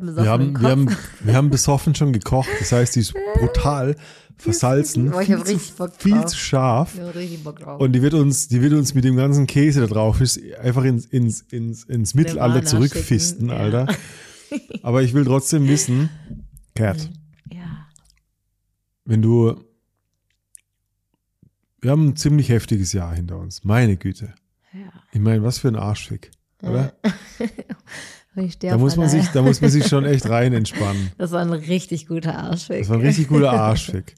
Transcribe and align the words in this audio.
Wir 0.00 0.28
haben, 0.28 0.60
wir, 0.60 0.68
haben, 0.68 0.96
wir 1.20 1.34
haben 1.34 1.50
besoffen 1.50 1.94
schon 1.94 2.12
gekocht. 2.12 2.48
Das 2.58 2.72
heißt, 2.72 2.96
die 2.96 3.00
ist 3.00 3.14
brutal 3.34 3.96
versalzen, 4.36 5.10
Boah, 5.10 5.20
ich 5.22 5.28
viel, 5.28 5.36
hab 5.38 5.46
zu, 5.46 5.52
richtig 5.52 5.74
Bock 5.74 5.92
viel 5.96 6.12
drauf. 6.12 6.26
zu 6.26 6.36
scharf. 6.36 6.94
Ich 6.94 7.14
richtig 7.14 7.44
Bock 7.44 7.60
drauf. 7.60 7.80
Und 7.80 7.92
die 7.92 8.02
wird 8.02 8.14
uns, 8.14 8.48
die 8.48 8.60
wird 8.60 8.72
uns 8.72 8.94
mit 8.94 9.04
dem 9.04 9.16
ganzen 9.16 9.46
Käse 9.46 9.80
da 9.80 9.86
drauf 9.86 10.20
ist, 10.20 10.40
einfach 10.56 10.84
ins, 10.84 11.06
ins, 11.06 11.42
ins, 11.42 11.84
ins 11.84 12.14
Mittelalter 12.14 12.64
zurückfisten, 12.64 13.48
ja. 13.48 13.56
Alter. 13.56 13.86
Aber 14.82 15.02
ich 15.02 15.14
will 15.14 15.24
trotzdem 15.24 15.68
wissen, 15.68 16.10
Kat, 16.74 17.10
ja. 17.52 17.86
wenn 19.04 19.22
du, 19.22 19.54
wir 21.80 21.90
haben 21.90 22.08
ein 22.08 22.16
ziemlich 22.16 22.48
heftiges 22.48 22.92
Jahr 22.92 23.14
hinter 23.14 23.38
uns. 23.38 23.64
Meine 23.64 23.96
Güte. 23.96 24.34
ja. 24.72 24.92
Ich 25.12 25.20
meine, 25.20 25.42
was 25.42 25.58
für 25.58 25.68
ein 25.68 25.76
Arschfick, 25.76 26.30
oder? 26.62 26.92
Ich 28.36 28.54
steh 28.54 28.68
Da 28.68 28.78
muss 28.78 28.96
man 28.96 29.08
sich, 29.08 29.28
da 29.28 29.42
muss 29.42 29.60
man 29.60 29.70
sich 29.70 29.86
schon 29.86 30.04
echt 30.04 30.28
rein 30.28 30.52
entspannen. 30.52 31.10
Das 31.18 31.30
war 31.30 31.40
ein 31.40 31.52
richtig 31.52 32.06
guter 32.06 32.36
Arschweg. 32.36 32.80
Das 32.80 32.88
war 32.88 32.96
ein 32.96 33.06
richtig 33.06 33.28
guter 33.28 33.52
Arschfick. 33.52 34.14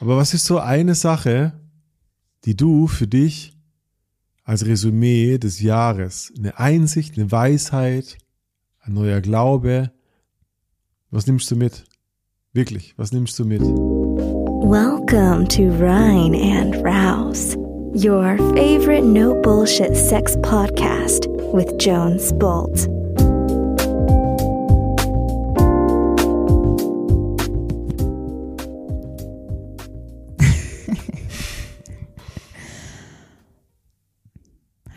Aber 0.00 0.16
was 0.16 0.34
ist 0.34 0.44
so 0.44 0.58
eine 0.58 0.94
Sache, 0.94 1.52
die 2.44 2.56
du 2.56 2.86
für 2.86 3.06
dich 3.06 3.56
als 4.44 4.66
Resümee 4.66 5.38
des 5.38 5.60
Jahres, 5.60 6.32
eine 6.38 6.58
Einsicht, 6.58 7.16
eine 7.16 7.30
Weisheit, 7.32 8.18
ein 8.80 8.94
neuer 8.94 9.20
Glaube, 9.20 9.90
was 11.10 11.26
nimmst 11.26 11.50
du 11.50 11.56
mit? 11.56 11.84
Wirklich, 12.52 12.94
was 12.96 13.12
nimmst 13.12 13.38
du 13.38 13.44
mit? 13.44 13.62
Welcome 13.62 15.46
to 15.48 15.62
Rhine 15.78 16.34
and 16.34 16.74
Rouse, 16.84 17.56
your 17.94 18.36
favorite 18.54 19.04
no 19.04 19.34
bullshit 19.42 19.96
sex 19.96 20.36
podcast 20.42 21.28
with 21.52 21.72
Jones 21.78 22.32
Bolt. 22.38 22.88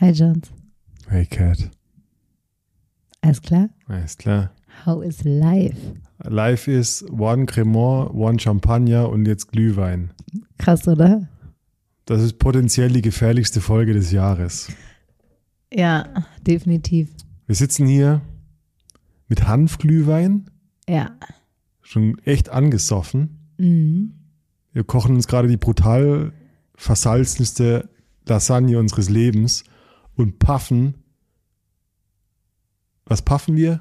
Hi 0.00 0.10
Jones. 0.12 0.50
Hey 1.08 1.26
Cat, 1.26 1.70
Alles 3.22 3.42
klar? 3.42 3.68
alles 3.88 4.16
klar. 4.16 4.50
How 4.86 5.02
is 5.02 5.24
life? 5.24 5.76
Life 6.24 6.70
ist 6.70 7.02
one 7.10 7.46
Cremant, 7.46 8.14
one 8.14 8.38
Champagner 8.38 9.08
und 9.08 9.26
jetzt 9.26 9.48
Glühwein. 9.52 10.10
Krass, 10.58 10.86
oder? 10.88 11.28
Das 12.06 12.22
ist 12.22 12.38
potenziell 12.38 12.90
die 12.90 13.02
gefährlichste 13.02 13.60
Folge 13.60 13.92
des 13.92 14.10
Jahres. 14.12 14.68
Ja, 15.72 16.08
definitiv. 16.46 17.10
Wir 17.46 17.54
sitzen 17.54 17.86
hier 17.86 18.22
mit 19.28 19.46
Hanfglühwein, 19.46 20.50
Ja. 20.88 21.10
schon 21.82 22.18
echt 22.24 22.48
angesoffen. 22.48 23.52
Mhm. 23.58 24.14
Wir 24.72 24.84
kochen 24.84 25.14
uns 25.16 25.26
gerade 25.26 25.48
die 25.48 25.56
brutal 25.56 26.32
versalzenste 26.74 27.90
Lasagne 28.26 28.78
unseres 28.78 29.08
Lebens 29.08 29.64
und 30.20 30.38
puffen. 30.38 30.94
Was 33.06 33.22
puffen 33.22 33.56
wir? 33.56 33.80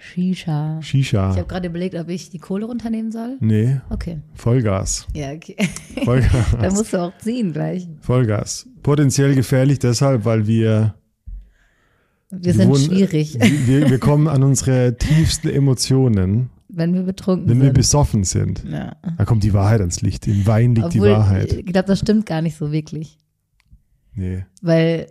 Shisha. 0.00 0.80
Shisha. 0.80 1.32
Ich 1.32 1.38
habe 1.38 1.48
gerade 1.48 1.66
überlegt, 1.66 1.96
ob 1.96 2.08
ich 2.08 2.30
die 2.30 2.38
Kohle 2.38 2.66
runternehmen 2.66 3.10
soll. 3.10 3.36
Nee, 3.40 3.80
Okay. 3.90 4.20
Vollgas. 4.34 5.08
Ja, 5.12 5.32
okay. 5.32 5.56
da 5.96 6.02
Vollgas. 6.04 6.74
musst 6.74 6.92
du 6.92 6.98
auch 6.98 7.16
ziehen 7.18 7.52
gleich. 7.52 7.88
Vollgas. 8.00 8.68
Potenziell 8.84 9.34
gefährlich 9.34 9.80
deshalb, 9.80 10.24
weil 10.24 10.46
wir, 10.46 10.94
Wir 12.30 12.54
sind 12.54 12.68
wohnen- 12.68 12.84
schwierig, 12.84 13.36
wir, 13.66 13.90
wir 13.90 13.98
kommen 13.98 14.28
an 14.28 14.44
unsere 14.44 14.96
tiefsten 14.96 15.48
Emotionen, 15.48 16.50
wenn 16.68 16.94
wir 16.94 17.02
betrunken 17.02 17.48
wenn 17.48 17.58
wir 17.58 17.66
sind. 17.66 17.74
besoffen 17.74 18.22
sind. 18.22 18.62
ja. 18.70 18.94
Da 19.16 19.24
kommt 19.24 19.42
die 19.42 19.52
Wahrheit 19.52 19.80
ans 19.80 20.00
Licht. 20.00 20.28
Im 20.28 20.46
Wein 20.46 20.76
liegt 20.76 20.86
Obwohl, 20.86 21.08
die 21.08 21.14
Wahrheit. 21.14 21.52
ich 21.54 21.66
glaube, 21.66 21.88
das 21.88 21.98
stimmt 21.98 22.24
gar 22.26 22.40
nicht 22.40 22.56
so 22.56 22.70
wirklich. 22.70 23.18
Nee. 24.14 24.44
Weil 24.62 25.06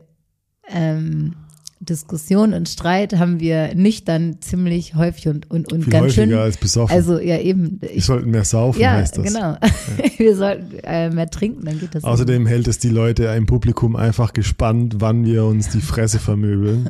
ähm, 0.70 1.34
Diskussion 1.80 2.54
und 2.54 2.68
Streit 2.68 3.18
haben 3.20 3.40
wir 3.40 3.76
nüchtern 3.76 4.38
ziemlich 4.42 4.96
häufig 4.96 5.28
und, 5.28 5.50
und, 5.52 5.72
und 5.72 5.84
Viel 5.84 5.94
ganz 5.94 6.06
häufiger 6.08 6.26
schön. 6.26 6.38
als 6.38 6.58
besoffen. 6.58 6.96
Also 6.96 7.20
ja, 7.20 7.38
eben. 7.38 7.78
wir 7.82 7.96
Ich, 7.96 8.06
sollten 8.06 8.32
mehr 8.32 8.44
saufen, 8.46 8.82
ja, 8.82 8.94
heißt 8.94 9.18
das. 9.18 9.26
genau. 9.26 9.58
wir 10.18 10.36
sollten 10.36 10.80
äh, 10.84 11.10
mehr 11.12 11.30
trinken, 11.30 11.66
dann 11.66 11.80
geht 11.80 11.94
das. 11.94 12.04
Außerdem 12.04 12.48
hält 12.48 12.68
es 12.68 12.80
die 12.80 12.90
Leute 12.90 13.26
im 13.26 13.46
Publikum 13.46 13.96
einfach 13.96 14.34
gespannt, 14.34 14.96
wann 15.00 15.24
wir 15.26 15.46
uns 15.46 15.70
die 15.70 15.82
Fresse 15.82 16.18
vermöbeln. 16.20 16.90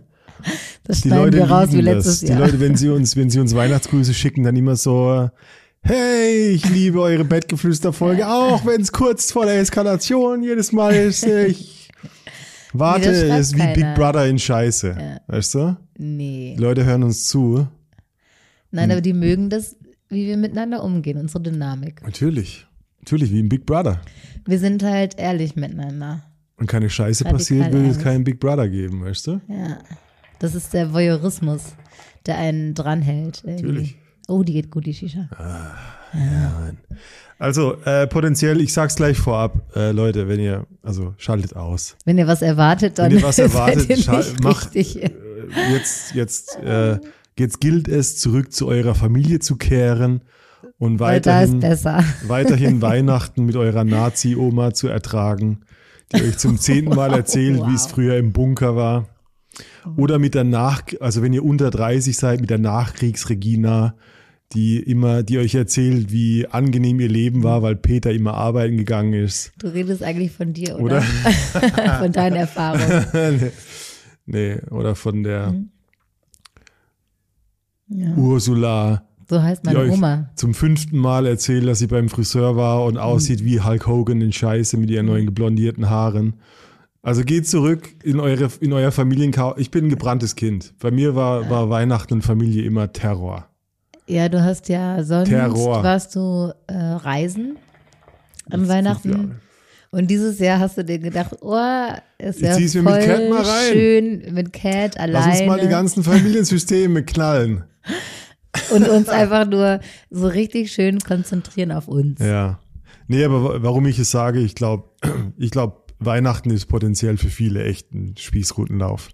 das 0.86 1.02
Die 1.02 1.09
Leute 1.09 1.38
wir 1.38 1.52
raus 1.52 1.70
wie 1.72 1.82
letztes 1.82 2.22
das. 2.22 2.28
Die 2.28 2.28
Jahr. 2.34 2.40
Leute, 2.40 2.59
wenn 2.62 2.78
sie 2.78 2.88
uns, 2.90 3.18
wenn 3.18 3.30
sie 3.30 3.42
uns 3.42 3.54
Weihnachtsgrüße 3.56 4.14
schicken, 4.14 4.44
dann 4.44 4.56
immer 4.56 4.78
so, 4.78 5.30
hey, 5.82 6.48
ich 6.52 6.68
liebe 6.70 7.02
eure 7.02 7.26
Bettgeflüster-Folge, 7.26 8.26
auch 8.28 8.66
wenn 8.66 8.80
es 8.82 8.94
kurz 8.94 9.34
vor 9.34 9.46
der 9.46 9.59
Eskalation 9.59 10.44
jedes 10.44 10.72
Mal 10.72 10.94
ist. 10.96 11.26
Ich 11.26 11.87
warte, 12.73 13.11
Nee, 13.11 13.39
ist 13.39 13.53
wie 13.55 13.59
keiner. 13.59 13.73
Big 13.73 13.95
Brother 13.95 14.28
in 14.28 14.39
Scheiße. 14.39 14.95
Ja. 15.00 15.22
Weißt 15.28 15.55
du? 15.55 15.78
nee. 15.97 16.55
Die 16.57 16.61
Leute 16.61 16.85
hören 16.85 17.03
uns 17.03 17.28
zu. 17.28 17.67
Nein, 18.72 18.91
aber 18.91 19.01
die 19.01 19.13
mögen 19.13 19.50
das, 19.50 19.75
wie 20.09 20.28
wir 20.28 20.38
miteinander 20.38 20.83
umgehen, 20.83 21.17
unsere 21.17 21.41
Dynamik. 21.41 22.03
Natürlich. 22.03 22.67
Natürlich, 23.00 23.31
wie 23.31 23.39
im 23.39 23.50
Big 23.50 23.66
Brother. 23.66 24.01
Wir 24.45 24.59
sind 24.59 24.83
halt 24.83 25.17
ehrlich 25.17 25.55
miteinander. 25.55 26.23
Und 26.57 26.67
keine 26.67 26.89
Scheiße 26.89 27.23
Radikal 27.23 27.38
passiert, 27.38 27.72
will 27.73 27.85
es 27.85 28.00
keinen 28.00 28.23
Big 28.23 28.39
Brother 28.39 28.67
geben, 28.67 29.03
weißt 29.03 29.28
du? 29.28 29.41
Ja. 29.47 29.79
Das 30.39 30.55
ist 30.55 30.73
der 30.73 30.94
Voyeurismus, 30.94 31.73
der 32.25 32.38
einen 32.38 32.73
dranhält. 32.73 33.44
irgendwie. 33.45 33.63
Natürlich. 33.63 33.95
Oh, 34.28 34.44
die 34.44 34.54
geht 34.54 34.70
gut, 34.72 34.86
die 34.86 34.94
Shisha. 34.94 35.30
Also, 37.40 37.76
äh, 37.86 38.08
potenziell, 38.08 38.60
ich 38.62 38.74
sag's 38.74 38.96
gleich 38.96 39.18
vorab, 39.18 39.62
äh, 39.76 39.92
Leute, 39.92 40.28
wenn 40.28 40.40
ihr, 40.40 40.66
also 40.82 41.14
schaltet 41.18 41.56
aus. 41.56 41.96
Wenn 42.06 42.18
ihr 42.18 42.28
was 42.28 42.42
erwartet, 42.42 42.98
dann 42.98 43.12
Wenn 43.12 43.20
ihr 43.20 43.24
was 43.24 43.38
erwartet, 43.40 43.90
ihr 43.90 43.98
nicht 43.98 44.44
macht, 44.44 44.74
richtig. 44.74 45.04
äh, 45.04 45.12
jetzt, 45.72 46.16
jetzt, 46.16 46.58
äh, 46.58 47.00
jetzt 47.38 47.62
gilt 47.62 47.88
es, 47.88 48.18
zurück 48.18 48.52
zu 48.52 48.68
eurer 48.68 48.96
Familie 48.96 49.40
zu 49.40 49.56
kehren 49.56 50.22
und 50.80 51.00
weiterhin, 51.00 51.59
besser. 51.59 52.04
weiterhin 52.28 52.82
Weihnachten 52.82 53.46
mit 53.46 53.56
eurer 53.56 53.84
Nazi-Oma 53.84 54.74
zu 54.74 54.88
ertragen, 54.88 55.59
die 56.16 56.24
euch 56.24 56.38
zum 56.40 56.58
zehnten 56.58 56.96
Mal 56.96 57.14
erzählt, 57.14 57.62
wie 57.68 57.76
es 57.76 57.84
Wow. 57.86 57.92
früher 57.92 58.18
im 58.18 58.34
Bunker 58.34 58.76
war. 58.76 59.08
Oder 59.96 60.18
mit 60.20 60.34
der 60.36 60.44
Nach, 60.44 60.82
also 61.00 61.22
wenn 61.22 61.34
ihr 61.34 61.46
unter 61.46 61.70
30 61.70 62.18
seid, 62.18 62.42
mit 62.42 62.50
der 62.50 62.58
Nachkriegsregina, 62.58 63.94
die 64.53 64.80
immer, 64.80 65.24
die 65.24 65.38
euch 65.40 65.56
erzählt, 65.56 66.12
wie 66.12 66.47
angenehm 66.47 67.00
ihr 67.00 67.09
Leben 67.09 67.44
war, 67.44 67.62
weil 67.63 67.75
Peter 67.75 68.12
immer 68.12 68.34
arbeiten 68.34 68.78
gegangen 68.78 69.13
ist. 69.13 69.52
Du 69.59 69.68
redest 69.68 70.02
eigentlich 70.03 70.31
von 70.31 70.53
dir, 70.53 70.80
Oder? 70.80 71.03
oder? 71.53 71.94
von 72.00 72.12
deinen 72.12 72.35
Erfahrungen. 72.38 73.52
nee, 74.25 74.58
oder 74.72 74.96
von 74.96 75.24
der 75.24 75.52
Mhm. 75.52 75.69
Ja. 77.90 78.13
Ursula, 78.16 79.08
So 79.30 79.41
heißt 79.41 79.63
die 79.63 79.68
meine 79.68 79.80
euch 79.80 79.91
Oma. 79.94 80.30
zum 80.35 80.53
fünften 80.53 80.97
Mal 80.97 81.25
erzählt, 81.25 81.66
dass 81.66 81.79
sie 81.79 81.88
beim 81.88 82.09
Friseur 82.09 82.58
war 82.58 82.84
und 82.84 82.97
aussieht 82.97 83.46
wie 83.46 83.62
Hulk 83.62 83.88
Hogan 83.88 84.19
in 84.19 84.34
Scheiße 84.34 84.75
mit 84.78 84.90
ihren 84.90 85.06
neuen 85.06 85.25
geblondierten 85.25 85.90
Haaren. 85.90 86.34
Also 87.02 87.24
geht 87.24 87.47
zurück 87.47 87.88
in 88.03 88.19
eure 88.19 88.50
in 88.59 88.74
euer 88.74 88.91
Familienchaos. 88.91 89.56
Ich 89.58 89.72
bin 89.72 89.85
ein 89.85 89.90
gebranntes 89.90 90.35
Kind. 90.35 90.74
Bei 90.79 90.91
mir 90.91 91.16
war, 91.16 91.50
war 91.50 91.69
Weihnachten 91.69 92.16
und 92.16 92.24
Familie 92.24 92.64
immer 92.64 92.91
Terror. 92.91 93.47
Ja, 94.07 94.29
du 94.29 94.41
hast 94.44 94.69
ja 94.69 95.03
sonst 95.03 95.29
Terror. 95.29 95.84
warst 95.84 96.16
du 96.16 96.53
äh, 96.68 96.73
reisen 96.73 97.57
an 98.50 98.59
Fünf 98.62 98.69
Weihnachten. 98.69 99.41
Und 99.91 100.07
dieses 100.07 100.40
Jahr 100.40 100.59
hast 100.59 100.78
du 100.78 100.84
dir 100.84 101.00
gedacht, 101.00 101.35
oh, 101.41 101.56
ist 102.17 102.41
ja 102.41 102.53
voll 102.53 102.84
mit 102.84 103.06
Cat 103.06 103.29
mal 103.29 103.41
rein. 103.41 103.73
schön 103.73 104.34
mit 104.34 104.53
Cat 104.53 105.00
alleine. 105.00 105.25
Lass 105.28 105.40
uns 105.40 105.47
mal 105.47 105.59
die 105.59 105.67
ganzen 105.67 106.03
Familiensysteme 106.03 107.03
knallen. 107.03 107.63
und 108.72 108.88
uns 108.90 109.07
einfach 109.09 109.47
nur 109.47 109.79
so 110.09 110.28
richtig 110.28 110.72
schön 110.72 110.99
konzentrieren 110.99 111.72
auf 111.72 111.87
uns. 111.87 112.20
Ja. 112.20 112.59
Nee, 113.08 113.23
aber 113.23 113.43
wa- 113.43 113.58
warum 113.61 113.85
ich 113.85 113.99
es 113.99 114.11
sage, 114.11 114.40
ich 114.40 114.55
glaube, 114.55 114.90
ich 115.37 115.52
glaube, 115.52 115.84
Weihnachten 115.99 116.49
ist 116.52 116.66
potenziell 116.67 117.17
für 117.17 117.29
viele 117.29 117.64
echt 117.64 117.91
ein 117.93 118.16
Spießrutenlauf. 118.17 119.09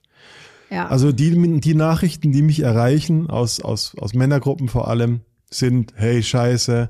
Ja. 0.74 0.88
Also 0.88 1.12
die, 1.12 1.60
die 1.60 1.76
Nachrichten, 1.76 2.32
die 2.32 2.42
mich 2.42 2.62
erreichen, 2.62 3.30
aus, 3.30 3.60
aus, 3.60 3.96
aus 4.00 4.16
Männergruppen 4.16 4.70
vor 4.70 4.88
allem, 4.88 5.22
sind, 5.52 5.94
hey, 5.96 6.24
scheiße, 6.24 6.90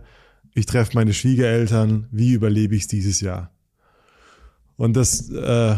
ich 0.54 0.66
treffe 0.66 0.92
meine 0.94 1.14
Schwiegereltern, 1.14 2.08
wie 2.10 2.32
überlebe 2.32 2.76
ich 2.76 2.84
es 2.84 2.88
dieses 2.88 3.20
Jahr? 3.20 3.52
Und 4.78 4.96
das, 4.96 5.30
äh, 5.30 5.76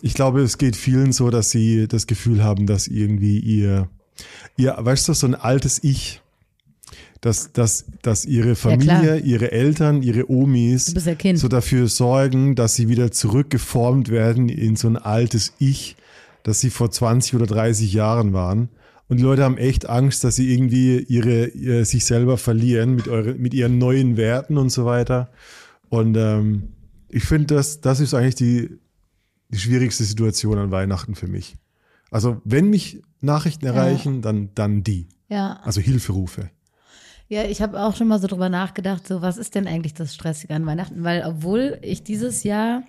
ich 0.00 0.14
glaube, 0.14 0.40
es 0.40 0.56
geht 0.56 0.76
vielen 0.76 1.12
so, 1.12 1.28
dass 1.28 1.50
sie 1.50 1.88
das 1.88 2.06
Gefühl 2.06 2.42
haben, 2.42 2.66
dass 2.66 2.88
irgendwie 2.88 3.38
ihr, 3.38 3.90
ihr, 4.56 4.74
weißt 4.78 5.08
du, 5.08 5.12
so 5.12 5.26
ein 5.26 5.34
altes 5.34 5.84
Ich, 5.84 6.22
dass, 7.20 7.52
dass, 7.52 7.84
dass 8.00 8.24
ihre 8.24 8.54
Familie, 8.54 8.96
klar. 8.96 9.18
ihre 9.18 9.52
Eltern, 9.52 10.02
ihre 10.02 10.30
Omis 10.30 10.94
ja 10.94 11.36
so 11.36 11.48
dafür 11.48 11.86
sorgen, 11.86 12.54
dass 12.54 12.76
sie 12.76 12.88
wieder 12.88 13.12
zurückgeformt 13.12 14.08
werden 14.08 14.48
in 14.48 14.74
so 14.74 14.88
ein 14.88 14.96
altes 14.96 15.52
Ich, 15.58 15.96
das 16.42 16.60
sie 16.60 16.70
vor 16.70 16.90
20 16.90 17.34
oder 17.34 17.46
30 17.46 17.92
Jahren 17.92 18.32
waren. 18.32 18.68
Und 19.08 19.18
die 19.18 19.22
Leute 19.24 19.44
haben 19.44 19.58
echt 19.58 19.88
Angst, 19.88 20.24
dass 20.24 20.36
sie 20.36 20.52
irgendwie 20.52 21.00
ihre, 21.00 21.46
ihr, 21.48 21.84
sich 21.84 22.04
selber 22.04 22.38
verlieren 22.38 22.94
mit, 22.94 23.08
eure, 23.08 23.34
mit 23.34 23.52
ihren 23.52 23.78
neuen 23.78 24.16
Werten 24.16 24.56
und 24.56 24.70
so 24.70 24.84
weiter. 24.86 25.30
Und 25.88 26.16
ähm, 26.16 26.70
ich 27.08 27.24
finde, 27.24 27.54
das, 27.56 27.80
das 27.80 28.00
ist 28.00 28.14
eigentlich 28.14 28.36
die, 28.36 28.70
die 29.50 29.58
schwierigste 29.58 30.04
Situation 30.04 30.58
an 30.58 30.70
Weihnachten 30.70 31.14
für 31.14 31.26
mich. 31.26 31.56
Also 32.10 32.40
wenn 32.44 32.70
mich 32.70 33.02
Nachrichten 33.20 33.66
erreichen, 33.66 34.22
dann, 34.22 34.50
dann 34.54 34.82
die. 34.82 35.08
Ja. 35.28 35.60
Also 35.62 35.80
Hilferufe. 35.80 36.50
Ja, 37.28 37.44
ich 37.44 37.62
habe 37.62 37.80
auch 37.80 37.96
schon 37.96 38.08
mal 38.08 38.20
so 38.20 38.26
drüber 38.26 38.50
nachgedacht, 38.50 39.06
so 39.06 39.22
was 39.22 39.38
ist 39.38 39.54
denn 39.54 39.66
eigentlich 39.66 39.94
das 39.94 40.14
Stressige 40.14 40.54
an 40.54 40.66
Weihnachten? 40.66 41.04
Weil 41.04 41.24
obwohl 41.26 41.78
ich 41.80 42.02
dieses 42.02 42.42
Jahr 42.42 42.82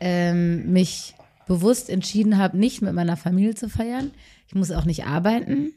ähm, 0.00 0.72
mich 0.72 1.14
bewusst 1.50 1.90
entschieden 1.90 2.38
habe, 2.38 2.56
nicht 2.56 2.80
mit 2.80 2.94
meiner 2.94 3.16
Familie 3.16 3.56
zu 3.56 3.68
feiern, 3.68 4.12
ich 4.46 4.54
muss 4.54 4.70
auch 4.70 4.84
nicht 4.84 5.04
arbeiten 5.04 5.72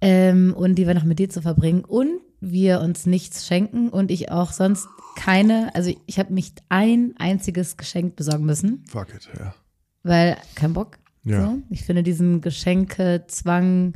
ähm, 0.00 0.52
und 0.52 0.74
die 0.74 0.84
Weihnachten 0.88 1.06
mit 1.06 1.20
dir 1.20 1.30
zu 1.30 1.42
verbringen 1.42 1.84
und 1.84 2.20
wir 2.40 2.80
uns 2.80 3.06
nichts 3.06 3.46
schenken 3.46 3.88
und 3.88 4.10
ich 4.10 4.32
auch 4.32 4.50
sonst 4.50 4.88
keine, 5.14 5.72
also 5.76 5.94
ich 6.06 6.18
habe 6.18 6.34
nicht 6.34 6.60
ein 6.70 7.14
einziges 7.18 7.76
Geschenk 7.76 8.16
besorgen 8.16 8.44
müssen, 8.44 8.82
Fuck 8.88 9.14
it, 9.14 9.28
ja. 9.38 9.54
weil 10.02 10.36
kein 10.56 10.72
Bock. 10.72 10.98
Ja. 11.22 11.46
So. 11.46 11.62
Ich 11.70 11.84
finde 11.84 12.02
diesen 12.02 12.40
Geschenkezwang 12.40 13.92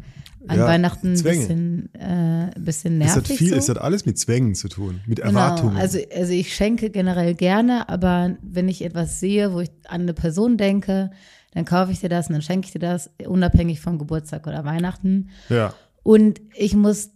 an 0.48 0.58
Ja, 0.58 0.66
Weihnachten 0.66 1.08
ein 1.14 1.22
bisschen, 1.22 1.94
äh, 1.94 2.50
bisschen 2.58 3.00
Es 3.00 3.14
nervig. 3.14 3.30
hat 3.30 3.38
viel, 3.38 3.50
so. 3.50 3.56
es 3.56 3.68
hat 3.68 3.78
alles 3.78 4.06
mit 4.06 4.18
Zwängen 4.18 4.54
zu 4.54 4.68
tun, 4.68 5.00
mit 5.06 5.18
Genau, 5.18 5.28
Erwartungen. 5.30 5.76
also, 5.76 5.98
also 6.14 6.32
ich 6.32 6.54
schenke 6.54 6.90
generell 6.90 7.34
gerne, 7.34 7.88
aber 7.88 8.36
wenn 8.42 8.68
ich 8.68 8.82
etwas 8.84 9.20
sehe, 9.20 9.52
wo 9.52 9.60
ich 9.60 9.70
an 9.88 10.02
eine 10.02 10.14
Person 10.14 10.56
denke, 10.56 11.10
dann 11.52 11.64
kaufe 11.64 11.90
ich 11.92 12.00
dir 12.00 12.08
das 12.08 12.28
und 12.28 12.34
dann 12.34 12.42
schenke 12.42 12.66
ich 12.66 12.72
dir 12.72 12.78
das, 12.80 13.10
unabhängig 13.26 13.80
von 13.80 13.98
Geburtstag 13.98 14.46
oder 14.46 14.64
Weihnachten. 14.64 15.30
ja. 15.48 15.74
Und 16.02 16.40
ich 16.54 16.76
muss 16.76 17.10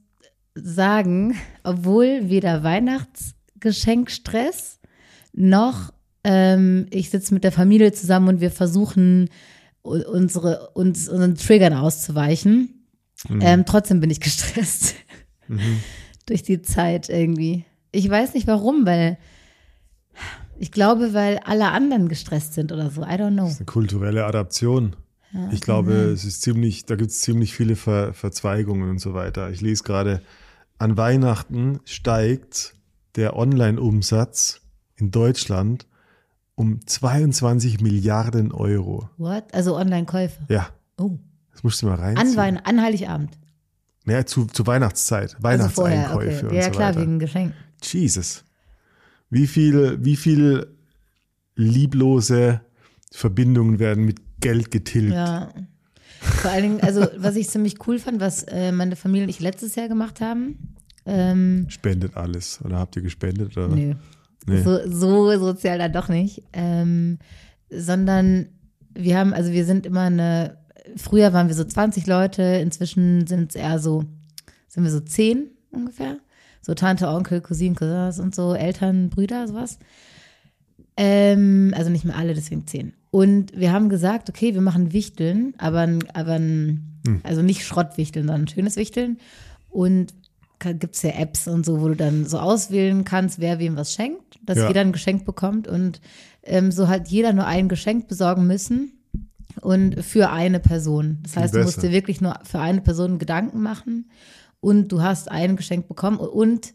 sagen, 0.55 1.37
obwohl 1.63 2.29
weder 2.29 2.65
Weihnachtsgeschenkstress 3.61 4.81
noch 5.33 5.93
ähm, 6.25 6.87
ich 6.91 7.09
sitze 7.11 7.33
mit 7.33 7.45
der 7.45 7.53
Familie 7.53 7.93
zusammen 7.93 8.29
und 8.29 8.41
wir 8.41 8.51
versuchen 8.51 9.31
unsere 9.83 10.71
uns 10.75 11.09
unseren 11.09 11.37
Triggern 11.37 11.73
auszuweichen. 11.73 12.80
Ähm, 13.29 13.65
trotzdem 13.67 14.01
bin 14.01 14.11
ich 14.11 14.21
gestresst 14.21 14.95
durch 16.27 16.43
die 16.43 16.63
Zeit 16.63 17.09
irgendwie. 17.09 17.65
Ich 17.93 18.09
weiß 18.09 18.35
nicht 18.35 18.47
warum, 18.47 18.87
weil 18.87 19.19
ich 20.59 20.71
glaube, 20.73 21.13
weil 21.15 21.39
alle 21.45 21.71
anderen 21.71 22.09
gestresst 22.09 22.55
sind 22.55 22.73
oder 22.73 22.91
so. 22.91 23.03
I 23.03 23.07
don't 23.17 23.33
know. 23.33 23.47
eine 23.47 23.67
kulturelle 23.67 24.25
Adaption. 24.27 24.97
ich 25.53 25.61
glaube, 25.61 25.93
es 25.93 26.25
ist 26.25 26.43
ziemlich, 26.43 26.85
da 26.87 26.97
gibt 26.97 27.11
es 27.11 27.21
ziemlich 27.21 27.55
viele 27.55 27.77
Ver, 27.77 28.13
Verzweigungen 28.15 28.91
und 28.91 28.99
so 29.01 29.15
weiter. 29.15 29.51
Ich 29.51 29.61
lese 29.61 29.83
gerade, 29.85 30.23
an 30.79 30.97
Weihnachten 30.97 31.81
steigt 31.85 32.75
der 33.17 33.37
Online-Umsatz 33.37 34.61
in 34.97 35.11
Deutschland 35.11 35.87
um 36.55 36.85
22 36.87 37.81
Milliarden 37.81 38.53
Euro. 38.53 39.09
What? 39.17 39.53
Also 39.55 39.77
Online-Käufe. 39.77 40.43
Ja, 40.49 40.69
Oh. 40.99 41.19
Das 41.61 41.65
musst 41.65 41.83
du 41.83 41.87
mal 41.87 41.95
An, 41.95 42.17
reinziehen. 42.17 42.37
Wein 42.37 42.57
an 42.57 42.81
Heiligabend. 42.81 43.31
Ja, 44.07 44.25
zu, 44.25 44.47
zu 44.47 44.67
Weihnachtszeit, 44.67 45.37
Also 45.43 45.69
vorher, 45.69 45.99
Weihnachtseinkäufe 46.09 46.47
okay. 46.47 46.47
und 46.47 46.55
Ja, 46.55 46.63
so 46.65 46.71
klar, 46.71 46.89
weiter. 46.91 47.01
wegen 47.03 47.19
Geschenk. 47.19 47.53
Jesus. 47.83 48.45
Wie 49.29 49.47
viel, 49.47 49.99
wie 50.03 50.17
viel 50.17 50.67
lieblose 51.55 52.63
Verbindungen 53.13 53.79
werden 53.79 54.05
mit 54.07 54.21
Geld 54.41 54.71
getilgt? 54.71 55.13
Ja. 55.13 55.51
Vor 56.21 56.51
allen 56.51 56.63
Dingen, 56.63 56.81
also 56.81 57.07
was 57.19 57.37
ich 57.37 57.49
ziemlich 57.51 57.87
cool 57.87 57.99
fand, 57.99 58.21
was 58.21 58.45
äh, 58.45 58.73
meine 58.73 58.97
Familie 58.97 59.25
und 59.25 59.31
ich 59.31 59.41
letztes 59.41 59.75
Jahr 59.75 59.89
gemacht 59.89 60.21
haben. 60.23 60.75
Ähm, 61.05 61.67
Spendet 61.69 62.17
alles. 62.17 62.61
Oder 62.65 62.79
habt 62.79 62.97
ihr 62.97 63.03
gespendet? 63.03 63.55
Oder? 63.57 63.69
nö. 63.69 63.95
Nee. 64.47 64.63
So, 64.63 64.79
so 64.89 65.39
sozial 65.39 65.79
dann 65.79 65.93
doch 65.93 66.09
nicht. 66.09 66.43
Ähm, 66.55 67.19
sondern 67.71 68.47
wir 68.95 69.19
haben, 69.19 69.35
also 69.35 69.53
wir 69.53 69.65
sind 69.67 69.85
immer 69.87 70.03
eine, 70.03 70.57
früher 70.97 71.33
waren 71.33 71.49
wir 71.49 71.55
so 71.55 71.65
20 71.65 72.07
Leute, 72.07 72.43
inzwischen 72.43 73.27
sind 73.27 73.51
es 73.51 73.57
eher 73.57 73.79
so, 73.79 74.05
sind 74.69 74.85
wir 74.85 74.91
so 74.91 75.01
10 75.01 75.49
ungefähr. 75.71 76.19
So 76.63 76.75
Tante, 76.75 77.09
Onkel, 77.09 77.41
Cousinen, 77.41 77.75
Cousins 77.75 78.19
und 78.19 78.35
so, 78.35 78.55
Eltern, 78.55 79.09
Brüder, 79.09 79.49
sowas. 79.49 79.79
Ähm, 80.97 81.73
also 81.77 81.91
nicht 81.91 82.05
mehr 82.05 82.17
alle, 82.17 82.35
deswegen 82.35 82.67
10. 82.67 82.93
Und 83.11 83.59
wir 83.59 83.73
haben 83.73 83.89
gesagt, 83.89 84.29
okay, 84.29 84.55
wir 84.55 84.61
machen 84.61 84.93
Wichteln, 84.93 85.55
aber, 85.59 85.89
aber 86.13 86.33
ein, 86.35 87.01
also 87.23 87.43
nicht 87.43 87.65
Schrottwichteln, 87.65 88.27
sondern 88.27 88.43
ein 88.45 88.49
schönes 88.49 88.77
Wichteln. 88.77 89.19
Und 89.71 90.13
gibt 90.59 90.95
es 90.95 91.03
ja 91.03 91.13
Apps 91.13 91.49
und 91.49 91.65
so, 91.65 91.81
wo 91.81 91.89
du 91.89 91.97
dann 91.97 92.27
so 92.27 92.39
auswählen 92.39 93.05
kannst, 93.05 93.41
wer 93.41 93.59
wem 93.59 93.77
was 93.77 93.95
schenkt, 93.95 94.39
dass 94.45 94.59
Ja. 94.59 94.69
jeder 94.69 94.83
ein 94.83 94.93
Geschenk 94.93 95.25
bekommt 95.25 95.67
und 95.67 96.03
ähm, 96.43 96.71
so 96.71 96.87
hat 96.89 97.09
jeder 97.09 97.33
nur 97.33 97.47
ein 97.47 97.69
Geschenk 97.71 98.09
besorgen 98.09 98.47
müssen 98.47 98.93
und 99.63 100.03
für 100.05 100.31
eine 100.31 100.61
Person. 100.61 101.19
Das 101.23 101.33
Viel 101.33 101.43
heißt, 101.43 101.55
du 101.55 101.63
musst 101.63 101.83
dir 101.83 101.93
wirklich 101.93 102.21
nur 102.21 102.35
für 102.45 102.59
eine 102.59 102.81
Person 102.81 103.19
Gedanken 103.19 103.61
machen 103.61 104.11
und 104.61 104.93
du 104.93 105.03
hast 105.03 105.31
ein 105.31 105.57
Geschenk 105.57 105.89
bekommen 105.89 106.19
und 106.19 106.73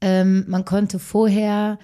ähm, 0.00 0.44
man 0.48 0.64
konnte 0.64 0.98
vorher 0.98 1.78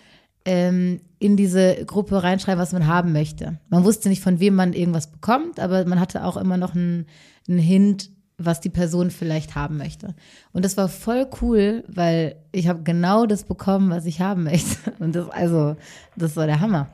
ähm, 0.45 1.01
in 1.19 1.37
diese 1.37 1.85
Gruppe 1.87 2.23
reinschreiben, 2.23 2.61
was 2.61 2.73
man 2.73 2.87
haben 2.87 3.13
möchte. 3.13 3.59
Man 3.69 3.85
wusste 3.85 4.09
nicht, 4.09 4.23
von 4.23 4.41
wem 4.41 4.55
man 4.55 4.73
irgendwas 4.73 5.11
bekommt, 5.11 5.61
aber 5.61 5.85
man 5.85 6.01
hatte 6.01 6.25
auch 6.25 6.37
immer 6.37 6.57
noch 6.57 6.75
einen, 6.75 7.07
einen 7.49 7.59
Hint, 7.59 8.11
was 8.39 8.61
die 8.61 8.71
Person 8.71 9.11
vielleicht 9.11 9.55
haben 9.55 9.79
möchte. 9.79 10.15
Und 10.53 10.65
das 10.65 10.77
war 10.77 10.89
voll 10.89 11.27
cool, 11.41 11.85
weil 11.89 12.37
ich 12.53 12.69
habe 12.69 12.83
genau 12.83 13.27
das 13.27 13.45
bekommen, 13.45 13.91
was 13.91 14.05
ich 14.05 14.21
haben 14.21 14.45
möchte. 14.45 14.93
Und 14.99 15.17
das, 15.17 15.29
also, 15.31 15.77
das 16.17 16.37
war 16.37 16.47
der 16.47 16.61
Hammer. 16.61 16.91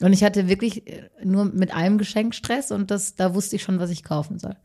Und 0.00 0.12
ich 0.12 0.24
hatte 0.24 0.48
wirklich 0.48 0.86
äh, 0.88 1.08
nur 1.24 1.44
mit 1.44 1.72
einem 1.72 1.98
Geschenk 1.98 2.34
Stress 2.34 2.70
und 2.72 2.90
das, 2.90 3.14
da 3.14 3.34
wusste 3.34 3.56
ich 3.56 3.62
schon, 3.62 3.78
was 3.78 3.90
ich 3.90 4.02
kaufen 4.02 4.38
soll. 4.38 4.56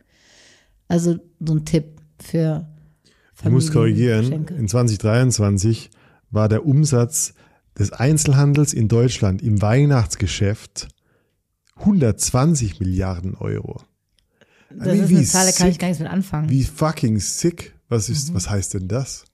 Also 0.88 1.20
so 1.40 1.54
ein 1.54 1.66
Tipp 1.66 2.02
für 2.20 2.68
Ich 3.38 3.46
muss 3.50 3.72
korrigieren. 3.72 4.24
Familiengeschenke. 4.24 4.54
In 4.56 4.68
2023 4.68 5.92
war 6.31 6.50
der 6.50 6.66
Umsatz 6.66 7.34
des 7.78 7.92
Einzelhandels 7.94 8.74
in 8.74 8.88
Deutschland 8.88 9.42
im 9.42 9.62
Weihnachtsgeschäft 9.62 10.88
120 11.75 12.80
Milliarden 12.80 13.36
Euro. 13.36 13.82
Das 14.72 14.88
Wie- 14.94 15.00
ist 15.00 15.10
eine 15.10 15.24
Zahl, 15.25 15.46
da 15.46 15.52
kann 15.52 15.70
ich 15.70 15.80
gar 15.80 15.88
nichts 15.88 16.02
mit 16.02 16.10
anfangen. 16.12 16.50
Wie 16.50 16.64
fucking 16.64 17.20
sick. 17.20 17.75
Was 17.88 18.08
Mhm. 18.10 18.14
ist, 18.16 18.34
was 18.34 18.50
heißt 18.50 18.74
denn 18.74 18.88
das? 18.88 19.25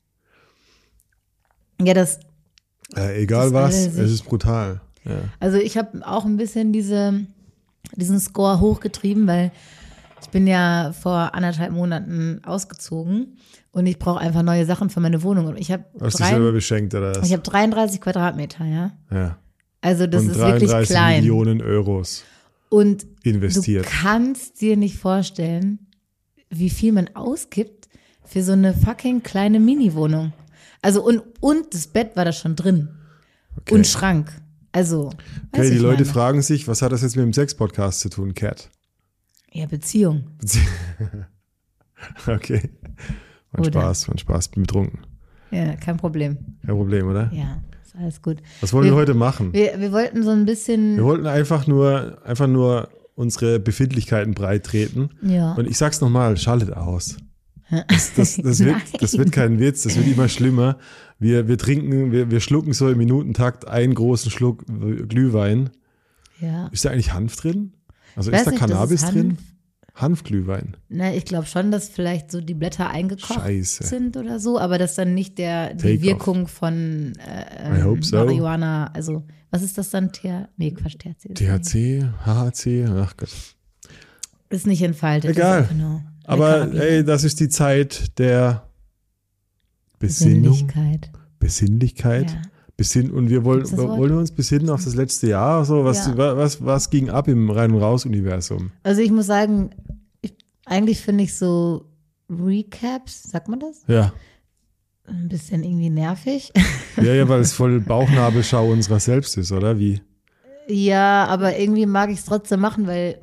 Ja, 1.81 1.93
das, 1.93 2.19
Äh, 2.95 3.23
egal 3.23 3.51
Das 3.51 3.53
was, 3.53 3.75
es 3.75 4.11
ist 4.11 4.23
brutal. 4.25 4.79
Ja. 5.05 5.19
also 5.39 5.57
ich 5.57 5.77
habe 5.77 6.05
auch 6.05 6.25
ein 6.25 6.37
bisschen 6.37 6.73
diese, 6.73 7.21
diesen 7.95 8.19
Score 8.19 8.59
hochgetrieben, 8.59 9.27
weil 9.27 9.51
ich 10.21 10.29
bin 10.29 10.47
ja 10.47 10.93
vor 10.99 11.35
anderthalb 11.35 11.71
Monaten 11.71 12.41
ausgezogen 12.43 13.37
und 13.71 13.85
ich 13.85 13.99
brauche 13.99 14.19
einfach 14.19 14.41
neue 14.41 14.65
Sachen 14.65 14.89
für 14.89 14.99
meine 14.99 15.21
Wohnung. 15.21 15.47
Und 15.47 15.57
ich 15.59 15.71
habe 15.71 15.83
Hast 15.99 16.19
du 16.19 16.23
dich 16.23 16.31
selber 16.31 16.51
beschenkt 16.51 16.93
oder 16.95 17.15
was? 17.15 17.27
ich 17.27 17.33
habe 17.33 17.43
33 17.43 18.01
Quadratmeter, 18.01 18.65
ja. 18.65 18.91
ja. 19.11 19.37
Also 19.81 20.07
das 20.07 20.23
Und 20.23 20.31
ist 20.31 20.37
wirklich 20.37 20.71
33 20.71 20.89
klein. 20.89 21.19
Millionen 21.21 21.61
Euros 21.61 22.23
Und 22.69 23.05
investiert. 23.23 23.85
du 23.85 23.89
kannst 23.89 24.61
dir 24.61 24.77
nicht 24.77 24.97
vorstellen, 24.97 25.79
wie 26.49 26.69
viel 26.69 26.91
man 26.93 27.09
ausgibt 27.13 27.87
für 28.23 28.41
so 28.41 28.53
eine 28.53 28.73
fucking 28.73 29.21
kleine 29.21 29.59
Mini-Wohnung. 29.59 30.33
Also 30.81 31.03
und, 31.03 31.21
und 31.39 31.73
das 31.73 31.87
Bett 31.87 32.15
war 32.15 32.25
da 32.25 32.31
schon 32.31 32.55
drin. 32.55 32.89
Okay. 33.57 33.75
Und 33.75 33.85
Schrank. 33.85 34.31
Also. 34.75 35.09
Okay, 35.53 35.69
die 35.71 35.77
Leute 35.77 36.03
meine? 36.03 36.13
fragen 36.13 36.41
sich, 36.41 36.67
was 36.67 36.81
hat 36.81 36.91
das 36.91 37.01
jetzt 37.01 37.15
mit 37.15 37.23
dem 37.23 37.31
Sex-Podcast 37.31 38.01
zu 38.01 38.09
tun, 38.09 38.33
Cat? 38.33 38.69
Ja, 39.53 39.67
Beziehung. 39.67 40.25
okay. 42.27 42.69
Mein 43.51 43.61
Oder? 43.67 43.71
Spaß, 43.81 44.07
mein 44.09 44.17
Spaß, 44.17 44.49
bin 44.49 44.63
betrunken. 44.63 44.99
Ja, 45.51 45.75
kein 45.77 45.95
Problem. 45.97 46.37
Kein 46.65 46.75
Problem, 46.75 47.07
oder? 47.07 47.31
Ja, 47.33 47.61
ist 47.85 47.95
alles 47.95 48.21
gut. 48.21 48.39
Was 48.59 48.73
wollen 48.73 48.83
wir, 48.85 48.91
Wir- 48.91 48.97
heute 48.97 49.13
machen? 49.13 49.53
Wir, 49.53 49.73
Wir, 49.73 49.79
wir 49.79 49.91
wollten 49.93 50.23
so 50.23 50.31
ein 50.31 50.45
bisschen. 50.45 51.01
wollten 51.01 51.25
einfach 51.27 51.67
nur, 51.67 52.17
einfach 52.25 52.47
nur 52.47 52.89
unsere 53.15 53.59
Befindlichkeiten 53.61 54.33
breit 54.33 54.65
treten. 54.65 55.09
Ja. 55.21 55.53
Und 55.53 55.67
ich 55.69 55.77
sag's 55.77 56.01
nochmal, 56.01 56.35
schaltet 56.35 56.73
aus. 56.73 57.15
Das, 57.87 58.13
das, 58.13 58.35
das, 58.35 58.59
wird, 58.65 58.75
das 58.99 59.17
wird 59.17 59.31
kein 59.31 59.57
Witz, 59.59 59.83
das 59.83 59.95
wird 59.95 60.07
immer 60.07 60.27
schlimmer. 60.27 60.77
Wir, 61.19 61.47
wir 61.47 61.57
trinken, 61.57 62.11
wir, 62.11 62.29
wir 62.29 62.39
schlucken 62.39 62.73
so 62.73 62.89
im 62.89 62.97
Minutentakt 62.97 63.67
einen 63.67 63.93
großen 63.93 64.31
Schluck 64.31 64.65
Glühwein. 64.65 65.69
ja. 66.39 66.67
Ist 66.67 66.85
da 66.85 66.89
eigentlich 66.89 67.13
Hanf 67.13 67.35
drin? 67.37 67.73
Also 68.15 68.31
ist 68.31 68.45
da 68.45 68.51
nicht, 68.51 68.59
Cannabis 68.59 69.03
ist 69.03 69.13
drin? 69.13 69.29
Hanf. 69.29 69.39
Hanfglühwein. 69.95 70.75
Na, 70.89 71.13
ich 71.13 71.23
glaube 71.23 71.45
schon, 71.45 71.71
dass 71.71 71.87
vielleicht 71.87 72.29
so 72.29 72.41
die 72.41 72.53
Blätter 72.53 72.89
eingekocht 72.89 73.33
Scheiße. 73.33 73.85
sind 73.85 74.17
oder 74.17 74.41
so, 74.41 74.59
aber 74.59 74.77
dass 74.77 74.95
dann 74.95 75.13
nicht 75.13 75.37
der 75.37 75.73
die 75.73 75.83
Take 75.83 75.95
off. 75.95 76.03
Wirkung 76.03 76.47
von 76.47 77.13
äh, 77.17 77.81
hope 77.81 78.03
so. 78.03 78.17
Marihuana, 78.17 78.87
also 78.87 79.25
was 79.51 79.63
ist 79.63 79.77
das 79.77 79.91
dann? 79.91 80.11
TH 80.11 80.49
nee, 80.57 80.71
Quatsch, 80.71 80.97
THC. 80.99 81.33
THC, 81.33 82.03
HHC, 82.25 82.85
ach 82.89 83.15
Gott. 83.15 83.29
Ist 84.49 84.67
nicht 84.67 84.81
entfaltet. 84.81 85.31
Egal. 85.31 85.69
Aber 86.25 86.73
ey, 86.73 87.05
das 87.05 87.23
ist 87.23 87.39
die 87.39 87.49
Zeit 87.49 88.19
der 88.19 88.64
Besinnung, 90.07 90.53
Sinnlichkeit. 90.53 91.11
Besinnlichkeit. 91.39 92.31
Ja. 92.31 92.41
Besinn 92.77 93.09
und 93.11 93.29
wir 93.29 93.45
wollen, 93.45 93.63
wollen 93.77 94.11
wir 94.11 94.17
uns 94.19 94.31
besinnen 94.31 94.69
auf 94.69 94.83
das 94.83 94.95
letzte 94.95 95.27
Jahr. 95.29 95.63
So, 95.63 95.85
was, 95.85 96.07
Ja. 96.07 96.17
wa- 96.17 96.35
was, 96.35 96.63
was 96.63 96.89
ging 96.89 97.09
ab 97.09 97.29
im 97.29 97.49
Rein- 97.49 97.71
und 97.71 97.81
Raus-Universum? 97.81 98.71
Also 98.83 99.01
ich 99.01 99.11
muss 99.11 99.27
sagen, 99.27 99.69
ich, 100.21 100.33
eigentlich 100.65 100.99
finde 100.99 101.23
ich 101.23 101.37
so 101.37 101.85
Recaps, 102.29 103.23
sagt 103.31 103.47
man 103.47 103.61
das? 103.61 103.83
Ja. 103.87 104.11
Ein 105.07 105.29
bisschen 105.29 105.63
irgendwie 105.63 105.89
nervig. 105.89 106.51
ja, 106.97 107.13
ja, 107.13 107.29
weil 107.29 107.39
es 107.39 107.53
voll 107.53 107.79
Bauchnabelschau 107.79 108.69
unserer 108.69 108.99
selbst 108.99 109.37
ist, 109.37 109.51
oder? 109.53 109.79
Wie? 109.79 110.01
ja, 110.67 111.25
aber 111.27 111.57
irgendwie 111.57 111.85
mag 111.85 112.09
ich 112.09 112.17
es 112.19 112.25
trotzdem 112.25 112.59
machen, 112.59 112.87
weil 112.87 113.19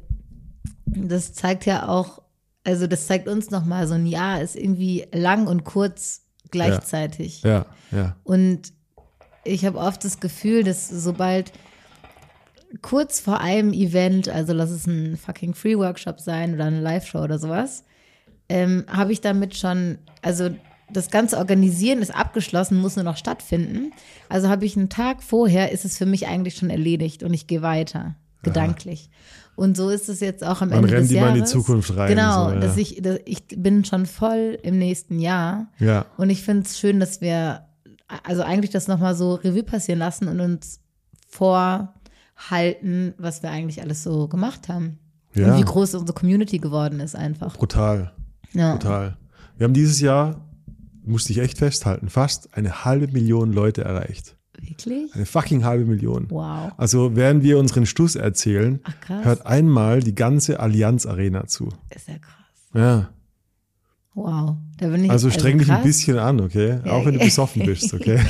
das 0.86 1.32
zeigt 1.34 1.66
ja 1.66 1.88
auch, 1.88 2.22
also 2.64 2.86
das 2.86 3.06
zeigt 3.06 3.26
uns 3.28 3.50
nochmal, 3.50 3.86
so 3.88 3.94
ein 3.94 4.06
Jahr 4.06 4.40
ist 4.40 4.54
irgendwie 4.56 5.04
lang 5.12 5.46
und 5.48 5.64
kurz 5.64 6.22
gleichzeitig. 6.52 7.42
Ja, 7.42 7.66
ja. 7.90 8.16
Und 8.22 8.72
ich 9.44 9.64
habe 9.64 9.78
oft 9.78 10.04
das 10.04 10.20
Gefühl, 10.20 10.62
dass 10.62 10.88
sobald 10.88 11.52
kurz 12.80 13.20
vor 13.20 13.40
einem 13.40 13.72
Event, 13.72 14.28
also 14.28 14.52
lass 14.52 14.70
es 14.70 14.86
ein 14.86 15.16
fucking 15.16 15.54
Free-Workshop 15.54 16.20
sein 16.20 16.54
oder 16.54 16.64
eine 16.64 16.80
Live-Show 16.80 17.18
oder 17.18 17.38
sowas, 17.38 17.84
ähm, 18.48 18.84
habe 18.88 19.12
ich 19.12 19.20
damit 19.20 19.56
schon, 19.56 19.98
also 20.22 20.50
das 20.90 21.10
ganze 21.10 21.38
Organisieren 21.38 22.00
ist 22.00 22.14
abgeschlossen, 22.14 22.80
muss 22.80 22.96
nur 22.96 23.04
noch 23.04 23.16
stattfinden. 23.16 23.92
Also 24.28 24.48
habe 24.48 24.64
ich 24.64 24.76
einen 24.76 24.90
Tag 24.90 25.22
vorher, 25.22 25.72
ist 25.72 25.84
es 25.84 25.98
für 25.98 26.06
mich 26.06 26.26
eigentlich 26.26 26.56
schon 26.56 26.70
erledigt 26.70 27.22
und 27.22 27.34
ich 27.34 27.46
gehe 27.46 27.62
weiter, 27.62 28.14
gedanklich. 28.42 29.10
Und 29.54 29.76
so 29.76 29.90
ist 29.90 30.08
es 30.08 30.20
jetzt 30.20 30.42
auch 30.44 30.62
am 30.62 30.70
Man 30.70 30.78
Ende 30.78 30.92
rennt 30.94 31.04
des 31.04 31.10
immer 31.10 31.28
in 31.28 31.36
Jahres. 31.36 31.50
die 31.50 31.56
Zukunft 31.58 31.94
rein, 31.96 32.08
Genau, 32.08 32.48
so, 32.48 32.54
ja. 32.54 32.60
dass 32.60 32.76
ich, 32.76 33.02
dass 33.02 33.18
ich 33.26 33.44
bin 33.56 33.84
schon 33.84 34.06
voll 34.06 34.58
im 34.62 34.78
nächsten 34.78 35.18
Jahr. 35.18 35.66
Ja. 35.78 36.06
Und 36.16 36.30
ich 36.30 36.42
finde 36.42 36.62
es 36.64 36.78
schön, 36.78 37.00
dass 37.00 37.20
wir 37.20 37.66
also 38.24 38.42
eigentlich 38.42 38.70
das 38.70 38.88
nochmal 38.88 39.14
so 39.14 39.34
Revue 39.34 39.62
passieren 39.62 39.98
lassen 39.98 40.28
und 40.28 40.40
uns 40.40 40.80
vorhalten, 41.28 43.14
was 43.18 43.42
wir 43.42 43.50
eigentlich 43.50 43.82
alles 43.82 44.02
so 44.02 44.28
gemacht 44.28 44.68
haben. 44.68 44.98
Ja. 45.34 45.52
Und 45.52 45.60
wie 45.60 45.64
groß 45.64 45.94
unsere 45.94 46.14
Community 46.18 46.58
geworden 46.58 47.00
ist 47.00 47.16
einfach. 47.16 47.56
Brutal. 47.56 48.12
Ja. 48.52 48.76
Total. 48.76 49.16
Wir 49.56 49.64
haben 49.64 49.74
dieses 49.74 50.00
Jahr, 50.00 50.46
musste 51.04 51.32
ich 51.32 51.38
echt 51.38 51.58
festhalten, 51.58 52.08
fast 52.10 52.54
eine 52.54 52.84
halbe 52.84 53.08
Million 53.08 53.52
Leute 53.52 53.82
erreicht. 53.84 54.36
Wirklich? 54.62 55.14
Eine 55.14 55.26
fucking 55.26 55.64
halbe 55.64 55.84
Million. 55.84 56.26
Wow. 56.30 56.72
Also 56.76 57.16
während 57.16 57.42
wir 57.42 57.58
unseren 57.58 57.84
Stuss 57.84 58.14
erzählen, 58.16 58.80
Ach 58.84 59.24
hört 59.24 59.44
einmal 59.46 60.00
die 60.00 60.14
ganze 60.14 60.60
Allianz 60.60 61.04
Arena 61.04 61.46
zu. 61.46 61.68
ist 61.94 62.08
ja 62.08 62.14
krass. 62.18 62.70
Ja. 62.74 63.10
Wow. 64.14 64.56
Da 64.78 64.88
bin 64.88 65.04
ich 65.04 65.10
Also 65.10 65.30
streng 65.30 65.58
dich 65.58 65.70
ein 65.72 65.82
bisschen 65.82 66.18
an, 66.18 66.40
okay? 66.40 66.80
Ja, 66.84 66.92
Auch 66.92 67.06
wenn 67.06 67.14
du 67.14 67.20
ja. 67.20 67.24
besoffen 67.24 67.64
bist, 67.64 67.92
okay? 67.94 68.20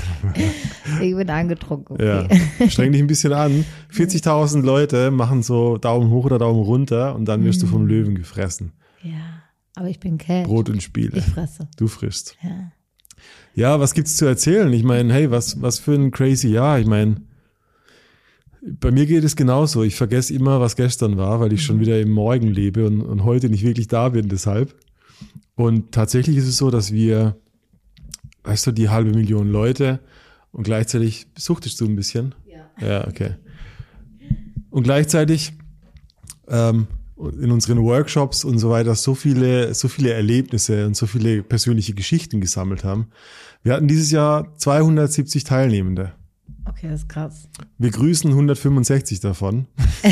Ich 1.01 1.15
bin 1.15 1.29
angetrunken. 1.29 1.97
Ja. 2.01 2.25
Okay. 2.25 2.71
Streng 2.71 2.93
dich 2.93 3.01
ein 3.03 3.09
bisschen 3.09 3.33
an. 3.33 3.65
40.000 3.93 4.62
Leute 4.62 5.11
machen 5.11 5.43
so 5.43 5.79
Daumen 5.79 6.11
hoch 6.11 6.25
oder 6.27 6.39
Daumen 6.39 6.62
runter 6.62 7.15
und 7.17 7.25
dann 7.27 7.45
wirst 7.45 7.62
du 7.62 7.67
Mhm. 7.67 7.71
vom 7.71 7.87
Löwen 7.87 8.15
gefressen. 8.15 8.73
Ja. 9.03 9.43
Aber 9.75 9.89
ich 9.89 9.99
bin 9.99 10.19
Cat. 10.19 10.45
Brot 10.45 10.71
und 10.71 10.83
Spiele. 10.83 11.19
Ich 11.19 11.25
fresse. 11.25 11.69
Du 11.77 11.89
frisst. 11.89 12.37
Ja. 12.43 12.71
Ja, 13.54 13.78
was 13.80 13.94
gibt's 13.94 14.16
zu 14.16 14.25
erzählen? 14.25 14.73
Ich 14.73 14.82
meine, 14.82 15.12
hey, 15.12 15.30
was, 15.30 15.61
was 15.61 15.78
für 15.78 15.92
ein 15.92 16.11
crazy 16.11 16.49
Jahr. 16.49 16.78
Ich 16.78 16.87
meine, 16.87 17.16
bei 18.62 18.90
mir 18.90 19.06
geht 19.06 19.25
es 19.25 19.37
genauso. 19.37 19.82
Ich 19.82 19.97
vergesse 19.97 20.32
immer, 20.32 20.61
was 20.61 20.76
gestern 20.76 21.16
war, 21.16 21.40
weil 21.40 21.52
ich 21.52 21.62
schon 21.64 21.80
wieder 21.80 22.00
im 22.00 22.11
Morgen 22.11 22.49
lebe 22.49 22.87
und, 22.87 23.02
und 23.02 23.25
heute 23.25 23.50
nicht 23.50 23.64
wirklich 23.64 23.88
da 23.88 24.09
bin 24.09 24.28
deshalb. 24.28 24.75
Und 25.54 25.92
tatsächlich 25.92 26.37
ist 26.37 26.47
es 26.47 26.56
so, 26.56 26.71
dass 26.71 26.92
wir, 26.92 27.37
weißt 28.44 28.68
du, 28.68 28.73
die 28.73 28.88
halbe 28.88 29.11
Million 29.11 29.50
Leute 29.50 30.00
und 30.52 30.64
gleichzeitig, 30.64 31.26
suchtest 31.37 31.80
du 31.80 31.87
ein 31.87 31.97
bisschen? 31.97 32.35
Ja. 32.47 32.87
Ja, 32.87 33.09
okay. 33.09 33.35
Und 34.71 34.85
gleichzeitig 34.85 35.52
ähm, 36.49 36.87
in 37.41 37.50
unseren 37.50 37.83
Workshops 37.83 38.45
und 38.45 38.59
so 38.59 38.71
weiter 38.71 38.95
so 38.95 39.14
viele, 39.14 39.75
so 39.75 39.88
viele 39.88 40.12
Erlebnisse 40.12 40.87
und 40.87 40.97
so 40.97 41.07
viele 41.07 41.43
persönliche 41.43 41.95
Geschichten 41.95 42.41
gesammelt 42.41 42.85
haben. 42.85 43.09
Wir 43.62 43.75
hatten 43.75 43.88
dieses 43.88 44.11
Jahr 44.11 44.57
270 44.57 45.45
Teilnehmende. 45.45 46.12
Okay, 46.69 46.88
das 46.91 47.00
ist 47.02 47.09
krass. 47.09 47.49
Wir 47.79 47.91
grüßen 47.91 48.31
165 48.31 49.21
davon. 49.21 49.67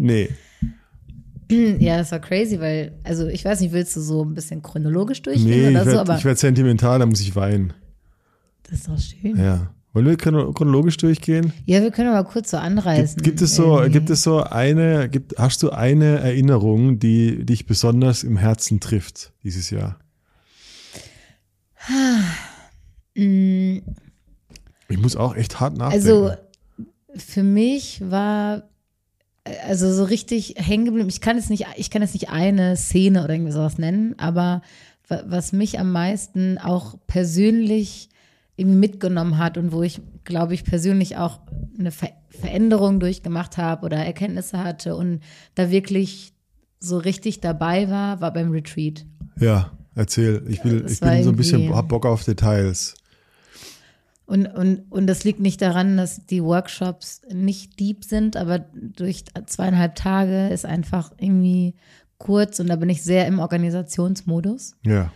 nee. 0.00 0.28
Ja, 1.48 1.98
das 1.98 2.10
war 2.10 2.18
crazy, 2.18 2.58
weil, 2.58 2.98
also 3.04 3.28
ich 3.28 3.44
weiß 3.44 3.60
nicht, 3.60 3.72
willst 3.72 3.94
du 3.94 4.00
so 4.00 4.24
ein 4.24 4.34
bisschen 4.34 4.62
chronologisch 4.62 5.22
durchgehen 5.22 5.48
Nee, 5.48 5.68
oder 5.68 5.70
ich 5.70 5.78
so, 5.78 5.86
werde 5.86 6.00
aber 6.00 6.16
ich 6.18 6.24
werd 6.24 6.38
sentimental, 6.38 6.98
da 6.98 7.06
muss 7.06 7.20
ich 7.20 7.36
weinen. 7.36 7.72
das 8.64 8.80
ist 8.80 8.88
doch 8.88 8.98
schön. 8.98 9.36
Ja. 9.36 9.70
Wollen 9.96 10.04
wir 10.08 10.16
chrono- 10.18 10.52
chronologisch 10.52 10.98
durchgehen? 10.98 11.54
Ja, 11.64 11.80
wir 11.80 11.90
können 11.90 12.10
aber 12.14 12.28
kurz 12.28 12.50
so 12.50 12.58
anreißen. 12.58 13.16
Gibt, 13.16 13.24
gibt 13.24 13.40
es 13.40 13.54
so, 13.54 13.78
irgendwie. 13.78 13.92
gibt 13.92 14.10
es 14.10 14.22
so 14.22 14.42
eine, 14.42 15.08
gibt, 15.08 15.38
hast 15.38 15.62
du 15.62 15.70
eine 15.70 16.18
Erinnerung, 16.18 16.98
die 16.98 17.46
dich 17.46 17.64
besonders 17.64 18.22
im 18.22 18.36
Herzen 18.36 18.78
trifft 18.78 19.32
dieses 19.42 19.70
Jahr? 19.70 19.98
Mm, 23.18 23.78
Ich 24.88 24.98
muss 24.98 25.16
auch 25.16 25.34
echt 25.34 25.58
hart 25.58 25.78
nachdenken. 25.78 26.06
Also 26.06 26.30
für 27.16 27.42
mich 27.42 28.02
war 28.04 28.64
also 29.64 29.90
so 29.94 30.04
richtig 30.04 30.56
hängen 30.58 30.84
geblieben. 30.84 31.08
Ich 31.08 31.22
kann 31.22 31.38
jetzt 31.38 31.48
nicht, 31.48 31.64
ich 31.76 31.88
kann 31.90 32.02
jetzt 32.02 32.12
nicht 32.12 32.28
eine 32.28 32.76
Szene 32.76 33.24
oder 33.24 33.32
irgendwie 33.32 33.52
sowas 33.52 33.78
nennen, 33.78 34.14
aber 34.18 34.60
wa- 35.08 35.22
was 35.26 35.52
mich 35.54 35.78
am 35.80 35.92
meisten 35.92 36.58
auch 36.58 36.96
persönlich 37.06 38.10
irgendwie 38.56 38.78
mitgenommen 38.78 39.38
hat 39.38 39.58
und 39.58 39.72
wo 39.72 39.82
ich, 39.82 40.00
glaube 40.24 40.54
ich, 40.54 40.64
persönlich 40.64 41.16
auch 41.16 41.40
eine 41.78 41.90
Ver 41.90 42.10
Veränderung 42.28 43.00
durchgemacht 43.00 43.56
habe 43.56 43.86
oder 43.86 43.96
Erkenntnisse 43.96 44.62
hatte 44.62 44.94
und 44.94 45.20
da 45.54 45.70
wirklich 45.70 46.34
so 46.80 46.98
richtig 46.98 47.40
dabei 47.40 47.88
war, 47.88 48.20
war 48.20 48.30
beim 48.30 48.50
Retreat. 48.50 49.06
ja, 49.40 49.70
erzähl. 49.94 50.44
Ich 50.46 50.62
will, 50.62 50.84
ich 50.86 51.00
bin 51.00 51.24
so 51.24 51.30
ein 51.30 51.36
bisschen, 51.36 51.74
hab 51.74 51.88
Bock 51.88 52.04
auf 52.04 52.24
Details. 52.24 52.94
Und, 54.26 54.46
und, 54.46 54.82
und 54.90 55.06
das 55.06 55.24
liegt 55.24 55.40
nicht 55.40 55.62
daran, 55.62 55.96
dass 55.96 56.26
die 56.26 56.42
Workshops 56.42 57.22
nicht 57.32 57.78
deep 57.78 58.04
sind, 58.04 58.36
aber 58.36 58.58
durch 58.74 59.24
zweieinhalb 59.46 59.94
Tage 59.94 60.48
ist 60.48 60.66
einfach 60.66 61.12
irgendwie 61.18 61.74
kurz 62.18 62.58
und 62.58 62.66
da 62.68 62.76
bin 62.76 62.88
ich 62.88 63.02
sehr 63.02 63.26
im 63.26 63.38
Organisationsmodus. 63.38 64.76
Ja. 64.84 65.12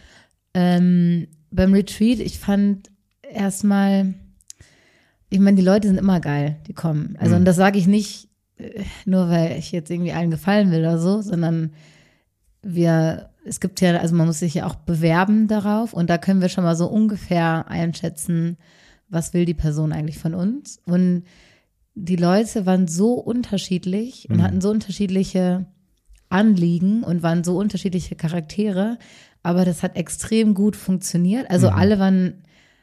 Ähm, 0.54 1.26
beim 1.50 1.75
Retreat, 1.75 2.20
ich 2.20 2.38
fand 2.38 2.90
erstmal, 3.32 4.14
ich 5.28 5.40
meine, 5.40 5.56
die 5.56 5.62
Leute 5.62 5.88
sind 5.88 5.99
immer 5.99 6.20
geil, 6.20 6.56
die 6.66 6.75
kommen. 6.75 7.16
Also, 7.18 7.37
und 7.37 7.44
das 7.44 7.56
sage 7.56 7.78
ich 7.78 7.87
nicht 7.87 8.28
äh, 8.58 8.82
nur, 9.04 9.28
weil 9.28 9.58
ich 9.58 9.72
jetzt 9.72 9.90
irgendwie 9.90 10.12
allen 10.12 10.30
gefallen 10.30 10.70
will 10.70 10.80
oder 10.80 10.99
so, 10.99 11.22
sondern 11.22 11.72
wir, 12.62 13.30
es 13.44 13.60
gibt 13.60 13.80
ja, 13.80 13.96
also 13.96 14.14
man 14.14 14.26
muss 14.26 14.40
sich 14.40 14.54
ja 14.54 14.66
auch 14.66 14.75
bewerben 14.75 15.49
darauf 15.49 15.92
und 15.92 16.10
da 16.10 16.18
können 16.18 16.40
wir 16.40 16.49
schon 16.49 16.64
mal 16.64 16.76
so 16.76 16.87
ungefähr 16.87 17.68
einschätzen, 17.68 18.58
was 19.08 19.34
will 19.34 19.44
die 19.44 19.54
Person 19.54 19.92
eigentlich 19.92 20.18
von 20.18 20.34
uns. 20.34 20.80
Und 20.84 21.25
die 21.94 22.16
Leute 22.16 22.66
waren 22.66 22.87
so 22.87 23.14
unterschiedlich 23.14 24.28
und 24.30 24.42
hatten 24.42 24.60
so 24.60 24.70
unterschiedliche 24.70 25.66
Anliegen 26.28 27.02
und 27.02 27.22
waren 27.22 27.42
so 27.42 27.58
unterschiedliche 27.58 28.14
Charaktere, 28.14 28.99
aber 29.42 29.64
das 29.64 29.82
hat 29.82 29.96
extrem 29.96 30.54
gut 30.54 30.76
funktioniert. 30.76 31.50
Also 31.50 31.68
alle 31.68 31.99
waren, 31.99 32.42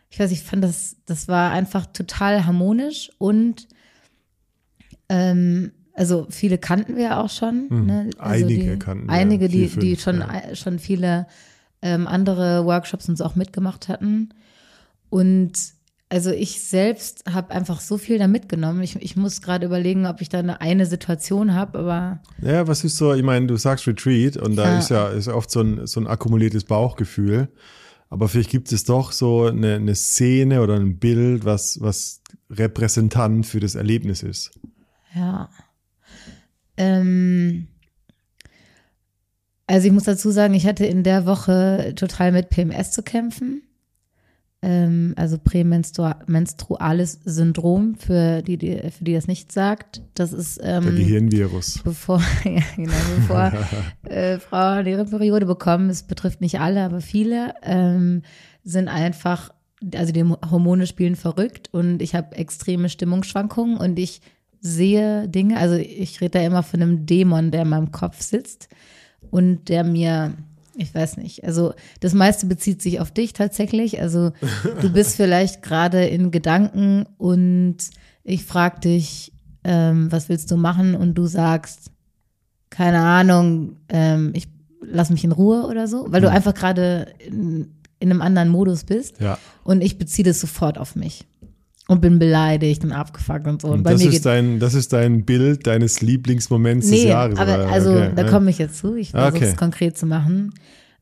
ich 0.10 0.20
weiß, 0.20 0.32
ich 0.32 0.44
fand 0.44 0.64
das, 0.64 0.96
das 1.06 1.28
war 1.28 1.52
einfach 1.52 1.86
total 1.88 2.46
harmonisch 2.46 3.12
und 3.18 3.68
ähm, 5.10 5.72
also 5.94 6.28
viele 6.30 6.58
kannten 6.58 6.96
wir 6.96 7.04
ja 7.04 7.22
auch 7.24 7.30
schon. 7.30 7.86
Ne? 7.86 8.10
Also 8.20 8.46
Einige 8.46 8.72
die, 8.74 8.80
kannten 8.80 9.08
wir, 9.08 9.14
Einige, 9.14 9.48
die, 9.50 9.68
vier, 9.68 9.82
die 9.82 9.96
fünf, 9.96 10.04
schon, 10.04 10.20
ja. 10.20 10.56
schon 10.56 10.80
viele 10.80 11.26
ähm, 11.82 12.08
andere 12.08 12.66
Workshops 12.66 13.10
und 13.10 13.18
so 13.18 13.26
auch 13.26 13.36
mitgemacht 13.36 13.88
hatten. 13.88 14.30
Und 15.10 15.54
also 16.10 16.32
ich 16.32 16.62
selbst 16.62 17.24
habe 17.34 17.52
einfach 17.54 17.82
so 17.82 17.98
viel 17.98 18.18
da 18.20 18.28
mitgenommen. 18.28 18.82
Ich, 18.82 18.96
ich 18.98 19.16
muss 19.16 19.42
gerade 19.42 19.66
überlegen, 19.66 20.06
ob 20.06 20.22
ich 20.22 20.30
da 20.30 20.40
eine, 20.40 20.62
eine 20.62 20.86
Situation 20.86 21.54
habe, 21.54 21.80
aber 21.80 22.22
Ja, 22.42 22.68
was 22.68 22.84
ist 22.84 22.98
so, 22.98 23.14
ich 23.14 23.24
meine, 23.24 23.48
du 23.48 23.58
sagst 23.58 23.88
Retreat 23.88 24.38
und 24.38 24.56
da 24.56 24.74
Ja. 24.74 24.78
ist 24.80 24.90
ja 24.90 25.08
ist 25.10 25.28
ja 25.28 25.34
oft 25.34 25.50
so 25.52 25.62
ein, 25.62 25.88
so 25.88 26.00
ein 26.00 26.08
akkumuliertes 26.08 26.64
Bauchgefühl. 26.64 27.50
Aber 28.10 28.30
vielleicht 28.30 28.50
gibt 28.50 28.72
es 28.72 28.86
doch 28.86 29.12
so 29.12 29.46
eine, 29.46 29.76
eine 29.76 29.96
Szene 29.96 30.62
oder 30.62 30.76
ein 30.76 30.98
Bild, 30.98 31.46
was, 31.46 31.82
was 31.82 32.22
repräsentant 32.50 33.46
für 33.46 33.60
das 33.60 33.76
Erlebnis 33.76 34.24
ist. 34.24 34.52
Ja. 35.14 35.50
Ähm, 36.78 37.68
also 39.66 39.88
ich 39.88 39.94
muss 39.94 40.04
dazu 40.04 40.32
sagen, 40.32 40.54
ich 40.54 40.66
hatte 40.66 40.86
in 40.86 41.04
der 41.04 41.26
Woche 41.26 41.94
total 41.96 42.32
mit 42.32 42.50
PMS 42.50 42.92
zu 42.92 43.04
kämpfen. 43.04 43.64
Ähm, 44.68 45.14
also 45.16 45.38
prämenstruales 45.38 47.20
Syndrom, 47.24 47.96
für 47.96 48.42
die, 48.42 48.58
die, 48.58 48.78
für 48.92 49.06
die 49.06 49.14
das 49.14 49.26
nicht 49.26 49.54
sagt. 49.54 50.02
Das 50.14 50.34
ist 50.34 50.60
ähm, 50.62 50.84
Der 50.84 50.94
Gehirnvirus. 50.94 51.80
bevor, 51.86 52.22
ja, 52.44 52.62
genau, 52.76 52.94
bevor 53.16 53.54
äh, 54.10 54.40
Frauen 54.40 54.86
ihre 54.86 55.06
Periode 55.06 55.46
bekommen, 55.46 55.90
es 55.90 56.04
betrifft 56.04 56.42
nicht 56.42 56.60
alle, 56.60 56.84
aber 56.84 57.00
viele, 57.00 57.54
ähm, 57.64 58.24
sind 58.66 58.90
einfach, 58.90 59.54
also 59.96 60.12
die 60.12 60.26
Hormone 60.26 60.86
spielen 60.86 61.16
verrückt 61.16 61.70
und 61.72 62.02
ich 62.02 62.14
habe 62.14 62.36
extreme 62.36 62.90
Stimmungsschwankungen 62.90 63.78
und 63.78 63.98
ich 63.98 64.20
sehe 64.60 65.30
Dinge, 65.30 65.60
also 65.60 65.76
ich 65.76 66.20
rede 66.20 66.40
da 66.40 66.46
immer 66.46 66.64
von 66.64 66.82
einem 66.82 67.06
Dämon, 67.06 67.52
der 67.52 67.62
in 67.62 67.70
meinem 67.70 67.92
Kopf 67.94 68.22
sitzt 68.22 68.68
und 69.30 69.70
der 69.70 69.86
mir, 69.86 70.34
ich 70.78 70.94
weiß 70.94 71.18
nicht, 71.18 71.44
also 71.44 71.74
das 72.00 72.14
meiste 72.14 72.46
bezieht 72.46 72.82
sich 72.82 73.00
auf 73.00 73.12
dich 73.12 73.34
tatsächlich. 73.34 74.02
Also 74.02 74.32
du 74.82 74.92
bist 74.92 75.16
vielleicht 75.18 75.62
gerade 75.62 76.06
in 76.06 76.32
Gedanken 76.32 77.06
und 77.18 77.78
ich 78.24 78.46
frage 78.46 78.82
dich, 78.82 79.34
ähm, 79.64 80.12
was 80.12 80.30
willst 80.30 80.52
du 80.52 80.58
machen? 80.58 80.96
Und 80.96 81.16
du 81.16 81.26
sagst, 81.26 81.92
keine 82.70 83.00
Ahnung, 83.00 83.78
ähm, 83.90 84.32
ich 84.34 84.48
lass 84.82 85.10
mich 85.10 85.24
in 85.24 85.32
Ruhe 85.32 85.66
oder 85.68 85.88
so, 85.88 86.06
weil 86.10 86.22
du 86.22 86.30
einfach 86.30 86.54
gerade 86.54 87.08
in, 87.20 87.74
in 88.00 88.12
einem 88.12 88.22
anderen 88.22 88.50
Modus 88.50 88.84
bist. 88.84 89.20
Ja. 89.20 89.38
Und 89.64 89.82
ich 89.82 89.98
beziehe 89.98 90.26
das 90.26 90.40
sofort 90.40 90.78
auf 90.78 90.96
mich. 90.96 91.26
Und 91.90 92.02
bin 92.02 92.20
beleidigt 92.20 92.84
und 92.84 92.92
abgefuckt 92.92 93.48
und 93.48 93.62
so. 93.62 93.70
Und, 93.70 93.80
Und 93.80 93.84
das 93.88 94.04
ist, 94.04 94.26
dein, 94.26 94.60
das 94.60 94.74
ist 94.74 94.92
dein 94.92 95.24
Bild 95.26 95.68
deines 95.68 96.02
Lieblingsmoments 96.02 96.90
des 96.90 97.04
Nee, 97.04 97.08
Jahres. 97.10 97.40
aber 97.40 97.56
oder? 97.56 97.70
also 97.70 97.92
Okay, 97.92 98.12
da 98.16 98.24
ja. 98.24 98.30
komme 98.30 98.50
ich 98.50 98.58
jetzt 98.58 98.78
zu. 98.78 98.96
Ich 98.96 99.12
versuche 99.12 99.36
Okay. 99.38 99.46
es 99.46 99.56
konkret 99.56 99.98
zu 99.98 100.06
machen. 100.06 100.54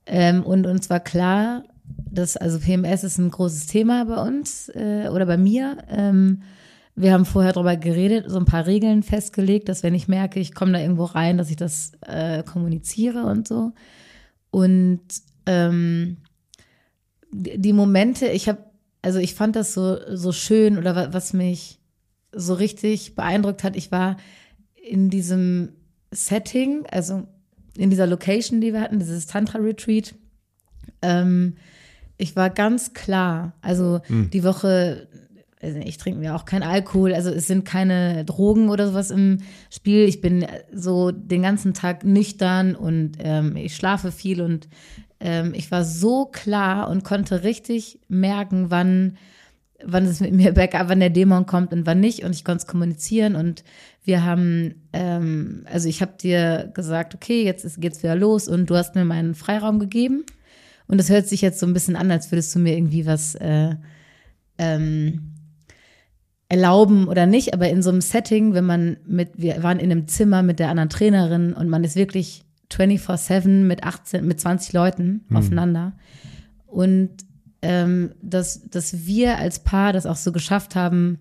Ähm, 0.05 0.43
und 0.43 0.67
uns 0.67 0.89
war 0.91 0.99
klar, 0.99 1.63
dass 2.11 2.37
also 2.37 2.59
PMS 2.59 3.03
ist 3.03 3.17
ein 3.17 3.31
großes 3.31 3.65
Thema 3.65 4.05
bei 4.05 4.21
uns 4.21 4.69
äh, 4.75 5.09
oder 5.11 5.25
bei 5.25 5.37
mir. 5.37 5.77
Ähm, 5.89 6.43
wir 6.95 7.11
haben 7.13 7.25
vorher 7.25 7.51
darüber 7.53 7.75
geredet, 7.75 8.25
so 8.29 8.37
ein 8.37 8.45
paar 8.45 8.67
Regeln 8.67 9.01
festgelegt, 9.03 9.67
dass 9.67 9.81
wenn 9.83 9.95
ich 9.95 10.07
merke, 10.07 10.39
ich 10.39 10.53
komme 10.53 10.71
da 10.73 10.79
irgendwo 10.79 11.05
rein, 11.05 11.37
dass 11.37 11.49
ich 11.49 11.55
das 11.57 11.91
äh, 12.07 12.43
kommuniziere 12.43 13.23
und 13.25 13.47
so. 13.47 13.73
Und 14.51 15.01
ähm, 15.47 16.17
die 17.33 17.73
Momente, 17.73 18.27
ich 18.27 18.47
habe, 18.47 18.59
also 19.05 19.19
ich 19.19 19.35
fand 19.35 19.55
das 19.55 19.73
so, 19.73 19.97
so 20.15 20.31
schön 20.31 20.77
oder 20.77 20.95
wa- 20.95 21.09
was 21.11 21.31
mich 21.33 21.79
so 22.31 22.53
richtig 22.55 23.15
beeindruckt 23.15 23.63
hat, 23.63 23.75
ich 23.75 23.91
war 23.91 24.17
in 24.89 25.09
diesem 25.09 25.69
Setting, 26.11 26.85
also 26.91 27.27
in 27.77 27.89
dieser 27.89 28.07
Location, 28.07 28.61
die 28.61 28.73
wir 28.73 28.81
hatten, 28.81 28.99
dieses 28.99 29.27
Tantra-Retreat, 29.27 30.15
ähm, 31.01 31.55
ich 32.17 32.35
war 32.35 32.49
ganz 32.49 32.93
klar, 32.93 33.53
also 33.61 33.99
die 34.33 34.43
Woche, 34.43 35.07
also 35.61 35.79
ich 35.79 35.97
trinke 35.97 36.19
mir 36.19 36.35
auch 36.35 36.45
kein 36.45 36.63
Alkohol, 36.63 37.13
also 37.13 37.29
es 37.29 37.47
sind 37.47 37.65
keine 37.65 38.23
Drogen 38.25 38.69
oder 38.69 38.87
sowas 38.87 39.11
im 39.11 39.39
Spiel. 39.69 40.05
Ich 40.05 40.21
bin 40.21 40.45
so 40.73 41.11
den 41.11 41.41
ganzen 41.41 41.73
Tag 41.73 42.03
nüchtern 42.05 42.75
und 42.75 43.17
ähm, 43.19 43.55
ich 43.57 43.75
schlafe 43.75 44.11
viel 44.11 44.41
und 44.41 44.67
ähm, 45.25 45.53
ich 45.55 45.71
war 45.71 45.83
so 45.83 46.25
klar 46.25 46.89
und 46.89 47.03
konnte 47.03 47.43
richtig 47.43 47.99
merken, 48.07 48.69
wann 48.69 49.17
wann 49.83 50.05
es 50.05 50.19
mit 50.19 50.31
mir 50.31 50.53
bergab, 50.53 50.89
wann 50.89 50.99
der 50.99 51.09
Dämon 51.09 51.45
kommt 51.45 51.73
und 51.73 51.85
wann 51.85 51.99
nicht. 51.99 52.23
Und 52.23 52.33
ich 52.33 52.43
konnte 52.43 52.63
es 52.63 52.67
kommunizieren. 52.67 53.35
Und 53.35 53.63
wir 54.03 54.23
haben, 54.23 54.75
ähm, 54.93 55.65
also 55.65 55.89
ich 55.89 56.01
habe 56.01 56.13
dir 56.19 56.71
gesagt, 56.73 57.15
okay, 57.15 57.43
jetzt 57.43 57.65
ist, 57.65 57.81
geht's 57.81 58.01
wieder 58.01 58.15
los 58.15 58.47
und 58.47 58.69
du 58.69 58.75
hast 58.75 58.95
mir 58.95 59.05
meinen 59.05 59.35
Freiraum 59.35 59.79
gegeben. 59.79 60.25
Und 60.87 60.99
das 60.99 61.09
hört 61.09 61.27
sich 61.27 61.41
jetzt 61.41 61.59
so 61.59 61.65
ein 61.65 61.73
bisschen 61.73 61.95
an, 61.95 62.11
als 62.11 62.31
würdest 62.31 62.53
du 62.55 62.59
mir 62.59 62.77
irgendwie 62.77 63.05
was 63.05 63.35
äh, 63.35 63.75
ähm, 64.57 65.33
erlauben 66.47 67.07
oder 67.07 67.25
nicht. 67.25 67.53
Aber 67.53 67.69
in 67.69 67.81
so 67.81 67.89
einem 67.89 68.01
Setting, 68.01 68.53
wenn 68.53 68.65
man 68.65 68.97
mit, 69.05 69.31
wir 69.35 69.61
waren 69.63 69.79
in 69.79 69.91
einem 69.91 70.07
Zimmer 70.07 70.43
mit 70.43 70.59
der 70.59 70.69
anderen 70.69 70.89
Trainerin 70.89 71.53
und 71.53 71.69
man 71.69 71.83
ist 71.83 71.95
wirklich 71.95 72.44
24-7 72.71 73.63
mit 73.63 73.83
18, 73.83 74.25
mit 74.25 74.39
20 74.39 74.73
Leuten 74.73 75.25
aufeinander. 75.33 75.93
Und 76.65 77.11
ähm, 77.61 78.13
dass, 78.21 78.69
dass 78.69 79.05
wir 79.05 79.37
als 79.37 79.59
Paar 79.59 79.93
das 79.93 80.05
auch 80.05 80.15
so 80.15 80.31
geschafft 80.31 80.75
haben, 80.75 81.19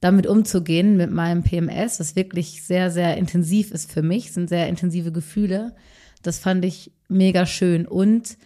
damit 0.00 0.26
umzugehen 0.26 0.96
mit 0.96 1.10
meinem 1.10 1.42
PMS, 1.42 1.98
was 1.98 2.14
wirklich 2.14 2.62
sehr, 2.62 2.90
sehr 2.90 3.16
intensiv 3.16 3.70
ist 3.70 3.90
für 3.90 4.02
mich, 4.02 4.32
sind 4.32 4.48
sehr 4.48 4.68
intensive 4.68 5.10
Gefühle. 5.12 5.74
Das 6.22 6.38
fand 6.38 6.64
ich 6.64 6.92
mega 7.08 7.46
schön. 7.46 7.86
Und 7.86 8.36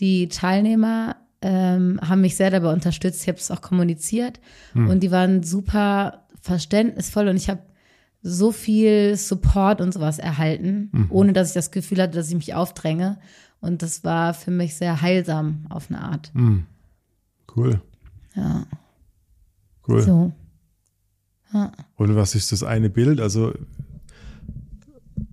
die 0.00 0.28
Teilnehmer 0.28 1.16
ähm, 1.42 2.00
haben 2.02 2.22
mich 2.22 2.36
sehr 2.36 2.50
dabei 2.50 2.72
unterstützt. 2.72 3.22
Ich 3.22 3.28
habe 3.28 3.38
es 3.38 3.50
auch 3.50 3.60
kommuniziert 3.60 4.40
und 4.74 5.00
die 5.00 5.10
waren 5.10 5.42
super 5.42 6.26
verständnisvoll 6.40 7.28
und 7.28 7.36
ich 7.36 7.50
habe 7.50 7.60
so 8.22 8.50
viel 8.52 9.16
Support 9.16 9.80
und 9.80 9.92
sowas 9.94 10.18
erhalten, 10.18 11.08
ohne 11.10 11.32
dass 11.32 11.48
ich 11.48 11.54
das 11.54 11.70
Gefühl 11.70 12.02
hatte, 12.02 12.16
dass 12.16 12.28
ich 12.28 12.34
mich 12.34 12.54
aufdränge. 12.54 13.18
Und 13.60 13.82
das 13.82 14.04
war 14.04 14.34
für 14.34 14.50
mich 14.50 14.74
sehr 14.76 15.00
heilsam 15.00 15.66
auf 15.68 15.90
eine 15.90 16.00
Art. 16.00 16.32
Cool. 17.56 17.80
Ja, 18.34 18.66
Cool. 19.88 20.02
so. 20.02 20.32
Und 21.96 22.16
was 22.16 22.34
ist 22.34 22.50
das 22.52 22.62
eine 22.62 22.90
Bild? 22.90 23.20
Also 23.20 23.54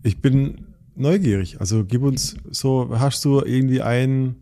ich 0.03 0.21
bin 0.21 0.67
neugierig. 0.95 1.59
Also 1.59 1.83
gib 1.83 2.03
uns 2.03 2.35
so, 2.51 2.89
hast 2.99 3.25
du 3.25 3.41
irgendwie 3.41 3.81
ein 3.81 4.35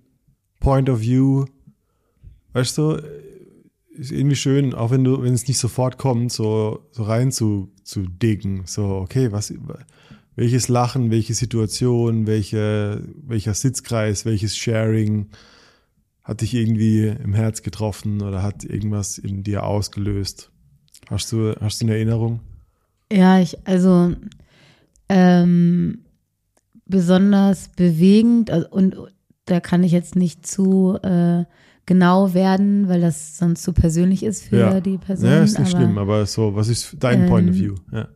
Point 0.59 0.89
of 0.89 0.99
View? 0.99 1.45
Weißt 2.53 2.77
du, 2.77 3.01
ist 4.01 4.11
irgendwie 4.11 4.35
schön, 4.35 4.73
auch 4.73 4.89
wenn 4.89 5.03
du, 5.03 5.21
wenn 5.21 5.33
es 5.33 5.47
nicht 5.47 5.59
sofort 5.59 5.99
kommt, 5.99 6.31
so, 6.31 6.87
so 6.91 7.03
rein 7.03 7.31
zu, 7.31 7.71
zu 7.83 8.01
dicken. 8.01 8.63
So, 8.65 8.95
okay, 8.95 9.31
was, 9.31 9.53
welches 10.35 10.67
Lachen, 10.69 11.11
welche 11.11 11.35
Situation, 11.35 12.25
welche, 12.25 13.03
welcher 13.27 13.53
Sitzkreis, 13.53 14.25
welches 14.25 14.57
Sharing 14.57 15.29
hat 16.23 16.41
dich 16.41 16.55
irgendwie 16.55 17.07
im 17.07 17.35
Herz 17.35 17.61
getroffen 17.61 18.21
oder 18.23 18.41
hat 18.41 18.63
irgendwas 18.63 19.19
in 19.19 19.43
dir 19.43 19.63
ausgelöst? 19.63 20.51
Hast 21.07 21.31
du, 21.31 21.55
hast 21.61 21.81
du 21.81 21.85
eine 21.85 21.95
Erinnerung? 21.95 22.39
Ja, 23.13 23.39
ich, 23.39 23.55
also 23.67 24.15
ähm, 25.09 26.05
besonders 26.85 27.69
bewegend 27.69 28.49
also, 28.49 28.67
und 28.69 28.95
da 29.45 29.59
kann 29.59 29.83
ich 29.83 29.91
jetzt 29.91 30.15
nicht 30.15 30.47
zu 30.47 30.97
äh, 31.03 31.45
genau 31.91 32.33
werden, 32.33 32.87
weil 32.87 33.01
das 33.01 33.37
sonst 33.37 33.63
zu 33.63 33.73
persönlich 33.73 34.23
ist 34.23 34.43
für 34.45 34.79
die 34.81 34.97
Person. 34.97 35.29
Ja, 35.29 35.43
ist 35.43 35.59
nicht 35.59 35.73
aber, 35.73 35.83
schlimm, 35.83 35.97
aber 35.97 36.25
so, 36.25 36.55
was 36.55 36.69
ist 36.69 36.95
dein 36.99 37.25
Point 37.25 37.49
of 37.49 37.55
Ähm, 37.57 37.61
View? 37.61 37.75
Ja. 37.91 38.07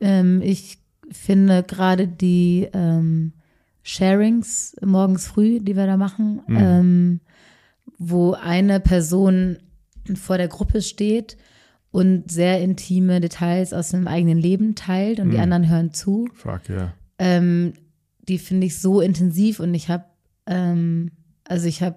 Ähm, 0.00 0.40
ich 0.42 0.78
finde 1.10 1.62
gerade 1.64 2.06
die 2.06 2.68
ähm, 2.72 3.32
Sharings 3.82 4.76
morgens 4.84 5.26
früh, 5.26 5.58
die 5.60 5.74
wir 5.76 5.86
da 5.86 5.96
machen, 5.96 6.42
Mhm. 6.46 6.56
ähm, 6.58 7.20
wo 7.98 8.34
eine 8.34 8.78
Person 8.80 9.58
vor 10.14 10.38
der 10.38 10.48
Gruppe 10.48 10.80
steht 10.80 11.36
und 11.90 12.30
sehr 12.30 12.60
intime 12.60 13.20
Details 13.20 13.72
aus 13.72 13.88
dem 13.90 14.06
eigenen 14.06 14.38
Leben 14.38 14.74
teilt 14.74 15.18
und 15.20 15.30
die 15.30 15.36
Mhm. 15.38 15.42
anderen 15.42 15.68
hören 15.68 15.92
zu. 15.92 16.28
Fuck, 16.34 16.68
ja. 16.68 16.92
Ähm, 17.18 17.72
die 18.28 18.38
finde 18.38 18.66
ich 18.66 18.78
so 18.78 19.00
intensiv 19.00 19.58
und 19.58 19.74
ich 19.74 19.88
habe, 19.88 20.04
ähm, 20.46 21.10
also 21.48 21.66
ich 21.66 21.82
habe 21.82 21.96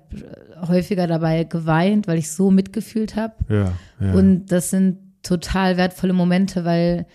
häufiger 0.67 1.07
dabei 1.07 1.43
geweint, 1.43 2.07
weil 2.07 2.17
ich 2.17 2.31
so 2.31 2.51
mitgefühlt 2.51 3.15
habe. 3.15 3.35
Ja, 3.49 3.73
ja. 3.99 4.13
Und 4.13 4.47
das 4.47 4.69
sind 4.69 4.97
total 5.23 5.77
wertvolle 5.77 6.13
Momente, 6.13 6.65
weil 6.65 7.05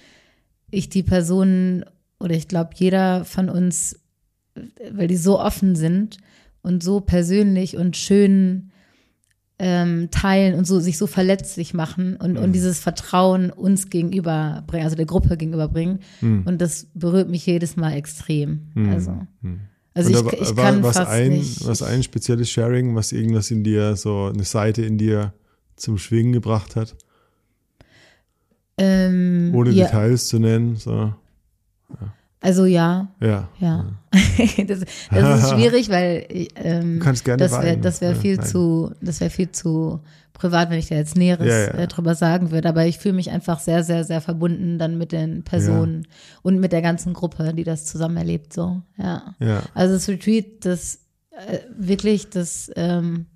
ich 0.70 0.88
die 0.88 1.02
Personen 1.02 1.84
oder 2.20 2.34
ich 2.34 2.48
glaube 2.48 2.70
jeder 2.74 3.24
von 3.24 3.48
uns, 3.48 3.98
weil 4.92 5.08
die 5.08 5.16
so 5.16 5.40
offen 5.40 5.76
sind 5.76 6.18
und 6.62 6.82
so 6.82 7.00
persönlich 7.00 7.76
und 7.76 7.96
schön 7.96 8.70
ähm, 9.58 10.08
teilen 10.10 10.54
und 10.54 10.66
so 10.66 10.80
sich 10.80 10.98
so 10.98 11.06
verletzlich 11.06 11.72
machen 11.72 12.16
und, 12.16 12.32
Mhm. 12.32 12.38
und 12.38 12.52
dieses 12.52 12.78
Vertrauen 12.78 13.50
uns 13.50 13.88
gegenüber 13.88 14.62
bringen, 14.66 14.84
also 14.84 14.96
der 14.96 15.06
Gruppe 15.06 15.36
gegenüber 15.38 15.68
bringen. 15.68 16.00
Mhm. 16.20 16.42
Und 16.46 16.60
das 16.60 16.88
berührt 16.92 17.30
mich 17.30 17.46
jedes 17.46 17.74
Mal 17.76 17.92
extrem. 17.94 18.68
Also, 18.90 19.26
also 19.96 20.10
ich, 20.10 20.40
ich 20.40 20.56
war 20.56 20.64
kann 20.72 20.82
was 20.82 20.96
fast 20.96 21.10
ein, 21.10 21.30
nicht. 21.30 21.66
was 21.66 21.82
ein 21.82 22.02
spezielles 22.02 22.50
Sharing, 22.50 22.94
was 22.94 23.12
irgendwas 23.12 23.50
in 23.50 23.64
dir, 23.64 23.96
so 23.96 24.30
eine 24.32 24.44
Seite 24.44 24.82
in 24.82 24.98
dir 24.98 25.32
zum 25.76 25.96
Schwingen 25.96 26.32
gebracht 26.32 26.76
hat, 26.76 26.94
ähm, 28.78 29.52
ohne 29.54 29.70
ja, 29.70 29.86
Details 29.86 30.28
zu 30.28 30.38
nennen. 30.38 30.76
So. 30.76 31.14
Also 32.40 32.66
ja, 32.66 33.08
Ja. 33.20 33.48
Ja, 33.58 33.86
das, 34.66 34.80
das 35.10 35.42
ist 35.42 35.50
schwierig, 35.54 35.88
weil 35.88 36.26
ähm, 36.56 36.98
Du 36.98 37.04
kannst 37.04 37.24
gerne 37.24 37.42
das 37.42 37.52
wäre 37.52 37.78
wäre 38.00 38.14
Ja, 38.36 38.42
zu 38.42 38.92
das 39.00 39.20
wäre 39.20 39.30
viel 39.30 39.50
zu 39.50 40.00
privat, 40.36 40.70
wenn 40.70 40.78
ich 40.78 40.88
da 40.88 40.94
jetzt 40.94 41.16
Näheres 41.16 41.46
Ja, 41.46 41.58
ja. 41.58 41.82
Äh, 41.82 41.86
drüber 41.88 42.14
sagen 42.14 42.50
würde. 42.50 42.68
Aber 42.68 42.86
ich 42.86 42.98
fühle 42.98 43.14
mich 43.14 43.30
einfach 43.30 43.58
sehr, 43.58 43.82
sehr, 43.82 44.04
sehr 44.04 44.20
verbunden 44.20 44.78
dann 44.78 44.98
mit 44.98 45.12
den 45.12 45.42
Personen 45.42 46.06
und 46.42 46.60
mit 46.60 46.72
der 46.72 46.82
ganzen 46.82 47.14
Gruppe, 47.14 47.52
die 47.54 47.64
das 47.64 47.86
zusammen 47.86 48.16
erlebt. 48.16 48.52
So, 48.52 48.82
ja. 48.96 49.34
Ja. 49.40 49.62
Also 49.74 49.94
das 49.94 50.08
Retreat, 50.08 50.64
das 50.64 51.00
äh, 51.30 51.58
wirklich, 51.76 52.30
das 52.30 52.70
ähm, 52.76 53.26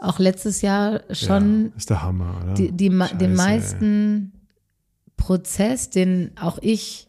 auch 0.00 0.18
letztes 0.18 0.62
Jahr 0.62 1.02
schon 1.10 1.66
ja, 1.66 1.76
ist 1.76 1.90
der 1.90 2.02
Hammer, 2.02 2.40
oder? 2.42 2.54
die, 2.54 2.72
die, 2.72 2.90
Scheiße, 2.90 3.16
den 3.16 3.30
ey. 3.30 3.36
meisten 3.36 4.32
Prozess, 5.16 5.90
den 5.90 6.32
auch 6.40 6.58
ich, 6.60 7.08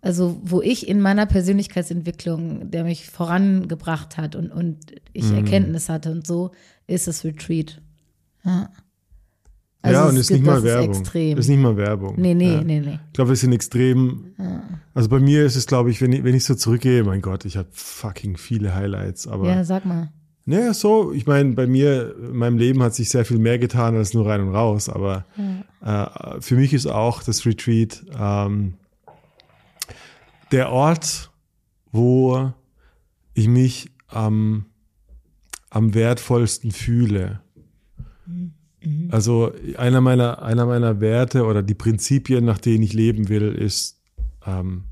also 0.00 0.40
wo 0.42 0.62
ich 0.62 0.88
in 0.88 1.00
meiner 1.00 1.26
Persönlichkeitsentwicklung, 1.26 2.70
der 2.70 2.84
mich 2.84 3.10
vorangebracht 3.10 4.16
hat 4.16 4.36
und, 4.36 4.50
und 4.50 4.78
ich 5.12 5.24
Mhm. 5.24 5.36
Erkenntnis 5.36 5.88
hatte 5.88 6.10
und 6.10 6.26
so, 6.26 6.52
ist 6.86 7.06
das 7.06 7.24
Retreat. 7.24 7.82
Ja, 8.48 9.92
ja, 9.92 10.02
Also 10.02 10.08
und 10.10 10.16
es 10.16 10.22
ist 10.22 10.30
nicht 10.32 10.44
mal 10.44 10.62
Werbung. 10.62 10.88
extrem. 10.90 11.38
Ist 11.38 11.48
nicht 11.48 11.60
mal 11.60 11.76
Werbung. 11.76 12.14
nee, 12.18 12.34
nee, 12.34 12.54
ja. 12.54 12.62
nee, 12.64 12.80
nee. 12.80 12.98
Ich 13.06 13.12
glaube, 13.12 13.30
wir 13.30 13.36
sind 13.36 13.52
extrem. 13.52 14.34
Also 14.94 15.08
bei 15.08 15.20
mir 15.20 15.44
ist 15.44 15.54
es, 15.56 15.66
glaube 15.66 15.90
ich, 15.90 16.00
wenn 16.00 16.12
ich, 16.12 16.24
wenn 16.24 16.34
ich 16.34 16.44
so 16.44 16.54
zurückgehe, 16.54 17.04
mein 17.04 17.20
Gott, 17.22 17.44
ich 17.44 17.56
habe 17.56 17.68
fucking 17.72 18.36
viele 18.36 18.74
Highlights. 18.74 19.26
Aber 19.28 19.48
Ja, 19.48 19.62
sag 19.64 19.84
mal. 19.86 20.10
naja, 20.46 20.74
so, 20.74 21.12
ich 21.12 21.26
meine, 21.26 21.52
bei 21.52 21.66
mir, 21.66 22.14
in 22.18 22.36
meinem 22.36 22.58
Leben 22.58 22.82
hat 22.82 22.94
sich 22.94 23.08
sehr 23.10 23.24
viel 23.24 23.38
mehr 23.38 23.58
getan 23.58 23.94
als 23.96 24.14
nur 24.14 24.26
rein 24.26 24.40
und 24.40 24.54
raus. 24.54 24.88
Aber 24.88 25.24
äh, 25.84 26.40
für 26.40 26.56
mich 26.56 26.72
ist 26.74 26.86
auch 26.86 27.22
das 27.22 27.46
Retreat 27.46 28.04
ähm, 28.18 28.74
der 30.50 30.70
Ort, 30.72 31.30
wo 31.92 32.52
ich 33.34 33.46
mich 33.48 33.90
am, 34.08 34.66
am 35.70 35.94
wertvollsten 35.94 36.72
fühle. 36.72 37.40
Also 39.10 39.52
einer 39.76 40.00
meiner, 40.00 40.42
einer 40.42 40.66
meiner 40.66 41.00
Werte 41.00 41.44
oder 41.44 41.62
die 41.62 41.74
Prinzipien, 41.74 42.44
nach 42.44 42.58
denen 42.58 42.82
ich 42.82 42.92
leben 42.92 43.28
will, 43.28 43.52
ist 43.52 44.00
ähm, 44.46 44.84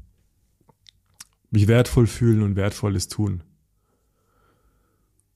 mich 1.50 1.68
wertvoll 1.68 2.06
fühlen 2.06 2.42
und 2.42 2.56
Wertvolles 2.56 3.09
tun. 3.09 3.42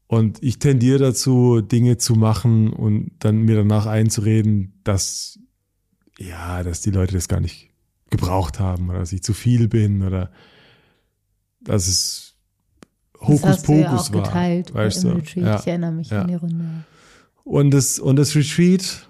Und 0.07 0.43
ich 0.43 0.59
tendiere 0.59 0.99
dazu, 0.99 1.61
Dinge 1.61 1.97
zu 1.99 2.15
machen 2.15 2.73
und 2.73 3.13
dann 3.21 3.43
mir 3.43 3.57
danach 3.57 3.87
einzureden, 3.87 4.73
dass 4.83 5.39
ja, 6.19 6.63
dass 6.65 6.81
die 6.81 6.91
Leute 6.91 7.15
das 7.15 7.29
gar 7.29 7.41
nicht 7.41 7.71
gebraucht 8.11 8.59
haben 8.59 8.91
oder 8.91 8.99
dass 8.99 9.13
ich 9.13 9.23
zu 9.23 9.33
viel 9.33 9.69
bin 9.69 10.03
oder 10.03 10.31
dass 11.61 11.87
es 11.87 12.35
Das 13.13 13.29
Hokus 13.29 13.45
hast 13.45 13.69
du 13.69 13.73
ja 13.75 13.93
war. 13.93 14.23
geteilt 14.23 14.75
weißt 14.75 15.05
du? 15.05 15.09
Retreat. 15.11 15.37
Ja. 15.45 15.61
Ich 15.61 15.67
erinnere 15.69 15.93
mich 15.93 16.11
Ja. 16.11 16.23
an 16.23 16.29
die 16.29 16.35
Runde. 16.35 16.85
Und 17.51 17.73
das, 17.73 17.99
und 17.99 18.15
das 18.15 18.37
Retreat 18.37 19.09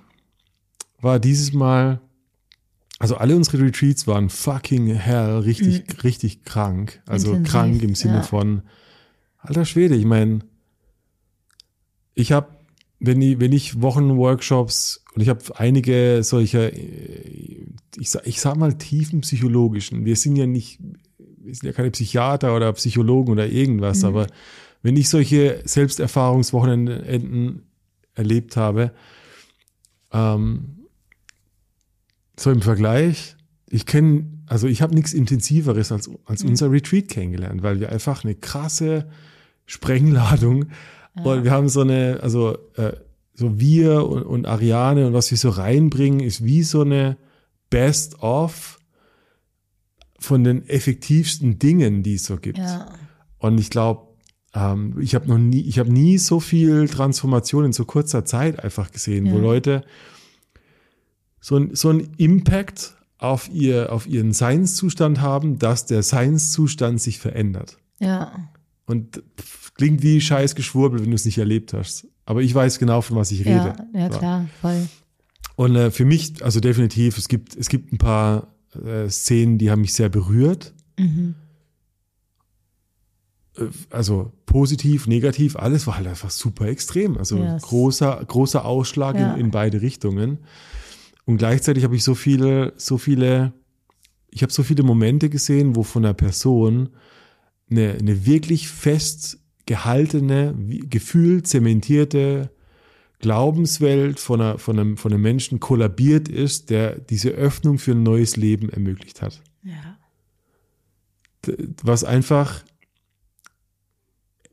war 1.03 1.18
dieses 1.20 1.53
Mal, 1.53 2.00
also 2.98 3.16
alle 3.16 3.37
unsere 3.37 3.61
Retreats 3.62 4.07
waren 4.07 4.31
fucking 4.31 4.87
hell, 4.94 5.40
richtig, 5.40 6.03
richtig 6.05 6.42
krank. 6.44 7.03
Also 7.05 7.29
Mhm. 7.33 7.35
Intensiv, 7.35 7.53
krank 7.53 7.83
im 7.83 7.94
Sinne 7.94 8.14
ja. 8.14 8.22
von, 8.22 8.62
alter 9.37 9.66
Schwede, 9.66 9.94
ich 9.94 10.07
meine, 10.07 10.38
ich 12.14 12.33
habe, 12.33 12.48
wenn 12.98 13.20
ich, 13.20 13.40
wenn 13.40 13.53
ich 13.53 13.83
Wochenworkshops 13.83 15.05
und 15.14 15.20
ich 15.20 15.29
habe 15.29 15.40
einige 15.57 16.22
solcher, 16.22 16.72
äh, 16.72 17.66
ich 17.98 18.09
sag, 18.09 18.26
ich 18.26 18.40
sag 18.40 18.57
mal 18.57 18.72
tiefenpsychologischen, 18.72 20.07
wir 20.07 20.16
sind 20.16 20.37
ja 20.37 20.46
nicht, 20.46 20.79
wir 21.18 21.55
sind 21.55 21.66
ja 21.66 21.72
keine 21.72 21.90
Psychiater 21.90 22.57
oder 22.57 22.72
Psychologen 22.72 23.33
oder 23.33 23.46
irgendwas, 23.46 23.98
Mhm. 23.98 24.09
aber 24.09 24.26
wenn 24.83 24.96
ich 24.96 25.11
solche 25.11 25.61
Selbsterfahrungswochenenden 25.66 27.64
erlebt 28.14 28.57
habe, 28.57 28.92
ähm, 30.12 30.87
so 32.38 32.51
im 32.51 32.62
Vergleich, 32.62 33.37
ich 33.68 33.87
kenne, 33.87 34.27
also 34.46 34.66
ich 34.66 34.83
habe 34.83 34.94
nichts 34.94 35.12
Intensiveres 35.12 35.92
als, 35.92 36.11
als 36.25 36.42
unser 36.42 36.70
Retreat 36.70 37.09
kennengelernt, 37.09 37.62
weil 37.62 37.81
wir 37.81 37.92
einfach 37.92 38.25
eine 38.25 38.35
krasse 38.35 39.09
Sprengladung 39.66 40.66
und 41.14 41.44
wir 41.44 41.51
haben 41.51 41.68
so 41.68 41.83
eine, 41.83 42.20
also 42.23 42.57
äh, 42.77 42.92
so 43.35 43.59
wir 43.61 44.07
und, 44.07 44.23
und 44.23 44.46
Ariane 44.46 45.07
und 45.07 45.12
was 45.12 45.31
wir 45.31 45.38
so 45.38 45.51
reinbringen, 45.51 46.20
ist 46.20 46.44
wie 46.44 46.62
so 46.62 46.83
eine 46.83 47.16
Best-of 47.68 48.79
von 50.18 50.44
den 50.44 50.68
effektivsten 50.68 51.59
Dingen, 51.59 52.03
die 52.03 52.14
es 52.14 52.25
so 52.25 52.37
gibt. 52.37 52.59
Ja. 52.59 52.92
Und 53.38 53.59
ich 53.59 53.70
glaube, 53.70 54.10
ähm, 54.54 54.96
ich 55.00 55.14
habe 55.14 55.28
noch 55.28 55.38
nie, 55.38 55.60
ich 55.60 55.78
habe 55.78 55.92
nie 55.92 56.18
so 56.18 56.40
viel 56.40 56.88
Transformation 56.88 57.64
in 57.66 57.72
so 57.72 57.84
kurzer 57.84 58.24
Zeit 58.24 58.62
einfach 58.62 58.90
gesehen, 58.90 59.30
wo 59.30 59.36
Ja. 59.36 59.42
Leute 59.42 59.84
so 61.40 61.56
ein, 61.56 61.74
so 61.74 61.90
ein 61.90 62.08
Impact 62.16 62.94
auf 63.18 63.48
ihr, 63.52 63.92
auf 63.92 64.06
ihren 64.06 64.32
Seinszustand 64.32 65.20
haben, 65.20 65.58
dass 65.58 65.86
der 65.86 66.02
Seinszustand 66.02 67.00
sich 67.00 67.18
verändert. 67.18 67.78
Ja. 67.98 68.48
Und 68.86 69.22
pff, 69.38 69.74
klingt 69.74 70.02
wie 70.02 70.20
scheiß 70.20 70.54
Geschwurbel, 70.54 71.00
wenn 71.00 71.10
du 71.10 71.14
es 71.14 71.24
nicht 71.24 71.38
erlebt 71.38 71.72
hast. 71.72 72.06
Aber 72.24 72.42
ich 72.42 72.54
weiß 72.54 72.78
genau, 72.78 73.00
von 73.02 73.16
was 73.16 73.30
ich 73.30 73.40
rede. 73.40 73.74
Ja, 73.92 74.00
ja 74.00 74.08
klar, 74.08 74.48
voll. 74.60 74.88
Und 75.56 75.76
äh, 75.76 75.90
für 75.90 76.04
mich, 76.04 76.42
also 76.42 76.60
definitiv, 76.60 77.18
es 77.18 77.28
gibt, 77.28 77.56
es 77.56 77.68
gibt 77.68 77.92
ein 77.92 77.98
paar 77.98 78.48
äh, 78.84 79.08
Szenen, 79.08 79.58
die 79.58 79.70
haben 79.70 79.82
mich 79.82 79.92
sehr 79.92 80.08
berührt. 80.08 80.72
Mhm. 80.98 81.34
Äh, 83.56 83.64
Also 83.90 84.32
positiv, 84.46 85.06
negativ, 85.06 85.56
alles 85.56 85.86
war 85.86 85.96
halt 85.96 86.06
einfach 86.06 86.30
super 86.30 86.66
extrem. 86.66 87.16
Also 87.16 87.38
Yes. 87.38 87.62
großer, 87.62 88.24
großer 88.26 88.64
Ausschlag 88.64 89.18
Ja. 89.18 89.34
in, 89.34 89.40
in 89.46 89.50
beide 89.50 89.80
Richtungen. 89.82 90.38
Und 91.26 91.36
gleichzeitig 91.38 91.84
habe 91.84 91.94
ich 91.96 92.02
so 92.04 92.14
viele, 92.14 92.72
so 92.76 92.98
viele, 92.98 93.52
ich 94.30 94.42
habe 94.42 94.52
so 94.52 94.62
viele 94.62 94.82
Momente 94.82 95.28
gesehen, 95.28 95.76
wo 95.76 95.82
von 95.82 96.04
einer 96.04 96.14
Person 96.14 96.90
eine, 97.70 97.92
eine 97.92 98.26
wirklich 98.26 98.68
fest 98.68 99.38
gehaltene, 99.66 100.54
gefühlt 100.88 101.46
zementierte 101.46 102.50
Glaubenswelt 103.20 104.18
von, 104.18 104.40
einer, 104.40 104.58
von, 104.58 104.78
einem, 104.78 104.96
von 104.96 105.12
einem 105.12 105.22
Menschen 105.22 105.60
kollabiert 105.60 106.28
ist, 106.28 106.70
der 106.70 106.98
diese 106.98 107.30
Öffnung 107.30 107.78
für 107.78 107.92
ein 107.92 108.02
neues 108.02 108.36
Leben 108.36 108.70
ermöglicht 108.70 109.22
hat. 109.22 109.42
Ja. 109.62 109.98
Was 111.82 112.02
einfach, 112.02 112.64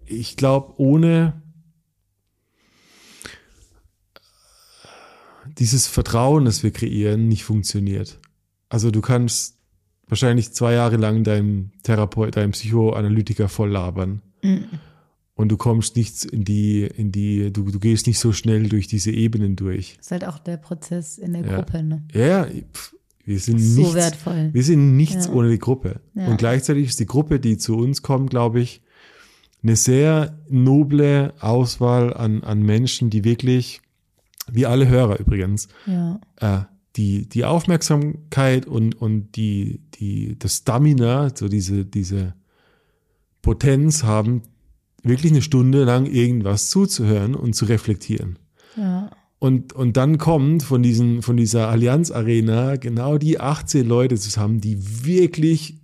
ich 0.07 0.37
glaube, 0.37 0.73
ohne 0.79 1.41
dieses 5.57 5.87
Vertrauen, 5.87 6.45
das 6.45 6.63
wir 6.63 6.71
kreieren, 6.71 7.27
nicht 7.27 7.43
funktioniert. 7.43 8.19
Also 8.69 8.91
du 8.91 9.01
kannst 9.01 9.57
wahrscheinlich 10.07 10.51
zwei 10.53 10.73
Jahre 10.73 10.97
lang 10.97 11.23
deinem 11.23 11.71
Therapeut, 11.83 12.35
deinem 12.35 12.51
Psychoanalytiker 12.51 13.49
voll 13.49 13.71
labern. 13.71 14.21
Mhm. 14.43 14.65
Und 15.35 15.49
du 15.49 15.57
kommst 15.57 15.95
nicht 15.95 16.25
in 16.25 16.43
die, 16.43 16.83
in 16.83 17.11
die, 17.11 17.53
du, 17.53 17.63
du 17.69 17.79
gehst 17.79 18.07
nicht 18.07 18.17
so 18.19 18.33
schnell 18.33 18.69
durch 18.69 18.87
diese 18.87 19.11
Ebenen 19.11 19.55
durch. 19.55 19.97
Ist 19.99 20.11
halt 20.11 20.25
auch 20.25 20.39
der 20.39 20.57
Prozess 20.57 21.17
in 21.17 21.33
der 21.33 21.45
Ja. 21.45 21.55
Gruppe, 21.57 21.83
ne? 21.83 22.03
Ja, 22.11 22.45
pf, 22.45 22.95
wir 23.23 23.39
sind 23.39 23.59
So 23.59 23.81
nichts, 23.81 23.93
wertvoll. 23.95 24.49
wir 24.53 24.63
sind 24.63 24.95
nichts 24.97 25.27
Ja. 25.27 25.33
ohne 25.33 25.51
die 25.51 25.59
Gruppe. 25.59 26.01
Ja. 26.15 26.27
Und 26.27 26.37
gleichzeitig 26.37 26.87
ist 26.87 26.99
die 26.99 27.05
Gruppe, 27.05 27.39
die 27.39 27.57
zu 27.57 27.75
uns 27.77 28.01
kommt, 28.01 28.31
glaube 28.31 28.61
ich, 28.61 28.81
eine 29.63 29.75
sehr 29.75 30.37
noble 30.49 31.33
Auswahl 31.39 32.13
an, 32.13 32.43
an 32.43 32.61
Menschen, 32.61 33.09
die 33.09 33.23
wirklich, 33.23 33.81
wie 34.51 34.65
alle 34.65 34.87
Hörer 34.87 35.19
übrigens, 35.19 35.67
Ja. 35.85 36.19
äh, 36.39 36.59
die, 36.95 37.29
die 37.29 37.45
Aufmerksamkeit 37.45 38.65
und, 38.65 38.95
und 38.99 39.35
die, 39.35 39.81
die, 39.95 40.37
das 40.39 40.57
Stamina, 40.57 41.29
so 41.35 41.47
diese, 41.47 41.85
diese 41.85 42.33
Potenz 43.41 44.03
haben, 44.03 44.41
wirklich 45.03 45.31
eine 45.31 45.41
Stunde 45.41 45.83
lang 45.83 46.05
irgendwas 46.05 46.69
zuzuhören 46.69 47.35
und 47.35 47.53
zu 47.53 47.65
reflektieren. 47.65 48.39
Ja. 48.75 49.09
Und, 49.39 49.73
und 49.73 49.95
dann 49.97 50.17
kommt 50.17 50.63
von, 50.63 50.81
diesen, 50.81 51.21
von 51.21 51.37
dieser 51.37 51.67
Allianz 51.69 52.09
Arena 52.09 52.75
genau 52.77 53.19
die 53.19 53.39
18 53.39 53.87
Leute 53.87 54.15
zusammen, 54.17 54.59
die 54.59 55.05
wirklich, 55.05 55.76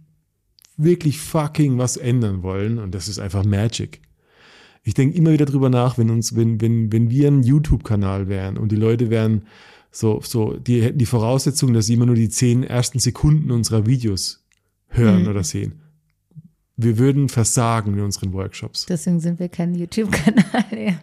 wirklich 0.78 1.20
fucking 1.20 1.78
was 1.78 1.98
ändern 1.98 2.44
wollen. 2.44 2.80
Und 2.80 2.94
das 2.96 3.08
ist 3.08 3.20
einfach 3.20 3.44
Magic. 3.46 4.02
Ich 4.84 4.94
denke 4.94 5.18
immer 5.18 5.32
wieder 5.32 5.46
drüber 5.46 5.70
nach, 5.70 5.98
wenn 5.98 6.10
uns, 6.10 6.36
wenn, 6.36 6.60
wenn, 6.60 6.92
wenn 6.92 7.10
wir 7.10 7.30
ein 7.30 7.44
YouTube-Kanal 7.44 8.28
wären 8.28 8.58
und 8.58 8.72
die 8.72 8.76
Leute 8.76 9.10
wären 9.10 9.44
so, 9.92 10.20
so, 10.24 10.58
die 10.58 10.82
hätten 10.82 10.98
die 10.98 11.06
Voraussetzung, 11.06 11.74
dass 11.74 11.86
sie 11.86 11.94
immer 11.94 12.08
nur 12.08 12.16
die 12.16 12.30
zehn 12.30 12.64
ersten 12.64 13.00
Sekunden 13.00 13.52
unserer 13.52 13.86
Videos 13.86 14.44
hören 14.90 15.24
Mhm. 15.24 15.28
oder 15.30 15.44
sehen. 15.44 15.83
Wir 16.76 16.98
würden 16.98 17.30
versagen 17.30 17.94
in 17.94 18.00
unseren 18.00 18.34
Workshops. 18.34 18.88
Deswegen 18.88 19.20
sind 19.20 19.40
wir 19.40 19.48
kein 19.50 19.76
YouTube-Kanal. 19.76 20.44
Ja. 20.76 20.94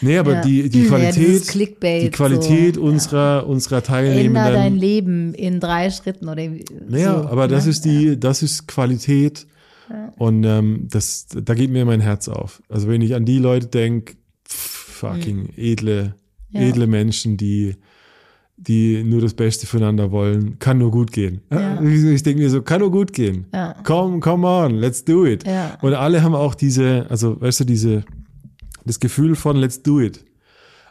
Nee, 0.00 0.18
aber 0.18 0.34
Ja. 0.34 0.40
die, 0.42 0.68
die 0.68 0.82
Ja, 0.82 0.88
Qualität, 0.88 1.46
Clickbait, 1.46 2.02
die 2.02 2.10
Qualität 2.10 2.74
so, 2.74 2.82
unserer, 2.82 3.46
unserer 3.46 3.76
Änder 3.76 3.86
Teilnehmenden. 3.86 4.52
dein 4.54 4.76
Leben 4.76 5.34
in 5.34 5.60
drei 5.60 5.88
Schritten 5.90 6.28
oder 6.28 6.42
Naja, 6.88 7.22
so, 7.22 7.28
aber 7.28 7.46
das 7.48 7.64
ne? 7.64 7.70
ist 7.70 7.84
die, 7.84 8.18
das 8.18 8.42
ist 8.42 8.66
Qualität. 8.66 9.46
Und 10.18 10.44
ähm, 10.44 10.86
das, 10.90 11.26
da 11.28 11.54
geht 11.54 11.70
mir 11.70 11.84
mein 11.84 12.00
Herz 12.00 12.28
auf. 12.28 12.62
Also 12.68 12.88
wenn 12.88 13.00
ich 13.02 13.14
an 13.14 13.24
die 13.24 13.38
Leute 13.38 13.66
denke, 13.66 14.14
fucking 14.48 15.50
edle, 15.56 16.14
Ja. 16.50 16.60
edle 16.60 16.86
Menschen, 16.86 17.36
die, 17.36 17.76
die 18.62 19.02
nur 19.04 19.20
das 19.22 19.32
Beste 19.34 19.66
füreinander 19.66 20.10
wollen, 20.12 20.58
kann 20.58 20.76
nur 20.78 20.90
gut 20.90 21.12
gehen. 21.12 21.40
Ja. 21.50 21.80
Ich, 21.82 22.22
denke 22.22 22.42
mir 22.42 22.50
so, 22.50 22.60
kann 22.60 22.80
nur 22.80 22.90
gut 22.90 23.12
gehen. 23.14 23.46
Ja. 23.54 23.74
Come, 23.84 24.20
come 24.20 24.46
on, 24.46 24.74
let's 24.74 25.04
do 25.04 25.24
it. 25.24 25.46
Ja. 25.46 25.78
Und 25.80 25.94
alle 25.94 26.22
haben 26.22 26.34
auch 26.34 26.54
diese, 26.54 27.06
also 27.08 27.40
weißt 27.40 27.60
du, 27.60 27.64
diese, 27.64 28.04
das 28.84 29.00
Gefühl 29.00 29.34
von 29.34 29.56
let's 29.56 29.82
do 29.82 29.98
it. 30.00 30.24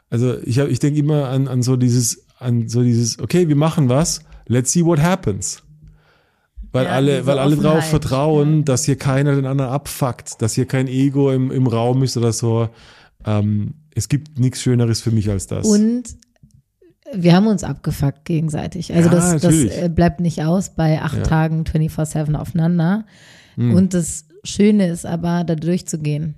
Also 0.09 0.37
ich, 0.43 0.57
hab- 0.59 0.69
ich 0.69 0.79
denke 0.79 0.99
immer 0.99 1.29
an, 1.29 1.47
an 1.47 1.61
so 1.61 1.75
dieses, 1.75 2.25
an 2.39 2.67
so 2.67 2.81
dieses, 2.81 3.19
okay, 3.19 3.47
wir 3.47 3.55
machen 3.55 3.87
was, 3.87 4.21
let's 4.47 4.71
see 4.71 4.83
what 4.83 4.99
happens. 4.99 5.61
Weil 6.71 6.85
Ja, 6.85 6.91
alle, 6.91 7.25
weil 7.27 7.37
alle 7.39 7.55
drauf 7.55 7.83
vertrauen, 7.85 8.65
dass 8.65 8.85
hier 8.85 8.95
keiner 8.95 9.35
den 9.35 9.45
anderen 9.45 9.71
abfuckt, 9.71 10.41
dass 10.41 10.53
hier 10.53 10.65
kein 10.65 10.87
Ego 10.87 11.31
im, 11.31 11.51
im 11.51 11.67
Raum 11.67 12.01
ist 12.03 12.17
oder 12.17 12.33
so. 12.33 12.69
Ähm, 13.25 13.73
es 13.93 14.07
gibt 14.09 14.39
nichts 14.39 14.61
Schöneres 14.61 15.01
für 15.01 15.11
mich 15.11 15.29
als 15.29 15.45
das. 15.47 15.67
Und 15.67 16.03
wir 17.13 17.33
haben 17.35 17.47
uns 17.47 17.63
abgefuckt 17.63 18.25
gegenseitig. 18.25 18.93
Also 18.93 19.09
Ja, 19.09 19.15
das, 19.15 19.41
das 19.41 19.53
äh, 19.53 19.89
bleibt 19.93 20.19
nicht 20.19 20.43
aus 20.43 20.71
bei 20.75 21.01
acht 21.01 21.17
Ja. 21.17 21.23
Tagen 21.23 21.63
24-7 21.63 22.35
aufeinander. 22.35 23.05
Hm. 23.55 23.73
Und 23.73 23.93
das 23.93 24.25
Schöne 24.43 24.89
ist 24.89 25.05
aber, 25.05 25.43
da 25.43 25.55
durchzugehen 25.55 26.35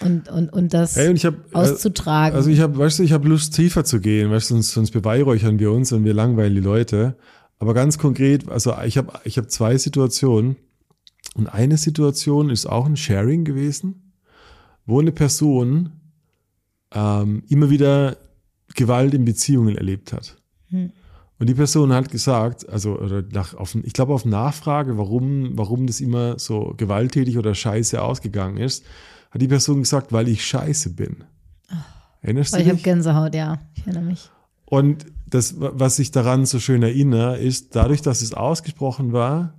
und, 0.00 0.28
und, 0.28 0.52
und 0.52 0.72
das 0.72 0.96
Ey, 0.96 1.08
und 1.08 1.22
hab, 1.24 1.34
äh, 1.34 1.54
auszutragen. 1.54 2.36
Also 2.36 2.50
ich 2.50 2.60
habe, 2.60 2.78
weißt 2.78 3.00
du, 3.00 3.02
ich 3.02 3.12
habe 3.12 3.28
Lust 3.28 3.54
tiefer 3.54 3.84
zu 3.84 4.00
gehen, 4.00 4.30
weißt 4.30 4.50
du, 4.50 4.54
sonst, 4.54 4.70
sonst 4.72 4.90
beweihräuchern 4.92 5.58
wir 5.58 5.72
uns 5.72 5.92
und 5.92 6.04
wir 6.04 6.14
langweilen 6.14 6.54
die 6.54 6.60
Leute. 6.60 7.16
Aber 7.58 7.74
ganz 7.74 7.98
konkret, 7.98 8.48
also 8.48 8.74
ich 8.84 8.96
habe 8.96 9.12
ich 9.24 9.36
hab 9.36 9.50
zwei 9.50 9.76
Situationen 9.76 10.56
und 11.34 11.46
eine 11.48 11.76
Situation 11.76 12.50
ist 12.50 12.66
auch 12.66 12.86
ein 12.86 12.96
Sharing 12.96 13.44
gewesen, 13.44 14.12
wo 14.86 15.00
eine 15.00 15.12
Person 15.12 15.92
ähm, 16.94 17.42
immer 17.48 17.70
wieder 17.70 18.16
Gewalt 18.74 19.14
in 19.14 19.24
Beziehungen 19.24 19.76
erlebt 19.76 20.12
hat. 20.12 20.36
Hm. 20.68 20.92
Und 21.38 21.48
die 21.48 21.54
Person 21.54 21.92
hat 21.92 22.10
gesagt, 22.10 22.68
also 22.68 22.98
oder 22.98 23.22
nach, 23.32 23.54
auf, 23.54 23.74
ich 23.74 23.94
glaube 23.94 24.12
auf 24.12 24.26
Nachfrage, 24.26 24.98
warum, 24.98 25.56
warum 25.56 25.86
das 25.86 26.00
immer 26.00 26.38
so 26.38 26.74
gewalttätig 26.76 27.38
oder 27.38 27.54
scheiße 27.54 28.00
ausgegangen 28.02 28.58
ist, 28.58 28.84
hat 29.30 29.40
die 29.40 29.48
Person 29.48 29.80
gesagt, 29.80 30.12
weil 30.12 30.28
ich 30.28 30.44
scheiße 30.44 30.90
bin. 30.90 31.24
Erinnerst 32.20 32.52
Weil 32.52 32.60
du 32.60 32.64
ich 32.64 32.68
habe 32.68 32.76
dich? 32.76 32.84
Gänsehaut, 32.84 33.34
ja. 33.34 33.58
Ich 33.74 33.86
erinnere 33.86 34.04
mich. 34.04 34.30
Und 34.66 35.06
das, 35.26 35.54
was 35.58 35.98
ich 35.98 36.10
daran 36.10 36.44
so 36.44 36.58
schön 36.60 36.82
erinnere, 36.82 37.38
ist, 37.38 37.74
dadurch, 37.74 38.02
dass 38.02 38.20
es 38.20 38.34
ausgesprochen 38.34 39.12
war, 39.12 39.54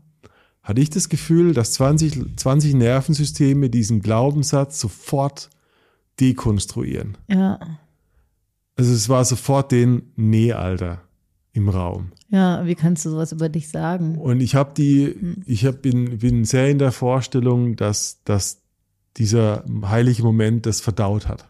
hatte 0.62 0.82
ich 0.82 0.90
das 0.90 1.10
Gefühl, 1.10 1.54
dass 1.54 1.74
20, 1.74 2.38
20 2.38 2.76
Nervensysteme 2.76 3.70
diesen 3.70 4.02
Glaubenssatz 4.02 4.80
sofort 4.80 5.50
dekonstruieren. 6.20 7.18
Ja. 7.28 7.60
Also 8.82 8.96
es 8.96 9.10
war 9.10 9.24
sofort 9.26 9.72
den 9.72 10.12
Nee, 10.16 10.54
Alter, 10.54 11.04
im 11.54 11.70
Raum. 11.70 12.14
Ja, 12.30 12.66
wie 12.66 12.74
kannst 12.74 13.06
du 13.06 13.12
sowas 13.12 13.32
über 13.32 13.48
dich 13.48 13.70
sagen? 13.70 14.18
Und 14.18 14.42
ich 14.42 14.56
habe 14.56 14.72
die, 14.76 15.36
ich 15.46 15.68
hab, 15.68 15.84
bin, 15.84 16.18
bin 16.18 16.46
sehr 16.46 16.68
in 16.68 16.80
der 16.80 16.92
Vorstellung, 16.92 17.76
dass, 17.76 18.24
dass 18.24 18.64
dieser 19.18 19.64
heilige 19.86 20.24
Moment 20.24 20.66
das 20.66 20.82
verdaut 20.82 21.28
hat. 21.28 21.48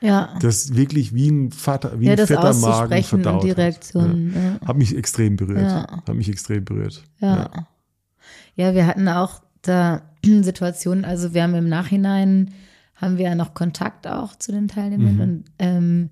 Ja. 0.00 0.36
Das 0.40 0.74
wirklich 0.74 1.14
wie 1.14 1.30
ein 1.30 1.52
Vater, 1.52 2.00
wie 2.00 2.06
ja, 2.06 2.14
ein 2.14 2.26
fetter 2.26 2.52
Magen 2.54 3.04
verdaut 3.04 3.34
und 3.34 3.44
die 3.44 3.50
hat. 3.52 3.58
Reaktion. 3.58 4.32
Ja. 4.34 4.66
Hat 4.66 4.76
mich 4.76 4.96
extrem 4.96 5.36
berührt. 5.36 5.60
Ja. 5.60 5.86
Hat 6.04 6.14
mich 6.16 6.28
extrem 6.28 6.64
berührt. 6.64 7.04
Ja. 7.20 7.48
ja. 8.56 8.74
wir 8.74 8.88
hatten 8.88 9.06
auch 9.06 9.40
da 9.62 10.02
Situationen, 10.24 11.04
also 11.04 11.32
wir 11.32 11.44
haben 11.44 11.54
im 11.54 11.68
Nachhinein, 11.68 12.50
haben 12.96 13.18
wir 13.18 13.26
ja 13.26 13.34
noch 13.36 13.54
Kontakt 13.54 14.08
auch 14.08 14.34
zu 14.34 14.50
den 14.50 14.66
Teilnehmern 14.66 15.14
Mhm. 15.14 15.20
und 15.20 15.44
ähm, 15.60 16.10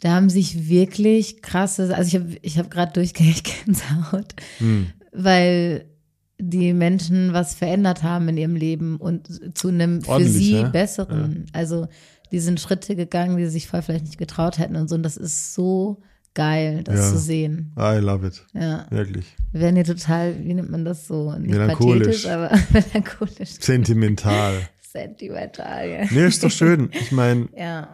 da 0.00 0.12
haben 0.14 0.28
sich 0.30 0.68
wirklich 0.68 1.40
krasse, 1.42 1.94
also 1.96 2.08
ich 2.08 2.14
habe 2.22 2.36
ich 2.42 2.58
hab 2.58 2.70
gerade 2.70 2.92
durchgängig 2.92 3.42
Gänsehaut, 3.64 4.34
Hm. 4.58 4.88
weil 5.12 5.86
die 6.38 6.72
Menschen 6.72 7.32
was 7.32 7.54
verändert 7.54 8.02
haben 8.02 8.28
in 8.28 8.36
ihrem 8.36 8.56
Leben 8.56 8.96
und 8.96 9.56
zu 9.56 9.68
einem 9.68 10.02
für 10.02 10.10
Ordentlich, 10.10 10.34
sie 10.34 10.52
ja? 10.56 10.68
besseren. 10.68 11.46
Also 11.52 11.86
die 12.32 12.40
sind 12.40 12.60
Schritte 12.60 12.96
gegangen, 12.96 13.36
die 13.36 13.44
sie 13.44 13.50
sich 13.50 13.68
vorher 13.68 13.82
vielleicht 13.84 14.06
nicht 14.06 14.18
getraut 14.18 14.58
hätten 14.58 14.74
und 14.76 14.88
so. 14.88 14.96
Und 14.96 15.04
das 15.04 15.16
ist 15.16 15.54
so 15.54 16.02
geil, 16.34 16.82
das 16.82 16.96
Ja. 16.98 17.10
zu 17.12 17.18
sehen. 17.18 17.72
I 17.78 17.98
love 18.00 18.26
it. 18.26 18.44
Ja. 18.52 18.86
Wirklich. 18.90 19.24
Wir 19.52 19.60
werden 19.60 19.76
hier 19.76 19.84
total, 19.84 20.34
wie 20.44 20.52
nennt 20.54 20.70
man 20.70 20.84
das 20.84 21.06
so? 21.06 21.30
Nicht 21.38 21.52
Melancholisch. 21.52 22.24
pathetisch, 22.24 22.26
aber 22.26 22.50
melancholisch. 22.72 23.50
Sentimental. 23.60 24.54
Sentimental. 24.94 26.06
Nee, 26.10 26.26
ist 26.26 26.42
doch 26.44 26.50
schön. 26.50 26.90
Ich 26.92 27.12
meine, 27.12 27.48
ja. 27.56 27.88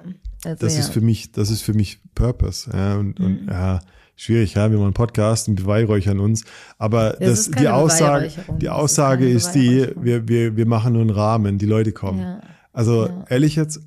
Also, 0.44 0.66
das 0.66 0.74
ja. 0.74 0.80
ist 0.80 0.90
für 0.92 1.00
mich, 1.00 1.32
das 1.32 1.50
ist 1.50 1.62
für 1.62 1.74
mich 1.74 2.00
Purpose. 2.14 2.70
Ja, 2.72 2.96
und, 2.96 3.18
Mhm. 3.18 3.24
und 3.24 3.46
ja, 3.48 3.80
schwierig, 4.16 4.54
ja, 4.54 4.70
wir 4.70 4.76
machen 4.78 4.86
einen 4.86 4.94
Podcast 4.94 5.48
und 5.48 5.56
beweihräuchern 5.56 6.20
uns. 6.20 6.44
Aber 6.78 7.10
Das 7.10 7.18
das, 7.20 7.38
ist 7.48 7.58
die 7.60 7.68
Aussage, 7.68 8.30
die 8.58 8.66
ist 8.66 8.72
Aussage 8.72 9.24
keine 9.24 9.36
ist 9.36 9.52
die, 9.52 9.88
wir, 9.96 10.28
wir, 10.28 10.56
wir 10.56 10.66
machen 10.66 10.92
nur 10.92 11.02
einen 11.02 11.10
Rahmen, 11.10 11.58
die 11.58 11.66
Leute 11.66 11.92
kommen. 11.92 12.20
Ja. 12.20 12.40
Also 12.72 13.06
Ja. 13.06 13.24
ehrlich 13.28 13.56
jetzt, 13.56 13.80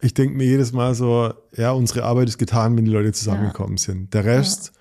ich 0.00 0.14
denke 0.14 0.36
mir 0.36 0.44
jedes 0.44 0.72
Mal 0.72 0.94
so, 0.94 1.32
ja, 1.56 1.72
unsere 1.72 2.04
Arbeit 2.04 2.28
ist 2.28 2.38
getan, 2.38 2.76
wenn 2.76 2.84
die 2.84 2.90
Leute 2.90 3.12
zusammengekommen 3.12 3.76
sind. 3.76 4.14
Der 4.14 4.24
Rest 4.24 4.72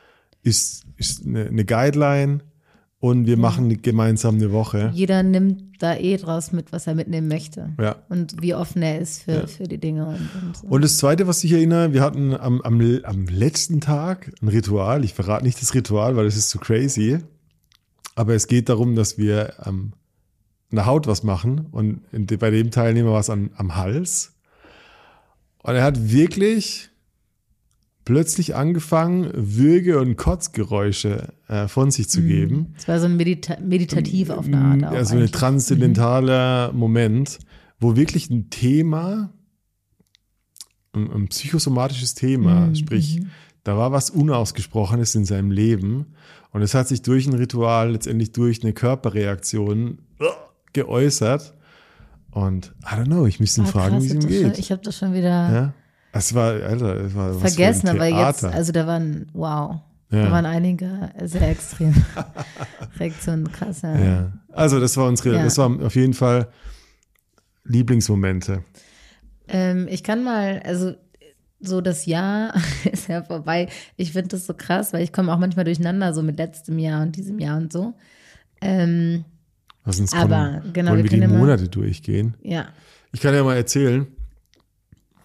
ist, 0.44 0.84
ist 0.98 1.26
eine, 1.26 1.46
eine 1.46 1.66
Guideline 1.66 2.40
und 3.02 3.26
wir 3.26 3.36
machen 3.36 3.82
gemeinsam 3.82 4.36
eine 4.36 4.52
Woche. 4.52 4.92
Jeder 4.94 5.24
nimmt 5.24 5.82
da 5.82 5.96
eh 5.98 6.16
draus 6.18 6.52
mit, 6.52 6.72
was 6.72 6.86
er 6.86 6.94
mitnehmen 6.94 7.28
möchte. 7.28 7.74
Ja. 7.80 7.96
Und 8.10 8.40
wie 8.44 8.54
offen 8.54 8.84
er 8.84 9.00
ist 9.00 9.24
für, 9.24 9.32
Ja. 9.32 9.48
für 9.48 9.64
die 9.64 9.80
Dinge. 9.80 10.06
Und, 10.06 10.30
und 10.42 10.58
so. 10.58 10.68
Und 10.68 10.84
das 10.84 10.98
Zweite, 11.00 11.26
was 11.26 11.44
ich 11.44 11.52
erinnere, 11.52 11.94
wir 11.94 12.02
hatten 12.04 12.36
am, 12.36 12.62
am, 12.62 12.80
am 13.04 13.26
letzten 13.26 13.82
Tag 13.82 14.32
ein 14.44 14.48
Ritual. 14.50 15.04
Ich 15.04 15.16
verrate 15.16 15.44
nicht 15.44 15.60
das 15.60 15.74
Ritual, 15.74 16.16
weil 16.16 16.26
das 16.26 16.36
ist 16.38 16.52
zu 16.52 16.60
crazy. 16.60 17.18
Aber 18.14 18.36
es 18.36 18.46
geht 18.46 18.70
darum, 18.70 18.96
dass 18.96 19.18
wir 19.18 19.54
ähm, 19.66 19.94
an 20.70 20.76
der 20.76 20.86
Haut 20.86 21.08
was 21.08 21.24
machen. 21.24 21.66
Und 21.72 22.02
in, 22.12 22.28
bei 22.28 22.52
dem 22.52 22.70
Teilnehmer 22.70 23.14
war 23.14 23.20
es 23.20 23.32
an, 23.32 23.50
am 23.56 23.76
Hals. 23.76 24.34
Und 25.64 25.74
er 25.74 25.84
hat 25.84 26.12
wirklich 26.12 26.91
plötzlich 28.06 28.56
angefangen, 28.56 29.32
Würge- 29.34 30.00
und 30.00 30.16
Kotzgeräusche 30.16 31.34
äh, 31.48 31.68
von 31.68 31.92
sich 31.92 32.10
zu 32.10 32.22
geben. 32.22 32.74
Es 32.78 32.88
war 32.88 33.00
so 33.00 33.06
ein 33.06 33.16
Medita 33.18 33.58
meditativ 33.60 34.30
auf 34.30 34.46
eine 34.48 34.58
Art. 34.58 34.84
Auch 34.86 34.92
Also 34.98 35.16
ein 35.18 35.32
transzendentaler 35.32 36.72
Moment, 36.74 37.40
wo 37.80 37.96
wirklich 37.96 38.30
ein 38.30 38.50
Thema, 38.50 39.32
ein, 40.94 41.12
ein 41.12 41.28
psychosomatisches 41.28 42.14
Thema, 42.16 42.68
Mhm, 42.68 42.76
sprich, 42.76 43.22
da 43.64 43.78
war 43.78 43.92
was 43.92 44.10
Unausgesprochenes 44.10 45.14
in 45.16 45.26
seinem 45.26 45.52
Leben 45.52 46.08
und 46.52 46.62
es 46.64 46.74
hat 46.74 46.88
sich 46.88 47.02
durch 47.04 47.28
ein 47.28 47.34
Ritual, 47.34 47.92
letztendlich 47.92 48.32
durch 48.32 48.64
eine 48.64 48.74
Körperreaktion 48.74 50.00
geäußert. 50.74 51.54
Und 52.32 52.74
I 52.84 52.96
don't 52.96 53.06
know, 53.06 53.26
ich 53.26 53.40
müsste 53.40 53.62
ihn 53.62 53.66
Ah, 53.68 53.72
fragen, 53.72 54.02
wie 54.02 54.06
es 54.08 54.14
ihm 54.14 54.22
das 54.22 54.32
schon- 54.34 54.44
geht. 54.44 54.58
Ich 54.58 54.72
habe 54.72 54.82
das 54.82 54.98
schon 54.98 55.14
wieder 55.14 55.30
Ja? 55.30 55.74
Es 56.14 56.34
war, 56.34 56.52
Alter, 56.54 56.96
es 57.06 57.16
war 57.16 57.42
was 57.42 57.54
vergessen, 57.56 57.88
aber 57.90 58.06
jetzt, 58.08 58.44
also 58.44 58.72
da 58.72 58.86
waren, 58.86 59.28
wow, 59.34 59.80
Ja. 60.10 60.26
da 60.26 60.32
waren 60.32 60.46
einige 60.46 61.10
sehr 61.24 61.50
extrem 61.50 61.94
Reaktionen, 63.00 63.52
krass. 63.52 63.82
Ja. 63.84 63.98
ja. 64.00 64.32
Also 64.52 64.80
das 64.80 64.98
war 64.98 65.08
unsere, 65.08 65.36
Ja. 65.38 65.44
das 65.44 65.58
war 65.58 65.70
auf 65.84 65.96
jeden 65.96 66.14
Fall 66.14 66.50
Lieblingsmomente. 67.64 68.64
Ähm, 69.48 69.88
ich 69.90 70.04
kann 70.04 70.24
mal, 70.24 70.62
also 70.66 70.94
so 71.60 71.80
das 71.82 72.06
Jahr 72.06 72.54
ist 72.92 73.08
ja 73.08 73.24
vorbei. 73.24 73.68
Ich 73.98 74.12
finde 74.14 74.30
das 74.30 74.46
so 74.46 74.54
krass, 74.54 74.94
weil 74.94 75.04
ich 75.04 75.14
komme 75.14 75.32
auch 75.34 75.38
manchmal 75.38 75.66
durcheinander, 75.66 76.14
so 76.14 76.24
mit 76.24 76.38
letztem 76.38 76.80
Jahr 76.80 77.02
und 77.04 77.16
diesem 77.16 77.40
Jahr 77.40 77.58
und 77.58 77.72
so. 77.72 77.94
Ähm, 78.62 79.26
Was 79.84 80.00
uns 80.00 80.14
Aber, 80.14 80.60
kommen, 80.62 80.74
genau, 80.74 80.92
wollen 80.92 80.98
wir 81.00 81.04
wir 81.06 81.10
die 81.10 81.10
können 81.20 81.22
ja 81.24 81.28
mal- 81.30 81.38
Monate 81.40 81.70
durchgehen. 81.70 82.36
ja. 82.42 82.66
Ich 83.14 83.20
kann 83.20 83.36
ja 83.36 83.44
mal 83.44 83.58
erzählen, 83.58 84.08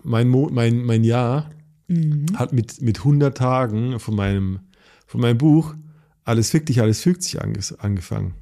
mein, 0.07 0.29
Mo 0.29 0.49
mein, 0.51 0.83
mein 0.85 1.05
Jahr 1.05 1.51
Mhm. 1.89 2.27
hat 2.35 2.53
mit, 2.53 2.83
mit 2.83 2.99
100 2.99 3.37
Tagen 3.39 4.01
von 4.01 4.17
meinem, 4.17 4.59
von 5.07 5.21
meinem 5.21 5.39
Buch 5.39 5.75
Alles 6.25 6.51
fick 6.51 6.67
dich, 6.67 6.81
alles 6.81 7.01
fügt 7.01 7.23
sich 7.23 7.41
anges 7.41 7.79
angefangen, 7.79 8.35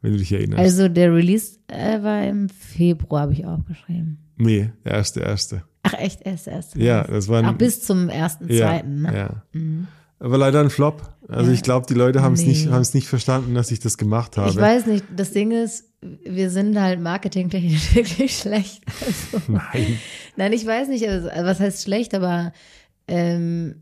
wenn 0.00 0.10
du 0.12 0.18
dich 0.18 0.32
erinnerst. 0.32 0.60
Also 0.60 0.88
der 0.88 1.14
Release 1.14 1.58
äh, 1.68 2.02
war 2.02 2.24
im 2.26 2.48
Februar, 2.48 3.22
habe 3.22 3.32
ich 3.32 3.46
aufgeschrieben. 3.46 4.18
nee, 4.38 4.72
der 4.84 4.92
erste, 4.94 5.20
erste. 5.20 5.62
Ach 5.84 5.92
echt, 5.94 6.22
erst, 6.26 6.48
erst. 6.48 6.74
Ja, 6.74 7.04
das 7.04 7.28
war 7.28 7.38
ein, 7.38 7.44
Ach, 7.44 7.52
bis 7.56 7.82
zum 7.82 8.08
ersten, 8.08 8.50
ja, 8.52 8.66
zweiten. 8.66 9.02
Ne? 9.02 9.16
ja. 9.16 9.60
Aber 10.18 10.38
leider 10.38 10.60
ein 10.60 10.70
Flop. 10.70 11.14
Also 11.28 11.50
Ja. 11.50 11.54
ich 11.54 11.62
glaube, 11.62 11.86
die 11.86 11.94
Leute 11.94 12.22
haben 12.22 12.32
es 12.34 12.44
nicht, 12.44 12.66
Nee. 12.66 12.72
haben 12.72 12.80
es 12.82 12.94
nicht 12.94 13.06
verstanden, 13.06 13.54
dass 13.54 13.70
ich 13.70 13.78
das 13.78 13.96
gemacht 13.98 14.36
habe. 14.36 14.50
Ich 14.50 14.56
weiß 14.56 14.86
nicht, 14.86 15.04
das 15.14 15.30
Ding 15.30 15.52
ist, 15.52 15.84
wir 16.24 16.50
sind 16.50 16.78
halt 16.80 17.00
marketingtechnisch 17.00 17.94
wirklich 17.94 18.36
schlecht. 18.38 18.82
Also, 19.00 19.44
Nein. 19.48 19.98
Nein, 20.36 20.52
ich 20.52 20.66
weiß 20.66 20.88
nicht, 20.88 21.08
also, 21.08 21.28
was 21.28 21.60
heißt 21.60 21.82
schlecht, 21.82 22.14
aber 22.14 22.52
ähm, 23.08 23.76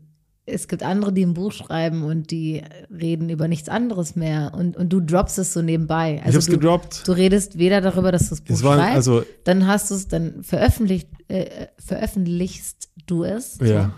es 0.45 0.67
gibt 0.67 0.83
andere, 0.83 1.13
die 1.13 1.25
ein 1.25 1.33
Buch 1.33 1.51
schreiben 1.53 2.03
und 2.03 2.29
die 2.31 2.61
reden 2.89 3.29
über 3.29 3.47
nichts 3.47 3.69
anderes 3.69 4.15
mehr 4.15 4.51
und, 4.57 4.75
und 4.75 4.91
du 4.91 4.99
droppst 4.99 5.39
es 5.39 5.53
so 5.53 5.61
nebenbei. 5.61 6.15
ich 6.17 6.25
Also 6.25 6.37
hab's 6.37 6.45
du, 6.47 6.51
gedroppt. 6.53 7.07
du 7.07 7.11
redest 7.13 7.57
weder 7.57 7.79
darüber, 7.79 8.11
dass 8.11 8.23
du 8.23 8.29
das 8.31 8.41
Buch 8.41 8.53
Es 8.53 8.63
waren 8.63 8.79
schreibst, 8.79 8.95
also 8.95 9.23
dann 9.45 9.67
hast 9.67 9.89
du 9.91 9.95
es, 9.95 10.07
dann 10.09 10.43
veröffentlicht, 10.43 11.07
äh, 11.29 11.67
veröffentlichst 11.79 12.89
du 13.05 13.23
es. 13.23 13.55
So. 13.55 13.89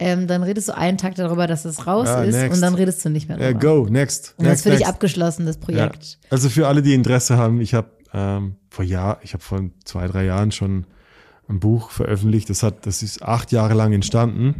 Ja. 0.00 0.06
Ähm, 0.06 0.26
dann 0.26 0.42
redest 0.42 0.68
du 0.68 0.76
einen 0.76 0.98
Tag 0.98 1.14
darüber, 1.16 1.46
dass 1.46 1.64
es 1.64 1.86
raus 1.86 2.06
Ja, 2.08 2.22
ist 2.22 2.34
next. 2.34 2.54
und 2.56 2.60
dann 2.62 2.74
redest 2.74 3.04
du 3.04 3.10
nicht 3.10 3.28
mehr 3.28 3.38
Ja, 3.38 3.52
darüber. 3.52 3.84
go, 3.84 3.90
next. 3.90 4.34
Und 4.36 4.44
das 4.46 4.50
next, 4.52 4.66
ist 4.66 4.72
für 4.72 4.76
dich 4.78 4.86
abgeschlossen, 4.86 5.46
das 5.46 5.56
Projekt. 5.58 6.04
Ja. 6.04 6.28
Also 6.30 6.48
für 6.48 6.68
alle, 6.68 6.82
die 6.82 6.94
Interesse 6.94 7.36
haben, 7.36 7.60
ich 7.60 7.74
habe 7.74 7.88
ähm, 8.12 8.56
vor 8.70 8.84
Jahr, 8.84 9.18
ich 9.22 9.34
habe 9.34 9.42
vor 9.42 9.60
zwei, 9.84 10.06
drei 10.06 10.24
Jahren 10.24 10.52
schon 10.52 10.86
ein 11.48 11.60
Buch 11.60 11.90
veröffentlicht. 11.90 12.48
Das 12.50 12.62
hat, 12.62 12.86
das 12.86 13.02
ist 13.02 13.22
acht 13.22 13.52
Jahre 13.52 13.74
lang 13.74 13.92
entstanden. 13.92 14.54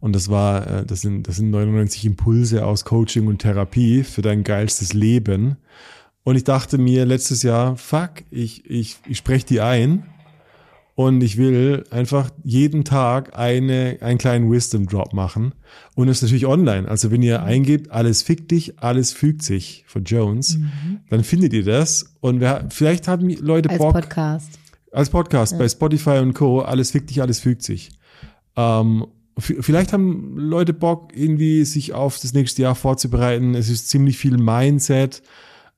Und 0.00 0.14
das 0.14 0.28
war, 0.28 0.66
äh, 0.66 0.84
das 0.86 1.00
sind, 1.00 1.26
das 1.26 1.36
sind 1.36 1.50
99 1.50 2.04
Impulse 2.04 2.64
aus 2.64 2.84
Coaching 2.84 3.26
und 3.26 3.38
Therapie 3.38 4.04
für 4.04 4.22
dein 4.22 4.44
geilstes 4.44 4.92
Leben. 4.92 5.56
Und 6.22 6.36
ich 6.36 6.44
dachte 6.44 6.78
mir 6.78 7.06
letztes 7.06 7.42
Jahr, 7.42 7.76
fuck, 7.76 8.10
ich, 8.30 8.68
ich, 8.68 8.98
ich 9.08 9.16
spreche 9.18 9.46
die 9.46 9.60
ein 9.60 10.04
und 10.98 11.22
ich 11.22 11.36
will 11.36 11.84
einfach 11.92 12.28
jeden 12.42 12.82
Tag 12.82 13.38
eine, 13.38 13.98
einen 14.00 14.18
kleinen 14.18 14.50
Wisdom 14.50 14.86
Drop 14.88 15.12
machen. 15.12 15.52
Und 15.94 16.08
es 16.08 16.16
ist 16.16 16.22
natürlich 16.22 16.46
online. 16.46 16.88
Also 16.88 17.12
wenn 17.12 17.22
ihr 17.22 17.44
eingebt, 17.44 17.92
alles 17.92 18.22
fickt 18.24 18.50
dich, 18.50 18.80
alles 18.80 19.12
fügt 19.12 19.44
sich 19.44 19.84
von 19.86 20.02
Jones, 20.02 20.58
Mhm. 20.58 20.98
dann 21.08 21.22
findet 21.22 21.52
ihr 21.52 21.62
das. 21.62 22.16
Und 22.18 22.40
wer, 22.40 22.66
vielleicht 22.70 23.06
haben 23.06 23.28
Leute 23.28 23.70
Als 23.70 23.78
Bock. 23.78 23.92
Podcast. 23.92 24.58
Als 24.90 25.08
Podcast 25.10 25.56
bei 25.56 25.68
Spotify 25.68 26.18
und 26.18 26.34
Co. 26.34 26.62
Alles 26.62 26.90
fickt 26.90 27.10
dich, 27.10 27.22
alles 27.22 27.38
fügt 27.38 27.62
sich. 27.62 27.90
Ähm, 28.56 29.06
vielleicht 29.38 29.92
haben 29.92 30.36
Leute 30.36 30.72
Bock, 30.72 31.12
irgendwie 31.14 31.64
sich 31.64 31.92
auf 31.92 32.18
das 32.18 32.32
nächste 32.32 32.62
Jahr 32.62 32.74
vorzubereiten. 32.74 33.54
Es 33.54 33.68
ist 33.68 33.88
ziemlich 33.88 34.18
viel 34.18 34.36
Mindset 34.36 35.22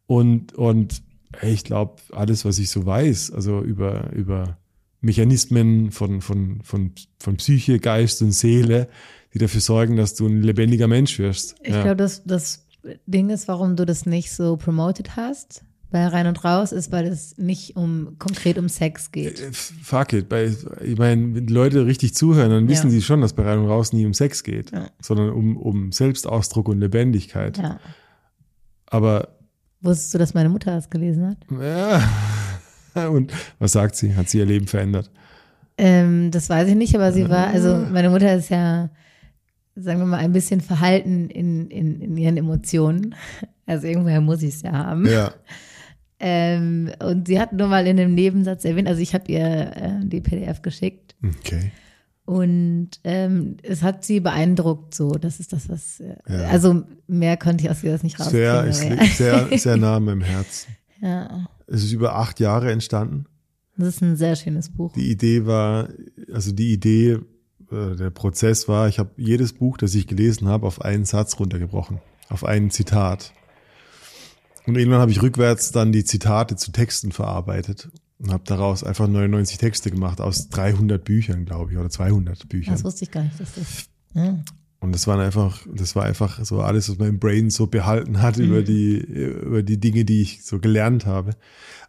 und, 0.06 0.54
und 0.54 1.02
ich 1.42 1.62
glaube, 1.64 1.96
alles, 2.12 2.46
was 2.46 2.58
ich 2.58 2.70
so 2.70 2.86
weiß, 2.86 3.32
also 3.32 3.60
über, 3.60 4.10
über 4.14 4.56
Mechanismen 5.00 5.90
von, 5.90 6.20
von, 6.20 6.60
von, 6.62 6.92
von 7.18 7.36
Psyche, 7.36 7.78
Geist 7.78 8.20
und 8.22 8.32
Seele, 8.32 8.88
die 9.34 9.38
dafür 9.38 9.60
sorgen, 9.60 9.96
dass 9.96 10.14
du 10.14 10.26
ein 10.26 10.42
lebendiger 10.42 10.88
Mensch 10.88 11.18
wirst. 11.18 11.54
Ich 11.62 11.70
Ja. 11.74 11.82
glaube, 11.82 11.96
das, 11.96 12.22
das 12.24 12.66
Ding 13.06 13.30
ist, 13.30 13.48
warum 13.48 13.76
du 13.76 13.84
das 13.86 14.06
nicht 14.06 14.32
so 14.32 14.56
promoted 14.56 15.16
hast 15.16 15.64
bei 15.90 16.06
Rein 16.06 16.26
und 16.28 16.44
Raus, 16.44 16.70
ist, 16.72 16.92
weil 16.92 17.06
es 17.06 17.36
nicht 17.36 17.74
um 17.76 18.16
konkret 18.18 18.58
um 18.58 18.68
Sex 18.68 19.10
geht. 19.10 19.40
Äh, 19.40 19.50
Fuck 19.52 20.12
it. 20.12 20.28
Bei, 20.28 20.54
ich 20.84 20.96
meine, 20.96 21.34
wenn 21.34 21.46
Leute 21.48 21.84
richtig 21.86 22.14
zuhören, 22.14 22.50
dann 22.50 22.68
wissen 22.68 22.86
Ja. 22.86 22.90
sie 22.92 23.02
schon, 23.02 23.20
dass 23.22 23.32
bei 23.32 23.42
Rein 23.42 23.58
und 23.58 23.66
Raus 23.66 23.92
nie 23.92 24.06
um 24.06 24.14
Sex 24.14 24.44
geht, 24.44 24.70
Ja. 24.70 24.88
sondern 25.02 25.30
um, 25.30 25.56
um 25.56 25.90
Selbstausdruck 25.92 26.68
und 26.68 26.78
Lebendigkeit. 26.80 27.58
Ja. 27.58 27.80
Aber 28.86 29.36
Wusstest 29.82 30.12
du, 30.14 30.18
dass 30.18 30.34
meine 30.34 30.48
Mutter 30.50 30.72
das 30.74 30.90
gelesen 30.90 31.26
hat? 31.26 31.38
ja. 31.60 32.02
Und 33.10 33.32
was 33.58 33.72
sagt 33.72 33.96
sie? 33.96 34.14
Hat 34.14 34.28
sie 34.28 34.38
ihr 34.38 34.46
Leben 34.46 34.66
verändert? 34.66 35.10
Ähm, 35.78 36.30
das 36.30 36.48
weiß 36.50 36.68
ich 36.68 36.74
nicht, 36.74 36.94
aber 36.94 37.12
sie 37.12 37.28
war, 37.28 37.48
also 37.48 37.76
meine 37.90 38.10
Mutter 38.10 38.34
ist 38.34 38.50
ja, 38.50 38.90
sagen 39.76 39.98
wir 40.00 40.06
mal, 40.06 40.18
ein 40.18 40.32
bisschen 40.32 40.60
verhalten 40.60 41.30
in, 41.30 41.68
in, 41.70 42.00
in 42.02 42.16
ihren 42.16 42.36
Emotionen. 42.36 43.14
Also 43.66 43.86
irgendwoher 43.86 44.20
muss 44.20 44.42
ich 44.42 44.54
es 44.56 44.62
ja 44.62 44.72
haben. 44.72 45.06
Ja. 45.06 45.32
Ähm, 46.18 46.90
und 47.02 47.28
sie 47.28 47.40
hat 47.40 47.52
nur 47.54 47.68
mal 47.68 47.86
in 47.86 47.98
einem 47.98 48.14
Nebensatz 48.14 48.64
erwähnt, 48.66 48.88
also 48.88 49.00
ich 49.00 49.14
habe 49.14 49.30
ihr 49.32 49.40
äh, 49.74 49.90
die 50.02 50.20
PDF 50.20 50.60
geschickt 50.60 51.14
Okay. 51.26 51.70
und 52.26 52.90
ähm, 53.04 53.56
es 53.62 53.82
hat 53.82 54.04
sie 54.04 54.20
beeindruckt 54.20 54.94
so. 54.94 55.12
Das 55.12 55.40
ist 55.40 55.54
das, 55.54 55.70
was, 55.70 56.00
äh, 56.00 56.16
Ja. 56.28 56.48
also 56.48 56.82
mehr 57.06 57.38
konnte 57.38 57.64
ich 57.64 57.70
aus 57.70 57.82
ihr 57.82 57.92
das 57.92 58.02
nicht 58.02 58.20
rauskriegen. 58.20 58.70
Sehr, 58.72 58.90
liegt 58.96 59.12
sehr, 59.14 59.48
sehr 59.58 59.76
nah 59.78 59.98
meinem 59.98 60.20
Herzen. 60.20 60.76
Ja. 61.00 61.46
Es 61.66 61.84
ist 61.84 61.92
über 61.92 62.16
acht 62.16 62.40
Jahre 62.40 62.72
entstanden. 62.72 63.26
Das 63.76 63.96
ist 63.96 64.02
ein 64.02 64.16
sehr 64.16 64.36
schönes 64.36 64.68
Buch. 64.68 64.92
Die 64.92 65.10
Idee 65.10 65.46
war, 65.46 65.88
also 66.32 66.52
die 66.52 66.72
Idee, 66.72 67.18
äh, 67.70 67.96
der 67.96 68.10
Prozess 68.10 68.68
war, 68.68 68.88
ich 68.88 68.98
habe 68.98 69.10
jedes 69.16 69.52
Buch, 69.52 69.78
das 69.78 69.94
ich 69.94 70.06
gelesen 70.06 70.48
habe, 70.48 70.66
auf 70.66 70.82
einen 70.82 71.04
Satz 71.04 71.38
runtergebrochen, 71.38 72.00
auf 72.28 72.44
ein 72.44 72.70
Zitat. 72.70 73.32
Und 74.66 74.76
irgendwann 74.76 75.00
habe 75.00 75.10
ich 75.10 75.22
rückwärts 75.22 75.72
dann 75.72 75.92
die 75.92 76.04
Zitate 76.04 76.56
zu 76.56 76.72
Texten 76.72 77.12
verarbeitet 77.12 77.88
und 78.18 78.32
habe 78.32 78.44
daraus 78.46 78.84
einfach 78.84 79.08
99 79.08 79.58
Texte 79.58 79.90
gemacht 79.90 80.20
aus 80.20 80.48
300 80.50 81.02
Büchern, 81.02 81.46
glaube 81.46 81.72
ich, 81.72 81.78
oder 81.78 81.88
200 81.88 82.48
Büchern. 82.48 82.74
Das 82.74 82.84
wusste 82.84 83.04
ich 83.04 83.10
gar 83.10 83.22
nicht, 83.22 83.40
dass 83.40 83.54
das. 83.54 83.88
Ja. 84.14 84.38
Und 84.80 84.92
das 84.94 85.06
waren 85.06 85.20
einfach, 85.20 85.66
das 85.74 85.94
war 85.94 86.04
einfach 86.04 86.42
so 86.44 86.60
alles, 86.62 86.88
was 86.88 86.98
mein 86.98 87.18
Brain 87.18 87.50
so 87.50 87.66
behalten 87.66 88.22
hat 88.22 88.38
Mhm. 88.38 88.44
über 88.44 88.62
die, 88.62 88.96
über 88.96 89.62
die 89.62 89.78
Dinge, 89.78 90.04
die 90.06 90.22
ich 90.22 90.42
so 90.44 90.58
gelernt 90.58 91.04
habe. 91.06 91.32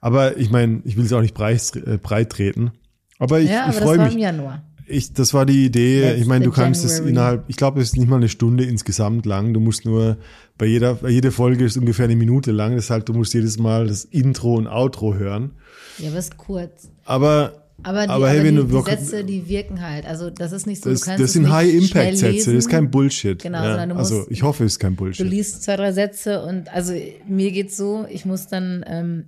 Aber 0.02 0.38
ich 0.38 0.50
meine, 0.52 0.82
ich 0.84 0.98
will 0.98 1.06
es 1.06 1.14
auch 1.14 1.22
nicht 1.22 1.34
breit, 1.34 1.72
äh, 1.76 1.98
breit 1.98 2.30
treten. 2.32 2.72
Aber 3.18 3.40
ich, 3.40 3.50
ja, 3.50 3.70
ich 3.70 3.76
freue 3.78 3.98
war 3.98 4.06
mich. 4.06 4.16
im 4.16 4.20
Januar. 4.20 4.66
Ich, 4.88 5.14
das 5.14 5.34
war 5.34 5.46
die 5.46 5.64
Idee. 5.66 6.02
That's 6.02 6.20
ich 6.22 6.26
meine, 6.28 6.44
du 6.44 6.52
kannst 6.52 6.84
es 6.84 7.00
innerhalb, 7.00 7.46
ich 7.48 7.56
glaube, 7.56 7.80
es 7.80 7.90
ist 7.90 7.98
nicht 7.98 8.10
mal 8.10 8.18
eine 8.18 8.28
Stunde 8.28 8.66
insgesamt 8.66 9.26
lang. 9.26 9.54
Du 9.54 9.62
musst 9.62 9.86
nur, 9.86 10.18
bei 10.58 10.66
jeder, 10.66 10.96
bei 10.96 11.10
jeder 11.12 11.32
Folge 11.32 11.64
ist 11.64 11.78
ungefähr 11.78 12.06
eine 12.06 12.18
Minute 12.18 12.52
lang. 12.52 12.76
Heißt, 12.76 13.08
du 13.08 13.14
musst 13.14 13.34
jedes 13.34 13.58
Mal 13.58 13.88
das 13.88 14.04
Intro 14.04 14.56
und 14.56 14.68
Outro 14.68 15.14
hören. 15.16 15.52
Ja, 15.98 16.12
ist 16.18 16.36
kurz. 16.36 16.90
Aber, 17.06 17.61
Aber 17.84 18.04
die, 18.04 18.10
Aber 18.10 18.30
hey, 18.30 18.44
wenn 18.44 18.56
die, 18.56 18.62
du 18.68 18.78
die 18.84 18.90
Sätze, 18.92 19.24
die 19.24 19.48
wirken 19.48 19.82
halt. 19.82 20.06
Also 20.06 20.30
das 20.30 20.52
ist 20.52 20.68
nicht 20.68 20.84
so, 20.84 20.90
das, 20.90 21.02
du 21.02 21.18
das 21.18 21.34
sind 21.34 21.52
High-Impact-Sätze. 21.52 22.54
Das 22.54 22.66
ist 22.66 22.70
kein 22.70 22.92
Bullshit. 22.92 23.42
Genau, 23.42 23.64
ja, 23.64 23.86
du 23.86 23.96
also, 23.96 24.16
musst- 24.20 24.32
ich 24.32 24.44
hoffe, 24.44 24.66
es 24.66 24.74
ist 24.74 24.80
kein 24.80 24.96
Du 24.96 25.04
Bullshit. 25.04 25.28
liest 25.28 25.64
zwei, 25.64 25.76
drei 25.78 25.92
Sätze 25.92 26.44
und 26.44 26.72
also 26.74 26.94
mir 27.28 27.52
geht's 27.52 27.78
so, 27.78 28.06
ich 28.10 28.26
muss 28.26 28.48
dann 28.48 28.84
ähm, 28.88 29.26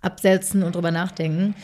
absetzen 0.00 0.62
und 0.62 0.74
drüber 0.74 0.90
nachdenken. 0.90 1.54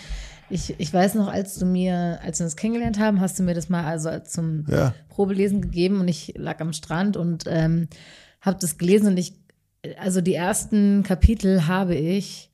Ich, 0.49 0.75
ich 0.79 0.93
weiß 0.93 1.15
noch, 1.15 1.29
als 1.29 1.57
du 1.57 1.67
mir, 1.67 2.19
als 2.25 2.41
wir 2.41 2.45
uns 2.45 2.57
kennengelernt 2.57 2.99
haben, 2.99 3.21
hast 3.21 3.39
du 3.39 3.43
mir 3.45 3.55
das 3.55 3.69
mal 3.69 3.85
also 3.85 4.09
als 4.09 4.33
zum 4.33 4.65
Ja. 4.69 4.95
Probelesen 5.09 5.61
gegeben 5.61 6.01
und 6.01 6.09
ich 6.09 6.35
lag 6.37 6.61
am 6.61 6.73
Strand 6.73 7.17
und 7.17 7.45
ähm, 7.47 7.89
habe 8.41 8.59
das 8.61 8.77
gelesen 8.79 9.09
und 9.09 9.17
ich, 9.19 9.35
also 9.99 10.21
die 10.21 10.35
ersten 10.35 11.03
Kapitel 11.05 11.67
habe 11.69 11.95
ich, 11.95 12.50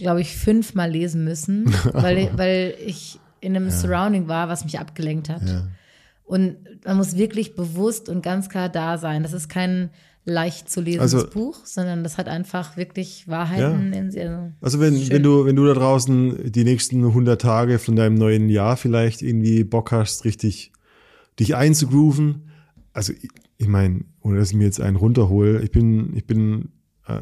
glaube 0.00 0.20
ich, 0.20 0.36
fünfmal 0.36 0.90
lesen 0.90 1.24
müssen, 1.24 1.72
weil, 1.92 2.30
weil 2.36 2.74
ich 2.84 3.18
in 3.40 3.54
einem 3.56 3.70
Surrounding 3.70 4.28
war, 4.28 4.48
was 4.48 4.64
mich 4.64 4.78
abgelenkt 4.78 5.28
hat. 5.28 5.48
Ja. 5.48 5.68
Und 6.24 6.56
man 6.84 6.96
muss 6.96 7.16
wirklich 7.16 7.54
bewusst 7.54 8.08
und 8.08 8.22
ganz 8.22 8.48
klar 8.48 8.68
da 8.68 8.98
sein. 8.98 9.22
Das 9.22 9.32
ist 9.32 9.48
kein 9.48 9.90
leicht 10.24 10.68
zu 10.68 10.80
lesendes 10.80 11.14
Also- 11.14 11.30
Buch, 11.30 11.64
sondern 11.64 12.02
das 12.04 12.18
hat 12.18 12.28
einfach 12.28 12.76
wirklich 12.76 13.26
Wahrheiten 13.28 13.92
in 13.92 14.10
sich. 14.10 14.22
Also, 14.22 14.52
Also 14.60 14.80
wenn, 14.80 14.96
Schön. 14.96 15.10
wenn 15.10 15.22
du, 15.22 15.46
wenn 15.46 15.56
du 15.56 15.66
da 15.66 15.72
draußen 15.74 16.52
die 16.52 16.64
nächsten 16.64 17.02
100 17.04 17.40
Tage 17.40 17.78
von 17.78 17.96
deinem 17.96 18.14
neuen 18.16 18.48
Jahr 18.48 18.76
vielleicht 18.76 19.22
irgendwie 19.22 19.64
Bock 19.64 19.92
hast, 19.92 20.24
richtig 20.24 20.72
dich 21.38 21.56
einzugrooven, 21.56 22.50
also 22.92 23.12
ich, 23.12 23.28
ich 23.56 23.66
meine, 23.68 24.00
ohne 24.20 24.38
dass 24.38 24.50
ich 24.50 24.56
mir 24.56 24.64
jetzt 24.64 24.80
einen 24.80 24.96
runterhole, 24.96 25.62
ich 25.62 25.70
bin, 25.70 26.14
ich 26.14 26.26
bin 26.26 26.68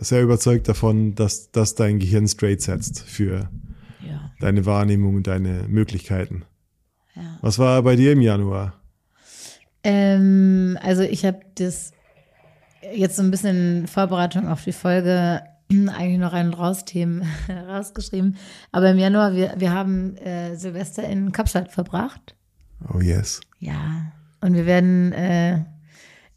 sehr 0.01 0.23
überzeugt 0.23 0.69
davon, 0.69 1.15
dass 1.15 1.51
das 1.51 1.75
dein 1.75 1.99
Gehirn 1.99 2.29
straight 2.29 2.63
setzt 2.63 3.01
für 3.01 3.49
ja, 4.07 4.31
deine 4.41 4.67
Wahrnehmung 4.67 5.17
und 5.17 5.27
deine 5.27 5.65
Möglichkeiten. 5.69 6.45
ja. 7.15 7.39
Was 7.41 7.59
war 7.59 7.83
bei 7.83 7.97
dir 7.97 8.13
im 8.13 8.21
Januar? 8.21 8.75
Ähm, 9.85 10.79
also 10.83 11.03
ich 11.03 11.25
habe 11.25 11.41
das 11.55 11.93
jetzt 12.93 13.17
so 13.17 13.23
ein 13.23 13.31
bisschen 13.31 13.81
in 13.81 13.87
Vorbereitung 13.87 14.49
auf 14.49 14.65
die 14.65 14.73
Folge 14.73 15.43
eigentlich 15.71 16.19
noch 16.19 16.33
einen 16.33 16.55
Raus-Themen 16.55 17.25
rausgeschrieben. 17.69 18.37
Aber 18.73 18.91
im 18.91 18.99
Januar, 18.99 19.35
wir, 19.35 19.55
wir 19.59 19.73
haben 19.73 20.17
äh, 20.17 20.57
Silvester 20.57 21.05
in 21.05 21.33
Kapstadt 21.33 21.71
verbracht. 21.71 22.35
Oh 22.93 23.01
yes. 23.01 23.41
Ja. 23.59 24.13
Und 24.41 24.55
wir 24.55 24.67
werden 24.67 25.13
äh, 25.13 25.65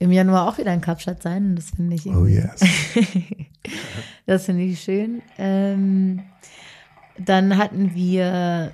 im 0.02 0.12
Januar 0.12 0.48
auch 0.48 0.58
wieder 0.58 0.74
in 0.74 0.82
Kapstadt 0.82 1.22
sein. 1.22 1.56
Das 1.56 1.70
finde 1.70 1.96
ich 1.96 2.08
Oh 2.08 2.26
yes. 2.26 2.60
Das 4.26 4.46
finde 4.46 4.64
ich 4.64 4.80
schön. 4.82 5.22
Ähm, 5.38 6.24
dann 7.20 7.58
hatten 7.58 7.94
wir 7.94 8.72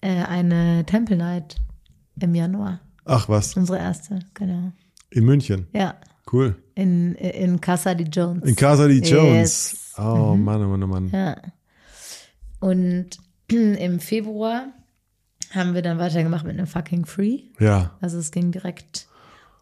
äh, 0.00 0.24
eine 0.24 0.84
Temple 0.86 1.16
Night 1.16 1.56
im 2.20 2.34
Januar. 2.34 2.80
Ach 3.04 3.28
was, 3.28 3.56
Unsere 3.56 3.78
erste, 3.78 4.18
genau. 4.34 4.72
in 5.10 5.24
München. 5.24 5.66
Ja, 5.72 5.94
Cool. 6.32 6.56
in, 6.74 7.14
in 7.14 7.60
Casa 7.60 7.94
di 7.94 8.04
Jones. 8.04 8.44
In 8.44 8.56
Casa 8.56 8.86
di 8.88 9.00
Jones. 9.00 9.72
Yes. 9.72 9.94
Oh 9.98 10.34
Mann, 10.34 10.62
oh 10.64 10.68
Mann, 10.68 10.82
oh 10.82 10.86
Mann. 10.86 11.10
Ja. 11.10 11.36
Und 12.60 13.10
im 13.50 14.00
Februar 14.00 14.66
haben 15.52 15.74
wir 15.74 15.82
dann 15.82 15.98
weitergemacht 15.98 16.44
mit 16.44 16.58
einem 16.58 16.66
Fucking 16.66 17.06
Free. 17.06 17.42
Ja. 17.60 17.96
Also 18.00 18.18
es 18.18 18.30
ging 18.30 18.50
direkt 18.52 19.07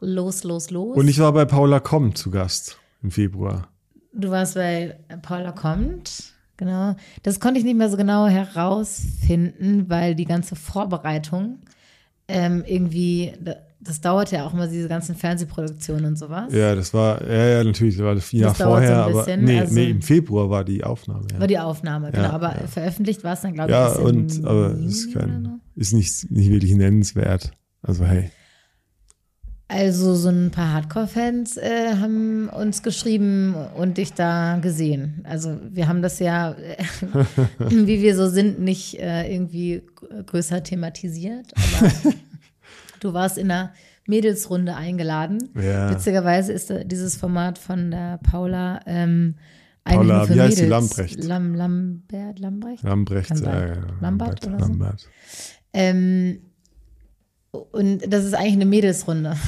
los, 0.00 0.44
los, 0.44 0.70
los. 0.70 0.96
Und 0.96 1.09
ich 1.09 1.18
war 1.18 1.32
bei 1.32 1.44
Paula 1.44 1.80
Komm 1.80 2.14
zu 2.14 2.30
Gast 2.30 2.78
im 3.03 3.11
Februar. 3.11 3.68
Du 4.12 4.30
warst 4.30 4.55
bei 4.55 4.99
Paula 5.22 5.53
kommt, 5.53 6.32
genau. 6.57 6.97
Das 7.22 7.38
konnte 7.40 7.59
ich 7.59 7.64
nicht 7.64 7.76
mehr 7.76 7.90
so 7.90 7.97
genau 7.97 8.26
herausfinden, 8.26 9.88
weil 9.88 10.14
die 10.14 10.24
ganze 10.24 10.57
Vorbereitung 10.57 11.59
ähm, 12.28 12.64
irgendwie, 12.66 13.32
da- 13.40 13.57
das 13.78 14.01
dauert 14.01 14.32
ja 14.32 14.44
auch 14.47 14.53
immer 14.53 14.66
diese 14.66 14.88
ganzen 14.88 15.14
Fernsehproduktionen 15.14 16.07
und 16.07 16.16
sowas. 16.18 16.53
Ja, 16.53 16.74
das 16.74 16.92
war, 16.92 17.22
ja, 17.24 17.47
ja, 17.59 17.64
natürlich, 17.64 17.97
das 17.97 18.05
war 18.05 18.14
das 18.16 18.32
Jahr 18.32 18.53
dauert 18.55 18.57
so 18.59 18.64
vorher, 18.64 18.90
ein 19.05 19.11
aber 19.11 19.18
bisschen, 19.24 19.44
nee, 19.44 19.61
also- 19.61 19.74
nee, 19.74 19.90
im 19.90 20.03
Februar 20.03 20.51
war 20.51 20.64
die 20.64 20.82
Aufnahme. 20.82 21.26
Ja, 21.32 21.38
War 21.40 21.47
die 21.47 21.59
Aufnahme, 21.59 22.11
genau. 22.11 22.24
Ja, 22.24 22.30
aber 22.30 22.61
ja. 22.61 22.66
veröffentlicht 22.66 23.22
war 23.22 23.34
es 23.34 23.42
dann, 23.42 23.53
glaube 23.55 23.70
ich, 23.70 23.76
ja 23.76 23.92
und, 23.92 24.44
aber 24.44 24.70
ist 24.72 25.12
kein, 25.14 25.61
ist 25.76 25.92
nicht, 25.92 26.30
nicht 26.30 26.51
wirklich 26.51 26.74
nennenswert. 26.74 27.53
Also 27.82 28.05
hey, 28.05 28.30
Also 29.69 30.14
so 30.14 30.29
ein 30.29 30.53
paar 30.53 30.73
Hardcore-Fans 30.73 31.57
äh, 31.57 31.97
haben 31.97 32.49
uns 32.49 32.85
geschrieben 32.85 33.57
und 33.77 33.99
dich 33.99 34.12
da 34.12 34.59
gesehen. 34.62 35.25
Also 35.25 35.59
wir 35.71 35.89
haben 35.89 36.03
das 36.03 36.21
ja, 36.21 36.53
äh, 36.53 36.77
wie 37.59 38.01
wir 38.01 38.14
so 38.14 38.29
sind, 38.29 38.61
nicht 38.61 39.01
äh, 39.01 39.33
irgendwie 39.33 39.83
größer 40.27 40.62
thematisiert. 40.62 41.53
Aber 41.57 41.93
du 43.01 43.12
warst 43.12 43.39
in 43.39 43.51
einer 43.51 43.73
Mädelsrunde 44.07 44.77
eingeladen. 44.77 45.51
Ja. 45.61 45.91
Witzigerweise 45.91 46.53
ist 46.53 46.71
äh, 46.71 46.87
dieses 46.87 47.17
Format 47.17 47.59
von 47.59 47.91
der 47.91 48.19
Paula 48.19 48.81
ähm, 48.87 49.35
Paula, 49.83 50.29
wie 50.29 50.41
heißt 50.41 50.57
sie? 50.57 50.62
Mädels. 50.64 50.97
Lambrecht. 50.97 51.25
Lam, 51.25 51.55
Lambert, 51.55 52.39
Lambrecht? 52.39 52.83
Lambrecht. 52.83 53.37
Sein. 53.37 53.45
äh, 53.47 53.69
ja, 53.69 53.87
Lambert 54.01 54.47
oder 54.47 54.59
so? 54.59 54.67
Lambert. 54.67 55.09
Ähm, 55.73 56.41
und 57.57 58.02
das 58.12 58.24
ist 58.24 58.34
eigentlich 58.34 58.54
eine 58.54 58.66
Mädelsrunde. 58.66 59.36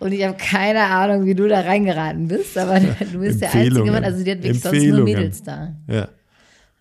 Und 0.00 0.10
ich 0.10 0.24
habe 0.24 0.36
keine 0.36 0.82
Ahnung, 0.86 1.26
wie 1.26 1.34
du 1.36 1.46
da 1.46 1.60
reingeraten 1.60 2.26
bist, 2.26 2.58
aber 2.58 2.80
du 2.80 3.20
bist 3.20 3.40
der 3.40 3.54
einzige. 3.54 3.88
Mann, 3.92 4.02
also 4.02 4.24
die 4.24 4.32
hat 4.32 4.42
wirklich 4.42 4.60
sonst 4.60 4.82
nur. 4.82 5.04
Mädels 5.04 5.44
da. 5.44 5.76
Ja. 5.86 6.08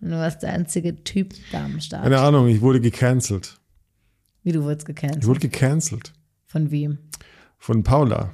Und 0.02 0.10
du 0.10 0.16
warst 0.16 0.42
der 0.42 0.54
einzige 0.54 1.04
Typ 1.04 1.36
da 1.52 1.66
am 1.66 1.80
Start. 1.80 2.02
Keine 2.02 2.20
Ahnung, 2.20 2.48
ich 2.48 2.62
wurde 2.62 2.82
gecancelt. 2.82 3.60
Wie 4.42 4.52
du 4.52 4.64
wurdest 4.64 4.90
Ich 4.90 4.96
gecancelt. 4.96 5.28
wurde 5.28 5.40
gecancelt. 5.40 6.14
Von 6.48 6.72
wem? 6.72 6.98
Von 7.60 7.84
Paula. 7.84 8.32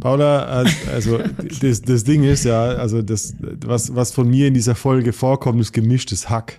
Paula, 0.00 0.64
äh, 0.64 0.70
also 0.92 1.18
das, 1.60 1.82
das 1.82 2.02
Ding 2.02 2.24
ist 2.24 2.44
ja, 2.44 2.64
also 2.64 3.00
das, 3.00 3.34
was, 3.38 3.94
was 3.94 4.10
von 4.10 4.28
mir 4.28 4.48
in 4.48 4.54
dieser 4.54 4.74
Folge 4.74 5.12
vorkommt, 5.12 5.60
ist 5.60 5.72
gemischtes 5.72 6.28
Hack. 6.28 6.58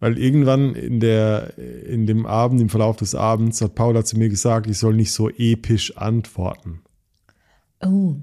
Weil 0.00 0.18
irgendwann 0.18 0.74
in 0.74 1.00
der, 1.00 1.56
in 1.58 2.06
dem 2.06 2.26
Abend, 2.26 2.60
im 2.60 2.68
Verlauf 2.68 2.96
des 2.96 3.14
Abends, 3.14 3.60
hat 3.62 3.74
Paula 3.74 4.04
zu 4.04 4.18
mir 4.18 4.28
gesagt, 4.28 4.68
ich 4.68 4.78
soll 4.78 4.94
nicht 4.94 5.12
so 5.12 5.30
episch 5.30 5.96
antworten. 5.96 6.80
Oh, 7.82 8.16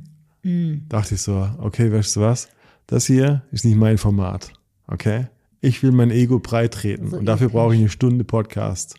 Dachte 0.44 1.16
ich 1.16 1.22
so, 1.22 1.48
okay, 1.60 1.92
weißt 1.92 2.16
du 2.16 2.22
was? 2.22 2.50
Das 2.88 3.06
hier 3.06 3.44
ist 3.52 3.64
nicht 3.64 3.78
mein 3.78 3.98
Format. 4.00 4.52
Okay? 4.88 5.28
Ich 5.62 5.84
will 5.84 5.92
mein 5.92 6.10
Ego 6.12 6.40
breit 6.40 6.74
treten 6.74 7.10
So 7.12 7.18
und 7.18 7.26
dafür 7.26 7.46
episch. 7.46 7.54
brauche 7.54 7.74
ich 7.76 7.80
eine 7.80 7.90
Stunde 7.90 8.24
Podcast. 8.24 8.96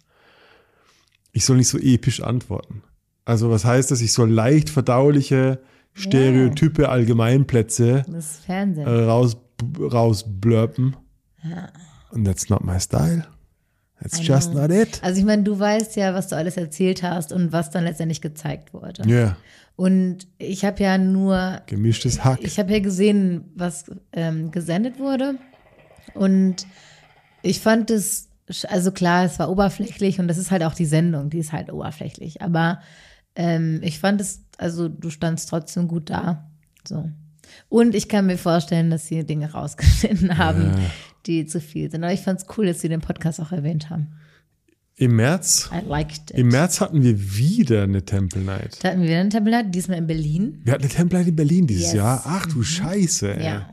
Ich 1.32 1.44
soll 1.44 1.56
nicht 1.56 1.68
so 1.68 1.78
episch 1.78 2.22
antworten. 2.22 2.82
Also 3.24 3.50
was 3.50 3.64
heißt 3.64 3.90
das? 3.90 4.00
Ich 4.00 4.12
soll 4.12 4.30
leicht 4.30 4.70
verdauliche 4.70 5.60
Stereotype, 5.94 6.88
Allgemeinplätze 6.88 8.04
ist 8.16 8.44
Fernsehen. 8.44 8.86
äh, 8.86 8.90
raus, 9.04 9.36
rausblurpen. 9.78 10.96
Und 12.12 12.24
that's 12.24 12.48
not 12.48 12.62
my 12.62 12.78
style. 12.78 13.24
That's 14.00 14.20
I 14.20 14.22
just 14.22 14.52
know. 14.52 14.62
not 14.62 14.70
it. 14.70 15.00
Also 15.02 15.20
ich 15.20 15.24
meine, 15.24 15.42
du 15.44 15.58
weißt 15.58 15.96
ja, 15.96 16.12
was 16.12 16.28
du 16.28 16.36
alles 16.36 16.56
erzählt 16.56 17.02
hast 17.02 17.32
und 17.32 17.52
was 17.52 17.70
dann 17.70 17.84
letztendlich 17.84 18.20
gezeigt 18.20 18.74
wurde. 18.74 19.08
Ja, 19.08 19.36
Und 19.76 20.26
ich 20.38 20.64
habe 20.64 20.82
ja 20.82 20.98
nur 20.98 21.62
gemischtes 21.66 22.24
Hack. 22.24 22.40
Ich 22.42 22.58
habe 22.58 22.72
ja 22.72 22.80
gesehen, 22.80 23.50
was 23.54 23.84
ähm, 24.12 24.50
gesendet 24.50 24.98
wurde. 24.98 25.36
Und 26.14 26.66
ich 27.42 27.60
fand 27.60 27.90
es, 27.90 28.28
also 28.68 28.92
klar, 28.92 29.24
es 29.24 29.38
war 29.38 29.50
oberflächlich 29.50 30.18
und 30.18 30.28
das 30.28 30.36
ist 30.36 30.50
halt 30.50 30.62
auch 30.62 30.74
die 30.74 30.84
Sendung, 30.84 31.30
die 31.30 31.38
ist 31.38 31.52
halt 31.52 31.72
oberflächlich. 31.72 32.42
Aber 32.42 32.80
ähm, 33.34 33.80
ich 33.82 33.98
fand 33.98 34.20
es, 34.20 34.44
also 34.58 34.88
du 34.88 35.10
standst 35.10 35.48
trotzdem 35.48 35.88
gut 35.88 36.10
da. 36.10 36.50
So. 36.86 37.08
Und 37.68 37.94
ich 37.94 38.08
kann 38.08 38.26
mir 38.26 38.38
vorstellen, 38.38 38.90
dass 38.90 39.06
sie 39.06 39.24
Dinge 39.24 39.52
rausgeschnitten 39.52 40.38
haben, 40.38 40.74
die 41.26 41.46
zu 41.46 41.60
viel 41.60 41.90
sind. 41.90 42.02
Aber 42.04 42.12
ich 42.12 42.20
fand 42.20 42.40
es 42.40 42.46
cool, 42.56 42.66
dass 42.66 42.80
sie 42.80 42.88
den 42.88 43.00
Podcast 43.00 43.40
auch 43.40 43.52
erwähnt 43.52 43.90
haben. 43.90 44.08
Im 44.96 45.16
März, 45.16 45.70
I 45.72 45.88
liked 45.88 46.30
it. 46.30 46.38
im 46.38 46.48
März 46.48 46.80
hatten 46.80 47.02
wir 47.02 47.18
wieder 47.36 47.84
eine 47.84 48.04
Temple 48.04 48.42
Night. 48.42 48.78
da 48.82 48.90
hatten 48.90 49.00
wir 49.00 49.08
wieder 49.08 49.20
einen 49.20 49.30
Tabellat, 49.30 49.74
diesmal 49.74 49.98
in 49.98 50.06
Berlin. 50.06 50.60
Wir 50.64 50.74
hatten 50.74 50.82
eine 50.84 50.92
Temple 50.92 51.18
Night 51.18 51.28
in 51.28 51.36
Berlin 51.36 51.66
dieses 51.66 51.84
Yes. 51.84 51.92
Mhm. 51.94 51.98
Jahr. 51.98 52.22
Ach 52.26 52.46
du 52.46 52.62
Scheiße, 52.62 53.34
ey. 53.36 53.44
Ja. 53.44 53.68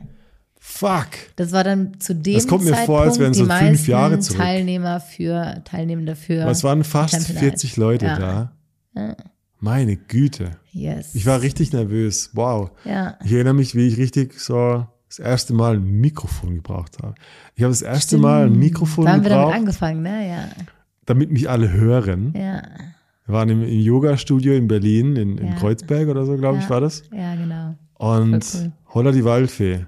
Fuck. 0.58 1.08
Das 1.36 1.52
war 1.52 1.62
dann 1.64 1.98
zu 2.00 2.14
dem 2.14 2.34
Das 2.34 2.46
kommt 2.46 2.64
mir 2.64 2.70
Zeitpunkt 2.70 2.86
vor, 2.86 3.00
als 3.02 3.18
wären 3.18 3.34
so 3.34 3.44
fünf 3.46 3.86
Jahre 3.88 4.18
zurück. 4.20 4.40
Teilnehmer 4.40 5.00
für 5.00 5.62
Teilnehmende 5.64 6.16
für. 6.16 6.46
Es 6.48 6.64
waren 6.64 6.84
fast 6.84 7.14
Temple 7.14 7.34
Night. 7.34 7.42
40 7.44 7.76
Leute 7.76 8.06
Ja. 8.06 8.52
da. 8.94 9.16
Meine 9.58 9.96
Güte. 9.96 10.52
Yes. 10.72 11.14
Ich 11.14 11.26
war 11.26 11.42
richtig 11.42 11.72
nervös. 11.72 12.30
Wow. 12.32 12.70
Ja. 12.84 13.18
Ich 13.24 13.32
erinnere 13.32 13.54
mich, 13.54 13.74
wie 13.74 13.86
ich 13.88 13.98
richtig 13.98 14.38
so 14.40 14.86
das 15.10 15.18
erste 15.18 15.52
Mal 15.54 15.74
ein 15.76 16.00
Mikrofon 16.00 16.54
gebraucht 16.56 16.98
habe. 17.02 17.14
Ich 17.54 17.62
habe 17.62 17.70
das 17.72 17.82
erste 17.82 18.16
Mal 18.16 18.46
ein 18.46 18.58
Mikrofon 18.58 19.04
Da 19.04 19.12
haben 19.12 19.22
wir 19.22 19.30
damit 19.30 19.42
gebraucht, 19.44 19.58
angefangen, 19.60 20.02
ne? 20.02 20.28
Ja. 20.28 20.44
damit 21.06 21.30
mich 21.30 21.50
alle 21.50 21.70
hören. 21.72 22.32
Ja. 22.36 22.62
Wir 23.26 23.34
waren 23.34 23.48
im, 23.48 23.62
im 23.62 23.80
Yoga-Studio 23.80 24.54
in 24.54 24.66
Berlin, 24.68 25.16
in, 25.16 25.36
in 25.38 25.48
Ja. 25.48 25.54
Kreuzberg 25.56 26.08
oder 26.08 26.24
so, 26.24 26.36
glaube 26.36 26.58
ich, 26.58 26.64
Ja. 26.64 26.70
war 26.70 26.80
das. 26.80 27.02
Ja, 27.12 27.34
genau. 27.34 27.74
Und 27.94 28.44
cool. 28.54 28.72
Holla 28.94 29.12
die 29.12 29.24
Waldfee. 29.24 29.86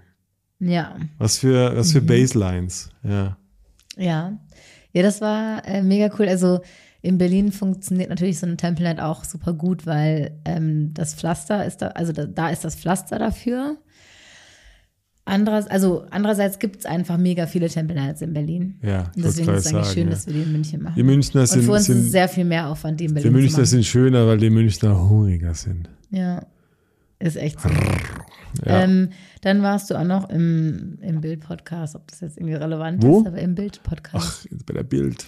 Ja. 0.58 0.96
Was 1.18 1.38
für, 1.38 1.76
was 1.76 1.92
für 1.92 2.00
Mhm. 2.00 2.06
Baselines. 2.06 2.90
Ja. 3.02 3.36
Ja. 3.96 4.38
Ja, 4.92 5.02
das 5.02 5.20
war 5.20 5.66
äh, 5.66 5.82
mega 5.82 6.10
cool. 6.18 6.28
Also 6.28 6.60
in 7.00 7.18
Berlin 7.18 7.50
funktioniert 7.50 8.10
natürlich 8.10 8.38
so 8.38 8.46
ein 8.46 8.56
Night 8.78 9.00
auch 9.00 9.24
super 9.24 9.54
gut, 9.54 9.86
weil 9.86 10.38
ähm, 10.44 10.92
das 10.94 11.14
Pflaster 11.14 11.64
ist 11.66 11.78
da, 11.82 11.88
also 11.88 12.12
da, 12.12 12.26
da 12.26 12.50
ist 12.50 12.64
das 12.64 12.76
Pflaster 12.76 13.18
dafür. 13.18 13.76
Andererseits, 15.24 15.70
also 15.70 16.04
andererseits 16.10 16.58
gibt 16.58 16.80
es 16.80 16.86
einfach 16.86 17.16
mega 17.16 17.46
viele 17.46 17.68
Temple 17.68 17.94
Nights 17.94 18.22
in 18.22 18.32
Berlin. 18.32 18.74
Ja, 18.82 19.12
Und 19.14 19.24
deswegen 19.24 19.50
ist 19.52 19.66
es 19.66 19.72
eigentlich 19.72 19.84
sagen, 19.86 19.94
schön, 19.94 20.04
ja. 20.04 20.10
dass 20.10 20.26
wir 20.26 20.32
die 20.34 20.42
in 20.42 20.52
München 20.52 20.82
machen. 20.82 20.94
Die 20.96 21.02
Münchner 21.04 21.42
Und 21.42 21.46
sind, 21.46 21.62
für 21.62 21.70
uns 21.72 21.80
ist 21.82 21.86
sind 21.86 21.98
es 22.06 22.10
sehr 22.12 22.28
viel 22.28 22.44
mehr 22.44 22.68
Aufwand, 22.68 22.98
die 22.98 23.04
in 23.04 23.14
Berlin 23.14 23.32
die 23.32 23.38
Münchner 23.38 23.58
machen. 23.58 23.66
sind 23.66 23.84
schöner, 23.84 24.26
weil 24.26 24.38
die 24.38 24.50
Münchner 24.50 25.08
hungriger 25.08 25.54
sind. 25.54 25.88
Ja, 26.10 26.44
ist 27.20 27.36
echt 27.36 27.60
so. 27.60 27.68
Ja. 28.66 28.82
Ähm, 28.82 29.10
dann 29.42 29.62
warst 29.62 29.90
du 29.90 29.94
auch 29.94 30.04
noch 30.04 30.28
im, 30.28 30.98
im 31.00 31.20
Bild-Podcast, 31.20 31.94
ob 31.94 32.08
das 32.08 32.20
jetzt 32.20 32.36
irgendwie 32.36 32.54
relevant 32.54 33.02
Wo? 33.02 33.20
ist, 33.20 33.28
aber 33.28 33.38
im 33.38 33.54
Bild-Podcast. 33.54 34.48
Ach, 34.52 34.62
bei 34.66 34.74
der 34.74 34.82
Bild. 34.82 35.24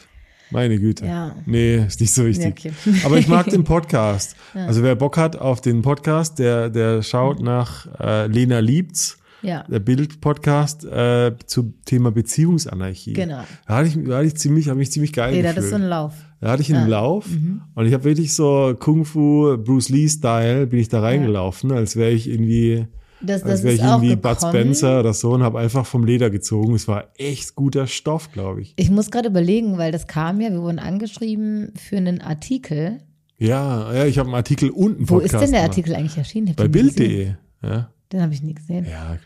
Meine 0.51 0.79
Güte. 0.79 1.07
Ja. 1.07 1.35
Nee, 1.47 1.85
ist 1.87 2.01
nicht 2.01 2.13
so 2.13 2.27
wichtig. 2.27 2.65
Ja, 2.65 2.71
okay. 2.71 3.01
Aber 3.05 3.17
ich 3.19 3.29
mag 3.29 3.49
den 3.49 3.65
Podcast. 3.65 4.37
Also 4.55 4.83
wer 4.83 4.95
Bock 4.95 5.17
hat 5.17 5.37
auf 5.37 5.61
den 5.63 5.83
Podcast, 5.83 6.39
der, 6.39 6.69
der 6.69 7.03
schaut 7.03 7.41
nach 7.41 7.89
äh, 7.99 8.27
Lena 8.27 8.59
Liebt's, 8.59 9.19
Ja, 9.45 9.65
der 9.65 9.79
Bild-Podcast 9.81 10.85
äh, 10.85 11.33
zum 11.47 11.75
Thema 11.85 12.11
Beziehungsanarchie. 12.13 13.13
Genau. 13.13 13.43
Da 13.67 13.77
hatte 13.77 13.89
ich, 13.89 13.99
da 14.05 14.17
hatte 14.17 14.27
ich 14.27 14.37
ziemlich, 14.37 14.69
habe 14.69 14.83
ich 14.83 14.91
ziemlich 14.91 15.13
geil 15.13 15.33
nee, 15.33 15.43
das 15.43 15.55
gefühlt. 15.55 15.65
ist 15.65 15.71
so 15.71 15.77
ein 15.77 15.89
Lauf. 15.89 16.15
Da 16.41 16.51
hatte 16.51 16.63
ich 16.63 16.75
einen 16.75 16.89
Lauf 16.89 17.27
und 17.75 17.87
ich 17.87 17.95
habe 17.95 18.05
wirklich 18.05 18.35
so 18.35 18.75
Kung 18.79 19.05
Fu 19.05 19.57
Bruce 19.57 19.89
Lee 19.89 20.09
Style 20.09 20.67
bin 20.67 20.79
ich 20.81 20.89
da 20.89 21.01
reingelaufen, 21.01 21.73
als 21.73 21.97
wäre 21.97 22.11
ich 22.11 22.29
irgendwie 22.29 22.87
Das, 23.23 23.43
als 23.43 23.53
das 23.53 23.63
wäre 23.63 23.75
ich 23.75 23.83
irgendwie 23.83 24.17
Bud. 24.17 24.37
Spencer 24.41 25.01
oder 25.01 25.15
so 25.15 25.31
und 25.33 25.43
habe 25.43 25.59
einfach 25.59 25.87
vom 25.87 26.05
Leder 26.05 26.29
gezogen. 26.29 26.75
Es 26.75 26.87
war 26.87 27.09
echt 27.17 27.55
guter 27.55 27.87
Stoff, 27.87 28.31
glaube 28.33 28.61
ich. 28.61 28.75
Ich 28.77 28.91
muss 28.91 29.11
gerade 29.11 29.29
überlegen, 29.29 29.79
weil 29.79 29.91
das 29.91 30.07
kam 30.07 30.41
ja, 30.43 30.51
wir 30.51 30.61
wurden 30.61 30.79
angeschrieben 30.81 31.73
für 31.77 31.97
einen 31.97 32.21
Artikel. 32.21 33.01
Ja, 33.39 33.93
ja, 33.95 34.05
ich 34.05 34.19
habe 34.19 34.29
einen 34.29 34.37
Artikel 34.37 34.69
und 34.71 34.97
einen 34.99 35.09
Wo 35.09 35.15
Podcast 35.15 35.35
ist 35.35 35.41
denn 35.41 35.51
der 35.53 35.61
gemacht. 35.63 35.71
Artikel 35.71 35.95
eigentlich 35.95 36.19
erschienen? 36.19 36.55
Bei. 36.55 36.69
Bild.de. 36.69 37.33
Ja. 37.63 37.91
Den 38.13 38.21
habe 38.23 38.35
ich 38.35 38.43
nie 38.43 38.55
gesehen. 38.55 38.85
ja, 38.85 39.17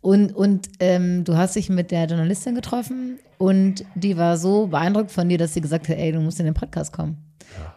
Und, 0.00 0.34
und 0.34 0.68
ähm, 0.78 1.24
du 1.24 1.36
hast 1.36 1.56
dich 1.56 1.68
mit 1.68 1.90
der 1.90 2.06
Journalistin 2.06 2.54
getroffen 2.54 3.18
und 3.38 3.84
die 3.96 4.16
war 4.16 4.36
so 4.36 4.68
beeindruckt 4.68 5.10
von 5.10 5.28
dir, 5.28 5.38
dass 5.38 5.54
sie 5.54 5.60
gesagt 5.60 5.88
hat, 5.88 5.96
ey, 5.96 6.12
du 6.12 6.20
musst 6.20 6.38
in 6.38 6.44
den 6.46 6.54
Podcast 6.54 6.92
kommen. 6.92 7.16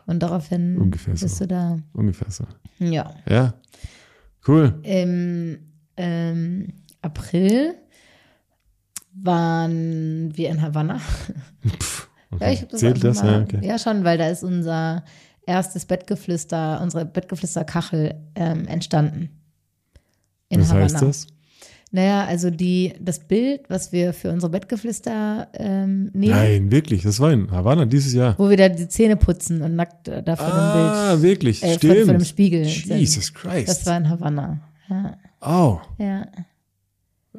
Und 0.05 0.19
daraufhin 0.21 0.77
Ungefähr 0.77 1.13
bist 1.13 1.37
so. 1.37 1.45
du 1.45 1.47
da. 1.47 1.77
ungefähr 1.93 2.29
so. 2.29 2.43
Ja. 2.79 3.13
Ja, 3.27 3.53
cool. 4.47 4.79
Im 4.83 5.59
ähm, 5.97 6.73
April 7.01 7.75
waren 9.13 10.35
wir 10.35 10.49
in 10.49 10.61
Havanna. 10.61 10.99
Okay. 12.31 12.45
Ja, 12.45 12.51
ich 12.51 12.67
das 12.67 12.79
Zählt 12.79 13.03
das? 13.03 13.17
schon 13.17 13.25
mal, 13.25 13.33
Ja, 13.37 13.41
okay. 13.43 13.59
ja, 13.63 13.79
schon, 13.79 14.03
weil 14.03 14.17
da 14.17 14.27
ist 14.27 14.43
unser 14.43 15.03
erstes 15.47 15.85
Bettgeflüster, 15.85 16.79
unsere 16.81 17.05
Bettgeflüsterkachel 17.05 18.15
ähm, 18.35 18.67
entstanden. 18.67 19.29
In 20.49 20.61
Was 20.61 20.69
Havanna. 20.69 20.83
heißt 20.83 21.01
das? 21.01 21.27
Naja, 21.91 22.25
also 22.25 22.51
die, 22.51 22.93
das 22.99 23.19
Bild, 23.19 23.61
was 23.67 23.91
wir 23.91 24.13
für 24.13 24.29
unsere 24.31 24.51
Bettgeflüster 24.51 25.47
ähm, 25.53 26.11
nehmen, 26.13 26.31
Nein, 26.33 26.71
wirklich. 26.71 27.01
Das 27.01 27.19
war 27.19 27.31
in 27.31 27.49
Havanna 27.49 27.85
dieses 27.85 28.13
Jahr. 28.13 28.35
wo 28.37 28.47
wir 28.49 28.57
da 28.57 28.69
die 28.69 28.87
Zähne 28.87 29.15
putzen 29.15 29.63
und 29.63 29.75
nackt 29.75 30.07
äh, 30.07 30.21
da 30.21 30.35
vor 30.35 30.45
dem 30.45 30.53
Ah, 30.55 31.09
Bild, 31.15 31.23
wirklich. 31.23 31.63
äh, 31.63 31.67
vor, 31.69 31.75
Stimmt. 31.77 32.05
vor 32.05 32.13
dem 32.13 32.23
Spiegel 32.25 32.65
sind. 32.65 32.99
Jesus 32.99 33.33
Christ. 33.33 33.69
Das 33.69 33.85
war 33.87 33.97
in 33.97 34.07
Havanna. 34.09 34.59
Ja, 34.87 35.17
oh, 35.41 35.79
ja. 35.97 36.27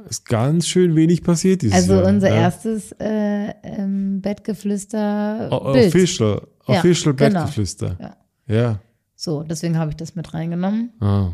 ist 0.09 0.24
ganz 0.26 0.66
schön 0.66 0.96
wenig 0.96 1.22
passiert 1.22 1.62
dieses 1.62 1.74
Also 1.76 1.94
Jahr. 1.94 2.07
unser 2.07 2.28
ja. 2.30 2.34
erstes 2.36 2.92
äh, 2.98 3.51
ähm, 3.62 4.20
Bettgeflüster 4.20 5.48
O- 5.53 5.72
Bild. 5.72 5.94
Official, 5.94 6.42
Ja, 6.66 6.78
official 6.78 7.14
genau. 7.14 7.38
Bettgeflüster. 7.40 7.96
Ja. 8.01 8.16
Ja. 8.55 8.80
So, 9.14 9.42
deswegen 9.44 9.78
habe 9.78 9.90
ich 9.90 9.96
das 9.96 10.16
mit 10.16 10.32
reingenommen. 10.34 10.90
Ah. 11.01 11.32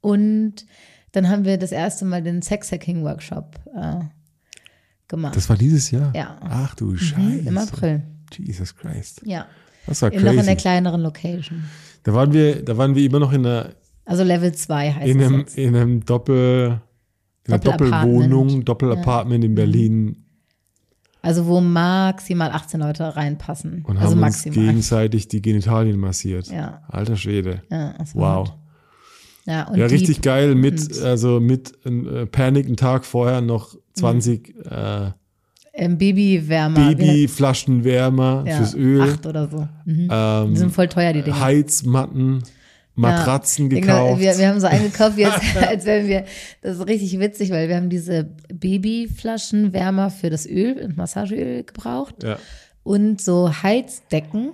Und 0.00 0.66
dann 1.12 1.28
haben 1.28 1.44
wir 1.44 1.58
das 1.58 1.72
erste 1.72 2.04
Mal 2.04 2.22
den 2.22 2.42
Sex-Hacking-Workshop 2.42 3.58
äh, 3.74 4.04
gemacht. 5.08 5.36
Das 5.36 5.48
war 5.48 5.56
dieses 5.56 5.90
Jahr? 5.90 6.12
Ja. 6.14 6.36
Ach 6.42 6.74
du 6.74 6.86
Mhm, 6.92 6.98
Scheiße. 6.98 7.48
Im 7.48 7.58
April. 7.58 8.02
Jesus 8.36 8.76
Christ. 8.76 9.22
Ja. 9.24 9.46
Das 9.86 10.02
war 10.02 10.12
in, 10.12 10.22
noch 10.22 10.30
in 10.30 10.36
der 10.36 10.44
crazy. 10.44 10.56
kleineren 10.56 11.00
Location. 11.00 11.64
Da 12.02 12.12
waren 12.12 12.32
wir, 12.32 12.62
da 12.64 12.76
waren 12.76 12.94
wir 12.94 13.04
immer 13.04 13.18
noch 13.20 13.32
in 13.32 13.46
einer, 13.46 13.70
Also 14.04 14.22
Level 14.22 14.52
2 14.52 14.92
heißt 14.92 15.06
in 15.08 15.20
es 15.20 15.26
einem, 15.26 15.38
jetzt. 15.40 15.56
in 15.58 15.74
einem 15.74 16.04
Doppel, 16.04 16.80
in 17.46 17.54
einer. 17.54 17.62
Doppelwohnung, 17.62 18.64
Doppelapartment 18.66 19.44
in 19.44 19.54
Berlin 19.54 20.24
Also 21.22 21.46
wo 21.46 21.60
maximal 21.62 22.50
18 22.50 22.80
Leute 22.80 23.16
reinpassen. 23.16 23.82
und 23.86 23.96
also 23.96 24.10
haben 24.10 24.22
uns 24.22 24.44
maximal. 24.44 24.66
gegenseitig 24.66 25.28
die 25.28 25.40
Genitalien 25.40 25.98
massiert. 25.98 26.48
Ja. 26.48 26.82
Alter 26.88 27.16
Schwede. 27.16 27.62
ja, 27.70 27.94
Wow. 28.12 28.48
hart. 28.50 28.58
Ja, 29.48 29.72
Ja, 29.74 29.86
richtig 29.86 30.20
geil 30.20 30.54
mit, 30.54 31.00
also 31.02 31.40
mit 31.40 31.72
äh, 31.86 32.26
Panik 32.26 32.66
einen 32.66 32.76
Tag 32.76 33.04
vorher 33.04 33.40
noch 33.40 33.74
20 33.94 34.54
Mhm. 34.54 34.62
äh, 34.70 35.10
ähm, 35.74 35.96
Babywärmer. 35.96 36.94
Babyflaschenwärmer 36.94 38.44
ja, 38.46 38.56
fürs 38.56 38.74
Öl, 38.74 39.00
Acht 39.00 39.26
oder 39.26 39.48
so. 39.48 39.68
Mhm. 39.84 40.08
ähm, 40.10 40.50
Die 40.54 40.58
sind 40.58 40.72
voll 40.72 40.88
teuer, 40.88 41.12
die 41.12 41.22
Dinger. 41.22 41.40
Heizmatten, 41.40 42.42
Matratzen 42.94 43.68
Genau, 43.70 43.80
gekauft. 43.86 44.20
wir, 44.20 44.36
wir 44.38 44.48
haben 44.48 44.58
so 44.60 44.66
eingekauft, 44.66 45.16
wie 45.16 45.24
als, 45.24 45.40
als 45.68 45.84
wenn 45.86 46.08
wir, 46.08 46.24
das 46.62 46.78
ist 46.78 46.86
richtig 46.88 47.18
witzig, 47.20 47.50
weil 47.50 47.68
wir 47.68 47.76
haben 47.76 47.90
diese 47.90 48.28
Babyflaschenwärmer 48.52 50.10
für 50.10 50.30
das 50.30 50.46
Öl, 50.46 50.92
Massageöl 50.96 51.62
gebraucht 51.64 52.22
ja. 52.22 52.38
und 52.82 53.20
so 53.20 53.50
Heizdecken, 53.62 54.50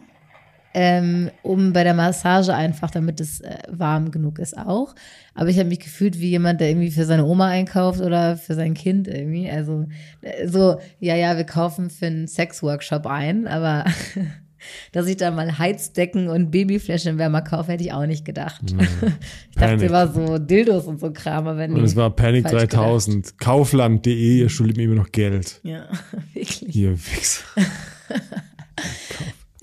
ähm, 0.75 1.31
um 1.43 1.73
bei 1.73 1.85
der 1.85 1.95
Massage 1.95 2.53
einfach, 2.53 2.91
damit 2.91 3.21
es 3.21 3.41
äh, 3.41 3.59
warm 3.71 4.11
genug 4.11 4.41
ist 4.41 4.59
auch. 4.59 4.95
Aber 5.35 5.49
ich 5.49 5.59
habe 5.59 5.69
mich 5.69 5.81
gefühlt 5.81 6.19
wie 6.19 6.31
jemand, 6.31 6.61
der 6.61 6.69
irgendwie 6.69 6.91
für 6.91 7.05
seine 7.05 7.25
Oma 7.25 7.49
einkauft 7.49 8.01
oder 8.01 8.37
für 8.37 8.55
sein 8.55 8.75
Kind 8.75 9.07
irgendwie. 9.07 9.49
Also 9.49 9.87
äh, 10.21 10.49
so, 10.49 10.81
ja, 10.99 11.15
ja, 11.15 11.37
wir 11.37 11.45
kaufen 11.45 11.91
für 11.91 12.07
einen 12.07 12.27
Sexworkshop 12.27 13.07
ein, 13.07 13.47
aber 13.47 13.85
dass 14.93 15.07
ich 15.07 15.17
da 15.17 15.31
mal 15.31 15.59
Heizdecken 15.59 16.29
und 16.29 16.51
Babyflaschenwärmer 16.51 17.43
kaufe, 17.43 17.73
hätte 17.73 17.85
ich 17.85 17.93
auch 17.93 18.07
nicht 18.07 18.25
gedacht. 18.25 18.63
ich 18.73 19.57
dachte 19.57 19.77
Panic. 19.77 19.83
immer 19.89 20.09
so 20.09 20.39
Dildos 20.39 20.87
und 20.87 20.99
so 20.99 21.13
Kram, 21.13 21.47
aber. 21.47 21.65
Und 21.65 21.85
es 21.85 21.95
war 21.95 22.11
Panic 22.11 22.49
falsch 22.49 22.71
3000. 22.71 23.39
Kaufland.de, 23.39 24.39
ihr 24.39 24.49
schuldet 24.49 24.77
mir 24.77 24.85
immer 24.85 24.97
noch 24.97 25.13
Geld. 25.13 25.61
Ja, 25.63 25.89
wirklich. 26.35 26.75
Ihr 26.75 26.93
Wichser. 26.93 27.45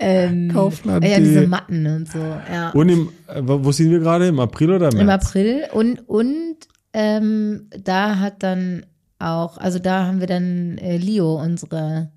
Ähm, 0.02 0.50
Kaufland.de. 0.52 1.10
Ja, 1.10 1.18
diese 1.18 1.46
Matten 1.46 1.86
und 1.86 2.10
so. 2.10 2.18
Ja. 2.18 2.70
Und 2.70 2.88
im, 2.88 3.08
äh, 3.28 3.40
wo 3.42 3.70
sind 3.72 3.90
wir 3.90 4.00
gerade? 4.00 4.26
Im 4.26 4.40
April 4.40 4.70
oder 4.70 4.92
März? 4.92 5.00
Im 5.00 5.08
April 5.08 5.64
und 5.72 6.08
und 6.08 6.56
ähm, 6.92 7.68
da 7.82 8.18
hat 8.18 8.42
dann 8.42 8.84
auch, 9.18 9.58
also 9.58 9.78
da 9.78 10.06
haben 10.06 10.20
wir 10.20 10.26
dann 10.26 10.78
äh, 10.78 10.96
Leo, 10.96 11.40
unsere 11.40 12.10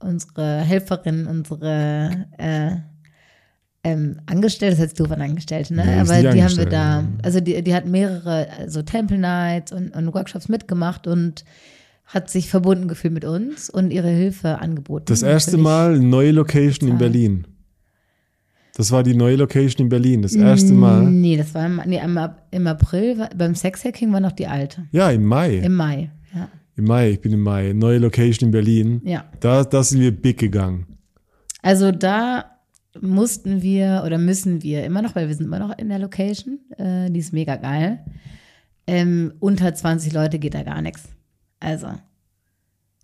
unsere 0.00 0.60
Helferin, 0.60 1.26
unsere 1.26 2.26
äh, 2.38 2.76
ähm, 3.84 4.20
Angestellte, 4.26 4.76
das 4.76 4.84
heißt 4.84 5.00
doof 5.00 5.10
an 5.10 5.20
Angestellte, 5.20 5.74
ne? 5.74 5.84
Nee, 5.84 6.00
Aber 6.00 6.14
nicht 6.14 6.34
die 6.34 6.42
haben 6.42 6.56
wir 6.56 6.66
da, 6.66 7.04
also 7.22 7.40
die, 7.40 7.62
die 7.62 7.74
hat 7.74 7.86
mehrere 7.86 8.48
also 8.58 8.82
Temple 8.82 9.18
Nights 9.18 9.72
und, 9.72 9.94
und 9.94 10.14
Workshops 10.14 10.48
mitgemacht 10.48 11.06
und 11.06 11.44
hat 12.04 12.30
sich 12.30 12.48
verbunden 12.48 12.86
gefühlt 12.88 13.14
mit 13.14 13.24
uns 13.24 13.70
und 13.70 13.90
ihre 13.90 14.08
Hilfe 14.10 14.58
angeboten. 14.60 15.06
Das 15.08 15.22
erste. 15.22 15.56
Mal 15.56 15.98
neue 15.98 16.32
Location 16.32 16.88
in. 16.90 16.98
Berlin. 16.98 17.46
Das 18.76 18.90
war 18.90 19.02
die 19.02 19.14
neue 19.14 19.36
Location 19.36 19.84
in 19.86 19.88
Berlin. 19.88 20.22
Das 20.22 20.34
erste 20.34 20.72
Mal. 20.72 21.04
Nee, 21.10 21.36
das 21.36 21.54
war 21.54 21.64
im, 21.66 21.80
nee, 21.86 22.00
im, 22.02 22.18
Ap- 22.18 22.46
im 22.50 22.66
April, 22.66 23.28
beim 23.36 23.54
Sex 23.54 23.84
Hacking 23.84 24.12
war 24.12 24.20
noch 24.20 24.32
die 24.32 24.46
alte. 24.48 24.84
Ja, 24.90 25.10
im 25.10 25.24
Mai. 25.24 25.58
Im 25.58 25.74
Mai, 25.76 26.10
ja. 26.34 26.48
Im 26.76 26.84
Mai, 26.86 27.10
ich 27.12 27.20
bin 27.20 27.32
im 27.32 27.40
Mai. 27.40 27.72
Neue 27.72 27.98
Location 27.98 28.48
in 28.48 28.50
Berlin. 28.52 29.00
Ja. 29.04 29.24
Da, 29.40 29.62
da 29.64 29.82
sind 29.84 30.00
wir 30.00 30.10
big 30.10 30.38
gegangen. 30.38 30.86
Also 31.62 31.92
da 31.92 32.46
mussten 33.00 33.62
wir 33.62 34.02
oder 34.04 34.18
müssen 34.18 34.62
wir 34.62 34.84
immer 34.84 35.02
noch, 35.02 35.14
weil 35.14 35.28
wir 35.28 35.34
sind 35.36 35.46
immer 35.46 35.60
noch 35.60 35.78
in 35.78 35.88
der 35.88 35.98
Location, 36.00 36.58
äh, 36.76 37.10
die 37.10 37.20
ist 37.20 37.32
mega 37.32 37.56
geil. 37.56 38.00
Ähm, 38.86 39.32
unter 39.40 39.72
20 39.72 40.12
Leute 40.12 40.38
geht 40.40 40.54
da 40.54 40.62
gar 40.64 40.82
nichts. 40.82 41.04
Also, 41.64 41.88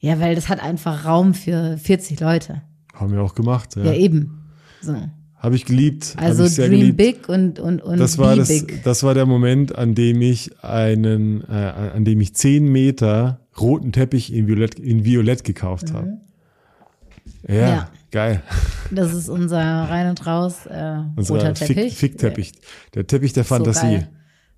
ja, 0.01 0.21
weil 0.21 0.35
das 0.35 0.49
hat 0.49 0.63
einfach 0.63 1.05
Raum 1.05 1.35
für 1.35 1.79
40 1.79 2.21
Leute. 2.21 2.63
Haben 2.95 3.13
wir 3.13 3.23
auch 3.23 3.35
gemacht. 3.35 3.77
Ja. 3.77 3.85
Ja, 3.85 3.93
eben. 3.95 4.51
So. 4.83 4.95
Habe 5.37 5.57
ich 5.57 5.65
geliebt. 5.65 6.15
Also 6.19 6.45
ich 6.45 6.53
sehr 6.55 6.69
Dream 6.69 6.81
geliebt. 6.81 6.97
Big 6.99 7.29
und, 7.31 7.59
und, 7.59 7.81
und 7.83 7.99
Das 7.99 8.19
war, 8.19 8.37
das, 8.37 8.49
Big. 8.49 8.83
das 8.85 9.03
war 9.03 9.15
der 9.15 9.25
Moment, 9.25 9.75
an 9.75 9.95
dem 9.95 10.21
ich 10.21 10.63
einen, 10.63 11.43
äh, 11.49 11.55
an 11.95 12.05
dem 12.05 12.21
ich 12.21 12.35
zehn 12.35 12.71
Meter 12.71 13.41
roten 13.59 13.93
Teppich 13.93 14.33
in 14.35 14.47
Violett, 14.47 14.75
in 14.79 15.05
Violett 15.05 15.45
gekauft 15.45 15.93
habe. 15.95 16.09
Ja, 16.09 17.55
Mhm. 17.55 17.55
Ja. 17.57 17.89
geil. 18.11 18.43
Das 18.91 19.15
ist 19.15 19.29
unser 19.31 19.59
rein 19.59 20.11
und 20.11 20.27
raus 20.27 20.67
äh, 20.67 20.99
Unser 21.17 21.35
roter 21.37 21.55
Fick, 21.57 21.69
Teppich. 21.69 21.97
Fickteppich. 21.97 22.53
Der 22.95 23.07
Teppich 23.07 23.33
der 23.33 23.45
Fantasie. 23.45 23.81
geil. 23.81 24.09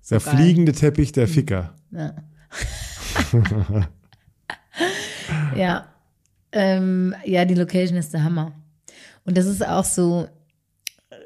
der 0.09 0.19
geil. 0.19 0.35
fliegende 0.35 0.71
Teppich 0.73 1.11
der 1.13 1.27
Ficker. 1.29 1.75
Ja. 1.91 2.13
ja. 5.55 5.87
Ähm, 6.51 7.15
ja, 7.25 7.45
die 7.45 7.55
Location 7.55 7.97
ist 7.97 8.13
der 8.13 8.23
Hammer. 8.23 8.53
Und 9.25 9.37
das 9.37 9.45
ist 9.45 9.65
auch 9.65 9.85
so, 9.85 10.27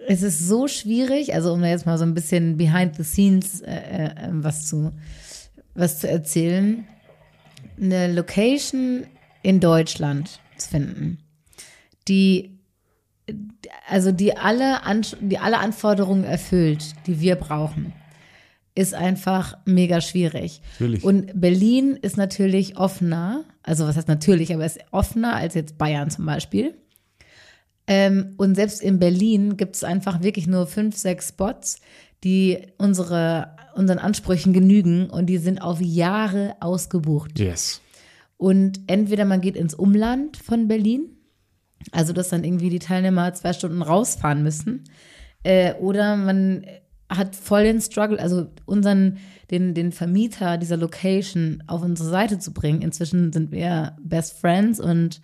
es 0.07 0.21
ist 0.21 0.39
so 0.39 0.67
schwierig, 0.67 1.33
also 1.33 1.53
um 1.53 1.61
da 1.61 1.67
jetzt 1.67 1.85
mal 1.85 1.97
so 1.97 2.05
ein 2.05 2.13
bisschen 2.13 2.57
behind 2.57 2.95
the 2.95 3.03
scenes 3.03 3.61
äh, 3.61 4.05
äh, 4.05 4.29
was 4.31 4.65
zu 4.67 4.93
was 5.73 5.99
zu 5.99 6.09
erzählen, 6.09 6.87
eine 7.79 8.11
Location 8.11 9.05
in 9.43 9.59
Deutschland 9.59 10.39
zu 10.57 10.69
finden, 10.69 11.19
die 12.07 12.57
also 13.87 14.11
die 14.11 14.35
alle, 14.35 14.83
An 14.83 15.05
die 15.19 15.37
alle 15.37 15.59
Anforderungen 15.59 16.23
erfüllt, 16.23 16.93
die 17.05 17.19
wir 17.19 17.35
brauchen, 17.35 17.93
ist 18.77 18.93
einfach 18.93 19.57
mega 19.65 20.01
schwierig. 20.01 20.61
Natürlich. 20.79 21.03
Und 21.03 21.31
Berlin 21.33 21.97
ist 21.99 22.15
natürlich 22.15 22.77
offener, 22.77 23.43
also 23.63 23.87
was 23.87 23.97
heißt 23.97 24.07
natürlich, 24.07 24.53
aber 24.53 24.65
es 24.65 24.77
ist 24.77 24.85
offener 24.91 25.35
als 25.35 25.55
jetzt 25.55 25.79
Bayern 25.79 26.11
zum 26.11 26.27
Beispiel. 26.27 26.75
Ähm, 27.87 28.35
und 28.37 28.53
selbst 28.53 28.81
in 28.81 28.99
Berlin 28.99 29.57
gibt 29.57 29.75
es 29.75 29.83
einfach 29.83 30.21
wirklich 30.21 30.45
nur 30.45 30.67
fünf, 30.67 30.95
sechs 30.95 31.29
Spots, 31.29 31.79
die 32.23 32.67
unsere, 32.77 33.55
unseren 33.73 33.97
Ansprüchen 33.97 34.53
genügen 34.53 35.09
und 35.09 35.25
die 35.25 35.39
sind 35.39 35.59
auf 35.59 35.81
Jahre 35.81 36.55
ausgebucht. 36.59 37.39
Yes. 37.39 37.81
Und 38.37 38.81
entweder 38.85 39.25
man 39.25 39.41
geht 39.41 39.55
ins 39.55 39.73
Umland 39.73 40.37
von 40.37 40.67
Berlin, 40.67 41.09
also 41.91 42.13
dass 42.13 42.29
dann 42.29 42.43
irgendwie 42.43 42.69
die 42.69 42.77
Teilnehmer 42.77 43.33
zwei 43.33 43.53
Stunden 43.53 43.81
rausfahren 43.81 44.43
müssen, 44.43 44.83
äh, 45.41 45.73
oder 45.75 46.15
man 46.15 46.63
hat 47.09 47.35
voll 47.35 47.63
den 47.63 47.81
Struggle, 47.81 48.19
also 48.19 48.47
unseren, 48.65 49.17
den, 49.49 49.73
den 49.73 49.91
Vermieter 49.91 50.57
dieser 50.57 50.77
Location 50.77 51.63
auf 51.67 51.81
unsere 51.81 52.09
Seite 52.09 52.39
zu 52.39 52.53
bringen. 52.53 52.81
Inzwischen 52.81 53.31
sind 53.31 53.51
wir 53.51 53.95
Best 54.01 54.37
Friends 54.39 54.79
und 54.79 55.21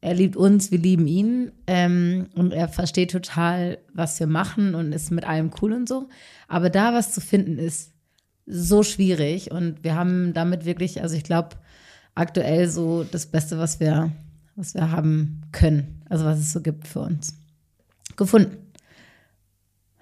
er 0.00 0.14
liebt 0.14 0.36
uns, 0.36 0.70
wir 0.70 0.78
lieben 0.78 1.08
ihn 1.08 1.50
ähm, 1.66 2.28
und 2.34 2.52
er 2.52 2.68
versteht 2.68 3.10
total, 3.10 3.78
was 3.92 4.20
wir 4.20 4.28
machen 4.28 4.76
und 4.76 4.92
ist 4.92 5.10
mit 5.10 5.26
allem 5.26 5.50
cool 5.60 5.72
und 5.72 5.88
so. 5.88 6.08
Aber 6.46 6.70
da 6.70 6.94
was 6.94 7.12
zu 7.12 7.20
finden 7.20 7.58
ist 7.58 7.92
so 8.46 8.82
schwierig 8.84 9.50
und 9.50 9.82
wir 9.82 9.96
haben 9.96 10.32
damit 10.34 10.64
wirklich, 10.64 11.02
also 11.02 11.16
ich 11.16 11.24
glaube, 11.24 11.56
aktuell 12.14 12.68
so 12.68 13.04
das 13.04 13.26
Beste, 13.26 13.58
was 13.58 13.80
wir, 13.80 14.12
was 14.54 14.74
wir 14.74 14.92
haben 14.92 15.42
können, 15.50 16.02
also 16.08 16.24
was 16.24 16.38
es 16.38 16.52
so 16.52 16.60
gibt 16.60 16.86
für 16.86 17.00
uns, 17.00 17.36
gefunden. 18.16 18.56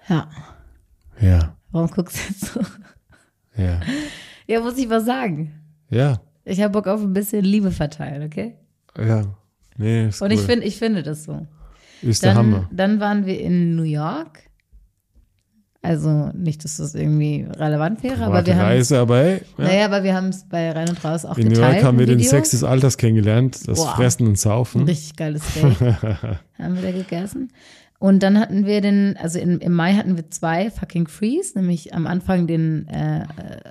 Ja, 0.07 0.29
Ja. 1.21 1.55
warum 1.71 1.89
guckst 1.89 2.17
du 2.17 2.21
jetzt 2.33 2.45
so? 2.53 2.59
Ja. 3.57 3.79
Ja, 4.47 4.59
muss 4.61 4.77
ich 4.77 4.89
was 4.89 5.05
sagen. 5.05 5.51
Ja. 5.89 6.21
Ich 6.45 6.61
habe 6.61 6.71
Bock 6.71 6.87
auf 6.87 7.01
ein 7.01 7.13
bisschen 7.13 7.43
Liebe 7.43 7.71
verteilen, 7.71 8.23
okay? 8.23 8.55
Ja. 8.97 9.23
Nee, 9.77 10.07
ist 10.07 10.21
Und 10.21 10.29
cool. 10.31 10.35
ich 10.35 10.41
finde, 10.41 10.65
ich 10.65 10.77
finde 10.77 11.03
das 11.03 11.25
so. 11.25 11.45
ist 12.01 12.23
der 12.23 12.33
Dann, 12.33 12.37
Hammer. 12.53 12.69
dann 12.71 12.99
waren 12.99 13.25
wir 13.25 13.39
in 13.39 13.75
New 13.75 13.83
York. 13.83 14.43
Also 15.83 16.31
nicht, 16.33 16.63
dass 16.65 16.77
das 16.77 16.95
irgendwie 16.95 17.45
relevant 17.49 18.03
wäre, 18.03 18.23
aber 18.25 18.41
Private 18.41 18.47
wir 18.47 18.55
haben 18.57 18.65
Reise, 18.65 18.99
aber 18.99 19.17
hey, 19.19 19.41
ja. 19.57 19.63
Naja, 19.63 19.85
aber 19.85 20.03
wir 20.03 20.13
haben 20.15 20.29
es 20.29 20.43
bei 20.49 20.71
Rein 20.71 20.89
und 20.89 21.03
Raus 21.05 21.23
auch 21.23 21.37
in 21.37 21.45
New 21.47 21.53
geteilt. 21.53 21.75
York 21.75 21.85
haben 21.85 21.99
wir 21.99 22.05
den. 22.07 22.19
Sex 22.19 22.49
des 22.49 22.63
Alters 22.63 22.97
kennengelernt, 22.97 23.67
das 23.67 23.77
Boah. 23.79 23.95
Fressen 23.95 24.27
und 24.27 24.37
Saufen. 24.37 24.83
Richtig 24.83 25.15
geiles 25.15 25.43
Steak 25.47 25.79
haben 26.59 26.75
wir 26.75 26.81
da 26.81 26.91
gegessen. 26.91 27.49
Und 27.99 28.21
dann 28.21 28.39
hatten 28.39 28.67
wir 28.67 28.79
den, 28.81 29.17
also 29.17 29.39
in, 29.39 29.57
im 29.59 29.73
Mai 29.73 29.93
hatten 29.95 30.17
wir 30.17 30.29
zwei 30.29 30.69
fucking 30.69 31.07
Frees, 31.07 31.55
nämlich 31.55 31.95
am 31.95 32.05
Anfang 32.05 32.45
den 32.45 32.87
äh, 32.87 33.21
äh, 33.21 33.25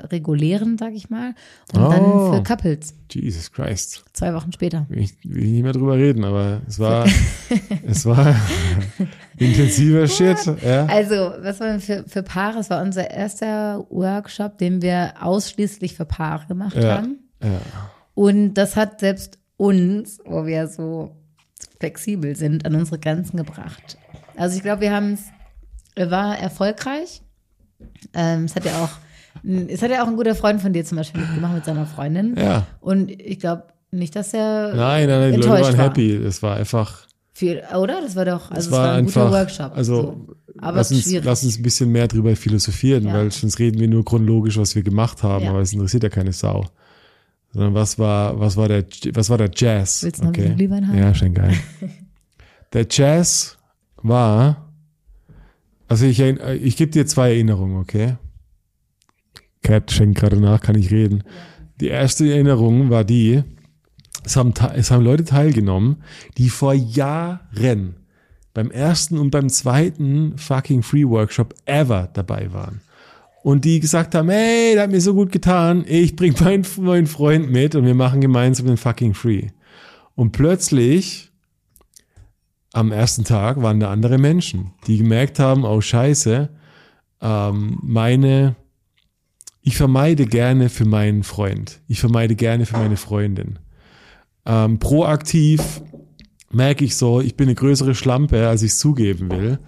regulären, 0.09 0.79
sag 0.79 0.95
ich 0.95 1.11
mal, 1.11 1.35
und 1.73 1.81
Oh. 1.81 1.91
dann 1.91 2.35
für 2.35 2.43
Couples, 2.43 2.95
Jesus 3.13 3.53
Christ. 3.53 4.05
zwei 4.15 4.35
Wochen 4.35 4.53
später. 4.53 4.85
Will 4.89 4.99
ich, 4.99 5.15
will 5.23 5.45
ich 5.45 5.51
nicht 5.53 5.63
mehr 5.63 5.71
drüber 5.73 5.95
reden, 5.97 6.25
aber 6.25 6.61
es 6.67 6.81
war, 6.81 7.07
es 7.87 8.05
war 8.05 8.35
intensiver 9.39 10.07
Shit. 10.09 10.39
Ja. 10.65 10.87
Also, 10.87 11.15
was 11.41 11.61
war 11.61 11.69
denn 11.69 11.81
für, 11.81 12.05
für 12.09 12.23
Paare? 12.25 12.59
Es 12.59 12.71
war 12.71 12.83
unser 12.83 13.09
erster 13.11 13.87
Workshop, 13.91 14.59
den 14.59 14.83
wir 14.83 15.15
ausschließlich 15.21 15.95
für 15.95 16.05
Paare 16.05 16.47
gemacht 16.49 16.75
Ja. 16.77 16.97
haben. 16.99 17.19
ja. 17.43 17.61
Und 18.15 18.55
das 18.55 18.77
hat 18.77 19.01
selbst 19.01 19.39
uns, 19.57 20.19
wo 20.25 20.47
wir 20.47 20.67
so 20.69 21.15
flexibel 21.79 22.35
sind, 22.37 22.65
an 22.67 22.75
unsere 22.75 22.99
Grenzen 22.99 23.37
gebracht. 23.37 23.99
Also 24.37 24.57
ich 24.57 24.63
glaube, 24.63 24.81
wir 24.83 24.93
haben 24.93 25.15
es, 25.95 26.11
war 26.11 26.39
erfolgreich. 26.39 27.23
Ähm, 28.15 28.45
es 28.45 28.55
hat 28.57 28.65
ja 28.65 28.83
auch, 28.85 28.91
es 29.69 29.83
hat 29.83 29.91
ja 29.91 30.03
auch 30.03 30.09
ein 30.09 30.17
guter 30.17 30.35
Freund 30.35 30.61
von 30.63 30.73
dir 30.73 30.85
zum 30.85 30.97
Beispiel 30.99 31.21
mitgemacht 31.23 31.55
mit 31.55 31.65
seiner 31.65 31.87
Freundin. 31.87 32.37
Ja. 32.37 32.67
Und 32.81 33.11
ich 33.11 33.39
glaube 33.41 33.65
nicht, 33.91 34.15
dass 34.17 34.35
er 34.35 34.75
Nein, 34.75 35.09
nein, 35.09 35.21
nein, 35.21 35.33
die 35.33 35.47
Leute 35.47 35.63
waren 35.65 35.79
war. 35.79 35.85
happy. 35.87 36.15
Es 36.15 36.43
war 36.43 36.57
einfach, 36.57 37.07
Viel, 37.33 37.63
oder? 37.79 38.01
Das 38.03 38.17
war 38.17 38.25
doch, 38.25 38.51
also 38.51 38.69
es 38.69 38.71
war, 38.71 38.81
war 38.89 38.93
ein 38.95 38.99
einfach, 39.07 39.25
guter 39.27 39.33
Workshop. 39.41 39.73
also 39.77 39.95
so. 40.03 40.37
Aber 40.59 40.79
lass, 40.79 40.91
uns, 40.91 41.03
schwierig. 41.03 41.25
lass 41.25 41.45
uns 41.45 41.59
ein 41.59 41.63
bisschen 41.63 41.93
mehr 41.93 42.09
drüber 42.09 42.35
philosophieren, 42.35 43.05
Ja. 43.07 43.13
weil 43.15 43.31
sonst 43.31 43.59
reden 43.59 43.79
wir 43.79 43.89
nur 43.89 44.05
chronologisch, 44.05 44.57
was 44.59 44.75
wir 44.75 44.83
gemacht 44.83 45.23
haben, 45.23 45.45
Ja. 45.45 45.51
aber 45.51 45.61
es 45.61 45.73
interessiert 45.73 46.03
ja 46.03 46.09
keine 46.09 46.33
Sau. 46.33 46.65
Sondern 47.53 47.75
was 47.75 47.99
war, 47.99 48.39
was 48.41 48.57
war 48.57 48.69
der, 48.69 48.85
was 49.13 49.29
war 49.31 49.39
der 49.39 49.51
Jazz? 49.55 50.03
Willst 50.03 50.19
du 50.21 50.25
noch 50.25 50.31
ein 50.31 50.33
bisschen 50.33 50.57
Glühwein 50.57 50.89
haben? 50.89 50.99
Ja, 50.99 51.15
schon 51.15 51.33
geil. 51.35 51.55
der 52.73 52.87
Jazz 52.91 53.56
war, 54.09 54.73
also 55.89 56.07
ich, 56.07 56.21
erinn- 56.21 56.53
ich 56.55 56.77
gebe 56.77 56.91
dir 56.91 57.07
zwei 57.07 57.31
Erinnerungen, 57.31 57.77
okay? 57.77 58.17
Cat 59.63 59.91
schenkt 59.91 60.19
gerade 60.19 60.41
nach, 60.41 60.61
kann 60.61 60.77
ich 60.77 60.91
reden. 60.91 61.25
Die 61.81 61.89
erste 61.89 62.29
Erinnerung 62.31 62.91
war 62.91 63.05
die, 63.05 63.43
es 64.25 64.37
haben, 64.37 64.55
es 64.75 64.91
haben 64.91 65.05
Leute 65.05 65.25
teilgenommen, 65.25 66.03
die 66.39 66.49
vor 66.49 66.75
Jahren 66.75 67.97
beim 68.55 68.71
ersten 68.71 69.19
und 69.19 69.31
beim 69.31 69.49
zweiten 69.49 70.39
fucking 70.39 70.83
Free 70.83 71.07
Workshop 71.07 71.55
ever 71.67 72.09
dabei 72.13 72.53
waren. 72.53 72.81
Und 73.43 73.65
die 73.65 73.79
gesagt 73.79 74.15
haben, 74.15 74.29
hey, 74.31 74.75
das 74.75 74.85
hat 74.85 74.91
mir 74.91 75.01
so 75.01 75.15
gut 75.15 75.31
getan, 75.31 75.85
ich 75.87 76.17
bring 76.17 76.35
meinen 76.41 76.67
neuen 76.79 77.07
Freund 77.07 77.51
mit 77.51 77.77
und 77.77 77.85
wir 77.85 77.95
machen 77.95 78.21
gemeinsam 78.21 78.67
den 78.67 78.77
fucking 78.77 79.15
Free. 79.15 79.49
Und 80.17 80.33
plötzlich, 80.33 81.31
am 82.77 82.93
ersten 82.93 83.25
Tag, 83.25 83.63
waren 83.63 83.81
da 83.81 83.91
andere 83.91 84.19
Menschen, 84.19 84.73
die 84.87 84.99
gemerkt 84.99 85.39
haben, 85.39 85.65
oh 85.65 85.81
scheiße, 85.81 86.51
ähm, 87.23 87.79
meine, 87.83 88.55
ich 89.63 89.77
vermeide 89.77 90.27
gerne 90.27 90.69
für 90.69 90.85
meinen 90.85 91.23
Freund. 91.23 91.81
Ich 91.89 92.01
vermeide 92.01 92.37
gerne 92.37 92.67
für 92.67 92.77
meine 92.77 92.99
Freundin. 92.99 93.59
Ähm, 94.45 94.79
proaktiv 94.79 95.81
merke 96.53 96.85
ich 96.85 96.97
so, 96.97 97.21
ich 97.23 97.37
bin 97.37 97.49
eine 97.49 97.55
größere 97.55 97.95
Schlampe, 97.95 98.47
als 98.47 98.63
ich 98.63 98.73
es 98.73 98.79
zugeben 98.79 99.31
will. 99.31 99.59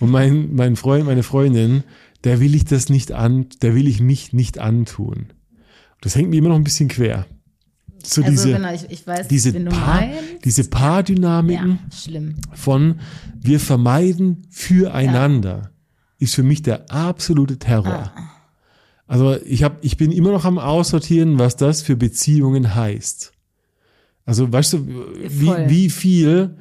Und 0.00 0.10
mein, 0.10 0.54
mein 0.54 0.76
Freund, 0.76 1.04
meine 1.04 1.22
Freundin, 1.22 1.84
der 2.24 2.40
will 2.40 2.54
ich 2.54 2.64
das 2.64 2.88
nicht 2.88 3.12
an, 3.12 3.46
der 3.60 3.74
will 3.74 3.86
ich 3.86 4.00
mich 4.00 4.32
nicht 4.32 4.58
antun. 4.58 5.26
Das 6.00 6.16
hängt 6.16 6.30
mir 6.30 6.38
immer 6.38 6.48
noch 6.48 6.56
ein 6.56 6.64
bisschen 6.64 6.88
quer. 6.88 7.26
So 8.06 8.22
also 8.22 8.30
diese, 8.30 8.52
genau, 8.52 8.72
ich, 8.72 8.90
ich 8.90 9.06
weiß, 9.06 9.28
diese, 9.28 9.52
Paar, 9.52 10.04
diese 10.44 10.64
Paardynamiken 10.64 11.78
Ja, 12.06 12.20
von 12.52 13.00
wir 13.40 13.60
vermeiden 13.60 14.46
füreinander 14.50 15.70
ist 16.18 16.34
für 16.34 16.42
mich 16.42 16.62
der 16.62 16.90
absolute 16.90 17.58
Terror. 17.58 18.12
Ah. 18.14 18.30
Also 19.06 19.36
ich 19.44 19.62
habe, 19.62 19.76
ich 19.82 19.96
bin 19.96 20.12
immer 20.12 20.32
noch 20.32 20.44
am 20.44 20.58
aussortieren, 20.58 21.38
was 21.38 21.56
das 21.56 21.82
für 21.82 21.96
Beziehungen 21.96 22.74
heißt. 22.74 23.32
Also 24.24 24.50
weißt 24.50 24.72
du, 24.74 24.86
wie, 25.28 25.46
Voll. 25.46 25.68
wie 25.68 25.90
viel 25.90 26.56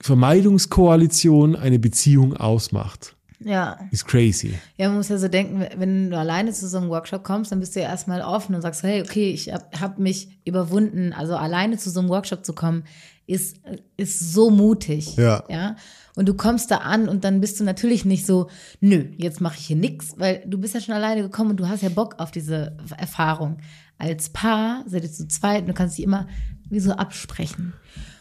Vermeidungskoalition 0.00 1.56
eine 1.56 1.78
Beziehung 1.78 2.36
ausmacht, 2.36 3.16
Ja. 3.42 3.78
ist 3.90 4.06
crazy. 4.06 4.54
Ja, 4.76 4.88
man 4.88 4.98
muss 4.98 5.08
ja 5.08 5.18
so 5.18 5.28
denken, 5.28 5.66
wenn 5.76 6.10
du 6.10 6.18
alleine 6.18 6.52
zu 6.52 6.68
so 6.68 6.78
einem 6.78 6.90
Workshop 6.90 7.24
kommst, 7.24 7.50
dann 7.50 7.60
bist 7.60 7.74
du 7.74 7.80
ja 7.80 7.88
erstmal 7.88 8.20
offen 8.22 8.54
und 8.54 8.62
sagst, 8.62 8.82
hey, 8.82 9.02
okay, 9.02 9.30
ich 9.30 9.52
habe 9.52 9.64
hab 9.80 9.98
mich 9.98 10.38
überwunden. 10.44 11.12
Also 11.12 11.36
alleine 11.36 11.78
zu 11.78 11.90
so 11.90 12.00
einem 12.00 12.10
Workshop 12.10 12.44
zu 12.44 12.52
kommen, 12.52 12.84
ist, 13.26 13.56
ist 13.96 14.32
so 14.32 14.50
mutig. 14.50 15.16
Ja. 15.16 15.44
ja. 15.48 15.76
Und 16.16 16.28
du 16.28 16.34
kommst 16.34 16.70
da 16.70 16.78
an 16.78 17.08
und 17.08 17.24
dann 17.24 17.40
bist 17.40 17.60
du 17.60 17.64
natürlich 17.64 18.04
nicht 18.04 18.26
so, 18.26 18.48
nö, 18.80 19.06
jetzt 19.16 19.40
mache 19.40 19.56
ich 19.58 19.66
hier 19.66 19.76
nix, 19.76 20.14
weil 20.18 20.42
du 20.46 20.58
bist 20.58 20.74
ja 20.74 20.80
schon 20.80 20.94
alleine 20.94 21.22
gekommen 21.22 21.50
und 21.50 21.56
du 21.58 21.68
hast 21.68 21.82
ja 21.82 21.88
Bock 21.88 22.16
auf 22.18 22.30
diese 22.30 22.76
Erfahrung. 22.98 23.58
Als 23.98 24.30
Paar 24.30 24.84
seid 24.86 25.04
ihr 25.04 25.12
zu 25.12 25.28
zweit 25.28 25.62
und 25.62 25.68
du 25.68 25.74
kannst 25.74 25.96
dich 25.96 26.04
immer 26.04 26.26
wie 26.68 26.80
so 26.80 26.92
absprechen. 26.92 27.72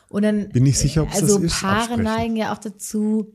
Und 0.10 0.24
dann, 0.24 0.50
Bin 0.50 0.64
nicht 0.64 0.80
sicher, 0.80 1.04
ob 1.04 1.10
es 1.10 1.22
also 1.22 1.36
das 1.36 1.54
ist, 1.54 1.62
Paare 1.62 1.78
absprechen. 1.78 2.04
neigen 2.04 2.36
ja 2.36 2.54
auch 2.54 2.58
dazu, 2.58 3.34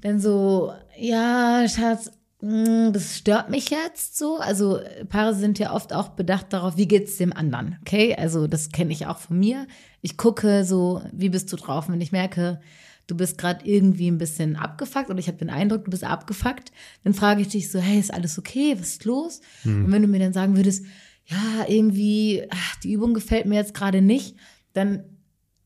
dann 0.00 0.20
so, 0.20 0.72
ja, 0.98 1.66
Schatz, 1.68 2.10
mh, 2.40 2.90
das 2.90 3.18
stört 3.18 3.50
mich 3.50 3.70
jetzt 3.70 4.16
so. 4.16 4.38
Also 4.38 4.80
Paare 5.08 5.34
sind 5.34 5.58
ja 5.58 5.72
oft 5.72 5.92
auch 5.92 6.10
bedacht 6.10 6.52
darauf, 6.52 6.76
wie 6.76 6.88
geht's 6.88 7.16
dem 7.16 7.32
anderen, 7.32 7.78
okay? 7.80 8.14
Also 8.14 8.46
das 8.46 8.70
kenne 8.70 8.92
ich 8.92 9.06
auch 9.06 9.18
von 9.18 9.38
mir. 9.38 9.66
Ich 10.00 10.16
gucke 10.16 10.64
so, 10.64 11.02
wie 11.12 11.28
bist 11.28 11.52
du 11.52 11.56
drauf? 11.56 11.88
Wenn 11.88 12.00
ich 12.00 12.12
merke, 12.12 12.60
du 13.06 13.16
bist 13.16 13.38
gerade 13.38 13.66
irgendwie 13.66 14.10
ein 14.10 14.18
bisschen 14.18 14.56
abgefuckt 14.56 15.10
oder 15.10 15.18
ich 15.18 15.28
habe 15.28 15.38
den 15.38 15.50
Eindruck, 15.50 15.84
du 15.84 15.90
bist 15.90 16.04
abgefuckt, 16.04 16.72
dann 17.02 17.14
frage 17.14 17.42
ich 17.42 17.48
dich 17.48 17.70
so, 17.70 17.78
hey, 17.78 17.98
ist 17.98 18.12
alles 18.12 18.38
okay? 18.38 18.76
Was 18.78 18.88
ist 18.88 19.04
los? 19.04 19.40
Und 19.64 19.92
wenn 19.92 20.02
du 20.02 20.08
mir 20.08 20.20
dann 20.20 20.32
sagen 20.32 20.56
würdest, 20.56 20.84
ja, 21.26 21.64
irgendwie, 21.68 22.46
ach, 22.50 22.76
die 22.76 22.92
Übung 22.92 23.14
gefällt 23.14 23.46
mir 23.46 23.56
jetzt 23.56 23.74
gerade 23.74 24.02
nicht, 24.02 24.36
dann 24.74 25.04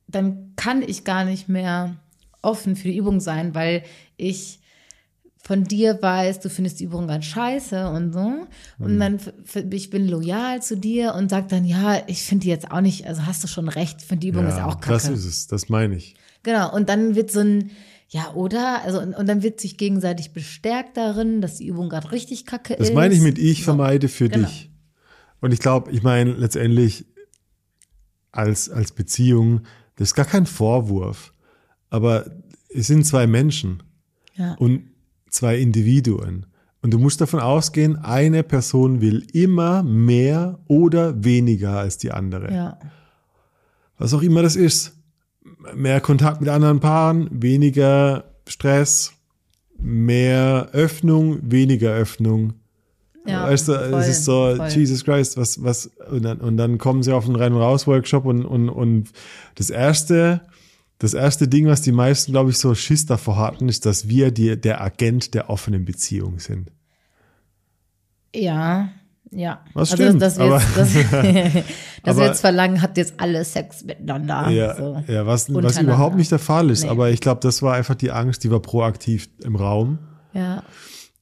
dann 0.08 0.54
kann 0.56 0.82
ich 0.82 1.04
gar 1.04 1.24
nicht 1.24 1.48
mehr 1.48 1.96
offen 2.42 2.76
für 2.76 2.88
die 2.88 2.96
Übung 2.96 3.20
sein, 3.20 3.54
weil 3.54 3.82
ich 4.18 4.60
von 5.40 5.64
dir 5.64 5.98
weiß, 6.02 6.40
du 6.40 6.50
findest 6.50 6.80
die 6.80 6.84
Übung 6.84 7.06
ganz 7.06 7.24
scheiße 7.24 7.88
und 7.88 8.12
so. 8.12 8.46
Und 8.78 8.98
dann, 8.98 9.14
f- 9.14 9.32
f- 9.46 9.64
ich 9.72 9.88
bin 9.88 10.06
loyal 10.06 10.60
zu 10.60 10.76
dir 10.76 11.14
und 11.14 11.30
sag 11.30 11.48
dann, 11.48 11.64
ja, 11.64 12.02
ich 12.06 12.22
finde 12.22 12.42
die 12.42 12.48
jetzt 12.50 12.70
auch 12.70 12.80
nicht, 12.82 13.06
also 13.06 13.24
hast 13.24 13.42
du 13.44 13.48
schon 13.48 13.68
recht, 13.68 13.96
ich 14.00 14.06
finde 14.06 14.20
die 14.22 14.28
Übung 14.28 14.46
ist 14.46 14.60
auch 14.60 14.80
kacke. 14.80 14.92
das 14.92 15.08
ist 15.08 15.24
es, 15.24 15.46
das 15.46 15.68
meine 15.70 15.94
ich. 15.96 16.16
Genau, 16.42 16.74
und 16.74 16.88
dann 16.90 17.14
wird 17.14 17.30
so 17.30 17.40
ein, 17.40 17.70
ja, 18.10 18.32
oder? 18.34 18.82
Also, 18.84 19.00
und, 19.00 19.14
und 19.14 19.26
dann 19.28 19.42
wird 19.42 19.60
sich 19.60 19.78
gegenseitig 19.78 20.32
bestärkt 20.32 20.96
darin, 20.96 21.40
dass 21.40 21.56
die 21.56 21.66
Übung 21.66 21.88
gerade 21.88 22.10
richtig 22.12 22.44
kacke 22.44 22.74
ist. 22.74 22.88
Das 22.88 22.94
meine 22.94 23.14
ich 23.14 23.20
mit 23.20 23.38
ich 23.38 23.64
vermeide 23.64 24.08
für 24.08 24.28
Genau. 24.28 24.48
dich. 24.48 24.70
Und 25.40 25.52
ich 25.52 25.60
glaube, 25.60 25.90
ich 25.92 26.02
meine 26.02 26.32
letztendlich 26.32 27.06
als, 28.32 28.68
als 28.68 28.92
Beziehung, 28.92 29.62
das 29.96 30.08
ist 30.08 30.14
gar 30.14 30.24
kein 30.26 30.46
Vorwurf, 30.46 31.32
aber 31.90 32.30
es 32.74 32.86
sind 32.86 33.04
zwei 33.06 33.26
Menschen 33.26 33.82
Ja. 34.38 34.54
und 34.54 34.84
zwei 35.28 35.58
Individuen. 35.58 36.46
Und 36.80 36.94
du 36.94 36.98
musst 36.98 37.20
davon 37.20 37.40
ausgehen, 37.40 37.96
eine 37.96 38.42
Person 38.42 39.00
will 39.00 39.26
immer 39.32 39.82
mehr 39.82 40.60
oder 40.68 41.24
weniger 41.24 41.78
als 41.78 41.98
die 41.98 42.12
andere. 42.12 42.54
Ja. 42.54 42.78
Was 43.98 44.14
auch 44.14 44.22
immer 44.22 44.42
das 44.42 44.56
ist. 44.56 44.94
Mehr 45.74 46.00
Kontakt 46.00 46.40
mit 46.40 46.48
anderen 46.48 46.78
Paaren, 46.78 47.28
weniger 47.30 48.24
Stress, 48.46 49.12
mehr 49.76 50.68
Öffnung, 50.72 51.38
weniger 51.42 51.90
Öffnung. 51.90 52.54
Ja, 53.26 53.44
weißt 53.44 53.68
du, 53.68 53.72
voll, 53.74 54.00
es 54.00 54.08
ist 54.08 54.24
so, 54.24 54.54
voll. 54.56 54.68
Jesus 54.68 55.04
Christ, 55.04 55.36
was, 55.36 55.62
was, 55.62 55.90
und 56.10 56.22
dann, 56.22 56.38
und 56.38 56.56
dann 56.56 56.78
kommen 56.78 57.02
sie 57.02 57.12
auf 57.12 57.26
einen 57.26 57.36
Rein- 57.36 57.52
und 57.52 57.60
Raus-Workshop 57.60 58.24
und, 58.24 58.44
und, 58.44 58.68
und 58.70 59.10
das 59.56 59.68
erste, 59.68 60.40
das 60.98 61.14
erste 61.14 61.46
Ding, 61.48 61.66
was 61.66 61.80
die 61.82 61.92
meisten, 61.92 62.32
glaube 62.32 62.50
ich, 62.50 62.58
so 62.58 62.74
Schiss 62.74 63.06
davor 63.06 63.36
hatten, 63.38 63.68
ist, 63.68 63.86
dass 63.86 64.08
wir 64.08 64.30
die, 64.32 64.60
der 64.60 64.80
Agent 64.80 65.34
der 65.34 65.48
offenen 65.48 65.84
Beziehung 65.84 66.38
sind. 66.40 66.70
Ja, 68.34 68.88
ja. 69.30 69.60
Was 69.74 69.92
also, 69.92 70.04
stimmt, 70.04 70.22
dass 70.22 70.38
wir 70.38 70.44
aber- 70.46 70.60
jetzt, 70.60 70.76
dass, 70.76 70.92
dass 72.02 72.14
Aber- 72.14 72.16
wir 72.16 72.26
jetzt 72.26 72.40
verlangen, 72.40 72.82
habt 72.82 72.96
jetzt 72.96 73.14
alle 73.18 73.44
Sex 73.44 73.84
miteinander. 73.84 74.48
Ja, 74.50 74.76
so. 74.76 75.02
ja 75.06 75.26
was, 75.26 75.52
was 75.52 75.78
überhaupt 75.80 76.16
nicht 76.16 76.30
der 76.30 76.38
Fall 76.38 76.70
ist. 76.70 76.84
Nee. 76.84 76.90
Aber 76.90 77.10
ich 77.10 77.20
glaube, 77.20 77.40
das 77.42 77.62
war 77.62 77.74
einfach 77.74 77.94
die 77.94 78.10
Angst, 78.10 78.44
die 78.44 78.50
war 78.50 78.60
proaktiv 78.60 79.28
im 79.44 79.56
Raum. 79.56 79.98
ja. 80.32 80.62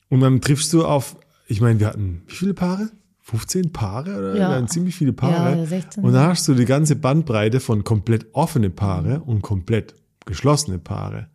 Und 0.08 0.20
dann 0.20 0.40
triffst 0.40 0.72
du 0.72 0.86
auf, 0.86 1.16
ich 1.48 1.60
meine, 1.60 1.80
wir 1.80 1.88
hatten 1.88 2.22
wie 2.28 2.34
viele 2.36 2.54
Paare? 2.54 2.90
15 3.28 3.72
Paare 3.72 4.16
oder? 4.16 4.36
Ja. 4.36 4.48
Hatten 4.50 4.68
ziemlich 4.68 4.94
viele 4.94 5.12
Paare. 5.12 5.58
Ja, 5.58 5.66
16. 5.66 6.04
Und 6.04 6.12
da 6.12 6.28
hast 6.28 6.46
du 6.46 6.54
die 6.54 6.64
ganze 6.64 6.94
Bandbreite 6.94 7.58
von 7.58 7.82
komplett 7.82 8.26
offene 8.34 8.70
Paare 8.70 9.20
und 9.20 9.42
komplett 9.42 9.94
geschlossene 10.26 10.78
Paare. 10.78 11.26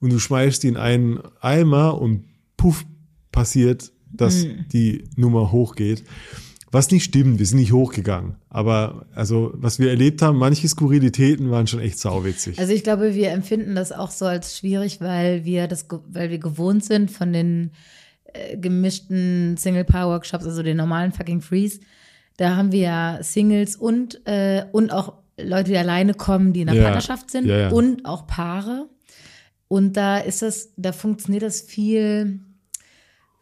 Und 0.00 0.12
du 0.12 0.18
schmeißt 0.18 0.64
die 0.64 0.68
in 0.68 0.76
einen 0.76 1.20
Eimer 1.40 2.00
und 2.00 2.24
puff, 2.56 2.84
passiert, 3.30 3.92
dass 4.10 4.44
Mhm. 4.46 4.64
die 4.72 5.04
Nummer 5.14 5.52
hochgeht. 5.52 6.02
Was 6.72 6.90
nicht 6.90 7.04
stimmt, 7.04 7.38
wir 7.38 7.46
sind 7.46 7.60
nicht 7.60 7.72
hochgegangen. 7.72 8.34
Aber 8.50 9.06
also, 9.14 9.52
was 9.54 9.78
wir 9.78 9.90
erlebt 9.90 10.20
haben, 10.22 10.38
manche 10.38 10.66
Skurrilitäten 10.68 11.50
waren 11.52 11.66
schon 11.68 11.80
echt 11.80 12.00
sauwitzig. 12.00 12.58
Also 12.58 12.72
ich 12.72 12.82
glaube, 12.82 13.14
wir 13.14 13.30
empfinden 13.30 13.76
das 13.76 13.92
auch 13.92 14.10
so 14.10 14.24
als 14.26 14.58
schwierig, 14.58 15.00
weil 15.00 15.44
wir 15.44 15.68
das, 15.68 15.86
weil 16.08 16.30
wir 16.30 16.38
gewohnt 16.38 16.84
sind 16.84 17.10
von 17.12 17.32
den 17.32 17.70
äh, 18.32 18.56
gemischten 18.56 19.56
Single-Paar-Workshops, 19.56 20.44
also 20.44 20.62
den 20.62 20.76
normalen 20.76 21.12
fucking 21.12 21.40
Freeze. 21.40 21.80
Da 22.36 22.56
haben 22.56 22.72
wir 22.72 22.80
ja 22.80 23.18
Singles 23.22 23.76
und, 23.76 24.26
äh, 24.26 24.64
und 24.72 24.92
auch 24.92 25.14
Leute, 25.40 25.70
die 25.70 25.78
alleine 25.78 26.14
kommen, 26.14 26.52
die 26.52 26.62
in 26.62 26.68
einer 26.68 26.78
Ja. 26.78 26.84
Partnerschaft 26.84 27.30
sind 27.30 27.46
Ja, 27.46 27.58
ja. 27.58 27.68
und 27.70 28.04
auch 28.04 28.26
Paare. 28.26 28.88
Und 29.68 29.96
da 29.96 30.18
ist 30.18 30.42
das, 30.42 30.70
da 30.76 30.92
funktioniert 30.92 31.42
das 31.42 31.60
viel, 31.60 32.40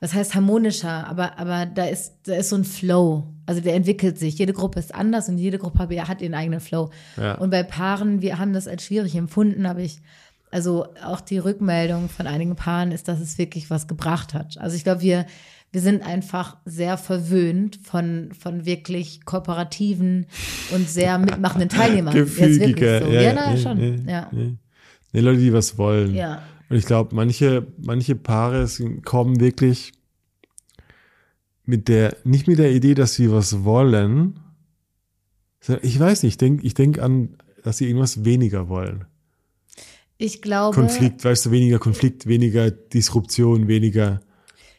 was 0.00 0.12
heißt 0.12 0.34
harmonischer, 0.34 1.06
aber, 1.06 1.38
aber 1.38 1.66
da 1.66 1.84
ist, 1.86 2.14
da 2.24 2.34
ist 2.34 2.48
so 2.50 2.56
ein 2.56 2.64
Flow. 2.64 3.32
Also 3.46 3.60
der 3.60 3.74
entwickelt 3.74 4.18
sich. 4.18 4.36
Jede 4.38 4.52
Gruppe 4.52 4.80
ist 4.80 4.94
anders 4.94 5.28
und 5.28 5.38
jede 5.38 5.58
Gruppe 5.58 5.88
hat 6.08 6.20
ihren 6.20 6.34
eigenen 6.34 6.58
Flow. 6.60 6.90
Und 7.38 7.50
bei 7.50 7.62
Paaren, 7.62 8.20
wir 8.20 8.38
haben 8.38 8.52
das 8.52 8.66
als 8.66 8.84
schwierig 8.84 9.14
empfunden, 9.14 9.68
habe 9.68 9.82
ich 9.82 10.00
also 10.50 10.86
auch 11.04 11.20
die 11.20 11.38
Rückmeldung 11.38 12.08
von 12.08 12.26
einigen 12.26 12.56
Paaren 12.56 12.92
ist, 12.92 13.08
dass 13.08 13.20
es 13.20 13.38
wirklich 13.38 13.70
was 13.70 13.88
gebracht 13.88 14.34
hat. 14.34 14.58
Also 14.58 14.76
ich 14.76 14.84
glaube, 14.84 15.02
wir, 15.02 15.26
wir 15.72 15.80
sind 15.80 16.02
einfach 16.02 16.56
sehr 16.64 16.96
verwöhnt 16.96 17.78
von, 17.82 18.30
von 18.38 18.64
wirklich 18.64 19.24
kooperativen 19.24 20.26
und 20.72 20.88
sehr 20.88 21.18
mitmachenden 21.18 21.68
Teilnehmern. 21.68 22.14
Gefügiger. 22.14 23.02
so. 23.02 23.12
Ja, 23.12 23.20
Ja, 23.20 23.20
ja, 23.20 23.32
na, 23.34 23.50
nee, 23.52 23.60
schon. 23.60 23.78
nee, 23.78 24.10
ja. 24.10 24.30
nee. 24.32 25.20
Leute, 25.20 25.40
die 25.40 25.52
was 25.52 25.78
wollen. 25.78 26.14
ja. 26.14 26.42
Und 26.68 26.76
ich 26.76 26.86
glaube, 26.86 27.14
manche, 27.14 27.66
manche 27.78 28.16
Paare 28.16 28.68
kommen 29.04 29.38
wirklich 29.38 29.92
mit 31.64 31.88
der, 31.88 32.16
nicht 32.24 32.48
mit 32.48 32.58
der 32.58 32.72
Idee, 32.72 32.94
dass 32.94 33.14
sie 33.14 33.30
was 33.30 33.64
wollen. 33.64 34.40
sondern 35.60 35.86
Ich 35.86 35.98
weiß 35.98 36.22
nicht, 36.22 36.34
ich 36.34 36.38
denke 36.38 36.66
ich 36.66 36.74
denk 36.74 36.98
an, 36.98 37.36
dass 37.62 37.78
sie 37.78 37.86
irgendwas 37.86 38.24
weniger 38.24 38.68
wollen. 38.68 39.04
Ich 40.18 40.42
glaube. 40.42 40.74
Konflikt, 40.74 41.24
weißt 41.24 41.46
du, 41.46 41.50
weniger 41.50 41.78
Konflikt, 41.78 42.26
weniger 42.26 42.70
Disruption, 42.70 43.68
weniger. 43.68 44.20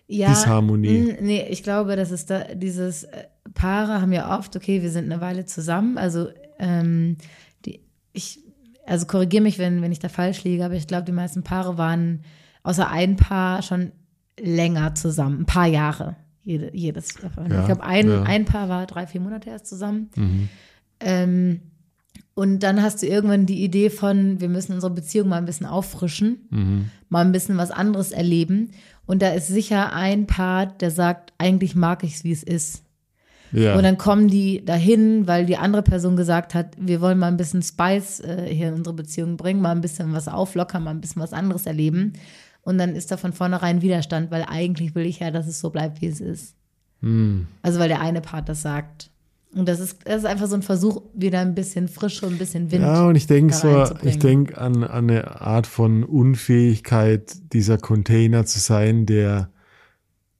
ja, 0.07 0.29
Disharmonie. 0.29 1.13
mh, 1.13 1.17
Nee, 1.21 1.47
ich 1.49 1.63
glaube, 1.63 1.95
das 1.95 2.11
ist 2.11 2.29
da, 2.29 2.55
dieses 2.55 3.03
äh, 3.03 3.25
Paare 3.53 4.01
haben 4.01 4.13
ja 4.13 4.37
oft, 4.37 4.55
okay, 4.55 4.81
wir 4.81 4.89
sind 4.89 5.11
eine 5.11 5.21
Weile 5.21 5.45
zusammen. 5.45 5.97
Also, 5.97 6.29
ähm, 6.59 7.17
die, 7.65 7.81
ich, 8.13 8.39
also 8.85 9.05
korrigiere 9.05 9.43
mich, 9.43 9.59
wenn, 9.59 9.81
wenn 9.81 9.91
ich 9.91 9.99
da 9.99 10.09
falsch 10.09 10.43
liege, 10.43 10.65
aber 10.65 10.73
ich 10.75 10.87
glaube, 10.87 11.03
die 11.03 11.11
meisten 11.11 11.43
Paare 11.43 11.77
waren 11.77 12.23
außer 12.63 12.89
ein 12.89 13.15
Paar 13.15 13.61
schon 13.61 13.91
länger 14.39 14.95
zusammen, 14.95 15.41
ein 15.41 15.45
paar 15.45 15.67
Jahre. 15.67 16.15
Jede, 16.43 16.71
jedes. 16.73 17.13
Ja, 17.21 17.59
ich 17.59 17.65
glaube, 17.65 17.83
ein, 17.83 18.07
ja. 18.09 18.23
ein 18.23 18.45
Paar 18.45 18.69
war 18.69 18.85
drei, 18.85 19.05
vier 19.05 19.19
Monate 19.19 19.49
erst 19.49 19.67
zusammen. 19.67 20.09
Ähm, 21.01 21.59
und 22.33 22.59
dann 22.59 22.81
hast 22.81 23.01
du 23.01 23.07
irgendwann 23.07 23.45
die 23.45 23.63
Idee 23.63 23.89
von, 23.89 24.39
wir 24.39 24.49
müssen 24.49 24.73
unsere 24.73 24.93
Beziehung 24.93 25.29
mal 25.29 25.37
ein 25.37 25.45
bisschen 25.45 25.65
auffrischen, 25.65 26.91
mal 27.09 27.25
ein 27.25 27.31
bisschen 27.31 27.57
was 27.57 27.71
anderes 27.71 28.11
erleben. 28.11 28.71
Und 29.05 29.21
da 29.21 29.29
ist 29.29 29.47
sicher 29.47 29.93
ein 29.93 30.27
Part, 30.27 30.81
der 30.81 30.91
sagt, 30.91 31.33
eigentlich 31.37 31.75
mag 31.75 32.03
ich 32.03 32.15
es, 32.15 32.23
wie 32.23 32.31
es 32.31 32.43
ist. 32.43 32.83
Ja. 33.51 33.75
Und 33.75 33.83
dann 33.83 33.97
kommen 33.97 34.27
die 34.27 34.63
dahin, 34.65 35.27
weil 35.27 35.45
die 35.45 35.57
andere 35.57 35.81
Person 35.81 36.15
gesagt 36.17 36.53
hat, 36.53 36.75
wir 36.79 37.01
wollen 37.01 37.17
mal 37.17 37.27
ein 37.27 37.37
bisschen 37.37 37.61
Spice 37.61 38.19
äh, 38.19 38.53
hier 38.53 38.69
in 38.69 38.75
unsere 38.75 38.95
Beziehung 38.95 39.37
bringen, 39.37 39.61
mal 39.61 39.71
ein 39.71 39.81
bisschen 39.81 40.13
was 40.13 40.27
auflockern, 40.27 40.83
mal 40.83 40.91
ein 40.91 41.01
bisschen 41.01 41.21
was 41.21 41.33
anderes 41.33 41.65
erleben. 41.65 42.13
Und 42.61 42.77
dann 42.77 42.95
ist 42.95 43.11
da 43.11 43.17
von 43.17 43.31
vornherein 43.31 43.81
Widerstand, 43.81 44.29
weil 44.29 44.43
eigentlich 44.43 44.93
will 44.93 45.05
ich 45.05 45.19
ja, 45.19 45.31
dass 45.31 45.47
es 45.47 45.61
so 45.61 45.69
bleibt, 45.69 46.01
wie 46.01 46.07
es 46.07 46.19
ist. 46.19 46.55
Hm. 47.01 47.47
Also 47.61 47.79
weil 47.79 47.87
der 47.87 48.01
eine 48.01 48.21
Part 48.21 48.49
das 48.49 48.61
sagt. 48.61 49.09
Und 49.53 49.67
das 49.67 49.79
ist, 49.79 49.99
das 50.05 50.19
ist 50.19 50.25
einfach 50.25 50.47
so 50.47 50.55
ein 50.55 50.61
Versuch, 50.61 51.01
wieder 51.13 51.39
ein 51.39 51.55
bisschen 51.55 51.87
Frische 51.87 52.25
und 52.25 52.33
ein 52.33 52.37
bisschen 52.37 52.71
Wind. 52.71 52.83
Ja, 52.83 53.07
und 53.07 53.15
ich 53.15 53.27
denke 53.27 53.53
so, 53.53 53.85
ich 54.03 54.19
denke 54.19 54.57
an, 54.57 54.83
an 54.83 55.09
eine 55.09 55.41
Art 55.41 55.67
von 55.67 56.03
Unfähigkeit, 56.03 57.33
dieser 57.53 57.77
Container 57.77 58.45
zu 58.45 58.59
sein, 58.59 59.05
der, 59.05 59.49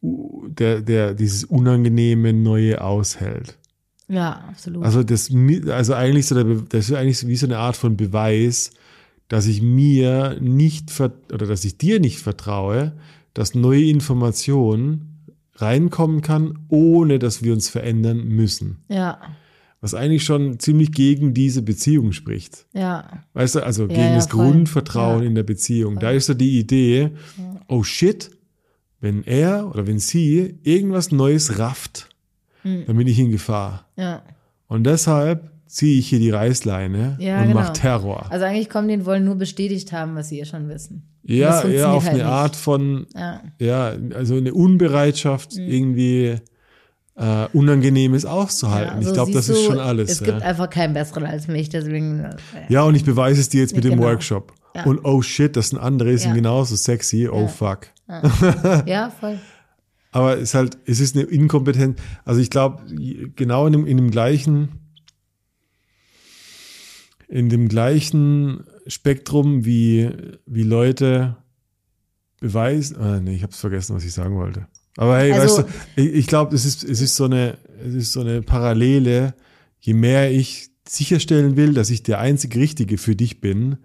der, 0.01 0.82
der 0.82 1.14
dieses 1.14 1.45
unangenehme 1.45 2.34
Neue 2.34 2.82
aushält. 2.82 3.58
Ja, 4.10 4.45
absolut. 4.49 4.84
Also 4.84 5.03
das, 5.03 5.32
also 5.70 5.93
eigentlich 5.93 6.28
so, 6.28 6.36
der, 6.36 6.62
das 6.70 6.89
ist 6.89 6.95
eigentlich 6.95 7.26
wie 7.28 7.36
so 7.36 7.47
eine 7.47 7.58
Art 7.58 7.76
von 7.76 7.97
Beweis, 7.97 8.72
dass 9.28 9.47
ich 9.47 9.62
mir 9.62 10.38
nicht 10.39 10.91
oder 10.99 11.45
dass 11.45 11.66
ich 11.66 11.78
dir 11.78 11.99
nicht 11.99 12.20
vertraue, 12.20 12.93
dass 13.34 13.55
neue 13.55 13.84
Informationen 13.84 15.16
reinkommen 15.58 16.22
kann, 16.22 16.60
ohne 16.70 17.20
dass 17.20 17.43
wir 17.43 17.53
uns 17.53 17.70
verändern 17.70 18.28
müssen. 18.28 18.78
ja, 18.89 19.20
Was 19.82 19.93
eigentlich 19.93 20.24
schon 20.24 20.60
ziemlich 20.60 20.91
gegen 20.91 21.34
diese 21.34 21.62
Beziehung 21.62 22.12
spricht. 22.14 22.66
ja, 22.74 23.24
Weißt 23.34 23.55
du, 23.55 23.64
also 23.66 23.88
gegen 23.88 23.99
ja, 24.01 24.16
das 24.16 24.28
voll. 24.28 24.45
Grundvertrauen 24.45 25.22
Ja. 25.24 25.28
in 25.28 25.36
der 25.36 25.43
Beziehung. 25.43 25.99
Da 25.99 26.12
ist 26.12 26.26
so 26.28 26.34
die 26.34 26.58
Idee, 26.60 27.12
oh 27.68 27.84
shit, 27.84 28.32
wenn 28.99 29.24
er 29.24 29.68
oder 29.70 29.86
wenn 29.86 29.99
sie 29.99 30.58
irgendwas 30.64 31.12
Neues 31.12 31.60
rafft, 31.60 32.10
Hm. 32.64 32.86
dann 32.88 32.97
bin 32.97 33.08
ich 33.08 33.20
in 33.20 33.30
Gefahr. 33.32 33.86
ja. 33.95 34.24
Und 34.68 34.84
deshalb 34.86 35.51
ziehe 35.68 35.99
ich 35.99 36.07
hier 36.09 36.20
die 36.20 36.30
Reißleine 36.30 37.18
Ja, 37.20 37.38
und 37.41 37.47
genau. 37.49 37.53
mache 37.61 37.74
Terror. 37.74 38.26
Also 38.32 38.45
eigentlich 38.45 38.70
kommen 38.70 38.88
die 38.88 38.95
und 38.95 39.05
wollen 39.05 39.26
nur 39.26 39.36
bestätigt 39.36 39.91
haben, 39.91 40.15
was 40.15 40.30
sie 40.30 40.39
eh 40.39 40.45
schon 40.45 40.68
wissen. 40.70 41.03
Ja, 41.24 41.65
ja, 41.68 41.91
auf 41.91 42.03
halt 42.03 42.13
eine 42.13 42.24
nicht. 42.24 42.32
Art 42.32 42.55
von, 42.55 43.05
Ja, 43.13 43.41
ja, 43.59 43.93
also 44.15 44.36
eine 44.38 44.53
Unbereitschaft, 44.53 45.53
Hm. 45.53 45.68
irgendwie 45.68 46.36
äh, 47.20 47.47
Unangenehmes 47.53 48.26
auszuhalten. 48.26 48.97
ja, 48.97 49.01
so 49.03 49.09
ich 49.09 49.13
glaube, 49.13 49.32
das 49.32 49.49
ist 49.49 49.63
schon 49.65 49.80
alles. 49.80 50.11
Es 50.11 50.20
ja. 50.20 50.28
gibt 50.28 50.41
einfach 50.43 50.70
keinen 50.70 50.93
besseren 50.93 51.26
als 51.26 51.47
mich, 51.47 51.68
deswegen. 51.70 52.20
äh, 52.22 52.36
Ja, 52.70 52.84
und 52.84 52.95
ich 52.95 53.03
beweise 53.03 53.41
es 53.41 53.49
dir 53.49 53.61
jetzt 53.61 53.76
mit 53.76 53.84
dem 53.84 53.93
Genau. 53.95 54.03
Workshop. 54.03 54.53
Ja. 54.76 54.84
Und 54.86 55.03
oh 55.03 55.22
shit, 55.24 55.55
das 55.57 55.70
sind 55.70 55.80
andere, 55.80 56.13
Ja. 56.13 56.34
genauso 56.34 56.76
sexy. 56.76 57.28
Oh 57.28 57.41
Ja. 57.41 57.47
fuck. 57.47 57.88
Ja, 58.86 59.09
voll. 59.20 59.39
Aber 60.11 60.36
es 60.38 60.43
ist 60.43 60.53
halt, 60.53 60.78
es 60.86 60.99
ist 60.99 61.15
eine 61.15 61.26
Inkompetenz. 61.26 61.99
Also 62.24 62.39
ich 62.39 62.49
glaube, 62.49 62.84
genau 63.36 63.65
in 63.68 63.74
dem, 63.74 63.86
in 63.88 63.97
dem 63.97 64.11
gleichen, 64.11 64.70
in 67.28 67.50
dem 67.50 67.68
gleichen 67.68 68.64
Spektrum 68.88 69.66
wie, 69.66 70.10
wie 70.46 70.64
Leute 70.64 71.36
beweisen. 72.40 72.98
Ah, 72.98 73.20
nee, 73.20 73.36
ich 73.36 73.44
habe 73.44 73.54
vergessen, 73.54 73.96
was 73.96 74.04
ich 74.06 74.14
sagen 74.14 74.36
wollte. 74.36 74.68
Aber 74.98 75.18
hey, 75.18 75.32
Also- 75.34 75.58
weißt 75.60 75.68
du, 75.98 76.02
ich, 76.02 76.14
ich 76.14 76.28
glaube, 76.28 76.56
es 76.56 76.66
ist, 76.66 76.84
es 76.84 77.02
ist 77.02 77.16
so 77.16 77.26
eine, 77.26 77.58
es 77.86 77.94
ist 77.94 78.12
so 78.14 78.22
eine 78.22 78.42
Parallele. 78.42 79.34
Je 79.80 79.94
mehr 79.94 80.32
ich 80.32 80.70
sicherstellen 80.88 81.56
will, 81.58 81.74
dass 81.74 81.90
ich 81.90 82.04
der 82.04 82.20
einzig 82.20 82.56
Richtige 82.56 82.98
für 82.98 83.16
dich 83.16 83.42
bin, 83.42 83.78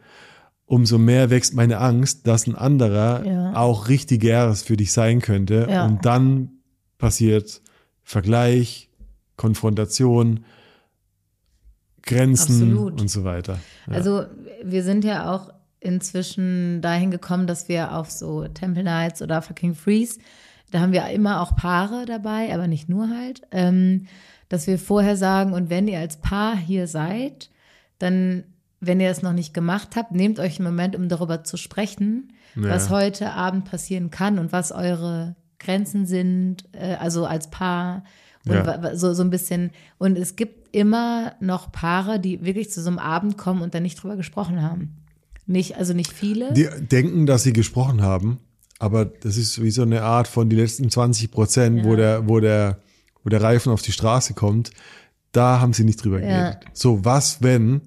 umso 0.66 0.98
mehr 0.98 1.28
wächst 1.30 1.54
meine 1.54 1.78
Angst, 1.78 2.26
dass 2.26 2.46
ein 2.46 2.54
anderer 2.54 3.26
Ja. 3.26 3.56
auch 3.56 3.88
richtigeres 3.88 4.62
für 4.62 4.76
dich 4.76 4.92
sein 4.92 5.20
könnte. 5.20 5.66
Ja. 5.68 5.84
Und 5.84 6.04
dann 6.06 6.50
passiert 6.98 7.60
Vergleich, 8.04 8.88
Konfrontation, 9.36 10.44
Grenzen 12.02 12.52
Absolut. 12.72 13.00
und 13.00 13.08
so 13.08 13.24
weiter. 13.24 13.58
Ja. 13.86 13.94
Also 13.94 14.24
wir 14.62 14.82
sind 14.82 15.04
ja 15.04 15.32
auch 15.32 15.50
inzwischen 15.80 16.80
dahin 16.80 17.10
gekommen, 17.10 17.46
dass 17.46 17.68
wir 17.68 17.94
auf 17.96 18.10
so 18.10 18.46
Temple 18.48 18.84
Nights 18.84 19.20
oder 19.22 19.42
Fucking 19.42 19.74
Freeze, 19.74 20.18
da 20.70 20.80
haben 20.80 20.92
wir 20.92 21.06
immer 21.08 21.40
auch 21.40 21.54
Paare 21.56 22.04
dabei, 22.06 22.52
aber 22.54 22.66
nicht 22.66 22.88
nur 22.88 23.08
halt, 23.10 23.42
ähm, 23.50 24.06
dass 24.48 24.66
wir 24.66 24.78
vorher 24.78 25.16
sagen, 25.16 25.52
und 25.52 25.70
wenn 25.70 25.88
ihr 25.88 25.98
als 25.98 26.16
Paar 26.18 26.56
hier 26.56 26.86
seid, 26.86 27.50
dann, 27.98 28.44
wenn 28.80 29.00
ihr 29.00 29.10
es 29.10 29.22
noch 29.22 29.32
nicht 29.32 29.54
gemacht 29.54 29.96
habt, 29.96 30.12
nehmt 30.12 30.38
euch 30.38 30.58
einen 30.58 30.68
Moment, 30.68 30.96
um 30.96 31.08
darüber 31.08 31.44
zu 31.44 31.56
sprechen, 31.56 32.32
Ja. 32.54 32.70
was 32.70 32.90
heute 32.90 33.32
Abend 33.32 33.64
passieren 33.64 34.10
kann 34.10 34.38
und 34.38 34.52
was 34.52 34.72
eure 34.72 35.36
Grenzen 35.58 36.06
sind, 36.06 36.64
äh, 36.72 36.94
also 36.94 37.26
als 37.26 37.50
Paar 37.50 38.04
und 38.46 38.54
Ja. 38.54 38.94
so, 38.96 39.14
so 39.14 39.22
ein 39.22 39.30
bisschen. 39.30 39.70
Und 39.98 40.18
es 40.18 40.36
gibt 40.36 40.61
immer 40.72 41.34
noch 41.40 41.70
Paare, 41.70 42.18
die 42.18 42.44
wirklich 42.44 42.70
zu 42.70 42.82
so 42.82 42.88
einem 42.88 42.98
Abend 42.98 43.38
kommen 43.38 43.62
und 43.62 43.74
dann 43.74 43.82
nicht 43.82 44.02
drüber 44.02 44.16
gesprochen 44.16 44.62
haben. 44.62 44.96
Nicht, 45.46 45.76
also 45.76 45.92
nicht 45.92 46.12
viele. 46.12 46.52
Die 46.54 46.68
denken, 46.80 47.26
dass 47.26 47.42
sie 47.42 47.52
gesprochen 47.52 48.02
haben, 48.02 48.38
aber 48.78 49.04
das 49.04 49.36
ist 49.36 49.62
wie 49.62 49.70
so 49.70 49.82
eine 49.82 50.02
Art 50.02 50.28
von 50.28 50.48
die 50.48 50.56
letzten 50.56 50.90
20 50.90 51.30
Prozent, 51.30 51.84
wo 51.84 51.94
der, 51.94 52.28
wo 52.28 52.40
der, 52.40 52.78
wo 53.22 53.28
der 53.28 53.42
Reifen 53.42 53.72
auf 53.72 53.82
die 53.82 53.92
Straße 53.92 54.34
kommt, 54.34 54.70
da 55.32 55.60
haben 55.60 55.72
sie 55.72 55.84
nicht 55.84 56.02
drüber 56.02 56.20
Ja. 56.20 56.26
geredet. 56.50 56.64
So, 56.72 57.04
was, 57.04 57.42
wenn 57.42 57.82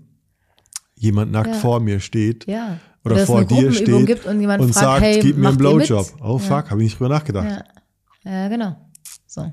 jemand 0.96 1.32
nackt 1.32 1.48
Ja. 1.48 1.54
vor 1.60 1.80
mir 1.80 2.00
steht 2.00 2.46
ja. 2.48 2.78
oder 3.04 3.26
vor 3.26 3.46
dir 3.46 3.72
steht 3.72 4.26
und 4.26 4.46
und 4.46 4.58
fragt, 4.58 4.74
sagt, 4.74 5.02
hey, 5.02 5.20
gib 5.20 5.38
mir 5.38 5.50
einen? 5.50 5.58
Blowjob. 5.58 6.14
Oh 6.22 6.38
fuck, 6.38 6.70
habe 6.72 6.82
ich 6.82 6.90
nicht 6.90 7.00
drüber 7.00 7.10
nachgedacht. 7.10 7.66
Ja, 8.24 8.32
ja 8.32 8.48
genau. 8.48 8.76
So. 9.28 9.52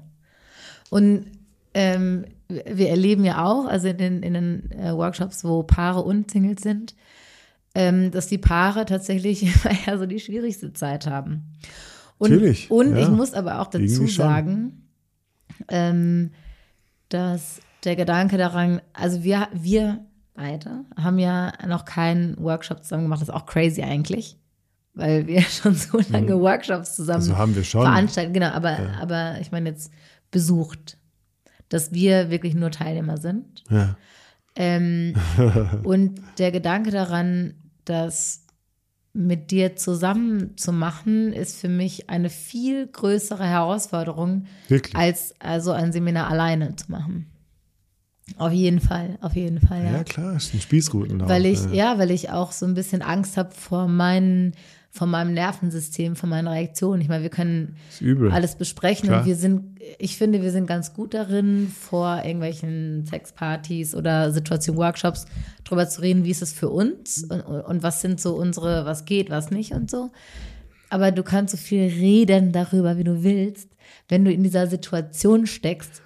Und 0.90 1.26
ähm, 1.74 2.26
wir 2.48 2.88
erleben 2.88 3.24
ja 3.24 3.44
auch, 3.44 3.66
also 3.66 3.88
in 3.88 3.96
den, 3.98 4.22
in 4.22 4.34
den 4.34 4.70
äh, 4.72 4.94
Workshops, 4.94 5.44
wo 5.44 5.62
Paare 5.62 6.00
und 6.00 6.30
Singles 6.30 6.62
sind, 6.62 6.94
ähm, 7.74 8.10
dass 8.10 8.26
die 8.26 8.38
Paare 8.38 8.84
tatsächlich 8.84 9.42
immer 9.64 9.74
eher 9.86 9.98
so 9.98 10.06
die 10.06 10.20
schwierigste 10.20 10.72
Zeit 10.72 11.06
haben. 11.06 11.44
Und, 12.18 12.30
Natürlich, 12.30 12.70
Und 12.70 12.94
ja. 12.94 13.02
ich 13.02 13.08
muss 13.08 13.34
aber 13.34 13.60
auch 13.60 13.66
dazu 13.66 14.06
sagen, 14.06 14.88
ähm, 15.68 16.30
dass 17.08 17.60
der 17.84 17.96
Gedanke 17.96 18.38
daran, 18.38 18.80
also 18.92 19.24
wir, 19.24 19.48
wir 19.52 20.04
beide 20.34 20.84
haben 20.96 21.18
ja 21.18 21.52
noch 21.66 21.84
keinen 21.84 22.38
Workshop 22.38 22.82
zusammen 22.84 23.04
gemacht, 23.04 23.20
das 23.20 23.28
ist 23.28 23.34
auch 23.34 23.46
crazy 23.46 23.82
eigentlich, 23.82 24.38
weil 24.94 25.26
wir 25.26 25.40
schon 25.42 25.74
so 25.74 25.98
lange 26.10 26.40
Workshops 26.40 26.94
zusammen 26.94 27.20
Also 27.20 27.36
haben 27.36 27.56
wir 27.56 27.64
schon. 27.64 27.82
veranstalten, 27.82 28.32
genau, 28.32 28.50
aber, 28.50 28.78
aber 29.00 29.38
ich 29.40 29.50
meine 29.50 29.70
jetzt 29.70 29.90
besucht, 30.30 30.98
dass 31.72 31.92
wir 31.92 32.30
wirklich 32.30 32.54
nur 32.54 32.70
Teilnehmer 32.70 33.16
sind. 33.16 33.64
Ja. 33.70 33.96
Ähm, 34.56 35.14
und 35.84 36.20
der 36.38 36.52
Gedanke 36.52 36.90
daran, 36.90 37.54
das 37.84 38.44
mit 39.14 39.50
dir 39.50 39.76
zusammen 39.76 40.56
zu 40.56 40.72
machen, 40.72 41.32
ist 41.32 41.58
für 41.58 41.68
mich 41.68 42.10
eine 42.10 42.30
viel 42.30 42.86
größere 42.86 43.44
Herausforderung, 43.44 44.46
Wirklich. 44.68 44.96
als 44.96 45.34
also 45.38 45.72
ein 45.72 45.92
Seminar 45.92 46.30
alleine 46.30 46.76
zu 46.76 46.90
machen. 46.90 47.26
Auf 48.36 48.52
jeden 48.52 48.80
Fall, 48.80 49.18
auf 49.20 49.34
jeden 49.34 49.60
Fall, 49.60 49.84
ja. 49.84 49.92
Ja, 49.92 50.04
klar, 50.04 50.36
ist 50.36 50.54
ein 50.54 50.60
Spießrutenlauf. 50.60 51.28
weil 51.28 51.44
ich, 51.44 51.62
ja. 51.64 51.72
ja, 51.72 51.98
weil 51.98 52.10
ich 52.10 52.30
auch 52.30 52.52
so 52.52 52.64
ein 52.66 52.74
bisschen 52.74 53.02
Angst 53.02 53.36
habe 53.36 53.50
vor 53.50 53.88
meinen, 53.88 54.54
vor 54.94 55.06
meinem 55.06 55.32
Nervensystem, 55.32 56.16
vor 56.16 56.28
meinen 56.28 56.48
Reaktionen. 56.48 57.00
Ich 57.00 57.08
meine, 57.08 57.22
wir 57.22 57.30
können 57.30 57.76
alles 58.30 58.56
besprechen 58.56 59.08
Klar. 59.08 59.20
und 59.20 59.26
wir 59.26 59.36
sind, 59.36 59.80
ich 59.98 60.18
finde, 60.18 60.42
wir 60.42 60.50
sind 60.52 60.66
ganz 60.66 60.92
gut 60.92 61.14
darin, 61.14 61.68
vor 61.68 62.20
irgendwelchen 62.22 63.06
Sexpartys 63.06 63.94
oder 63.94 64.30
Situation-Workshops 64.32 65.24
drüber 65.64 65.88
zu 65.88 66.02
reden, 66.02 66.24
wie 66.24 66.30
ist 66.30 66.42
es 66.42 66.52
für 66.52 66.68
uns 66.68 67.24
und, 67.24 67.40
und 67.40 67.82
was 67.82 68.02
sind 68.02 68.20
so 68.20 68.34
unsere, 68.36 68.84
was 68.84 69.06
geht, 69.06 69.30
was 69.30 69.50
nicht 69.50 69.72
und 69.72 69.90
so. 69.90 70.10
Aber 70.90 71.10
du 71.10 71.22
kannst 71.22 71.52
so 71.52 71.56
viel 71.56 71.84
reden 71.84 72.52
darüber, 72.52 72.98
wie 72.98 73.04
du 73.04 73.22
willst, 73.22 73.70
wenn 74.10 74.26
du 74.26 74.30
in 74.30 74.42
dieser 74.42 74.66
Situation 74.66 75.46
steckst 75.46 76.02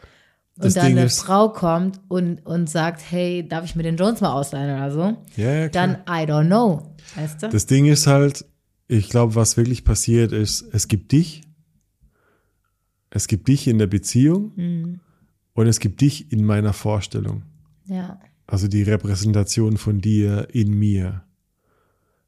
und 0.60 0.76
dann 0.76 0.86
eine 0.86 1.06
ist- 1.06 1.18
Frau 1.22 1.48
kommt 1.48 1.98
und, 2.06 2.46
und 2.46 2.70
sagt, 2.70 3.02
hey, 3.10 3.46
darf 3.48 3.64
ich 3.64 3.74
mir 3.74 3.82
den 3.82 3.96
Jones 3.96 4.20
mal 4.20 4.32
ausleihen 4.32 4.76
oder 4.76 4.90
so? 4.92 5.16
Ja, 5.42 5.52
ja. 5.52 5.68
Dann 5.70 5.96
I 6.08 6.22
don't 6.24 6.46
know. 6.46 6.94
Weißt 7.16 7.42
du? 7.42 7.48
Das 7.48 7.66
Ding 7.66 7.86
ist 7.86 8.06
halt, 8.06 8.44
ich 8.88 9.08
glaube, 9.08 9.34
was 9.34 9.56
wirklich 9.56 9.84
passiert 9.84 10.32
ist, 10.32 10.62
es 10.72 10.88
gibt 10.88 11.12
dich, 11.12 11.42
es 13.10 13.26
gibt 13.28 13.48
dich 13.48 13.66
in 13.68 13.78
der 13.78 13.86
Beziehung 13.86 14.52
Mhm. 14.56 15.00
und 15.54 15.66
es 15.66 15.80
gibt 15.80 16.00
dich 16.00 16.32
in 16.32 16.44
meiner 16.44 16.72
Vorstellung. 16.72 17.42
ja. 17.86 18.18
Also 18.48 18.68
die 18.68 18.84
Repräsentation 18.84 19.76
von 19.76 20.00
dir 20.00 20.46
in 20.52 20.72
mir. 20.78 21.24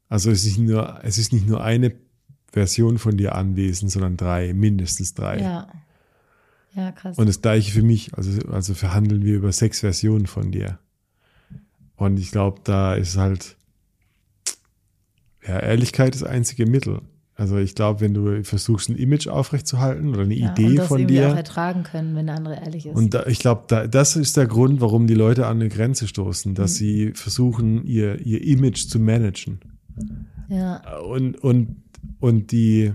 Also 0.09 0.29
es 0.31 0.45
ist 0.45 0.57
nicht 0.57 0.67
nur, 0.69 0.99
es 1.01 1.17
ist 1.17 1.31
nicht 1.31 1.47
nur 1.47 1.63
eine 1.63 1.95
Version 2.51 2.97
von 2.97 3.15
dir 3.15 3.35
anwesend, 3.35 3.89
sondern 3.89 4.17
drei, 4.17 4.53
mindestens 4.53 5.13
drei. 5.13 5.39
Ja. 5.39 5.67
Ja, 6.75 6.91
krass. 6.91 7.17
Und 7.17 7.27
das 7.29 7.41
gleiche 7.41 7.71
für 7.71 7.83
mich. 7.83 8.13
Also, 8.15 8.37
also 8.49 8.73
verhandeln 8.73 9.23
wir 9.23 9.35
über 9.37 9.53
sechs 9.53 9.79
Versionen 9.79 10.27
von 10.27 10.51
dir. 10.51 10.77
Und 11.95 12.19
ich 12.19 12.31
glaube, 12.31 12.59
da 12.65 12.95
ist 12.95 13.15
halt, 13.15 13.55
ja, 15.47 15.59
Ehrlichkeit 15.59 16.13
das 16.15 16.23
einzige 16.23 16.65
Mittel. 16.65 17.01
Also 17.35 17.55
ich 17.57 17.73
glaube, 17.73 18.01
wenn 18.01 18.13
du 18.13 18.43
versuchst, 18.43 18.89
ein 18.89 18.97
Image 18.97 19.27
aufrechtzuerhalten 19.27 20.09
oder 20.09 20.23
eine 20.23 20.33
ja, 20.33 20.51
Idee 20.51 20.65
und 20.65 20.75
das 20.75 20.87
von 20.87 20.99
irgendwie 20.99 21.21
auch 21.23 21.29
dir. 21.31 21.37
ertragen 21.37 21.83
können, 21.83 22.13
wenn 22.15 22.25
der 22.25 22.35
andere 22.35 22.55
ehrlich 22.55 22.85
ist. 22.85 22.95
Und 22.97 23.13
da, 23.13 23.25
ich 23.27 23.39
glaube, 23.39 23.63
da, 23.69 23.87
das 23.87 24.17
ist 24.17 24.35
der 24.35 24.45
Grund, 24.45 24.81
warum 24.81 25.07
die 25.07 25.13
Leute 25.13 25.47
an 25.47 25.57
eine 25.61 25.69
Grenze 25.69 26.07
stoßen, 26.07 26.53
dass 26.53 26.73
Mhm. 26.73 26.75
sie 26.75 27.11
versuchen, 27.13 27.85
ihr, 27.85 28.19
ihr 28.25 28.43
Image 28.45 28.87
zu 28.89 28.99
managen. 28.99 29.59
ja, 30.49 30.97
Und, 30.99 31.37
und, 31.41 31.77
und 32.19 32.51
die, 32.51 32.91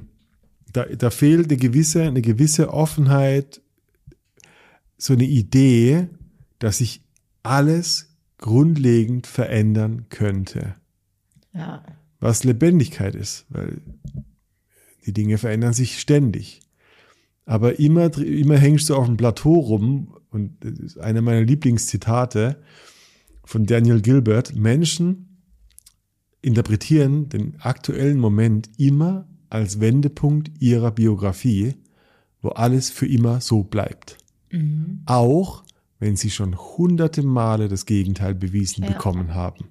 da, 0.75 0.85
da 0.85 1.09
fehlt 1.09 1.47
eine 1.49 1.57
gewisse, 1.57 2.03
eine 2.03 2.21
gewisse 2.21 2.71
Offenheit, 2.73 3.63
so 4.99 5.15
eine 5.15 5.25
Idee, 5.25 6.09
dass 6.59 6.79
sich 6.79 7.03
alles 7.43 8.15
grundlegend 8.37 9.27
verändern 9.27 10.05
könnte. 10.11 10.75
ja, 11.55 11.83
Was 12.25 12.43
Lebendigkeit 12.43 13.15
ist, 13.15 13.45
weil 13.51 13.83
die 15.05 15.13
Dinge 15.13 15.37
verändern 15.37 15.75
sich 15.75 16.01
ständig. 16.01 16.63
Aber 17.45 17.79
immer, 17.79 18.17
immer 18.17 18.57
hängst 18.57 18.89
du 18.89 18.95
auf 18.95 19.05
dem 19.05 19.19
Plateau 19.19 19.59
rum, 19.59 20.17
und 20.31 20.57
das 20.65 20.79
ist 20.79 20.99
einer 20.99 21.21
meiner 21.21 21.43
Lieblingszitate 21.43 22.57
von 23.45 23.67
Daniel 23.67 24.01
Gilbert, 24.01 24.57
Menschen 24.57 25.43
interpretieren 26.41 27.29
den 27.29 27.61
aktuellen 27.61 28.19
Moment 28.19 28.71
immer 28.79 29.29
als 29.51 29.81
Wendepunkt 29.81 30.51
ihrer 30.63 30.93
Biografie, 30.93 31.75
wo 32.41 32.49
alles 32.49 32.89
für 32.89 33.07
immer 33.07 33.43
so 33.43 33.65
bleibt. 33.65 34.17
Auch 35.05 35.63
wenn 35.99 36.17
sie 36.17 36.31
schon 36.31 36.57
hunderte 36.57 37.23
Male 37.23 37.69
das 37.69 37.85
Gegenteil 37.85 38.35
bewiesen 38.35 38.83
Ja. 38.83 38.93
bekommen 38.93 39.35
haben. 39.35 39.67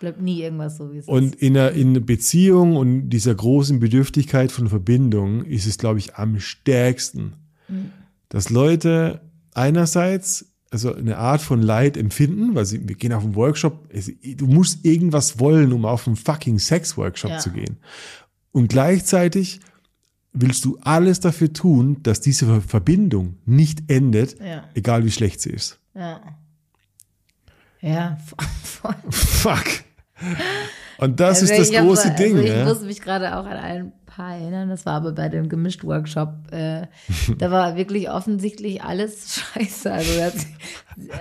Bleibt 0.00 0.20
nie 0.20 0.42
irgendwas 0.42 0.76
so, 0.76 0.92
wie 0.92 0.98
es 0.98 1.06
Und 1.08 1.34
ist. 1.36 1.42
in 1.42 1.56
einer, 1.56 1.72
in 1.72 1.88
einer 1.90 2.00
Beziehung 2.00 2.76
und 2.76 3.10
dieser 3.10 3.34
großen 3.34 3.80
Bedürftigkeit 3.80 4.52
von 4.52 4.68
Verbindung 4.68 5.44
ist 5.44 5.66
es, 5.66 5.78
glaube 5.78 5.98
ich, 5.98 6.14
am 6.16 6.38
stärksten, 6.40 7.34
dass 8.28 8.50
Leute 8.50 9.20
einerseits 9.54 10.46
also 10.70 10.94
eine 10.94 11.16
Art 11.16 11.40
von 11.40 11.62
Leid 11.62 11.96
empfinden, 11.96 12.54
weil 12.54 12.66
sie, 12.66 12.86
wir 12.86 12.94
gehen 12.94 13.12
auf 13.14 13.24
einen 13.24 13.34
Workshop, 13.36 13.88
es, 13.90 14.12
du 14.36 14.46
musst 14.46 14.84
irgendwas 14.84 15.38
wollen, 15.40 15.72
um 15.72 15.86
auf 15.86 16.06
einen 16.06 16.16
fucking 16.16 16.58
Sex-Workshop 16.58 17.30
Ja. 17.30 17.38
zu 17.38 17.50
gehen. 17.52 17.78
Und 18.52 18.68
gleichzeitig 18.68 19.60
willst 20.34 20.64
du 20.66 20.78
alles 20.82 21.20
dafür 21.20 21.52
tun, 21.54 22.02
dass 22.02 22.20
diese 22.20 22.60
Verbindung 22.60 23.36
nicht 23.46 23.90
endet, 23.90 24.38
Ja. 24.40 24.64
egal 24.74 25.06
wie 25.06 25.10
schlecht 25.10 25.40
sie 25.40 25.50
ist. 25.50 25.78
Ja. 25.94 26.20
Ja. 27.80 28.18
Fuck. 29.10 29.64
Und 30.98 31.20
das 31.20 31.40
Also 31.40 31.52
ist 31.52 31.60
das 31.60 31.70
ich 31.70 31.78
hab- 31.78 31.86
große 31.86 32.10
Ding. 32.18 32.36
Also 32.36 32.48
ich 32.48 32.56
ja? 32.56 32.64
muss 32.64 32.82
mich 32.82 33.00
gerade 33.00 33.36
auch 33.36 33.46
an 33.46 33.56
ein 33.56 33.92
paar 34.06 34.34
erinnern. 34.34 34.68
Das 34.68 34.84
war 34.84 34.94
aber 34.94 35.12
bei 35.12 35.28
dem 35.28 35.48
Gemischt-Workshop. 35.48 36.30
Äh, 36.50 36.86
da 37.38 37.50
war 37.52 37.76
wirklich 37.76 38.10
offensichtlich 38.10 38.82
alles 38.82 39.40
scheiße. 39.54 39.92
Also 39.92 40.12
das, 40.18 40.46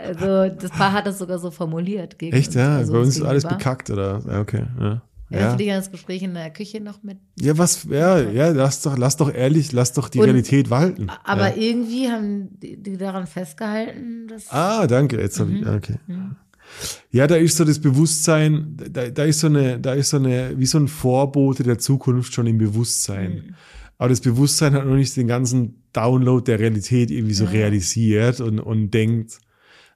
also 0.07 0.49
das 0.55 0.71
Paar 0.71 0.93
hat 0.93 1.05
das 1.05 1.19
sogar 1.19 1.37
so 1.37 1.51
formuliert. 1.51 2.17
Gegen 2.17 2.35
Echt, 2.35 2.55
ja? 2.55 2.77
also 2.77 2.93
Bei 2.93 2.99
uns 2.99 3.15
ist 3.17 3.21
alles 3.23 3.45
bekackt, 3.45 3.89
oder? 3.91 4.21
Ja, 4.27 4.39
okay, 4.41 4.63
ja. 4.79 5.01
Ja. 5.29 5.51
du 5.51 5.57
dich 5.57 5.67
das 5.67 5.91
Gespräch 5.91 6.23
in 6.23 6.33
der 6.33 6.49
Küche 6.51 6.79
noch 6.79 7.03
mit? 7.03 7.17
ja, 7.37 7.57
was, 7.57 7.83
ja, 7.89 8.17
ja, 8.17 8.47
lass 8.51 8.81
doch, 8.81 8.97
lass 8.97 9.17
doch 9.17 9.29
ehrlich, 9.31 9.73
lass 9.73 9.91
doch 9.91 10.07
die 10.07 10.19
Und- 10.19 10.25
Realität 10.25 10.69
walten. 10.69 11.09
Aber 11.25 11.49
ja. 11.49 11.55
irgendwie 11.61 12.07
haben 12.09 12.57
die, 12.61 12.81
die 12.81 12.95
daran 12.95 13.27
festgehalten, 13.27 14.29
dass 14.29 14.49
Ah, 14.51 14.87
danke, 14.87 15.19
jetzt 15.19 15.37
habe 15.41 15.49
Mhm. 15.51 15.57
ich, 15.57 15.67
okay. 15.67 15.95
Ja, 17.11 17.28
da 17.28 17.36
ist 17.36 17.57
so 17.57 17.65
das 17.65 17.80
Bewusstsein, 17.80 18.78
da, 18.91 19.09
da 19.09 19.24
ist 19.24 19.39
so 19.39 19.47
eine, 19.47 19.80
da 19.80 19.93
ist 19.93 20.09
so 20.11 20.18
eine, 20.18 20.53
wie 20.57 20.65
so 20.65 20.78
ein 20.78 20.88
Vorbote 20.88 21.63
der 21.63 21.78
Zukunft 21.80 22.34
schon 22.34 22.47
im 22.47 22.57
Bewusstsein. 22.57 23.34
Mhm. 23.34 23.55
Aber 23.97 24.09
das 24.09 24.22
Bewusstsein 24.22 24.74
hat 24.74 24.86
noch 24.86 24.95
nicht 24.95 25.15
den 25.18 25.28
ganzen 25.28 25.82
Download 25.93 26.43
der 26.43 26.59
Realität 26.59 27.09
irgendwie 27.09 27.34
so 27.34 27.45
Ja. 27.45 27.49
realisiert 27.51 28.39
und, 28.41 28.59
und 28.59 28.91
denkt, 28.91 29.39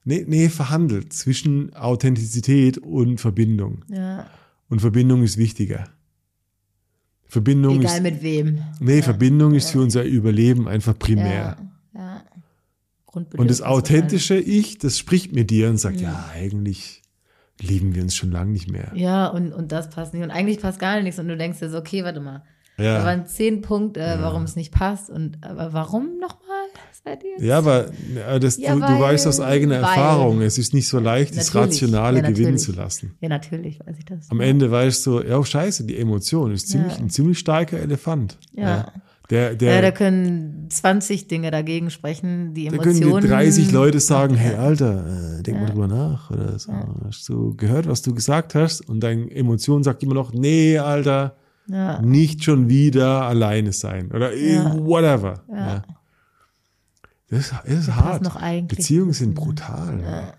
nee, 0.04 0.26
nee, 0.28 0.50
verhandelt 0.50 1.14
zwischen 1.14 1.74
Authentizität 1.76 2.80
und 2.80 3.20
Verbindung. 3.22 3.86
ja, 3.90 4.26
Und 4.70 4.80
Verbindung 4.82 5.22
ist 5.22 5.38
wichtiger. 5.38 5.84
Verbindung 7.28 7.80
egal 7.82 7.98
ist, 7.98 8.04
mit 8.04 8.24
wem. 8.24 8.60
nee, 8.80 9.02
Verbindung 9.02 9.54
ist 9.54 9.70
für 9.72 9.80
unser 9.82 10.04
Überleben 10.04 10.68
einfach 10.68 10.98
primär. 10.98 11.58
Ja, 13.14 13.22
ja. 13.22 13.30
Und 13.40 13.50
das 13.50 13.60
Grundbedürfnis 13.60 13.62
authentische 13.62 14.36
Ich, 14.38 14.78
das 14.78 14.98
spricht 14.98 15.34
mit 15.34 15.50
dir 15.50 15.70
und 15.70 15.78
sagt, 15.78 16.00
ja, 16.02 16.30
eigentlich 16.34 17.02
lieben 17.60 17.94
wir 17.94 18.02
uns 18.04 18.16
schon 18.16 18.32
lange 18.32 18.52
nicht 18.52 18.72
mehr. 18.72 18.92
Ja, 18.96 19.28
und, 19.28 19.54
und 19.54 19.72
das 19.72 19.90
passt 19.90 20.14
nicht. 20.14 20.24
Und 20.24 20.32
eigentlich 20.32 20.60
passt 20.60 20.80
gar 20.80 21.00
nichts. 21.02 21.20
Und 21.20 21.28
du 21.28 21.38
denkst 21.38 21.60
dir 21.60 21.70
so, 21.70 21.78
okay, 21.78 22.04
warte 22.04 22.20
mal. 22.20 22.44
Da 22.78 22.84
Ja, 22.84 23.06
waren 23.06 23.28
zehn 23.28 23.62
Punkte, 23.62 24.00
warum 24.22 24.44
es 24.44 24.56
nicht 24.56 24.72
passt. 24.72 25.10
Und 25.10 25.38
aber 25.44 25.72
warum 25.74 26.18
nochmal? 26.20 26.40
Ja 27.40 27.58
aber 27.58 27.90
ja, 28.16 28.38
das, 28.38 28.58
Ja, 28.58 28.74
du, 28.76 28.80
du 28.82 28.86
weil- 28.88 29.00
weißt 29.02 29.26
aus 29.28 29.40
eigener 29.40 29.76
weil- 29.76 29.82
Erfahrung, 29.82 30.42
es 30.42 30.58
ist 30.60 30.72
nicht 30.74 30.88
so 30.88 31.00
leicht, 31.00 31.36
das 31.36 31.54
Rationale 31.56 32.22
ja, 32.22 32.30
gewinnen 32.30 32.60
zu 32.60 32.72
lassen. 32.74 33.16
Ja, 33.22 33.30
natürlich 33.30 33.80
weiß 33.80 33.98
ich 33.98 34.06
das. 34.06 34.30
Am 34.30 34.40
Ende 34.40 34.70
weißt 34.70 35.06
du, 35.08 35.22
ja, 35.22 35.38
oh, 35.40 35.44
scheiße, 35.44 35.84
die 35.86 35.98
Emotion 35.98 36.52
ist 36.52 36.70
ziemlich, 36.70 36.94
Ja. 36.94 37.00
ein 37.00 37.10
ziemlich 37.10 37.40
starker 37.40 37.80
Elefant. 37.80 38.38
Ja. 38.54 38.92
Der, 39.32 39.56
der, 39.56 39.76
ja, 39.76 39.82
da 39.82 39.92
können 39.92 40.68
20 40.70 41.28
Dinge 41.28 41.50
dagegen 41.52 41.90
sprechen. 41.90 42.54
Die 42.54 42.68
Da 42.68 42.76
Emotionen. 42.76 43.12
können 43.12 43.22
dir 43.24 43.28
30 43.30 43.72
Leute 43.72 44.00
sagen, 44.12 44.36
hey 44.36 44.56
Alter, 44.56 45.40
äh, 45.40 45.42
denk 45.44 45.60
mal 45.60 45.68
drüber 45.68 45.88
nach 45.88 46.30
oder 46.30 46.60
so. 46.60 46.72
Hast 47.06 47.28
du 47.30 47.56
gehört, 47.56 47.88
was 47.88 48.02
du 48.02 48.14
gesagt 48.14 48.54
hast? 48.56 48.88
Und 48.88 49.00
deine 49.00 49.32
Emotion 49.32 49.84
sagt 49.84 50.04
immer 50.04 50.14
noch, 50.16 50.34
nee, 50.34 50.78
Alter, 50.78 51.36
Ja, 51.68 52.02
nicht 52.02 52.44
schon 52.44 52.68
wieder 52.70 53.22
alleine 53.24 53.72
sein 53.72 54.12
oder 54.12 54.36
Ja. 54.36 54.76
whatever. 54.78 55.44
Ja. 55.50 55.56
Ja. 55.58 55.84
Das, 57.30 57.54
ist 57.64 57.88
was 57.88 57.96
hart. 57.96 58.68
Beziehungen 58.68 59.14
sind 59.14 59.34
brutal. 59.36 60.34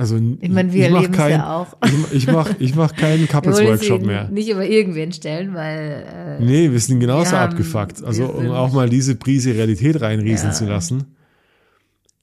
Also 0.00 0.16
Ich 0.40 0.48
meine, 0.48 0.72
wir 0.72 0.84
erleben 0.88 1.12
es 1.12 1.28
ja 1.28 1.54
auch. 1.56 1.76
Ich, 1.84 2.12
ich 2.14 2.26
mach, 2.26 2.50
ich 2.58 2.74
mach 2.74 2.94
keinen 2.96 3.28
Couples-Workshop 3.34 4.00
mehr. 4.00 4.30
nicht 4.30 4.48
über 4.48 4.64
irgendwen 4.66 5.12
stellen, 5.12 5.52
weil 5.52 6.38
äh, 6.40 6.42
Nee, 6.42 6.70
wir 6.72 6.80
sind 6.80 7.00
genauso 7.00 7.32
Wir 7.32 7.40
abgefuckt. 7.40 8.02
Also 8.02 8.24
um 8.26 8.50
auch 8.50 8.72
mal 8.72 8.88
diese 8.88 9.14
Prise 9.14 9.52
Realität 9.54 10.00
reinrieseln 10.00 10.52
Ja. 10.52 10.56
zu 10.56 10.64
lassen. 10.64 11.16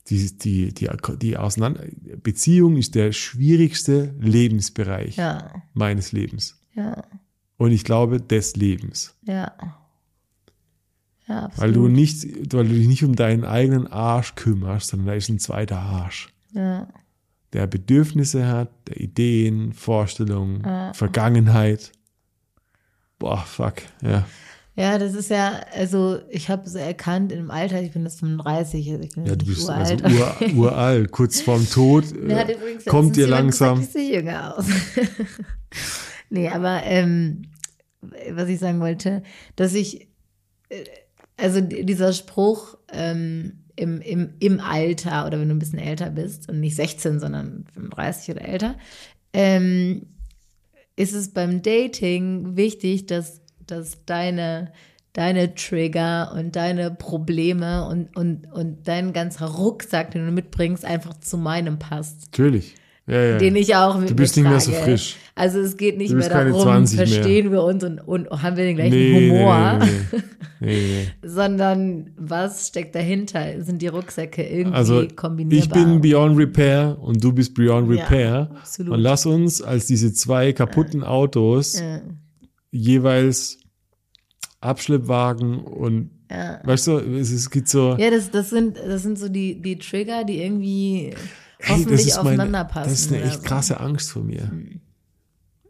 Die, 0.09 0.35
die, 0.37 0.73
die, 0.73 0.89
die 1.21 1.37
Auseinander 1.37 1.83
Beziehung 2.23 2.77
ist 2.77 2.95
der 2.95 3.11
schwierigste 3.11 4.15
Lebensbereich 4.19 5.17
ja, 5.17 5.51
meines 5.75 6.11
Lebens. 6.13 6.59
ja, 6.73 7.03
Und 7.57 7.71
ich 7.73 7.83
glaube, 7.83 8.19
des 8.21 8.55
Lebens. 8.55 9.13
ja. 9.27 9.51
Ja, 11.27 11.43
absolut. 11.43 11.61
Weil 11.61 11.73
du 11.73 11.87
nicht, 11.89 12.53
weil 12.53 12.67
du 12.69 12.73
dich 12.73 12.87
nicht 12.87 13.03
um 13.03 13.13
deinen 13.15 13.43
eigenen 13.43 13.85
Arsch 13.87 14.35
kümmerst, 14.35 14.87
sondern 14.87 15.07
da 15.07 15.13
ist 15.13 15.27
ein 15.27 15.39
zweiter 15.39 15.77
Arsch, 15.77 16.29
ja, 16.53 16.87
der 17.53 17.67
Bedürfnisse 17.67 18.47
hat, 18.47 18.69
der 18.87 18.97
Ideen, 18.99 19.73
Vorstellungen, 19.73 20.61
Ja. 20.65 20.93
Vergangenheit. 20.93 21.91
Boah, 23.19 23.37
fuck, 23.37 23.75
ja. 24.03 24.25
Ja, 24.75 24.99
das 24.99 25.15
ist 25.15 25.31
ja, 25.31 25.61
also 25.73 26.19
ich 26.29 26.49
habe 26.51 26.69
so 26.69 26.77
erkannt 26.77 27.31
im 27.31 27.49
Alter, 27.49 27.81
ich 27.81 27.91
bin 27.93 28.03
jetzt 28.03 28.19
35, 28.19 28.91
also 28.91 29.03
ich 29.03 29.09
bin 29.15 29.25
Ja, 29.25 29.35
du 29.35 29.45
bist 29.47 29.67
uralt. 29.67 30.03
also 30.05 30.17
ur, 30.55 30.55
uralt, 30.55 31.11
kurz 31.11 31.41
vorm 31.41 31.67
Tod. 31.67 32.05
Hat 32.29 32.49
äh, 32.49 32.53
übrigens 32.53 32.85
kommt 32.85 33.17
ihr 33.17 33.25
langsam. 33.25 33.79
Gesagt, 33.79 33.95
ich 33.95 34.09
jünger 34.11 34.55
aus. 34.55 34.65
nee, 36.29 36.47
aber 36.47 36.83
ähm, 36.83 37.43
was 38.31 38.49
ich 38.49 38.59
sagen 38.59 38.79
wollte, 38.79 39.23
dass 39.55 39.73
ich, 39.73 40.09
äh, 40.69 40.83
also 41.37 41.59
dieser 41.59 42.13
Spruch 42.13 42.77
ähm, 42.91 43.63
im, 43.77 44.01
im, 44.01 44.33
im 44.39 44.59
Alter 44.59 45.25
oder 45.25 45.39
wenn 45.39 45.47
du 45.47 45.55
ein 45.55 45.59
bisschen 45.59 45.79
älter 45.79 46.09
bist 46.09 46.49
und 46.49 46.59
nicht 46.59 46.75
16, 46.75 47.19
sondern 47.19 47.65
35 47.73 48.35
oder 48.35 48.45
älter, 48.45 48.75
ähm, 49.33 50.07
ist 50.95 51.13
es 51.13 51.29
beim 51.29 51.61
Dating 51.61 52.57
wichtig, 52.57 53.05
dass, 53.05 53.41
dass 53.65 54.03
deine, 54.05 54.73
deine 55.13 55.53
Trigger 55.53 56.33
und 56.35 56.55
deine 56.55 56.91
Probleme 56.91 57.87
und, 57.87 58.15
und, 58.17 58.51
und 58.51 58.87
dein 58.87 59.13
ganzer 59.13 59.45
Rucksack, 59.45 60.11
den 60.11 60.25
du 60.25 60.31
mitbringst, 60.31 60.83
einfach 60.83 61.19
zu 61.19 61.37
meinem 61.37 61.79
passt. 61.79 62.31
Natürlich. 62.31 62.75
Ja, 63.07 63.23
ja. 63.23 63.37
Den 63.37 63.55
ich 63.55 63.73
auch 63.73 63.97
mit 63.97 64.09
Du 64.09 64.15
bist 64.15 64.35
nicht 64.35 64.47
mehr 64.47 64.59
so 64.59 64.73
frisch. 64.73 65.15
Also 65.33 65.59
es 65.59 65.77
geht 65.77 65.97
nicht 65.97 66.13
mehr 66.13 66.27
darum, 66.29 66.59
20 66.59 66.97
mehr. 66.97 67.07
verstehen 67.07 67.51
wir 67.51 67.63
uns 67.63 67.83
und, 67.83 67.99
und 67.99 68.29
haben 68.29 68.57
wir 68.57 68.65
den 68.65 68.75
gleichen 68.75 68.95
nee, 68.95 69.29
Humor, 69.29 69.79
Nee, 70.59 70.67
nee, 70.69 71.07
sondern 71.21 72.09
was 72.17 72.67
steckt 72.69 72.95
dahinter? 72.95 73.63
Sind 73.63 73.81
die 73.81 73.87
Rucksäcke 73.87 74.43
irgendwie 74.43 74.75
Also 74.75 75.07
kombinierbar? 75.15 75.63
ich 75.63 75.69
bin 75.69 76.01
Beyond 76.01 76.37
Repair 76.37 76.97
und 76.99 77.23
du 77.23 77.31
bist 77.31 77.53
Beyond 77.53 77.93
Ja, 77.93 78.03
Repair. 78.03 78.49
absolut. 78.59 78.93
und 78.93 78.99
lass 78.99 79.25
uns 79.27 79.61
als 79.61 79.85
diese 79.85 80.11
zwei 80.13 80.51
kaputten 80.53 81.03
Autos 81.03 81.79
ja, 81.79 82.01
jeweils 82.71 83.59
Abschleppwagen 84.59 85.59
und 85.59 86.09
ja. 86.31 86.59
weißt 86.63 86.87
du, 86.87 86.97
es, 86.97 87.31
es 87.31 87.49
gibt 87.51 87.69
so, 87.69 87.95
ja 87.97 88.09
das, 88.09 88.31
das, 88.31 88.49
sind, 88.49 88.77
das 88.77 89.03
sind 89.03 89.19
so 89.19 89.29
die, 89.29 89.61
die 89.61 89.77
Trigger, 89.77 90.23
die 90.23 90.41
irgendwie 90.41 91.13
hey, 91.59 91.75
hoffentlich 91.75 92.01
das 92.01 92.07
ist 92.07 92.15
passen. 92.69 92.89
das 92.89 92.99
ist 92.99 93.11
eine 93.13 93.23
echt 93.23 93.33
so. 93.35 93.41
krasse 93.47 93.79
Angst 93.79 94.11
von 94.11 94.25
mir. 94.27 94.51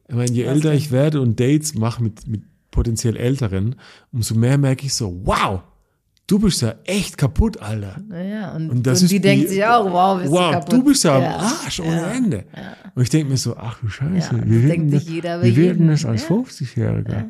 Ich 0.09 0.15
meine, 0.15 0.31
je 0.31 0.45
Was 0.45 0.53
älter 0.53 0.73
ich 0.73 0.91
werde 0.91 1.21
und 1.21 1.39
Dates 1.39 1.73
mache 1.75 2.01
mit, 2.01 2.27
mit 2.27 2.43
potenziell 2.71 3.17
Älteren, 3.17 3.75
umso 4.11 4.35
mehr 4.35 4.57
merke 4.57 4.85
ich 4.85 4.93
so, 4.93 5.19
wow, 5.25 5.61
du 6.27 6.39
bist 6.39 6.61
ja 6.61 6.75
echt 6.85 7.17
kaputt, 7.17 7.59
Alter. 7.61 7.99
Naja, 8.07 8.55
und, 8.55 8.69
Und 8.69 8.87
das 8.87 8.99
und 8.99 9.05
ist 9.05 9.11
die 9.11 9.19
denkt 9.19 9.49
sich 9.49 9.65
auch, 9.65 9.91
wow, 9.91 10.19
bist 10.21 10.31
wow, 10.31 10.47
du 10.47 10.51
kaputt. 10.59 10.73
du 10.73 10.83
bist 10.83 11.03
ja 11.03 11.15
am 11.15 11.21
Ja. 11.23 11.37
Arsch 11.37 11.79
ohne 11.79 12.05
Ende. 12.13 12.45
Und 12.95 13.03
ich 13.03 13.09
denke 13.09 13.29
mir 13.31 13.37
so, 13.37 13.57
ach 13.57 13.79
du 13.81 13.89
Scheiße, 13.89 14.35
Ja, 14.35 14.37
das 14.41 14.45
wie 14.49 14.63
wird 14.63 14.71
denkt 14.71 15.03
jeder 15.09 15.37
das, 15.37 15.45
wird 15.45 15.57
denn 15.57 15.63
jedem, 15.63 15.87
das 15.89 16.05
als 16.05 16.29
ja. 16.29 16.35
50-Jähriger? 16.35 17.25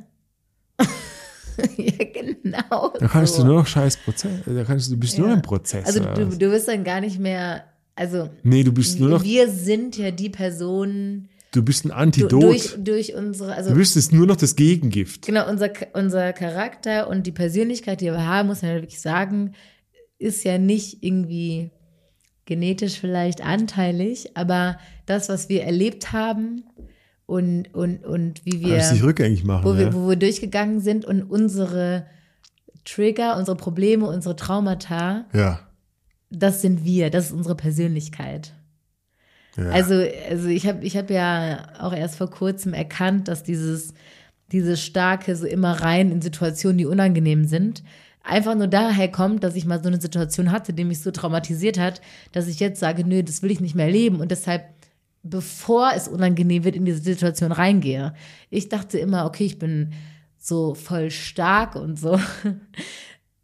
ja, 1.77 2.05
genau. 2.13 2.93
Da 2.99 3.07
kannst 3.07 3.35
so. 3.35 3.41
du 3.41 3.47
nur 3.47 3.59
noch 3.59 3.67
scheiß 3.67 3.97
Prozess, 3.97 4.31
da 4.45 4.63
kannst 4.63 4.87
du, 4.87 4.91
du 4.93 4.99
bist 4.99 5.17
nur 5.17 5.29
Ja. 5.29 5.33
im 5.33 5.41
Prozess. 5.41 5.85
Also 5.87 6.01
du, 6.03 6.25
du 6.37 6.49
bist 6.51 6.67
dann 6.67 6.83
gar 6.83 7.01
nicht 7.01 7.19
mehr, 7.19 7.63
also 7.97 8.29
nee, 8.43 8.63
du 8.63 8.71
bist 8.71 8.99
nur 8.99 9.09
noch, 9.09 9.23
wir 9.23 9.49
sind 9.49 9.97
ja 9.97 10.11
die 10.11 10.29
Personen 10.29 11.29
du 11.51 11.63
bist 11.63 11.85
ein 11.85 11.91
Antidot. 11.91 12.43
durch, 12.43 12.75
durch 12.77 13.15
unsere, 13.15 13.55
also 13.55 13.71
du 13.71 13.75
bist 13.75 14.13
nur 14.13 14.27
noch 14.27 14.35
das 14.35 14.55
Gegengift. 14.55 15.25
genau, 15.25 15.49
unser, 15.49 15.71
unser 15.93 16.33
Charakter 16.33 17.09
und 17.09 17.25
die 17.25 17.31
Persönlichkeit, 17.31 18.01
die 18.01 18.05
wir 18.05 18.25
haben, 18.25 18.47
muss 18.47 18.61
man 18.61 18.71
ja 18.71 18.77
wirklich 18.77 19.01
sagen, 19.01 19.53
ist 20.19 20.43
ja 20.43 20.57
nicht 20.57 21.03
irgendwie 21.03 21.71
genetisch 22.45 22.99
vielleicht 22.99 23.41
anteilig, 23.43 24.31
aber 24.35 24.77
das, 25.05 25.29
was 25.29 25.49
wir 25.49 25.63
erlebt 25.63 26.13
haben 26.13 26.63
und, 27.25 27.73
und, 27.73 28.05
und 28.05 28.45
wie 28.45 28.61
wir, 28.61 28.77
dich 28.77 29.03
rückgängig 29.03 29.43
machen. 29.43 29.65
wo, 29.65 29.73
ja. 29.73 29.79
wir, 29.79 29.93
wo 29.93 30.09
wir 30.09 30.15
durchgegangen 30.15 30.79
sind 30.79 31.05
und 31.05 31.23
unsere 31.23 32.05
Trigger, 32.85 33.35
unsere 33.37 33.57
Probleme, 33.57 34.07
unsere 34.07 34.35
Traumata, 34.35 35.25
ja. 35.33 35.66
Das 36.29 36.61
sind 36.61 36.83
wir, 36.83 37.09
das 37.09 37.27
ist 37.27 37.31
unsere 37.31 37.55
Persönlichkeit. 37.55 38.53
ja. 39.55 39.69
Also, 39.69 40.03
also 40.29 40.47
ich 40.47 40.67
habe 40.67 40.83
ich 40.83 40.97
hab 40.97 41.09
ja 41.09 41.67
auch 41.79 41.93
erst 41.93 42.15
vor 42.17 42.29
kurzem 42.29 42.73
erkannt, 42.73 43.27
dass 43.27 43.43
dieses, 43.43 43.93
dieses 44.51 44.83
starke 44.83 45.35
so 45.35 45.45
immer 45.45 45.81
rein 45.81 46.11
in 46.11 46.21
Situationen, 46.21 46.77
die 46.77 46.85
unangenehm 46.85 47.45
sind, 47.45 47.83
einfach 48.23 48.55
nur 48.55 48.67
daher 48.67 49.09
kommt, 49.09 49.43
dass 49.43 49.55
ich 49.55 49.65
mal 49.65 49.81
so 49.81 49.87
eine 49.87 50.01
Situation 50.01 50.51
hatte, 50.51 50.73
die 50.73 50.83
mich 50.83 51.01
so 51.01 51.11
traumatisiert 51.11 51.79
hat, 51.79 52.01
dass 52.33 52.47
ich 52.47 52.59
jetzt 52.59 52.79
sage, 52.79 53.05
nö, 53.05 53.23
das 53.23 53.41
will 53.41 53.51
ich 53.51 53.61
nicht 53.61 53.75
mehr 53.75 53.85
erleben 53.85 54.19
und 54.19 54.31
deshalb, 54.31 54.63
bevor 55.23 55.91
es 55.95 56.07
unangenehm 56.07 56.63
wird, 56.63 56.75
in 56.75 56.85
diese 56.85 57.01
Situation 57.01 57.51
reingehe. 57.51 58.13
Ich 58.49 58.69
dachte 58.69 58.99
immer, 58.99 59.25
okay, 59.25 59.45
ich 59.45 59.59
bin 59.59 59.93
so 60.37 60.75
voll 60.75 61.09
stark 61.09 61.75
und 61.75 61.97
so. 61.99 62.19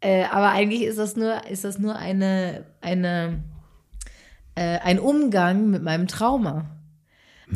Äh, 0.04 0.24
aber 0.24 0.50
eigentlich 0.50 0.82
ist 0.82 0.98
das 0.98 1.16
nur, 1.16 1.46
ist 1.48 1.64
das 1.64 1.78
nur 1.78 1.96
eine, 1.96 2.66
eine, 2.82 3.42
äh, 4.54 4.78
ein 4.80 4.98
Umgang 4.98 5.70
mit 5.70 5.82
meinem 5.82 6.06
Trauma. 6.06 6.66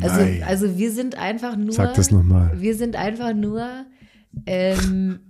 Also, 0.01 0.21
Nein. 0.21 0.43
also 0.47 0.79
wir 0.79 0.91
sind 0.91 1.19
einfach 1.19 1.57
nur. 1.57 1.73
Sag 1.73 1.93
das 1.95 2.11
nochmal. 2.11 2.53
Wir 2.59 2.75
sind 2.75 2.97
einfach 2.97 3.35
nur. 3.35 3.85
Ähm, 4.47 5.21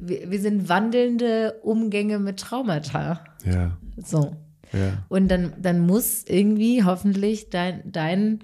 wir, 0.00 0.30
wir 0.30 0.40
sind 0.40 0.70
wandelnde 0.70 1.60
Umgänge 1.62 2.18
mit 2.18 2.38
Traumata. 2.40 3.20
Ja, 3.44 3.76
So. 3.98 4.36
ja. 4.72 5.04
Und 5.08 5.28
dann, 5.28 5.52
dann 5.60 5.80
muss 5.80 6.24
irgendwie 6.26 6.84
hoffentlich 6.84 7.50
dein, 7.50 7.82
dein 7.90 8.38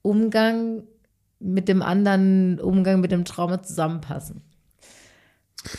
Umgang 0.00 0.84
mit 1.38 1.68
dem 1.68 1.82
anderen 1.82 2.60
Umgang 2.60 3.00
mit 3.00 3.12
dem 3.12 3.24
Trauma 3.24 3.62
zusammenpassen. 3.62 4.42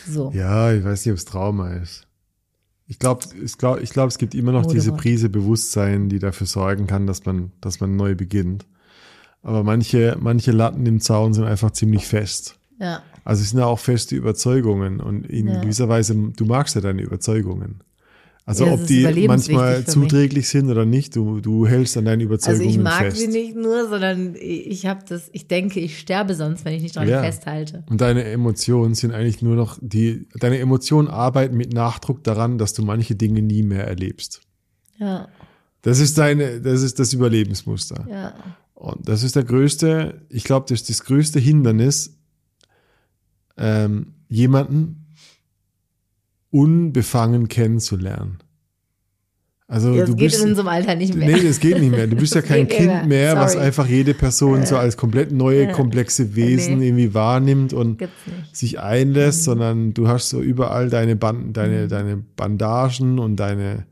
So. 0.08 0.30
Ja, 0.34 0.72
ich 0.72 0.84
weiß 0.84 1.04
nicht, 1.04 1.12
ob 1.12 1.18
es 1.18 1.24
Trauma 1.24 1.74
ist. 1.74 2.06
Ich 2.86 2.98
glaube, 2.98 3.24
ich 3.42 3.56
glaub, 3.56 3.80
ich 3.80 3.90
glaub, 3.90 4.08
es 4.08 4.18
gibt 4.18 4.34
immer 4.34 4.52
noch 4.52 4.66
diese 4.66 4.90
Modewort. 4.90 5.00
Prise 5.02 5.28
Bewusstsein, 5.30 6.08
die 6.08 6.18
dafür 6.18 6.46
sorgen 6.46 6.86
kann, 6.86 7.06
dass 7.06 7.24
man, 7.24 7.52
dass 7.60 7.80
man 7.80 7.96
neu 7.96 8.14
beginnt. 8.14 8.66
Aber 9.42 9.62
manche, 9.62 10.16
manche 10.20 10.52
Latten 10.52 10.84
im 10.86 11.00
Zaun 11.00 11.32
sind 11.34 11.44
einfach 11.44 11.70
ziemlich 11.70 12.06
fest. 12.06 12.56
Ja. 12.78 13.02
Also 13.24 13.42
es 13.42 13.50
sind 13.50 13.58
ja 13.60 13.66
auch 13.66 13.78
feste 13.78 14.16
Überzeugungen 14.16 15.00
und 15.00 15.26
in 15.26 15.48
Ja. 15.48 15.60
gewisser 15.60 15.88
Weise, 15.88 16.14
du 16.14 16.44
magst 16.44 16.74
ja 16.74 16.80
deine 16.82 17.02
Überzeugungen. 17.02 17.80
Also 18.46 18.66
Ja, 18.66 18.72
ob 18.74 18.86
die 18.86 19.26
manchmal 19.26 19.86
zuträglich 19.86 20.48
sind 20.50 20.68
oder 20.70 20.84
nicht, 20.84 21.16
du, 21.16 21.40
du 21.40 21.66
hältst 21.66 21.96
an 21.96 22.04
deinen 22.04 22.20
Also 22.20 22.26
Überzeugungen 22.26 22.68
ich 22.68 22.78
mag 22.78 23.00
fest. 23.00 23.16
sie 23.16 23.28
nicht 23.28 23.56
nur, 23.56 23.88
sondern 23.88 24.34
ich 24.38 24.84
habe 24.84 25.00
das, 25.08 25.30
ich 25.32 25.48
denke, 25.48 25.80
ich 25.80 25.98
sterbe 25.98 26.34
sonst, 26.34 26.64
wenn 26.66 26.74
ich 26.74 26.82
nicht 26.82 26.94
dran 26.94 27.08
Ja. 27.08 27.22
festhalte. 27.22 27.84
Und 27.88 28.02
deine 28.02 28.24
Emotionen 28.24 28.94
sind 28.94 29.12
eigentlich 29.12 29.40
nur 29.40 29.56
noch 29.56 29.78
die, 29.80 30.28
deine 30.38 30.58
Emotionen 30.58 31.08
arbeiten 31.08 31.56
mit 31.56 31.72
Nachdruck 31.72 32.22
daran, 32.22 32.58
dass 32.58 32.74
du 32.74 32.82
manche 32.82 33.14
Dinge 33.14 33.40
nie 33.40 33.62
mehr 33.62 33.86
erlebst. 33.86 34.42
Ja, 34.98 35.28
Das 35.80 35.98
ist 35.98 36.18
deine, 36.18 36.60
das 36.60 36.82
ist 36.82 36.98
das 36.98 37.12
Überlebensmuster. 37.14 38.06
ja. 38.10 38.34
Und 38.74 39.08
das 39.08 39.22
ist 39.22 39.36
der 39.36 39.44
größte, 39.44 40.20
ich 40.28 40.44
glaube, 40.44 40.66
das 40.68 40.82
ist 40.82 40.90
das 40.90 41.04
größte 41.04 41.38
Hindernis, 41.40 42.18
ähm, 43.56 44.14
jemanden 44.28 45.03
unbefangen 46.54 47.48
kennenzulernen. 47.48 48.38
Also 49.66 49.94
Das 49.96 50.10
du 50.10 50.14
geht 50.14 50.30
bist, 50.30 50.42
in 50.44 50.50
unserem 50.50 50.68
Alter 50.68 50.94
nicht 50.94 51.14
mehr. 51.14 51.26
nee, 51.36 51.42
das 51.42 51.58
geht 51.58 51.80
nicht 51.80 51.90
mehr. 51.90 52.06
Du 52.06 52.16
bist 52.16 52.34
ja 52.34 52.42
kein 52.52 52.68
Kind 52.68 52.86
mehr. 52.86 53.06
mehr, 53.06 53.36
was 53.36 53.54
Sorry. 53.54 53.64
einfach 53.64 53.86
jede 53.88 54.14
Person 54.14 54.64
so 54.66 54.76
als 54.76 54.96
komplett 54.96 55.32
neue, 55.32 55.72
komplexe 55.72 56.36
Wesen 56.36 56.78
Nee. 56.78 56.88
irgendwie 56.88 57.14
wahrnimmt 57.14 57.72
und 57.72 58.06
sich 58.52 58.78
einlässt, 58.78 59.40
Mhm. 59.40 59.44
sondern 59.44 59.94
du 59.94 60.06
hast 60.06 60.28
so 60.28 60.40
überall 60.40 60.90
deine, 60.90 61.16
Band, 61.16 61.56
deine, 61.56 61.88
deine 61.88 62.18
Bandagen 62.18 63.18
und 63.18 63.36
deine 63.36 63.86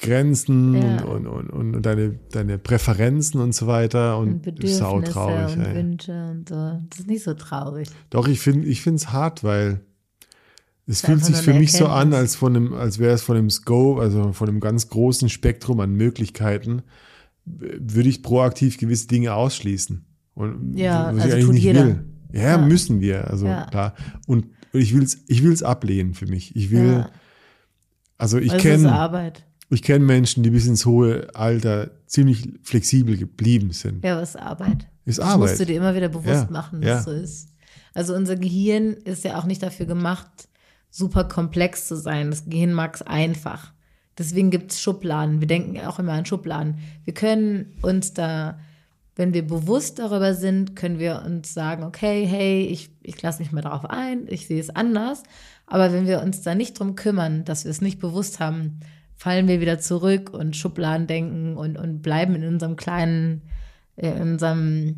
Grenzen 0.00 0.74
Ja. 0.74 1.04
und, 1.04 1.26
und, 1.26 1.48
und, 1.50 1.74
und 1.76 1.82
deine, 1.86 2.18
deine 2.32 2.58
Präferenzen 2.58 3.40
und 3.40 3.54
so 3.54 3.66
weiter 3.66 4.18
und, 4.18 4.46
Und 4.46 4.68
sau 4.68 4.96
Bedürfnisse 4.96 5.12
traurig. 5.12 5.56
und 5.56 5.64
ey. 5.64 5.74
Wünsche 5.76 6.12
und 6.32 6.48
so. 6.48 6.80
Das 6.90 6.98
ist 7.00 7.06
nicht 7.06 7.22
so 7.22 7.34
traurig. 7.34 7.88
Doch, 8.10 8.26
ich 8.26 8.40
finde 8.40 8.66
ich 8.66 8.82
finde 8.82 8.96
es 8.96 9.12
hart, 9.12 9.44
weil 9.44 9.80
es 10.90 11.00
fühlt 11.02 11.24
sich 11.24 11.36
für 11.36 11.54
mich 11.54 11.72
so 11.72 11.86
an, 11.86 11.92
Erkenntnis. 12.12 12.18
als 12.20 12.36
von 12.36 12.56
einem, 12.56 12.74
als 12.74 12.98
wäre 12.98 13.14
es 13.14 13.22
von 13.22 13.36
einem 13.36 13.50
Scope, 13.50 14.00
also 14.00 14.32
von 14.32 14.48
einem 14.48 14.60
ganz 14.60 14.88
großen 14.88 15.28
Spektrum 15.28 15.80
an 15.80 15.92
Möglichkeiten, 15.94 16.82
würde 17.44 18.08
ich 18.08 18.22
proaktiv 18.22 18.78
gewisse 18.78 19.06
Dinge 19.08 19.34
ausschließen. 19.34 20.04
Und 20.34 20.76
Ja, 20.76 21.14
was 21.14 21.22
also 21.24 21.36
ich 21.36 21.44
tut 21.44 21.50
eigentlich 21.50 21.50
nicht 21.54 21.62
jeder. 21.64 21.86
will. 21.86 22.04
Ja, 22.32 22.42
Ja. 22.42 22.58
müssen 22.58 23.00
wir, 23.00 23.28
also 23.30 23.46
Ja. 23.46 23.66
klar. 23.66 23.94
Und 24.26 24.46
ich 24.72 24.94
will 24.94 25.02
es 25.02 25.18
ich 25.26 25.42
will's 25.42 25.62
ablehnen 25.62 26.14
für 26.14 26.26
mich. 26.26 26.54
Ich 26.54 26.70
will, 26.70 26.92
Ja. 26.92 27.10
also 28.18 28.38
ich 28.38 28.48
Das 28.52 28.56
ist 28.58 28.62
kenne 28.62 29.32
ich 29.72 29.82
kenne 29.82 30.04
Menschen, 30.04 30.42
die 30.42 30.50
bis 30.50 30.66
ins 30.66 30.84
hohe 30.86 31.28
Alter 31.34 31.90
ziemlich 32.06 32.48
flexibel 32.62 33.16
geblieben 33.16 33.70
sind. 33.72 34.04
Ja, 34.04 34.16
was 34.20 34.30
ist 34.30 34.36
Arbeit? 34.40 34.88
Ist 35.04 35.18
Das 35.18 35.24
Arbeit. 35.26 35.50
musst 35.50 35.60
du 35.60 35.66
dir 35.66 35.76
immer 35.76 35.94
wieder 35.94 36.08
bewusst 36.08 36.26
Ja, 36.26 36.48
machen, 36.50 36.82
ja. 36.82 36.96
dass 36.96 37.04
so 37.04 37.12
ist. 37.12 37.48
Also 37.94 38.14
unser 38.14 38.36
Gehirn 38.36 38.92
ist 39.04 39.24
ja 39.24 39.38
auch 39.38 39.44
nicht 39.46 39.62
dafür 39.62 39.86
gemacht, 39.86 40.28
super 40.90 41.24
komplex 41.24 41.86
zu 41.86 41.96
sein. 41.96 42.30
Das 42.30 42.46
Gehirn 42.46 42.72
mag 42.72 42.94
es 42.94 43.02
einfach. 43.02 43.72
Deswegen 44.18 44.50
gibt 44.50 44.72
es 44.72 44.82
Schubladen. 44.82 45.40
Wir 45.40 45.48
denken 45.48 45.80
auch 45.86 45.98
immer 45.98 46.12
an 46.12 46.26
Schubladen. 46.26 46.78
Wir 47.04 47.14
können 47.14 47.72
uns 47.80 48.12
da, 48.12 48.58
wenn 49.16 49.32
wir 49.32 49.46
bewusst 49.46 49.98
darüber 49.98 50.34
sind, 50.34 50.76
können 50.76 50.98
wir 50.98 51.22
uns 51.24 51.54
sagen, 51.54 51.84
okay, 51.84 52.26
hey, 52.26 52.66
ich, 52.66 52.90
ich 53.02 53.22
lasse 53.22 53.40
mich 53.40 53.52
mal 53.52 53.62
darauf 53.62 53.88
ein, 53.88 54.26
ich 54.28 54.46
sehe 54.46 54.60
es 54.60 54.68
anders. 54.68 55.22
Aber 55.66 55.92
wenn 55.92 56.06
wir 56.06 56.20
uns 56.20 56.42
da 56.42 56.54
nicht 56.54 56.78
drum 56.78 56.96
kümmern, 56.96 57.44
dass 57.44 57.64
wir 57.64 57.70
es 57.70 57.80
nicht 57.80 58.00
bewusst 58.00 58.40
haben, 58.40 58.80
fallen 59.14 59.48
wir 59.48 59.60
wieder 59.60 59.78
zurück 59.78 60.30
und 60.30 60.56
Schubladen 60.56 61.06
denken 61.06 61.56
und, 61.56 61.78
und 61.78 62.02
bleiben 62.02 62.34
in 62.34 62.46
unserem 62.46 62.76
kleinen, 62.76 63.42
äh, 63.96 64.10
in 64.10 64.32
unserem 64.32 64.96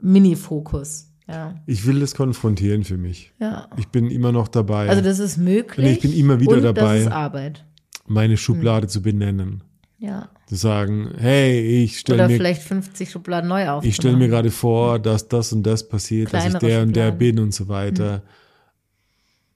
Mini-Fokus. 0.00 1.11
Ja. 1.28 1.54
Ich 1.66 1.86
will 1.86 2.00
das 2.00 2.14
konfrontieren 2.14 2.84
für 2.84 2.96
mich. 2.98 3.32
ja. 3.38 3.68
Ich 3.76 3.88
bin 3.88 4.10
immer 4.10 4.32
noch 4.32 4.48
dabei, 4.48 4.88
Also 4.88 5.02
das 5.02 5.18
ist 5.18 5.36
möglich. 5.38 5.86
Und 5.86 5.92
ich 5.92 6.00
bin 6.00 6.12
immer 6.12 6.40
wieder 6.40 6.60
dabei. 6.60 6.96
Das 6.98 7.06
ist 7.06 7.12
Arbeit. 7.12 7.64
meine 8.06 8.36
Schublade 8.36 8.86
zu 8.88 9.02
benennen. 9.02 9.62
Ja. 9.98 10.30
Zu 10.46 10.56
sagen, 10.56 11.10
hey, 11.16 11.60
ich 11.84 12.00
stelle 12.00 12.18
Oder 12.24 12.28
mir, 12.28 12.36
vielleicht 12.36 12.62
50 12.62 13.08
Schubladen 13.10 13.48
neu 13.48 13.68
auf. 13.70 13.84
ich 13.84 13.94
stelle 13.94 14.16
mir 14.16 14.26
gerade 14.28 14.50
vor, 14.50 14.98
dass 14.98 15.28
das 15.28 15.52
und 15.52 15.62
das 15.62 15.88
passiert, 15.88 16.32
dass 16.34 16.44
ich 16.44 16.50
Kleinere 16.50 16.66
der 16.66 16.82
und 16.82 16.96
der 16.96 17.02
Schubladen. 17.12 17.18
bin 17.34 17.38
und 17.38 17.54
so 17.54 17.68
weiter. 17.68 18.22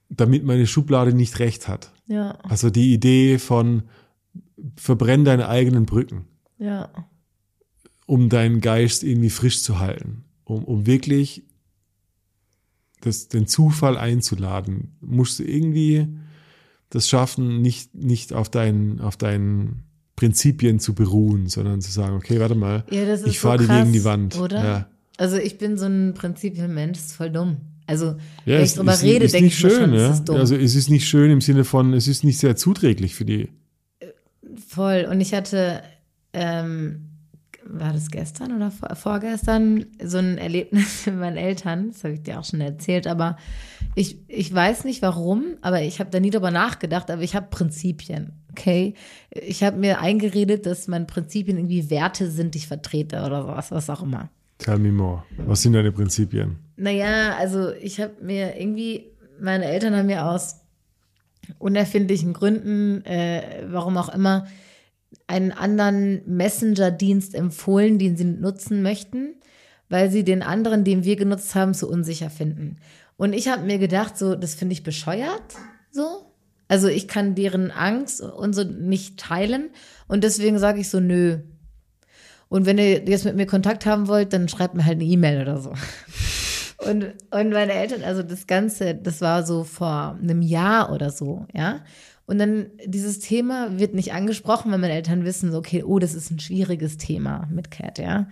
Damit 0.08 0.44
meine 0.44 0.66
Schublade 0.68 1.12
nicht 1.12 1.40
recht 1.40 1.66
hat. 1.66 1.90
Ja, 2.06 2.38
Also 2.44 2.70
die 2.70 2.92
Idee 2.94 3.38
von 3.38 3.82
verbrenn 4.76 5.24
deine 5.24 5.48
eigenen 5.48 5.84
Brücken, 5.84 6.26
ja, 6.58 6.88
um 8.06 8.28
deinen 8.28 8.60
Geist 8.60 9.02
irgendwie 9.02 9.30
frisch 9.30 9.62
zu 9.64 9.80
halten, 9.80 10.24
um, 10.44 10.62
um 10.62 10.86
wirklich 10.86 11.42
das, 13.06 13.28
den 13.28 13.46
Zufall 13.46 13.96
einzuladen, 13.96 14.96
musst 15.00 15.38
du 15.38 15.44
irgendwie 15.44 16.08
das 16.90 17.08
schaffen, 17.08 17.62
nicht, 17.62 17.94
nicht 17.94 18.32
auf 18.32 18.48
deinen, 18.48 19.00
auf 19.00 19.16
deinen 19.16 19.84
Prinzipien 20.14 20.80
zu 20.80 20.94
beruhen, 20.94 21.48
sondern 21.48 21.80
zu 21.80 21.90
sagen, 21.90 22.16
okay, 22.16 22.40
warte 22.40 22.54
mal, 22.54 22.84
ja 22.90 23.14
ich 23.24 23.38
fahre 23.38 23.58
so 23.58 23.64
die 23.64 23.68
krass, 23.68 23.82
gegen 23.82 23.92
die 23.92 24.04
Wand. 24.04 24.38
Oder? 24.38 24.64
Ja. 24.64 24.90
Also 25.18 25.36
ich 25.36 25.58
bin 25.58 25.76
so 25.76 25.86
ein 25.86 26.14
Prinzipienmensch, 26.14 26.98
das 26.98 27.06
ist 27.08 27.16
voll 27.16 27.30
dumm. 27.30 27.58
Also 27.86 28.16
Ja, 28.44 28.56
wenn 28.58 28.64
ich 28.64 28.74
drüber 28.74 29.00
rede, 29.00 29.28
denke 29.28 29.46
ich 29.46 29.58
schön, 29.58 29.70
schon, 29.70 29.94
ja. 29.94 30.10
ist 30.10 30.24
dumm. 30.24 30.36
Also 30.36 30.56
es 30.56 30.74
ist 30.74 30.90
nicht 30.90 31.06
schön 31.06 31.30
im 31.30 31.40
Sinne 31.40 31.64
von, 31.64 31.92
es 31.92 32.08
ist 32.08 32.24
nicht 32.24 32.38
sehr 32.38 32.56
zuträglich 32.56 33.14
für 33.14 33.24
die. 33.24 33.48
Voll. 34.68 35.06
Und 35.10 35.20
ich 35.20 35.34
hatte, 35.34 35.82
ähm, 36.32 37.15
war 37.68 37.92
das 37.92 38.10
gestern 38.10 38.54
oder 38.56 38.70
vor, 38.70 38.94
vorgestern, 38.94 39.86
so 40.02 40.18
ein 40.18 40.38
Erlebnis 40.38 41.06
mit 41.06 41.16
meinen 41.16 41.36
Eltern. 41.36 41.90
Das 41.92 42.04
habe 42.04 42.14
ich 42.14 42.22
dir 42.22 42.38
auch 42.38 42.44
schon 42.44 42.60
erzählt. 42.60 43.06
Aber 43.06 43.36
ich, 43.94 44.18
ich 44.28 44.52
weiß 44.52 44.84
nicht 44.84 45.02
warum, 45.02 45.44
aber 45.62 45.82
ich 45.82 46.00
habe 46.00 46.10
da 46.10 46.20
nie 46.20 46.30
drüber 46.30 46.50
nachgedacht. 46.50 47.10
Aber 47.10 47.22
ich 47.22 47.34
habe 47.34 47.48
Prinzipien. 47.50 48.32
Okay. 48.50 48.94
Ich 49.30 49.62
habe 49.62 49.76
mir 49.76 50.00
eingeredet, 50.00 50.66
dass 50.66 50.88
meine 50.88 51.04
Prinzipien 51.04 51.58
irgendwie 51.58 51.90
Werte 51.90 52.30
sind, 52.30 52.54
die 52.54 52.58
ich 52.58 52.68
vertrete 52.68 53.22
oder 53.24 53.42
sowas, 53.42 53.70
was 53.70 53.90
auch 53.90 54.02
immer. 54.02 54.30
Tell 54.58 54.78
me 54.78 54.90
more. 54.90 55.24
Was 55.46 55.62
sind 55.62 55.74
deine 55.74 55.92
Prinzipien? 55.92 56.56
Naja, 56.76 57.36
also 57.36 57.72
ich 57.72 58.00
habe 58.00 58.14
mir 58.22 58.58
irgendwie, 58.58 59.06
meine 59.40 59.66
Eltern 59.66 59.94
haben 59.94 60.06
mir 60.06 60.26
aus 60.26 60.60
unerfindlichen 61.58 62.32
Gründen, 62.32 63.04
äh, 63.04 63.64
warum 63.68 63.96
auch 63.96 64.08
immer, 64.08 64.46
einen 65.26 65.52
anderen 65.52 66.22
Messenger-Dienst 66.26 67.34
empfohlen, 67.34 67.98
den 67.98 68.16
sie 68.16 68.24
nutzen 68.24 68.82
möchten, 68.82 69.34
weil 69.88 70.10
sie 70.10 70.24
den 70.24 70.42
anderen, 70.42 70.84
den 70.84 71.04
wir 71.04 71.16
genutzt 71.16 71.54
haben, 71.54 71.74
zu 71.74 71.88
unsicher 71.88 72.30
finden. 72.30 72.76
Und 73.16 73.32
ich 73.32 73.48
habe 73.48 73.64
mir 73.64 73.78
gedacht, 73.78 74.18
so, 74.18 74.34
das 74.34 74.54
finde 74.54 74.74
ich 74.74 74.82
bescheuert, 74.82 75.54
so. 75.90 76.32
Also 76.68 76.88
ich 76.88 77.06
kann 77.06 77.36
deren 77.36 77.70
Angst 77.70 78.20
und 78.20 78.52
so 78.54 78.64
nicht 78.64 79.18
teilen 79.18 79.70
und 80.08 80.24
deswegen 80.24 80.58
sage 80.58 80.80
ich 80.80 80.90
so, 80.90 81.00
nö. 81.00 81.38
Und 82.48 82.66
wenn 82.66 82.78
ihr 82.78 83.04
jetzt 83.04 83.24
mit 83.24 83.36
mir 83.36 83.46
Kontakt 83.46 83.86
haben 83.86 84.08
wollt, 84.08 84.32
dann 84.32 84.48
schreibt 84.48 84.74
mir 84.74 84.84
halt 84.84 84.96
eine 84.96 85.04
E-Mail 85.04 85.42
oder 85.42 85.60
so. 85.60 85.72
Und, 86.78 87.14
und 87.30 87.50
meine 87.50 87.72
Eltern, 87.72 88.04
also 88.04 88.22
das 88.22 88.46
Ganze, 88.46 88.94
das 88.94 89.22
war 89.22 89.44
so 89.44 89.64
vor 89.64 90.18
einem 90.22 90.42
Jahr 90.42 90.92
oder 90.92 91.10
so, 91.10 91.46
ja. 91.54 91.80
Und 92.26 92.38
dann 92.38 92.70
dieses 92.84 93.20
Thema 93.20 93.78
wird 93.78 93.94
nicht 93.94 94.12
angesprochen, 94.12 94.72
weil 94.72 94.78
meine 94.78 94.94
Eltern 94.94 95.24
wissen 95.24 95.52
so, 95.52 95.58
okay, 95.58 95.84
oh, 95.84 95.98
das 95.98 96.14
ist 96.14 96.30
ein 96.30 96.40
schwieriges 96.40 96.96
Thema 96.96 97.48
mit 97.52 97.70
Cat, 97.70 97.98
ja. 97.98 98.28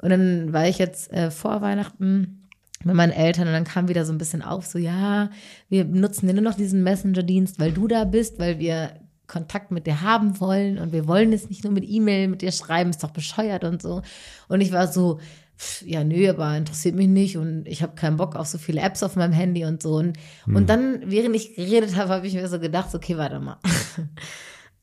Und 0.00 0.10
dann 0.10 0.52
war 0.52 0.66
ich 0.66 0.78
jetzt 0.78 1.12
äh, 1.12 1.30
vor 1.30 1.60
Weihnachten 1.60 2.48
mit 2.84 2.94
meinen 2.94 3.12
Eltern 3.12 3.46
und 3.46 3.52
dann 3.52 3.64
kam 3.64 3.88
wieder 3.88 4.04
so 4.04 4.12
ein 4.12 4.18
bisschen 4.18 4.42
auf, 4.42 4.66
so, 4.66 4.78
ja, 4.78 5.30
wir 5.68 5.84
nutzen 5.84 6.28
ja 6.28 6.34
nur 6.34 6.42
noch 6.42 6.54
diesen 6.54 6.82
Messenger-Dienst, 6.82 7.58
weil 7.58 7.72
du 7.72 7.88
da 7.88 8.04
bist, 8.04 8.38
weil 8.38 8.58
wir 8.58 9.00
Kontakt 9.26 9.70
mit 9.70 9.86
dir 9.86 10.02
haben 10.02 10.38
wollen 10.40 10.78
und 10.78 10.92
wir 10.92 11.08
wollen 11.08 11.32
jetzt 11.32 11.50
nicht 11.50 11.64
nur 11.64 11.72
mit 11.72 11.84
E-Mail 11.86 12.28
mit 12.28 12.42
dir 12.42 12.52
schreiben, 12.52 12.90
ist 12.90 13.02
doch 13.02 13.10
bescheuert 13.10 13.64
und 13.64 13.82
so. 13.82 14.02
Und 14.48 14.60
ich 14.60 14.72
war 14.72 14.88
so, 14.88 15.18
pff, 15.58 15.82
ja, 15.82 16.04
nö, 16.04 16.28
aber 16.28 16.56
interessiert 16.56 16.94
mich 16.94 17.08
nicht 17.08 17.36
und 17.36 17.66
ich 17.66 17.82
habe 17.82 17.94
keinen 17.94 18.16
Bock 18.16 18.36
auf 18.36 18.46
so 18.46 18.58
viele 18.58 18.80
Apps 18.80 19.02
auf 19.02 19.16
meinem 19.16 19.32
Handy 19.32 19.64
und 19.64 19.82
so. 19.82 19.96
Und, 19.96 20.18
und 20.46 20.68
dann, 20.68 21.02
während 21.06 21.34
ich 21.36 21.54
geredet 21.54 21.96
habe, 21.96 22.10
habe 22.10 22.26
ich 22.26 22.34
mir 22.34 22.48
so 22.48 22.58
gedacht, 22.58 22.94
okay, 22.94 23.16
warte 23.16 23.40
mal. 23.40 23.58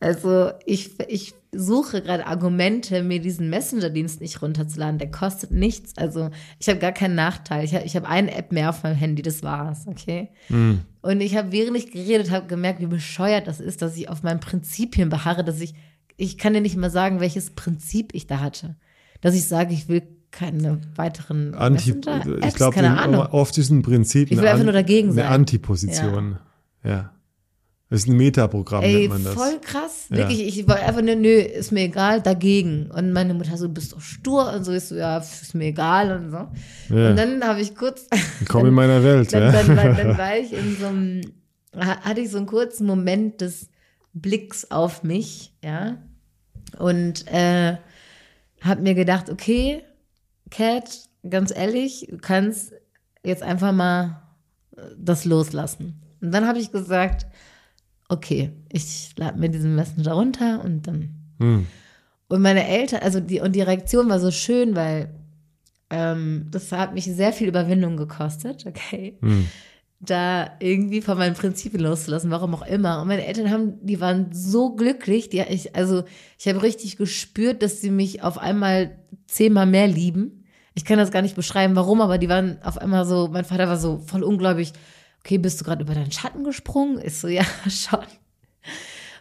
Also 0.04 0.52
ich, 0.66 1.00
ich 1.08 1.34
suche 1.54 2.02
gerade 2.02 2.28
Argumente, 2.28 3.04
mir 3.04 3.22
diesen 3.22 3.50
Messenger-Dienst 3.50 4.20
nicht 4.20 4.42
runterzuladen. 4.42 4.98
Der 4.98 5.10
kostet 5.10 5.52
nichts. 5.52 5.98
Also 5.98 6.30
ich 6.60 6.68
habe 6.68 6.80
gar 6.80 6.92
keinen 6.92 7.16
Nachteil. 7.16 7.64
Ich 7.64 7.74
habe 7.74 7.86
ich 7.86 7.96
hab 7.96 8.04
eine 8.04 8.36
App 8.36 8.52
mehr 8.52 8.70
auf 8.70 8.84
meinem 8.84 8.98
Handy, 8.98 9.22
das 9.22 9.44
war's, 9.44 9.88
okay? 9.88 10.30
Und 11.02 11.22
ich 11.22 11.38
habe, 11.38 11.54
während 11.54 11.78
ich 11.78 11.90
geredet 11.90 12.32
habe, 12.32 12.48
gemerkt, 12.48 12.82
wie 12.82 12.88
bescheuert 12.88 13.48
das 13.48 13.62
ist, 13.62 13.82
dass 13.82 13.96
ich 13.96 14.10
auf 14.10 14.24
meinen 14.24 14.42
Prinzipien 14.42 15.08
beharre, 15.08 15.46
dass 15.46 15.62
ich, 15.62 15.74
ich 16.18 16.38
kann 16.38 16.54
dir 16.54 16.60
nicht 16.60 16.76
mal 16.76 16.90
sagen, 16.90 17.22
welches 17.22 17.52
Prinzip 17.52 18.14
ich 18.14 18.28
da 18.28 18.42
hatte. 18.42 18.76
Dass 19.22 19.36
ich 19.36 19.48
sage, 19.48 19.74
ich 19.74 19.88
will 19.88 20.04
keine 20.34 20.82
weiteren 20.96 21.54
Anti, 21.54 21.92
ich 21.92 22.56
glaube, 22.56 22.74
keine 22.76 23.00
Ahnung. 23.00 23.22
oft 23.28 23.56
ist 23.60 23.70
ein 23.70 23.84
Prinzip 23.84 24.32
Ich 24.32 24.38
will 24.38 24.40
eine, 24.40 24.50
einfach 24.52 24.64
nur 24.64 24.74
dagegen 24.74 25.10
eine 25.10 25.22
sein. 25.22 25.32
Antiposition. 25.32 26.40
Ja. 26.84 27.12
Das 27.90 28.00
ist 28.02 28.08
ein 28.08 28.18
Metaprogramm, 28.18 28.84
Ey, 28.84 28.94
nennt 29.02 29.10
man 29.10 29.24
das. 29.24 29.34
voll 29.36 29.60
krass. 29.62 30.08
Ja. 30.10 30.18
Wirklich, 30.18 30.48
ich 30.48 30.68
war 30.68 30.78
einfach 30.78 31.04
nur, 31.04 31.16
nö, 31.16 31.30
ist 31.30 31.72
mir 31.72 31.82
egal, 31.84 32.22
dagegen. 32.24 32.90
Und 32.90 33.12
meine 33.14 33.36
Mutter 33.36 33.56
so, 33.56 33.68
du 33.68 33.74
bist 33.76 33.94
doch 33.94 34.02
stur 34.02 34.52
und 34.52 34.64
so, 34.64 34.72
ist 34.72 34.90
so, 34.90 34.96
ja, 34.96 35.20
ist 35.20 35.54
mir 35.54 35.66
egal 35.66 36.12
und 36.18 36.32
so. 36.32 36.38
Ja. 36.96 37.12
Und 37.12 37.16
dann 37.18 37.44
habe 37.44 37.62
ich 37.62 37.76
kurz, 37.76 38.08
Komm 38.48 38.66
in 38.66 38.74
meiner 38.74 39.04
Welt. 39.04 39.32
dann, 39.34 39.44
ja. 39.44 39.52
dann, 39.52 39.78
war, 39.78 39.84
dann 39.94 40.18
war 40.18 40.36
ich 40.38 40.52
in 40.52 40.76
so 40.80 40.88
einem, 40.88 41.22
ha- 41.76 42.02
hatte 42.02 42.22
ich 42.22 42.32
so 42.32 42.38
einen 42.38 42.48
kurzen 42.48 42.88
Moment 42.88 43.42
des 43.42 43.68
Blicks 44.14 44.72
auf 44.72 45.04
mich, 45.04 45.54
ja. 45.64 45.98
Und 46.80 47.28
äh, 47.32 47.78
habe 48.62 48.82
mir 48.82 48.96
gedacht, 48.96 49.30
okay, 49.30 49.84
Cat, 50.54 51.10
ganz 51.28 51.52
ehrlich, 51.56 52.08
du 52.10 52.18
kannst 52.18 52.74
jetzt 53.26 53.42
einfach 53.42 53.72
mal 53.72 54.22
äh, 54.78 54.82
das 54.98 55.26
loslassen. 55.26 56.00
Und 56.22 56.32
dann 56.32 56.48
habe 56.48 56.60
ich 56.60 56.72
gesagt, 56.72 57.26
okay, 58.08 58.52
ich 58.72 59.12
lade 59.18 59.40
mir 59.40 59.50
diesen 59.50 59.76
Messenger 59.76 60.14
runter 60.14 60.62
und 60.64 60.88
dann 60.88 61.10
Hm. 61.40 61.66
und 62.28 62.42
meine 62.42 62.68
Eltern, 62.68 63.00
also 63.02 63.20
die, 63.20 63.40
und 63.42 63.56
die 63.56 63.62
Reaktion 63.64 64.08
war 64.10 64.20
so 64.20 64.30
schön, 64.30 64.76
weil 64.76 65.10
ähm, 65.90 66.48
das 66.52 66.72
hat 66.72 66.94
mich 66.94 67.06
sehr 67.06 67.34
viel 67.34 67.48
Überwindung 67.48 67.98
gekostet, 67.98 68.66
okay, 68.68 69.18
Hm. 69.22 69.48
da 70.00 70.52
irgendwie 70.60 71.02
von 71.02 71.18
meinen 71.18 71.34
Prinzipien 71.34 71.82
loszulassen, 71.82 72.30
warum 72.30 72.54
auch 72.54 72.66
immer. 72.68 73.02
Und 73.02 73.08
meine 73.08 73.26
Eltern 73.26 73.50
haben, 73.50 73.84
die 73.84 74.00
waren 74.00 74.28
so 74.32 74.76
glücklich, 74.76 75.30
die, 75.30 75.40
ich, 75.40 75.76
also 75.76 76.04
ich 76.38 76.48
habe 76.48 76.62
richtig 76.62 76.98
gespürt, 76.98 77.64
dass 77.64 77.82
sie 77.82 77.90
mich 77.90 78.22
auf 78.22 78.38
einmal 78.38 79.00
zehnmal 79.26 79.66
mehr 79.66 79.88
lieben. 79.88 80.43
Ich 80.76 80.86
kann 80.86 80.98
das 80.98 81.12
gar 81.12 81.22
nicht 81.22 81.36
beschreiben, 81.36 81.76
warum, 81.76 82.02
aber 82.02 82.18
die 82.18 82.30
waren 82.30 82.62
auf 82.64 82.78
einmal 82.78 83.06
so, 83.06 83.30
mein 83.32 83.46
Vater 83.46 83.68
war 83.68 83.78
so 83.78 84.00
voll 84.00 84.24
ungläubig, 84.24 84.74
okay, 85.20 85.38
bist 85.38 85.62
du 85.62 85.66
gerade 85.66 85.84
über 85.84 85.94
deinen 85.94 86.12
Schatten 86.12 86.44
gesprungen? 86.44 86.98
Ist 86.98 87.22
so, 87.22 87.28
ja, 87.30 87.46
schon. 87.70 88.06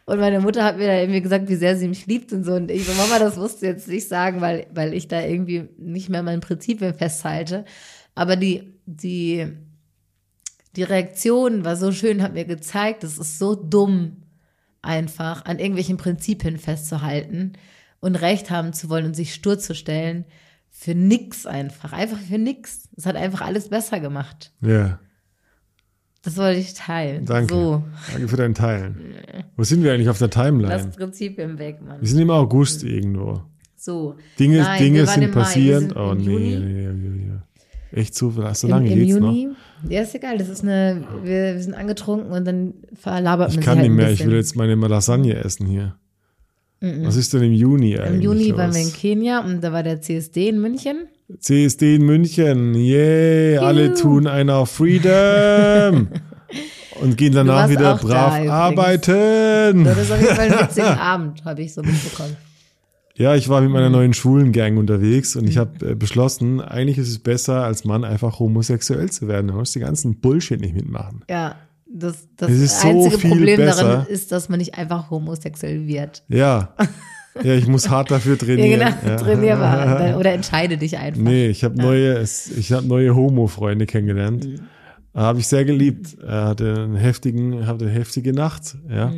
Und 0.05 0.19
meine 0.19 0.41
Mutter 0.41 0.65
hat 0.65 0.79
mir 0.79 0.89
da 0.89 0.97
irgendwie 0.97 1.21
gesagt, 1.23 1.49
wie 1.49 1.55
sehr 1.55 1.77
sie 1.77 1.89
mich 1.89 2.07
liebt 2.07 2.33
und 2.33 2.45
so. 2.45 2.55
Und 2.55 2.71
ich 2.71 2.85
so, 2.85 2.93
Mama, 2.95 3.19
das 3.19 3.37
musst 3.37 3.63
du 3.63 3.67
jetzt 3.67 3.87
nicht 3.87 4.09
sagen, 4.09 4.41
weil, 4.41 4.67
weil 4.75 4.95
ich 4.95 5.07
da 5.07 5.21
irgendwie 5.21 5.69
nicht 5.79 6.09
mehr 6.09 6.23
meinen 6.23 6.41
Prinzipien 6.41 6.95
festhalte. 6.95 7.65
Aber 8.15 8.35
die, 8.37 8.75
die, 8.85 9.47
die 10.75 10.83
Reaktion 10.83 11.65
war 11.65 11.77
so 11.77 11.93
schön, 11.93 12.23
hat 12.23 12.35
mir 12.35 12.45
gezeigt, 12.45 13.05
es 13.05 13.19
ist 13.19 13.39
so 13.39 13.55
dumm, 13.55 14.23
einfach 14.83 15.45
an 15.45 15.59
irgendwelchen 15.59 15.99
Prinzipien 15.99 16.59
festzuhalten 16.59 17.53
und 18.01 18.17
Recht 18.17 18.51
haben 18.51 18.73
zu 18.73 18.91
wollen 18.91 19.07
und 19.07 19.15
sich 19.15 19.33
stur 19.33 19.59
zu 19.59 19.75
stellen. 19.75 20.25
Für 20.83 20.97
nix 20.97 21.47
einfach. 21.47 21.93
Einfach 21.93 22.19
für 22.19 22.39
nix. 22.39 22.89
Es 22.97 23.07
hat 23.07 23.15
einfach 23.15 23.43
alles 23.43 23.69
besser 23.69 24.01
gemacht. 24.01 24.51
Ja, 24.61 24.99
Das 26.23 26.37
wollte 26.37 26.59
ich 26.59 26.75
teilen. 26.75 27.25
danke. 27.25 27.55
So, 27.55 27.85
Danke 28.11 28.27
für 28.27 28.37
dein 28.37 28.53
Teilen. 28.53 28.97
Wo 29.57 29.63
sind 29.63 29.85
wir 29.85 29.93
eigentlich 29.93 30.09
auf 30.09 30.19
der 30.19 30.31
Timeline? 30.31 30.89
Prinzipien 30.89 31.57
weg, 31.61 31.81
Mann. 31.87 32.01
Wir 32.01 32.09
sind 32.09 32.19
im 32.19 32.31
August 32.31 32.83
irgendwo. 32.83 33.43
So. 33.77 34.17
Dinge, 34.41 34.59
Nein, 34.59 34.83
Dinge 34.83 35.07
sind 35.07 35.23
im 35.23 35.31
passiert. 35.31 35.95
Oh 35.95 36.11
im 36.11 36.19
nee, 36.19 36.25
Juni. 36.25 36.57
nee, 36.59 36.93
nee, 36.93 37.09
nee. 37.11 38.01
Echt 38.01 38.17
so, 38.17 38.31
so 38.31 38.67
Im, 38.67 38.71
lange 38.73 38.91
im 38.91 38.99
geht's 38.99 39.21
noch? 39.21 39.33
Juni. 39.33 39.55
Ja, 39.89 40.03
ist 40.03 40.17
egal. 40.17 40.37
Das 40.37 40.49
ist 40.49 40.65
eine, 40.65 41.07
wir, 41.23 41.55
wir 41.55 41.63
sind 41.63 41.75
angetrunken 41.75 42.33
und 42.33 42.45
dann 42.45 42.75
verlabert 42.95 43.51
Ich 43.51 43.57
man 43.59 43.65
kann 43.65 43.75
sich 43.75 43.83
halt 43.83 43.89
nicht 43.93 43.97
mehr, 43.97 44.11
ich 44.11 44.27
will 44.27 44.35
jetzt 44.35 44.57
meine 44.57 44.75
Lasagne 44.75 45.37
essen 45.37 45.67
hier. 45.69 45.95
Was 47.05 47.17
ist 47.17 47.33
denn 47.33 47.43
im 47.45 47.53
Juni 47.53 47.97
eigentlich? 47.97 48.17
Im 48.17 48.21
Juni 48.23 48.57
waren 48.57 48.75
wir 48.75 48.81
in? 48.81 48.93
Kenia 48.93 49.41
und 49.45 49.61
da 49.63 49.73
war 49.73 49.83
der 49.85 50.01
CSD 50.01 50.49
in 50.49 50.61
München. 50.61 51.07
CSD 51.39 51.95
in 51.97 52.03
München, 52.03 52.75
yay, 52.75 53.57
alle 53.59 53.87
Juhu. 53.87 53.95
tun 53.97 54.27
einer 54.27 54.67
Freedom 54.67 56.09
und 57.01 57.17
gehen 57.17 57.33
danach 57.35 57.69
wieder 57.69 57.83
da 57.83 57.95
brav 57.95 58.35
übrigens. 58.35 58.51
arbeiten. 58.53 59.85
Das 59.85 59.99
ist 59.99 60.11
auf 60.11 60.21
jeden 60.21 60.35
Fall 60.37 60.53
ein 60.53 60.61
witziger 60.61 61.01
Abend, 61.01 61.45
habe 61.45 61.63
ich 61.63 61.73
so 61.73 61.83
mitbekommen. 61.83 62.37
Ja, 63.15 63.35
ich 63.37 63.49
war 63.49 63.61
mit 63.61 63.69
Mhm. 63.69 63.75
meiner 63.75 63.91
neuen 63.91 64.15
Schwulengang 64.15 64.77
unterwegs 64.79 65.37
und 65.37 65.47
ich 65.49 65.59
habe 65.59 65.91
äh, 65.91 65.95
beschlossen, 65.95 66.61
eigentlich 66.61 66.99
ist 66.99 67.09
es 67.09 67.19
besser, 67.19 67.63
als 67.65 67.85
Mann 67.85 68.05
einfach 68.05 68.39
homosexuell 68.39 69.11
zu 69.11 69.29
werden. 69.29 69.49
Du 69.49 69.55
musst 69.55 69.75
den 69.75 69.83
ganzen 69.83 70.19
Bullshit 70.21 70.61
nicht 70.61 70.75
mitmachen. 70.75 71.23
Ja, 71.29 71.57
das, 71.95 72.29
das 72.37 72.81
so 72.83 72.89
einzige 72.89 73.29
Problem 73.29 73.57
besser. 73.57 73.83
darin 73.85 74.07
ist, 74.07 74.33
dass 74.33 74.49
man 74.49 74.59
nicht 74.59 74.75
einfach 74.77 75.11
homosexuell 75.11 75.87
wird. 75.87 76.25
Ja, 76.29 76.75
ja, 77.43 77.55
ich 77.55 77.67
muss 77.67 77.89
hart 77.91 78.11
dafür 78.11 78.33
Ja, 78.37 78.39
trainieren. 78.47 78.81
genau, 78.81 79.13
Ja. 79.13 79.17
trainier 79.17 79.57
mal. 79.57 80.17
Oder 80.19 80.33
entscheide 80.33 80.77
dich 80.79 80.97
einfach. 80.99 81.21
Nee, 81.23 81.49
ich 81.49 81.65
habe 81.65 81.77
neue, 81.77 82.23
ich 82.23 82.73
habe 82.73 82.87
neue 82.87 83.15
Homo-Freunde 83.15 83.87
kennengelernt. 83.87 84.47
Mhm. 84.47 84.61
Habe 85.15 85.41
ich 85.41 85.47
sehr 85.47 85.65
geliebt. 85.67 86.17
Er 86.23 86.47
hatte 86.47 86.75
einen 86.75 86.97
heftigen, 86.97 87.67
hatte 87.67 87.85
eine 87.85 87.93
heftige 87.95 88.33
Nacht. 88.33 88.77
Ja. 88.89 89.13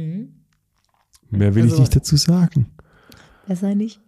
Mehr 1.30 1.54
will 1.54 1.64
ich 1.66 1.70
Also- 1.70 1.82
nicht 1.82 1.94
dazu 1.96 2.16
sagen. 2.16 2.66
Besser 3.46 3.74
nicht. 3.74 4.00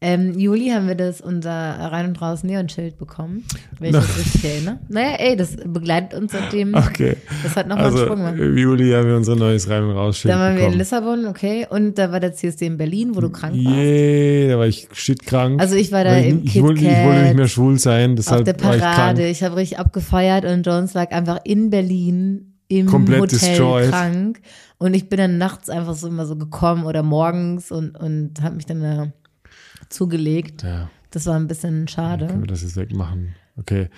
Ähm, 0.00 0.38
Juli 0.38 0.68
haben 0.68 0.86
wir 0.86 0.94
das 0.94 1.20
unser 1.20 1.50
Rein 1.50 2.06
und 2.06 2.22
Raus 2.22 2.44
Neon-Schild 2.44 2.98
bekommen, 2.98 3.42
wenn 3.80 3.88
ich 3.90 3.96
das 3.96 4.16
richtig 4.16 4.44
erinnere. 4.44 4.78
Naja, 4.88 5.16
ey, 5.18 5.34
das 5.36 5.56
begleitet 5.56 6.14
uns 6.14 6.30
seitdem. 6.30 6.72
Okay. 6.74 7.16
Das 7.42 7.56
hat 7.56 7.66
nochmal 7.66 7.86
Also 7.86 7.96
einen 7.98 8.06
Sprung 8.06 8.18
gemacht. 8.18 8.38
im 8.38 8.56
Juli 8.56 8.92
haben 8.92 9.08
wir 9.08 9.16
unser 9.16 9.34
neues 9.34 9.68
Rein- 9.68 9.82
und 9.82 9.90
Rausschild 9.96 10.32
Da 10.32 10.38
waren 10.38 10.56
wir 10.56 10.66
in. 10.68 10.74
Lissabon, 10.74 11.26
okay. 11.26 11.66
Und 11.68 11.98
da 11.98 12.12
war 12.12 12.20
der 12.20 12.32
CSD 12.32 12.66
in 12.66 12.76
Berlin, 12.76 13.16
wo 13.16 13.20
du 13.20 13.30
krank 13.30 13.54
warst. 13.56 13.76
Yeah, 13.76 14.48
da 14.52 14.58
war 14.58 14.66
ich 14.68 14.86
shit-krank. 14.92 15.60
Also 15.60 15.74
ich 15.74 15.90
war 15.90 16.04
da 16.04 16.16
im 16.16 16.44
ich, 16.44 16.54
ich, 16.54 16.62
wollte, 16.62 16.80
ich 16.84 17.04
wollte 17.04 17.22
nicht 17.24 17.34
mehr 17.36 17.48
schwul 17.48 17.76
sein, 17.80 18.10
Auf 18.10 18.16
deshalb 18.18 18.44
der 18.44 18.60
war 18.62 18.76
ich 18.76 18.80
Parade. 18.80 19.20
krank. 19.22 19.30
Ich 19.32 19.42
habe 19.42 19.56
richtig 19.56 19.80
abgefeiert 19.80 20.44
und 20.44 20.64
Jones 20.64 20.94
lag 20.94 21.10
einfach 21.10 21.40
in 21.42 21.70
Berlin 21.70 22.54
im 22.68 22.86
Komplett 22.86 23.20
Hotel 23.22 23.38
destroyed. 23.40 23.90
krank. 23.90 24.40
Und 24.78 24.94
ich 24.94 25.08
bin 25.08 25.16
dann 25.18 25.38
nachts 25.38 25.68
einfach 25.70 25.94
so 25.94 26.06
immer 26.06 26.24
so 26.24 26.36
gekommen 26.36 26.84
oder 26.84 27.02
morgens 27.02 27.72
und, 27.72 27.96
und 27.98 28.34
habe 28.42 28.54
mich 28.54 28.66
dann 28.66 28.80
da 28.80 29.12
zugelegt. 29.90 30.62
Ja, 30.62 30.90
Das 31.10 31.26
war 31.26 31.36
ein 31.36 31.46
bisschen 31.48 31.88
schade. 31.88 32.26
können 32.26 32.42
wir 32.42 32.46
das 32.46 32.62
jetzt 32.62 32.76
wegmachen. 32.76 33.34
Okay. 33.56 33.88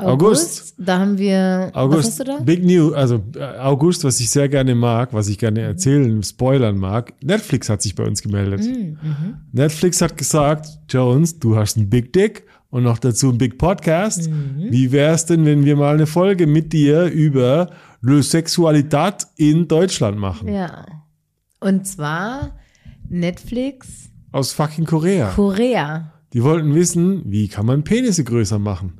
August, 0.00 0.60
August. 0.60 0.74
da 0.78 0.98
haben 1.00 1.18
wir, 1.18 1.70
was 1.72 1.74
August, 1.74 2.06
hast 2.06 2.20
du 2.20 2.24
da? 2.24 2.38
Big 2.38 2.64
New, 2.64 2.92
also 2.94 3.20
äh, 3.34 3.42
August, 3.58 4.04
was 4.04 4.20
ich 4.20 4.30
sehr 4.30 4.48
gerne 4.48 4.76
mag, 4.76 5.12
was 5.12 5.26
ich 5.28 5.38
gerne 5.38 5.60
erzählen, 5.62 6.22
spoilern 6.22 6.78
mag. 6.78 7.14
Netflix 7.20 7.68
hat 7.68 7.82
sich 7.82 7.96
bei 7.96 8.04
uns 8.04 8.22
gemeldet. 8.22 8.60
Mhm, 8.60 8.96
Netflix 9.50 10.00
hat 10.00 10.16
gesagt, 10.16 10.68
Jones, 10.88 11.40
du 11.40 11.56
hast 11.56 11.76
einen 11.76 11.90
Big 11.90 12.12
Dick 12.12 12.44
und 12.70 12.84
noch 12.84 12.98
dazu 13.00 13.30
einen 13.30 13.38
Big 13.38 13.58
Podcast. 13.58 14.30
Mhm. 14.30 14.68
Wie 14.70 14.92
wär's 14.92 15.26
denn, 15.26 15.44
wenn 15.44 15.64
wir 15.64 15.74
mal 15.74 15.94
eine 15.94 16.06
Folge 16.06 16.46
mit 16.46 16.72
dir 16.72 17.06
über 17.06 17.68
Le 18.00 18.22
Sexualität 18.22 19.26
in 19.34 19.66
Deutschland 19.66 20.16
machen? 20.16 20.46
Ja. 20.46 20.86
Und 21.58 21.88
zwar 21.88 22.56
Netflix 23.08 24.07
Aus 24.32 24.52
fucking 24.52 24.84
Korea. 24.84 25.30
Korea. 25.34 26.12
Die 26.32 26.42
wollten 26.42 26.74
wissen, 26.74 27.22
wie 27.26 27.48
kann 27.48 27.64
man 27.66 27.84
Penisse 27.84 28.24
größer 28.24 28.58
machen? 28.58 28.92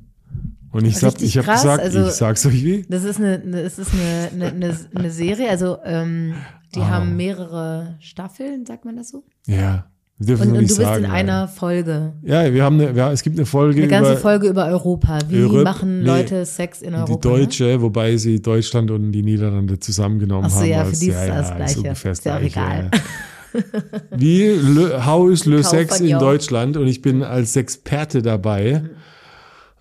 Und 0.70 0.84
ich 0.84 1.02
Richtig 1.02 1.28
ich 1.28 1.38
habe 1.38 1.52
gesagt, 1.52 1.82
also- 1.82 2.06
ich 2.06 2.12
sag's 2.12 2.44
euch 2.46 2.62
wie. 2.64 2.86
Das 2.88 3.04
ist 3.04 3.18
eine, 3.18 3.40
eine 3.42 3.60
es 3.62 3.78
ist 3.78 3.90
eine, 3.92 4.28
eine, 4.46 4.52
eine, 4.68 4.76
eine 4.94 5.10
Serie, 5.10 5.48
also 5.50 5.78
ähm, 5.84 6.34
die 6.74 6.80
Ah. 6.80 6.88
haben 6.90 7.16
mehrere 7.16 7.96
Staffeln, 8.00 8.66
sagt 8.66 8.84
man 8.84 8.96
das 8.96 9.08
so? 9.08 9.24
Ja, 9.46 9.86
Und, 10.20 10.28
und 10.30 10.38
nicht 10.52 10.52
du 10.72 10.76
bist 10.76 10.76
sagen. 10.76 11.04
in 11.04 11.10
einer 11.10 11.48
Folge. 11.48 12.12
Ja, 12.22 12.52
wir 12.52 12.64
haben 12.64 12.78
eine, 12.80 12.94
wir, 12.94 13.06
es 13.10 13.22
gibt 13.22 13.36
eine 13.38 13.46
Folge 13.46 13.78
Eine 13.80 13.88
ganze 13.88 14.12
über 14.12 14.20
Folge 14.20 14.48
über 14.48 14.66
Europa. 14.66 15.18
Wie 15.28 15.36
Europ- 15.42 15.64
machen 15.64 16.00
nee, 16.00 16.06
Leute 16.06 16.44
Sex 16.44 16.82
in 16.82 16.94
Europa? 16.94 17.14
die 17.14 17.20
Deutsche, 17.20 17.80
wobei 17.80 18.16
sie 18.18 18.40
Deutschland 18.42 18.90
und 18.90 19.12
die 19.12 19.22
Niederlande 19.22 19.78
zusammengenommen 19.78 20.44
Ach 20.46 20.50
so, 20.50 20.60
haben. 20.60 20.68
ja, 20.68 20.84
für 20.84 20.96
die 20.96 21.08
ist 21.08 21.16
das 21.28 21.48
ist 21.50 21.56
Gleiche. 21.56 21.82
das 21.82 22.04
Ist 22.18 22.24
ja 22.26 22.36
auch 22.36 22.40
egal. 22.42 22.90
ja. 22.92 23.00
Wie, 24.10 24.46
le, 24.46 25.06
how 25.06 25.30
is 25.30 25.44
Le 25.46 25.62
Sex 25.62 26.00
in. 26.00 26.18
Deutschland? 26.18 26.76
Und 26.76 26.86
ich 26.86 27.02
bin 27.02 27.22
als 27.22 27.56
Experte 27.56 28.22
dabei. 28.22 28.82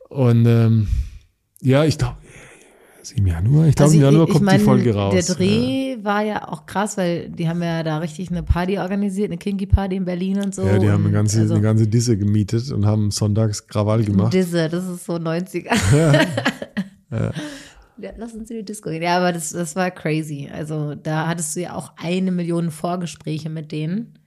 Und 0.10 0.45
ähm, 0.45 0.88
ja, 1.61 1.84
ich 1.84 1.98
glaube, 1.98 2.18
im 3.15 3.27
Januar, 3.27 3.68
ich 3.68 3.76
glaube 3.76 3.94
im 3.94 4.02
Januar 4.02 4.27
kommt 4.27 4.52
die 4.52 4.60
Folge 4.60 4.94
raus. 4.94 5.14
Also 5.14 5.34
Der 5.35 5.48
Dreh 5.48 5.98
war 6.03 6.23
ja 6.23 6.48
auch 6.48 6.65
krass, 6.65 6.98
weil 6.98 7.30
die 7.30 7.48
haben 7.48 7.64
ja 7.64 7.84
da 7.84 7.98
richtig 7.99 8.30
eine 8.31 8.44
Party 8.44 8.77
organisiert, 8.77 9.30
eine 9.30 9.38
Kinky 9.38 9.65
Party 9.65 9.95
in 9.95 10.06
Berlin 10.06 10.39
und 10.39 10.53
so. 10.53 10.64
Ja, 10.64 10.77
die 10.77 10.89
haben 10.89 11.06
eine 11.06 11.14
ganze, 11.14 11.41
also, 11.41 11.53
eine 11.56 11.64
ganze 11.64 11.88
Disse 11.88 12.18
gemietet 12.18 12.72
und 12.72 12.85
haben 12.85 13.11
sonntags 13.11 13.65
Krawall 13.68 14.03
gemacht. 14.03 14.34
Disse, 14.34 14.69
das 14.69 14.88
ist 14.88 15.06
so 15.06 15.14
90er. 15.14 15.76
Ja, 17.11 17.31
lass 18.18 18.34
uns 18.34 18.49
in 18.49 18.57
die 18.57 18.65
Disco 18.65 18.90
gehen. 18.90 19.02
Ja, 19.02 19.18
aber 19.18 19.34
das, 19.34 19.52
das 19.52 19.76
war 19.76 19.91
crazy. 19.91 20.49
Also 20.52 20.95
da 20.95 21.28
hattest 21.28 21.56
du 21.56 21.61
ja 21.61 21.76
auch 21.76 21.94
eine 21.98 22.32
Million 22.32 22.72
Vorgespräche 22.72 23.49
mit 23.49 23.72
denen. 23.72 24.18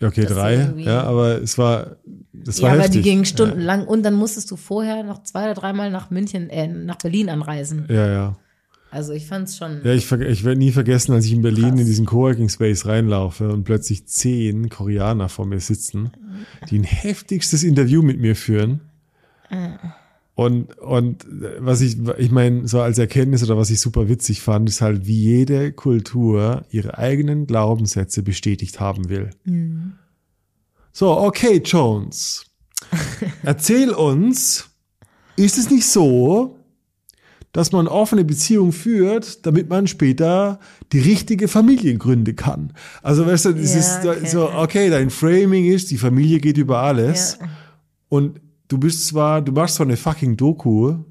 Okay, 0.00 0.22
Das 0.22 0.32
drei, 0.32 0.72
ja, 0.76 1.02
aber 1.02 1.42
es 1.42 1.58
war, 1.58 1.96
war 2.32 2.54
ja, 2.54 2.68
aber 2.68 2.82
heftig. 2.82 3.02
die 3.02 3.02
gingen 3.02 3.24
stundenlang 3.24 3.84
und 3.84 4.04
dann 4.04 4.14
musstest 4.14 4.48
du 4.48 4.54
vorher 4.56 5.02
noch 5.02 5.24
zwei 5.24 5.44
oder 5.44 5.54
dreimal 5.54 5.90
nach 5.90 6.10
München, 6.10 6.50
äh, 6.50 6.68
nach 6.68 6.98
Berlin 6.98 7.28
anreisen. 7.28 7.84
Ja, 7.88 8.06
ja. 8.06 8.36
Also 8.90 9.12
ich 9.12 9.26
fand's 9.26 9.56
schon. 9.56 9.80
Ja, 9.84 9.92
ich, 9.92 10.10
ich 10.10 10.44
werde 10.44 10.58
nie 10.58 10.70
vergessen, 10.70 11.12
als 11.12 11.26
ich 11.26 11.32
in 11.32 11.42
Berlin 11.42 11.70
Krass. 11.70 11.80
in 11.80 11.86
diesen 11.86 12.06
Coworking 12.06 12.48
Space 12.48 12.86
reinlaufe 12.86 13.50
und 13.50 13.64
plötzlich 13.64 14.06
zehn 14.06 14.68
Koreaner 14.68 15.28
vor 15.28 15.46
mir 15.46 15.60
sitzen, 15.60 16.12
die 16.70 16.78
ein 16.78 16.84
heftigstes 16.84 17.64
Interview 17.64 18.00
mit 18.02 18.20
mir 18.20 18.36
führen. 18.36 18.80
Und, 20.38 20.78
und 20.78 21.26
was 21.58 21.80
ich, 21.80 21.96
ich 22.16 22.30
meine, 22.30 22.68
so 22.68 22.80
als 22.80 22.96
Erkenntnis 22.96 23.42
oder 23.42 23.56
was 23.56 23.70
ich 23.70 23.80
super 23.80 24.08
witzig 24.08 24.40
fand, 24.40 24.68
ist 24.68 24.80
halt, 24.80 25.04
wie 25.04 25.20
jede 25.20 25.72
Kultur 25.72 26.64
ihre 26.70 26.96
eigenen 26.96 27.48
Glaubenssätze 27.48 28.22
bestätigt 28.22 28.78
haben 28.78 29.08
will. 29.08 29.30
So, 30.92 31.10
okay, 31.18 31.60
Jones. 31.64 32.46
Erzähl 33.42 33.90
uns, 33.90 34.68
ist 35.34 35.58
es 35.58 35.70
nicht 35.70 35.88
so, 35.88 36.56
dass 37.50 37.72
man 37.72 37.88
offene 37.88 38.24
Beziehung 38.24 38.70
führt, 38.70 39.44
damit 39.44 39.68
man 39.68 39.88
später 39.88 40.60
die 40.92 41.00
richtige 41.00 41.48
Familie 41.48 41.98
gründen 41.98 42.36
kann. 42.36 42.74
Also 43.02 43.26
weißt 43.26 43.46
du, 43.46 43.48
es 43.54 43.74
Ja, 43.74 43.80
ist 43.80 44.06
okay. 44.06 44.28
so, 44.28 44.52
okay, 44.52 44.88
dein 44.88 45.10
Framing 45.10 45.64
ist, 45.64 45.90
die 45.90 45.98
Familie 45.98 46.38
geht 46.38 46.58
über 46.58 46.78
alles. 46.78 47.38
Ja. 47.40 47.48
Und 48.08 48.40
du 48.68 48.78
bist 48.78 49.06
zwar, 49.06 49.42
du 49.42 49.52
machst 49.52 49.76
zwar 49.76 49.86
eine 49.86 49.96
fucking 49.96 50.36
Doku 50.36 50.88
und 50.88 51.04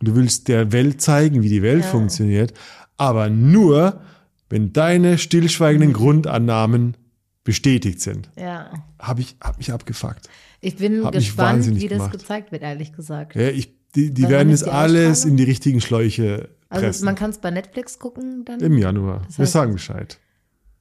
du 0.00 0.14
willst 0.14 0.48
der 0.48 0.72
Welt 0.72 1.00
zeigen, 1.00 1.42
wie 1.42 1.48
die 1.48 1.62
Welt 1.62 1.82
Ja. 1.84 1.90
funktioniert, 1.90 2.54
aber 2.96 3.28
nur, 3.30 4.00
wenn 4.48 4.72
deine 4.72 5.18
stillschweigenden 5.18 5.92
Grundannahmen 5.92 6.96
bestätigt 7.44 8.00
sind. 8.00 8.30
ja. 8.36 8.70
Habe 8.98 9.22
ich, 9.22 9.34
hab 9.40 9.56
mich 9.56 9.72
abgefuckt. 9.72 10.28
Ich 10.60 10.76
bin 10.76 11.00
mich 11.00 11.10
gespannt, 11.12 11.66
wie 11.66 11.88
das 11.88 11.96
gemacht. 11.98 12.12
gezeigt 12.12 12.52
wird, 12.52 12.60
ehrlich 12.62 12.92
gesagt. 12.92 13.34
Ja, 13.34 13.48
ich, 13.48 13.72
die 13.94 14.12
die 14.12 14.28
werden 14.28 14.54
die 14.54 14.62
alles 14.66 15.24
in 15.24 15.38
die 15.38 15.44
richtigen 15.44 15.80
Schläuche 15.80 16.50
Also 16.68 16.84
pressen. 16.84 17.04
man 17.06 17.14
kann 17.14 17.30
es 17.30 17.38
bei 17.38 17.50
Netflix 17.50 17.98
gucken 17.98 18.44
dann. 18.44 18.60
Im 18.60 18.76
Januar. 18.76 19.22
Das 19.26 19.38
Wir 19.38 19.46
heißt- 19.46 19.52
sagen 19.52 19.72
Bescheid. 19.72 20.18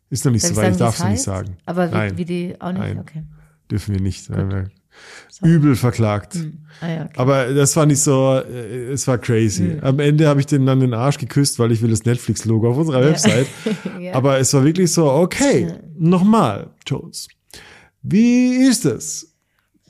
Ist 0.09 0.25
noch 0.25 0.33
nicht 0.33 0.45
so 0.45 0.53
weit, 0.57 0.71
ich 0.73 0.77
darf 0.77 0.99
es 0.99 1.05
nicht 1.05 1.21
sagen. 1.21 1.55
Aber 1.65 1.89
wie, 1.91 1.95
Nein, 1.95 2.17
wie 2.17 2.25
die 2.25 2.55
auch 2.59 2.73
nicht? 2.73 2.81
Nein. 2.81 2.99
Okay. 2.99 3.23
dürfen 3.71 3.93
wir 3.95 4.01
nicht. 4.01 4.29
weil 4.29 4.49
wir 4.49 4.69
übel 5.41 5.75
verklagt. 5.75 6.37
Ah, 6.81 6.87
ja, 6.87 7.01
okay. 7.05 7.13
Aber 7.17 7.53
das 7.53 7.75
war 7.75 7.85
nicht 7.85 8.01
so, 8.01 8.39
äh, 8.39 8.91
es 8.91 9.07
war 9.07 9.17
crazy. 9.17 9.67
Hm. 9.67 9.79
Am 9.83 9.99
Ende 9.99 10.27
habe 10.27 10.39
ich 10.39 10.45
den 10.45 10.65
dann 10.65 10.79
den 10.79 10.93
Arsch 10.93 11.17
geküsst, 11.17 11.59
weil 11.59 11.71
ich 11.71 11.81
will 11.81 11.89
das 11.89 12.05
Netflix-Logo 12.05 12.69
auf 12.69 12.77
unserer 12.77 13.03
Website. 13.03 13.47
Ja. 13.99 14.13
Aber 14.13 14.39
es 14.39 14.53
war 14.53 14.63
wirklich 14.63 14.91
so, 14.91 15.11
okay, 15.11 15.67
nochmal, 15.97 16.69
Jones. 16.87 17.27
Wie 18.01 18.55
ist 18.67 18.85
es? 18.85 19.29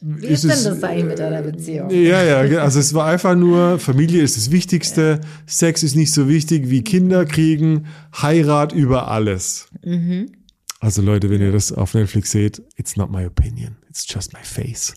Wie 0.01 0.27
ist 0.27 0.43
denn 0.43 0.49
das 0.49 0.83
eigentlich 0.83 1.05
mit 1.05 1.19
deiner 1.19 1.41
Beziehung? 1.41 1.89
Ja, 1.89 2.23
ja, 2.23 2.61
also 2.61 2.79
es 2.79 2.93
war 2.93 3.05
einfach 3.05 3.35
nur, 3.35 3.79
Familie 3.79 4.23
ist 4.23 4.37
das 4.37 4.49
Wichtigste, 4.49 5.19
Sex 5.45 5.83
ist 5.83 5.95
nicht 5.95 6.13
so 6.13 6.27
wichtig 6.29 6.69
wie 6.69 6.83
Kinder 6.83 7.25
kriegen, 7.25 7.87
Heirat 8.21 8.71
über 8.71 9.09
alles. 9.09 9.67
Mhm. 9.83 10.31
Also 10.79 11.01
Leute, 11.01 11.29
wenn 11.29 11.41
ihr 11.41 11.51
das 11.51 11.73
auf 11.73 11.93
Netflix 11.93 12.31
seht, 12.31 12.61
it's 12.77 12.95
not 12.95 13.11
my 13.11 13.25
opinion, 13.25 13.75
it's 13.89 14.05
just 14.07 14.33
my 14.33 14.39
face. 14.43 14.93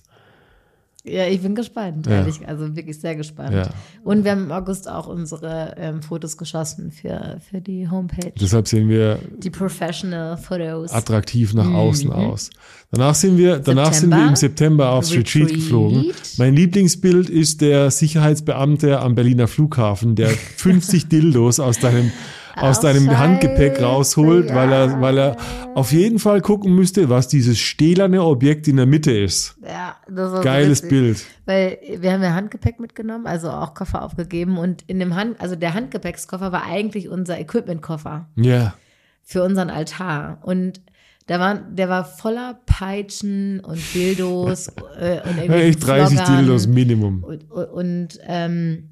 Ja, 1.04 1.26
ich 1.26 1.40
bin 1.42 1.56
gespannt, 1.56 2.06
Ja. 2.06 2.12
ehrlich. 2.18 2.46
Also 2.46 2.76
wirklich 2.76 3.00
sehr 3.00 3.16
gespannt. 3.16 3.52
Ja. 3.56 3.70
Und 4.04 4.22
wir 4.22 4.30
haben 4.30 4.44
im 4.44 4.52
August 4.52 4.88
auch 4.88 5.08
unsere 5.08 5.74
ähm, 5.76 6.00
Fotos 6.00 6.36
geschossen 6.36 6.92
für, 6.92 7.38
für 7.50 7.60
die 7.60 7.90
Homepage. 7.90 8.30
Deshalb 8.40 8.68
sehen 8.68 8.88
wir 8.88 9.18
Die 9.38 9.50
Professional 9.50 10.36
Fotos. 10.36 10.92
attraktiv 10.92 11.54
nach 11.54 11.68
außen 11.72 12.12
aus. 12.12 12.50
Danach 12.92 13.16
sind 13.16 13.36
wir, 13.36 13.58
danach 13.58 13.92
sind 13.92 14.10
wir 14.10 14.18
Mhm. 14.18 14.28
Im 14.28 14.36
September 14.36 14.90
aufs 14.90 15.10
Retreat, 15.10 15.46
Retreat. 15.46 15.54
geflogen. 15.54 16.12
Mein 16.38 16.54
Lieblingsbild 16.54 17.28
ist 17.30 17.62
der 17.62 17.90
Sicherheitsbeamte 17.90 19.00
am 19.00 19.16
Berliner 19.16 19.48
Flughafen, 19.48 20.14
der 20.14 20.28
50 20.56 21.08
Dildos 21.08 21.58
aus 21.58 21.80
deinem 21.80 22.12
aus 22.56 22.80
deinem 22.80 23.18
Handgepäck 23.18 23.80
rausholt, 23.80 24.54
weil 24.54 24.72
er, 24.72 24.86
ja. 24.86 25.00
weil 25.00 25.18
er 25.18 25.36
auf 25.74 25.92
jeden 25.92 26.18
Fall 26.18 26.40
gucken 26.40 26.74
müsste, 26.74 27.08
was 27.08 27.28
dieses 27.28 27.58
stählerne 27.58 28.22
Objekt 28.22 28.68
in 28.68 28.76
der 28.76 28.86
Mitte 28.86 29.12
ist. 29.12 29.56
Ja, 29.62 29.96
das 30.06 30.32
war 30.32 30.36
so 30.36 30.42
Geiles 30.42 30.82
witzig. 30.82 30.90
Bild. 30.90 31.24
Weil 31.46 31.78
wir 32.00 32.12
haben 32.12 32.22
ja 32.22 32.34
Handgepäck 32.34 32.80
mitgenommen, 32.80 33.26
also 33.26 33.50
auch 33.50 33.74
Koffer 33.74 34.02
aufgegeben 34.02 34.58
und 34.58 34.82
in 34.86 34.98
dem 34.98 35.14
Hand, 35.14 35.40
also 35.40 35.56
der 35.56 35.74
Handgepäckskoffer 35.74 36.52
war 36.52 36.64
eigentlich 36.64 37.08
unser 37.08 37.38
Equipmentkoffer 37.38 38.28
Ja. 38.36 38.74
für 39.22 39.42
unseren 39.42 39.70
Altar 39.70 40.38
und 40.42 40.80
da 41.28 41.38
waren, 41.38 41.76
der 41.76 41.88
war 41.88 42.04
voller 42.04 42.58
Peitschen 42.66 43.60
und 43.60 43.80
Dildos 43.94 44.68
äh, 45.00 45.20
und 45.20 45.36
Ja, 45.36 45.42
irgendwie 45.42 45.60
echt 45.60 45.86
30 45.86 46.20
Dildos 46.20 46.66
Minimum. 46.66 47.22
Und, 47.22 47.50
und, 47.50 47.64
und 47.66 48.18
ähm, 48.26 48.88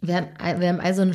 wir, 0.00 0.16
haben, 0.16 0.60
wir 0.60 0.68
haben 0.68 0.80
also 0.80 1.02
einen 1.02 1.14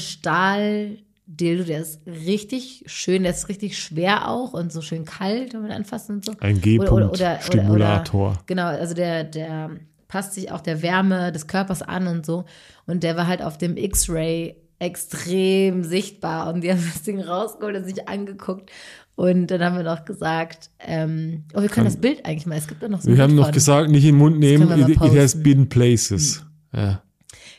Stahl-Dildo, 1.32 1.64
der 1.64 1.80
ist 1.82 2.02
richtig 2.06 2.84
schön, 2.88 3.24
der 3.24 3.32
ist 3.32 3.50
richtig 3.50 3.78
schwer 3.78 4.28
auch 4.28 4.54
und 4.54 4.72
so 4.72 4.82
schön 4.82 5.06
kalt, 5.06 5.54
wenn 5.54 5.62
man 5.62 5.72
anfasst 5.72 6.10
und 6.10 6.26
so. 6.26 6.34
Ein 6.40 6.62
G-Punkt-Stimulator. 6.62 8.38
Genau, 8.46 8.66
also 8.66 8.94
der, 8.94 9.24
der 9.24 9.72
passt 10.08 10.34
sich 10.34 10.52
auch 10.52 10.62
der 10.62 10.82
Wärme 10.82 11.32
des 11.32 11.48
Körpers 11.48 11.82
an 11.82 12.08
und 12.08 12.26
so. 12.26 12.46
Und 12.86 13.04
der 13.04 13.16
war 13.16 13.28
halt 13.28 13.42
auf 13.42 13.58
dem 13.58 13.78
X-Ray 13.78 14.56
extrem 14.80 15.84
sichtbar. 15.84 16.54
Und 16.54 16.62
die 16.62 16.72
haben 16.72 16.84
das 16.94 17.04
Ding 17.04 17.22
rausgeholt 17.22 17.76
und 17.76 17.86
sich 17.86 18.08
angeguckt. 18.08 18.72
Und 19.16 19.48
dann 19.48 19.62
haben 19.64 19.76
wir 19.76 19.84
noch 19.84 20.06
gesagt, 20.06 20.72
ähm, 20.80 21.44
oh, 21.54 21.62
wir 21.62 21.70
können 21.70 21.86
das 21.86 21.98
Bild 21.98 22.26
eigentlich 22.26 22.48
mal, 22.48 22.58
es 22.58 22.68
gibt 22.68 22.82
da 22.82 22.88
noch 22.88 23.02
so 23.02 23.10
ein 23.10 23.16
Wir 23.16 23.24
haben 23.24 23.36
noch 23.36 23.52
gesagt, 23.52 23.90
nicht 23.90 24.04
in 24.04 24.16
den 24.16 24.18
Mund 24.18 24.40
nehmen, 24.40 24.72
it, 24.80 24.90
it 24.90 25.00
has 25.00 25.42
been 25.42 25.70
places. 25.70 26.44
Ja. 26.74 27.04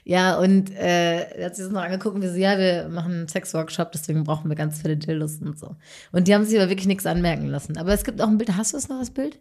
Ja, 0.05 0.37
und 0.39 0.71
äh, 0.75 1.21
er 1.37 1.47
hat 1.47 1.55
sich 1.57 1.65
das 1.65 1.73
noch 1.73 1.83
angeguckt 1.83 2.17
und 2.17 2.23
wir 2.23 2.31
so, 2.33 2.37
ja, 2.37 2.59
wir 2.59 2.89
machen 2.89 3.13
einen 3.13 3.29
Sexworkshop, 3.29 3.93
deswegen 3.93 4.25
brauchen 4.25 4.49
wir 4.49 4.57
ganz 4.57 4.83
viele 4.83 4.97
Dildos 4.97 5.37
und 5.37 5.59
so. 5.59 5.77
Und 6.11 6.27
die 6.27 6.35
haben 6.35 6.45
sich 6.45 6.59
aber 6.59 6.69
wirklich 6.69 6.89
nichts 6.89 7.07
anmerken 7.07 7.47
lassen. 7.47 7.77
Aber 7.79 7.93
es 7.93 8.03
gibt 8.03 8.21
auch 8.21 8.27
ein 8.29 8.37
Bild, 8.39 8.57
hast 8.57 8.73
du 8.73 8.77
es 8.79 8.89
noch, 8.89 8.99
das 8.99 9.11
Bild? 9.11 9.39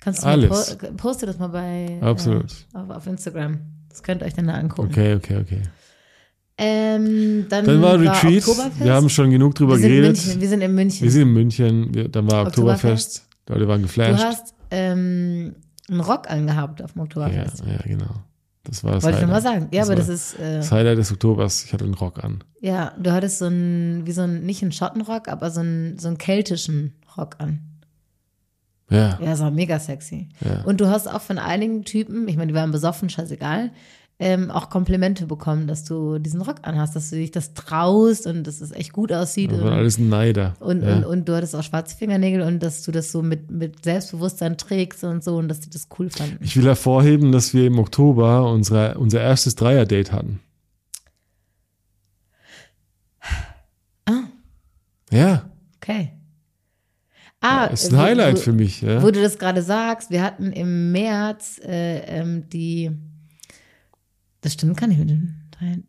Kannst 0.00 0.22
du 0.22 0.26
mal 0.26 0.32
Alles. 0.32 0.76
po 0.76 0.86
poste 0.96 1.26
das 1.26 1.38
mal 1.38 1.48
bei 1.48 1.98
Absolut. 2.00 2.52
Äh, 2.74 2.78
auf, 2.78 2.90
auf 2.90 3.06
Instagram. 3.06 3.60
Das 3.88 4.02
könnt 4.02 4.22
ihr 4.22 4.26
euch 4.26 4.34
dann 4.34 4.46
da 4.46 4.54
angucken. 4.54 4.88
Okay, 4.90 5.14
okay, 5.14 5.38
okay. 5.40 5.62
Ähm, 6.58 7.46
dann, 7.48 7.64
Dann 7.64 7.82
war 7.82 7.98
Retreat. 7.98 8.46
Oktoberfest. 8.46 8.84
Wir 8.84 8.92
haben 8.92 9.08
schon 9.08 9.30
genug 9.30 9.54
drüber 9.54 9.78
wir 9.78 9.88
geredet. 9.88 10.40
Wir 10.40 10.48
sind 10.48 10.60
in 10.60 10.74
München. 10.74 11.02
Wir 11.02 11.10
sind 11.10 11.22
in 11.22 11.32
München. 11.32 11.94
Wir, 11.94 12.08
dann 12.08 12.30
war 12.30 12.46
Oktoberfest. 12.46 13.18
Oktoberfest. 13.18 13.28
Die 13.48 13.52
Leute 13.52 13.68
waren 13.68 13.80
du 13.80 13.86
geflasht. 13.86 14.24
hast 14.24 14.54
ähm, 14.70 15.54
einen 15.90 16.00
Rock 16.00 16.30
angehabt 16.30 16.82
auf 16.82 16.92
dem 16.92 16.98
Ja, 16.98 17.04
Oktoberfest. 17.04 17.64
ja, 17.66 17.78
genau. 17.84 18.22
Das 18.64 18.84
war 18.84 18.92
das 18.92 19.02
Wollte 19.02 19.18
ich 19.18 19.22
nochmal 19.22 19.42
sagen. 19.42 19.68
Ja, 19.72 19.80
das 19.80 19.88
aber 19.88 19.96
das 19.96 20.08
ist, 20.08 20.38
äh, 20.38 20.58
das 20.58 20.70
Highlight 20.70 20.98
des 20.98 21.10
Oktobers. 21.12 21.64
Ich 21.64 21.72
hatte 21.72 21.84
einen 21.84 21.94
Rock 21.94 22.22
an. 22.22 22.44
ja, 22.60 22.92
du 22.98 23.12
hattest 23.12 23.38
so 23.38 23.46
einen, 23.46 24.06
wie 24.06 24.12
so 24.12 24.22
ein, 24.22 24.44
nicht 24.44 24.62
einen 24.62 24.72
Schottenrock, 24.72 25.28
aber 25.28 25.50
so 25.50 25.60
einen, 25.60 25.98
so 25.98 26.08
einen 26.08 26.18
keltischen 26.18 26.94
Rock 27.16 27.36
an. 27.38 27.60
Ja. 28.88 29.18
Ja, 29.20 29.30
das 29.30 29.40
war 29.40 29.50
mega 29.50 29.78
sexy. 29.78 30.28
Ja. 30.44 30.62
Und 30.64 30.80
du 30.80 30.88
hast 30.88 31.08
auch 31.08 31.22
von 31.22 31.38
einigen 31.38 31.84
Typen, 31.84 32.28
ich 32.28 32.36
meine, 32.36 32.52
die 32.52 32.54
waren 32.56 32.70
besoffen, 32.72 33.08
scheißegal, 33.08 33.70
ähm, 34.22 34.50
auch 34.50 34.70
Komplimente 34.70 35.26
bekommen, 35.26 35.66
dass 35.66 35.84
du 35.84 36.18
diesen 36.18 36.40
Rock 36.40 36.56
anhast, 36.62 36.96
dass 36.96 37.10
du 37.10 37.16
dich 37.16 37.30
das 37.30 37.54
traust 37.54 38.26
und 38.26 38.46
dass 38.46 38.60
es 38.60 38.72
echt 38.72 38.92
gut 38.92 39.12
aussieht. 39.12 39.52
Waren 39.52 39.62
und, 39.62 39.72
alles 39.72 39.98
Neider. 39.98 40.54
und, 40.60 40.82
ja. 40.82 40.96
und, 40.96 41.04
und 41.04 41.28
du 41.28 41.34
hattest 41.34 41.54
auch 41.56 41.62
schwarze 41.62 41.96
Fingernägel 41.96 42.42
und 42.42 42.62
dass 42.62 42.82
du 42.82 42.92
das 42.92 43.12
so 43.12 43.22
mit, 43.22 43.50
mit 43.50 43.84
Selbstbewusstsein 43.84 44.56
trägst 44.56 45.04
und 45.04 45.22
so 45.22 45.36
und 45.36 45.48
dass 45.48 45.60
die 45.60 45.70
das 45.70 45.88
cool 45.98 46.10
fanden. 46.10 46.38
ich 46.40 46.56
will 46.56 46.64
hervorheben, 46.64 47.32
dass 47.32 47.52
wir 47.52 47.66
im 47.66 47.78
Oktober 47.78 48.50
unsere, 48.50 48.98
unser 48.98 49.20
erstes 49.20 49.54
Dreier-Date 49.56 50.12
hatten. 50.12 50.40
Ah. 54.06 54.24
Ja, 55.10 55.44
Okay. 55.82 56.12
Ah, 57.40 57.64
ist 57.64 57.92
ein 57.92 57.98
Highlight 57.98 58.36
wo, 58.36 58.40
für 58.40 58.52
mich. 58.52 58.82
Ja. 58.82 59.02
Wo 59.02 59.10
du 59.10 59.20
das 59.20 59.36
gerade 59.36 59.62
sagst, 59.62 60.12
wir 60.12 60.22
hatten 60.22 60.52
im 60.52 60.92
März 60.92 61.60
äh, 61.64 61.98
ähm, 62.20 62.48
die, 62.48 62.92
das 64.42 64.52
stimmt 64.52 64.76
gar 64.76 64.86
nicht 64.88 64.98
mit 64.98 65.08
den. 65.10 65.38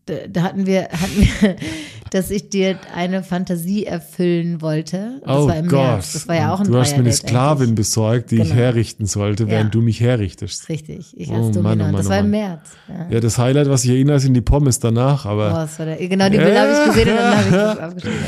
Da, 0.06 0.14
da 0.30 0.44
hatten 0.44 0.68
wir, 0.68 0.84
hatten 0.84 1.18
wir, 1.20 1.56
dass 2.12 2.30
ich 2.30 2.52
dir 2.52 2.78
eine 2.96 3.24
Fantasie 3.24 3.86
erfüllen 3.88 4.62
wollte. 4.62 5.20
Das 5.26 5.36
oh 5.36 5.48
war 5.48 5.56
im 5.58 5.68
Gott. 5.68 5.80
März. 5.82 6.14
Das 6.14 6.28
war 6.28 6.36
ja 6.36 6.54
auch 6.54 6.60
ein 6.60 6.68
du 6.68 6.78
hast 6.78 6.92
mir 6.92 7.00
eine 7.00 7.12
Sklavin 7.12 7.64
eigentlich. 7.70 7.76
besorgt, 7.78 8.30
die 8.30 8.36
ich 8.36 8.44
Genau. 8.50 8.56
herrichten 8.56 9.08
sollte, 9.08 9.48
während 9.48 9.74
Ja. 9.74 9.80
du 9.80 9.82
mich 9.82 10.00
herrichtest. 10.00 10.70
Richtig, 10.70 11.16
ich 11.18 11.30
Oh 11.32 11.34
als 11.34 11.42
Mann, 11.42 11.50
oh 11.50 11.54
Dominant. 11.54 11.80
Mann, 11.82 11.96
das 11.96 12.06
oh 12.06 12.10
war 12.12 12.20
im. 12.20 12.30
März. 12.30 12.70
Ja. 12.88 13.08
Ja, 13.10 13.20
das 13.20 13.38
Highlight, 13.40 13.68
was 13.68 13.84
ich 13.84 13.90
erinnere, 13.90 14.20
sind 14.20 14.36
die 14.36 14.42
Pommes 14.42 14.80
danach, 14.80 15.26
Oh, 15.26 15.30
aber 15.30 15.50
das 15.50 15.80
war 15.80 15.88
der, 15.88 16.08
genau, 16.08 16.30
die 16.30 16.38
Bilder 16.38 16.62
habe 16.62 16.72
ich 16.74 16.86
gesehen 16.94 17.10
und 17.10 17.16
dann 17.18 17.36
habe 17.38 17.46
ich 17.48 17.52
das 17.56 17.80
aufgeschrieben. 17.80 18.20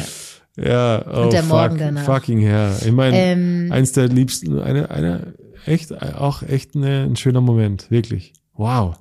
Ja. 0.57 0.65
ja, 0.67 1.05
oh, 1.13 1.23
Und 1.25 1.33
der 1.33 1.43
fuck, 1.43 1.49
Morgen 1.51 1.77
danach. 1.77 2.05
fucking 2.05 2.39
hell. 2.39 2.71
Ich 2.83 2.91
meine, 2.91 3.15
Ähm, 3.17 3.67
eins 3.71 3.91
der 3.91 4.07
liebsten, 4.07 4.57
eine, 4.59 4.89
eine, 4.89 5.35
echt, 5.67 5.93
auch 6.01 6.41
echt 6.41 6.75
eine, 6.75 7.03
ein 7.03 7.15
schöner 7.17 7.41
Moment, 7.41 7.91
wirklich. 7.91 8.33
Wow. 8.55 8.95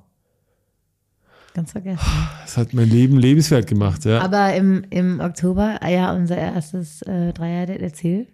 Ganz 1.55 1.71
vergessen. 1.71 2.05
Das 2.43 2.57
hat 2.57 2.73
mein 2.73 2.89
Leben 2.89 3.17
lebenswert 3.17 3.65
gemacht, 3.65 4.05
ja. 4.05 4.21
Aber 4.21 4.53
im, 4.53 4.85
im 4.91 5.19
Oktober, 5.19 5.77
ah 5.81 5.89
ja, 5.89 6.13
unser 6.13 6.37
erstes 6.37 7.01
äh, 7.01 7.33
Dreier-Date, 7.33 7.81
erzähl. 7.81 8.27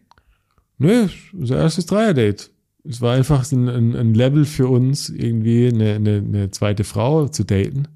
Nö, 0.78 1.08
unser 1.32 1.58
erstes 1.58 1.86
Dreier-Date. 1.86 2.52
Es 2.84 3.00
war 3.00 3.14
einfach 3.14 3.50
ein, 3.52 3.70
ein, 3.70 3.96
ein 3.96 4.14
Level 4.14 4.44
für 4.44 4.68
uns, 4.68 5.10
irgendwie 5.10 5.68
eine, 5.68 5.94
eine, 5.94 6.18
eine 6.18 6.52
zweite 6.52 6.84
Frau 6.84 7.28
zu 7.28 7.46
daten. 7.46 7.88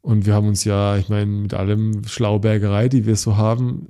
Und 0.00 0.26
wir 0.26 0.34
haben 0.34 0.48
uns 0.48 0.64
ja, 0.64 0.96
ich 0.96 1.08
meine, 1.08 1.26
mit 1.26 1.54
allem 1.54 2.02
Schlaubergerei, 2.04 2.88
die 2.88 3.04
wir 3.04 3.16
so 3.16 3.36
haben, 3.36 3.88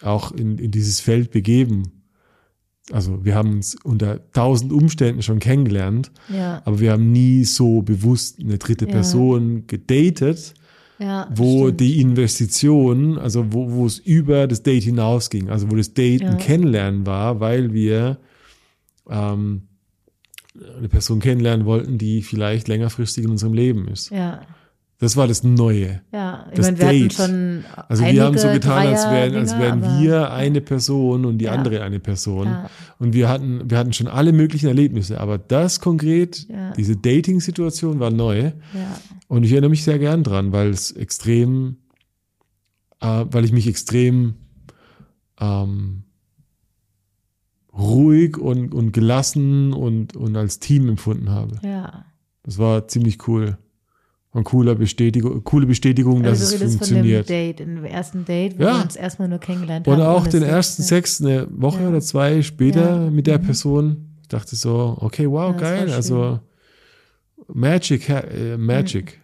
auch 0.00 0.32
in, 0.32 0.58
in 0.58 0.70
dieses 0.70 1.00
Feld 1.00 1.30
begeben. 1.30 2.01
Also 2.92 3.24
wir 3.24 3.34
haben 3.34 3.52
uns 3.52 3.76
unter 3.82 4.20
tausend 4.32 4.72
Umständen 4.72 5.22
schon 5.22 5.38
kennengelernt, 5.38 6.10
Ja, 6.28 6.62
aber 6.64 6.78
wir 6.80 6.92
haben 6.92 7.10
nie 7.10 7.44
so 7.44 7.82
bewusst 7.82 8.38
eine 8.40 8.58
dritte 8.58 8.84
Ja. 8.86 8.92
Person 8.92 9.66
gedatet, 9.66 10.54
ja. 10.98 11.28
wo 11.34 11.64
stimmt. 11.64 11.80
die 11.80 12.00
Investition, 12.00 13.18
also 13.18 13.46
wo, 13.52 13.70
wo 13.72 13.86
es 13.86 13.98
über 13.98 14.46
das 14.46 14.62
Date 14.62 14.84
hinausging, 14.84 15.48
also 15.48 15.70
wo 15.70 15.76
das 15.76 15.94
Date 15.94 16.22
ein. 16.22 16.38
Kennenlernen 16.38 17.06
war, 17.06 17.40
weil 17.40 17.72
wir 17.72 18.18
ähm, 19.08 19.62
eine 20.78 20.88
Person 20.88 21.20
kennenlernen 21.20 21.66
wollten, 21.66 21.98
die 21.98 22.22
vielleicht 22.22 22.68
längerfristig 22.68 23.24
in 23.24 23.30
unserem 23.30 23.54
Leben 23.54 23.88
ist. 23.88 24.10
Ja, 24.10 24.42
Das 25.02 25.16
war 25.16 25.26
das 25.26 25.42
Neue. 25.42 26.00
ja. 26.12 26.46
Ich 26.50 26.56
Das 26.58 26.66
meine, 26.66 26.78
wir 26.78 26.86
hatten 26.86 26.98
Date. 27.00 27.12
schon 27.12 27.64
Also 27.88 28.04
wir 28.04 28.22
haben 28.24 28.38
so 28.38 28.48
getan, 28.52 28.86
als 28.86 29.04
wären, 29.10 29.34
als 29.34 29.58
wären 29.58 29.82
wir 30.00 30.30
eine 30.32 30.60
Person 30.60 31.24
und 31.24 31.38
die 31.38 31.46
Ja. 31.46 31.52
andere 31.52 31.82
eine 31.82 31.98
Person. 31.98 32.46
Ja. 32.46 32.70
Und 33.00 33.12
wir 33.12 33.28
hatten, 33.28 33.68
wir 33.68 33.78
hatten 33.78 33.92
schon 33.92 34.06
alle 34.06 34.32
möglichen 34.32 34.68
Erlebnisse, 34.68 35.20
aber 35.20 35.38
das 35.38 35.80
konkret, 35.80 36.46
Ja. 36.48 36.72
diese 36.74 36.96
Dating-Situation 36.96 37.98
war 37.98 38.10
neu. 38.12 38.52
Und 39.26 39.42
ich 39.42 39.50
erinnere 39.50 39.70
mich 39.70 39.82
sehr 39.82 39.98
gern 39.98 40.22
dran, 40.22 40.52
weil 40.52 40.70
es 40.70 40.92
extrem, 40.92 41.78
äh, 43.00 43.24
weil 43.28 43.44
ich 43.44 43.50
mich 43.50 43.66
extrem 43.66 44.34
ähm, 45.40 46.04
ruhig 47.76 48.38
und, 48.38 48.72
und 48.72 48.92
gelassen 48.92 49.72
und, 49.72 50.14
und 50.16 50.36
als 50.36 50.60
Team 50.60 50.88
empfunden 50.88 51.30
habe. 51.30 51.58
ja. 51.64 52.04
Das 52.44 52.58
war 52.58 52.88
ziemlich 52.88 53.26
cool. 53.28 53.56
Eine 54.34 54.44
cooler 54.44 54.74
Bestätigung, 54.74 55.44
coole 55.44 55.66
Bestätigung, 55.66 56.22
dass 56.22 56.40
Also 56.40 56.56
du 56.58 56.64
es 56.64 56.76
funktioniert. 56.76 57.26
von 57.26 57.34
dem 57.36 57.54
Date, 57.56 57.60
im 57.60 57.84
ersten 57.84 58.24
Date, 58.24 58.58
wo 58.58 58.62
Ja. 58.62 58.76
wir 58.78 58.82
uns 58.84 58.96
erstmal 58.96 59.28
nur 59.28 59.38
kennengelernt 59.38 59.86
Und 59.86 59.98
haben. 59.98 60.02
auch 60.06 60.22
ohne 60.22 60.30
den 60.30 60.42
ersten 60.42 60.80
ne? 60.82 60.88
Sex 60.88 61.20
eine 61.20 61.46
Woche 61.50 61.82
Ja. 61.82 61.88
oder 61.90 62.00
zwei 62.00 62.40
später 62.40 63.04
Ja. 63.04 63.10
mit 63.10 63.26
der 63.26 63.38
Mhm. 63.38 63.42
Person. 63.44 64.16
Ich 64.22 64.28
dachte 64.28 64.56
so, 64.56 64.96
okay, 65.00 65.28
wow, 65.30 65.54
geil. 65.54 65.92
Also 65.92 66.40
Magic, 67.52 68.08
äh, 68.08 68.56
Magic. 68.56 69.20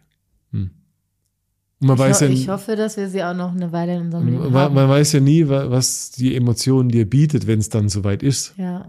Hm. 0.53 0.71
Und 1.81 1.87
man 1.87 1.97
Ich, 1.97 2.01
weiß 2.03 2.21
ho 2.21 2.25
ja, 2.27 2.31
ich 2.31 2.49
hoffe, 2.49 2.77
dass 2.77 2.97
wir 2.99 3.09
sie 3.09 3.23
auch 3.25 3.35
noch 3.35 3.53
eine 3.53 3.73
Weile 3.73 3.95
in 3.97 4.03
unserem 4.03 4.27
Leben 4.27 4.39
man, 4.45 4.53
haben. 4.55 4.75
man 4.75 4.89
weiß 4.91 5.13
ja 5.13 5.21
nie, 5.21 5.49
wa- 5.49 5.71
was 5.71 6.11
die 6.11 6.35
Emotion 6.37 6.89
dir 6.91 7.09
bietet, 7.09 7.47
wenn 7.47 7.61
es 7.61 7.69
dann 7.71 7.89
soweit 7.89 8.23
ist. 8.23 8.55
ja, 8.59 8.85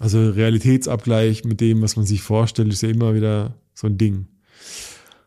Also 0.00 0.30
Realitätsabgleich 0.30 1.44
mit 1.44 1.60
dem, 1.60 1.82
was 1.82 1.96
man 1.96 2.06
sich 2.06 2.22
vorstellt, 2.22 2.72
ist 2.72 2.82
ja 2.82 2.88
immer 2.88 3.14
wieder 3.14 3.54
so 3.74 3.86
ein 3.88 3.98
Ding. 3.98 4.26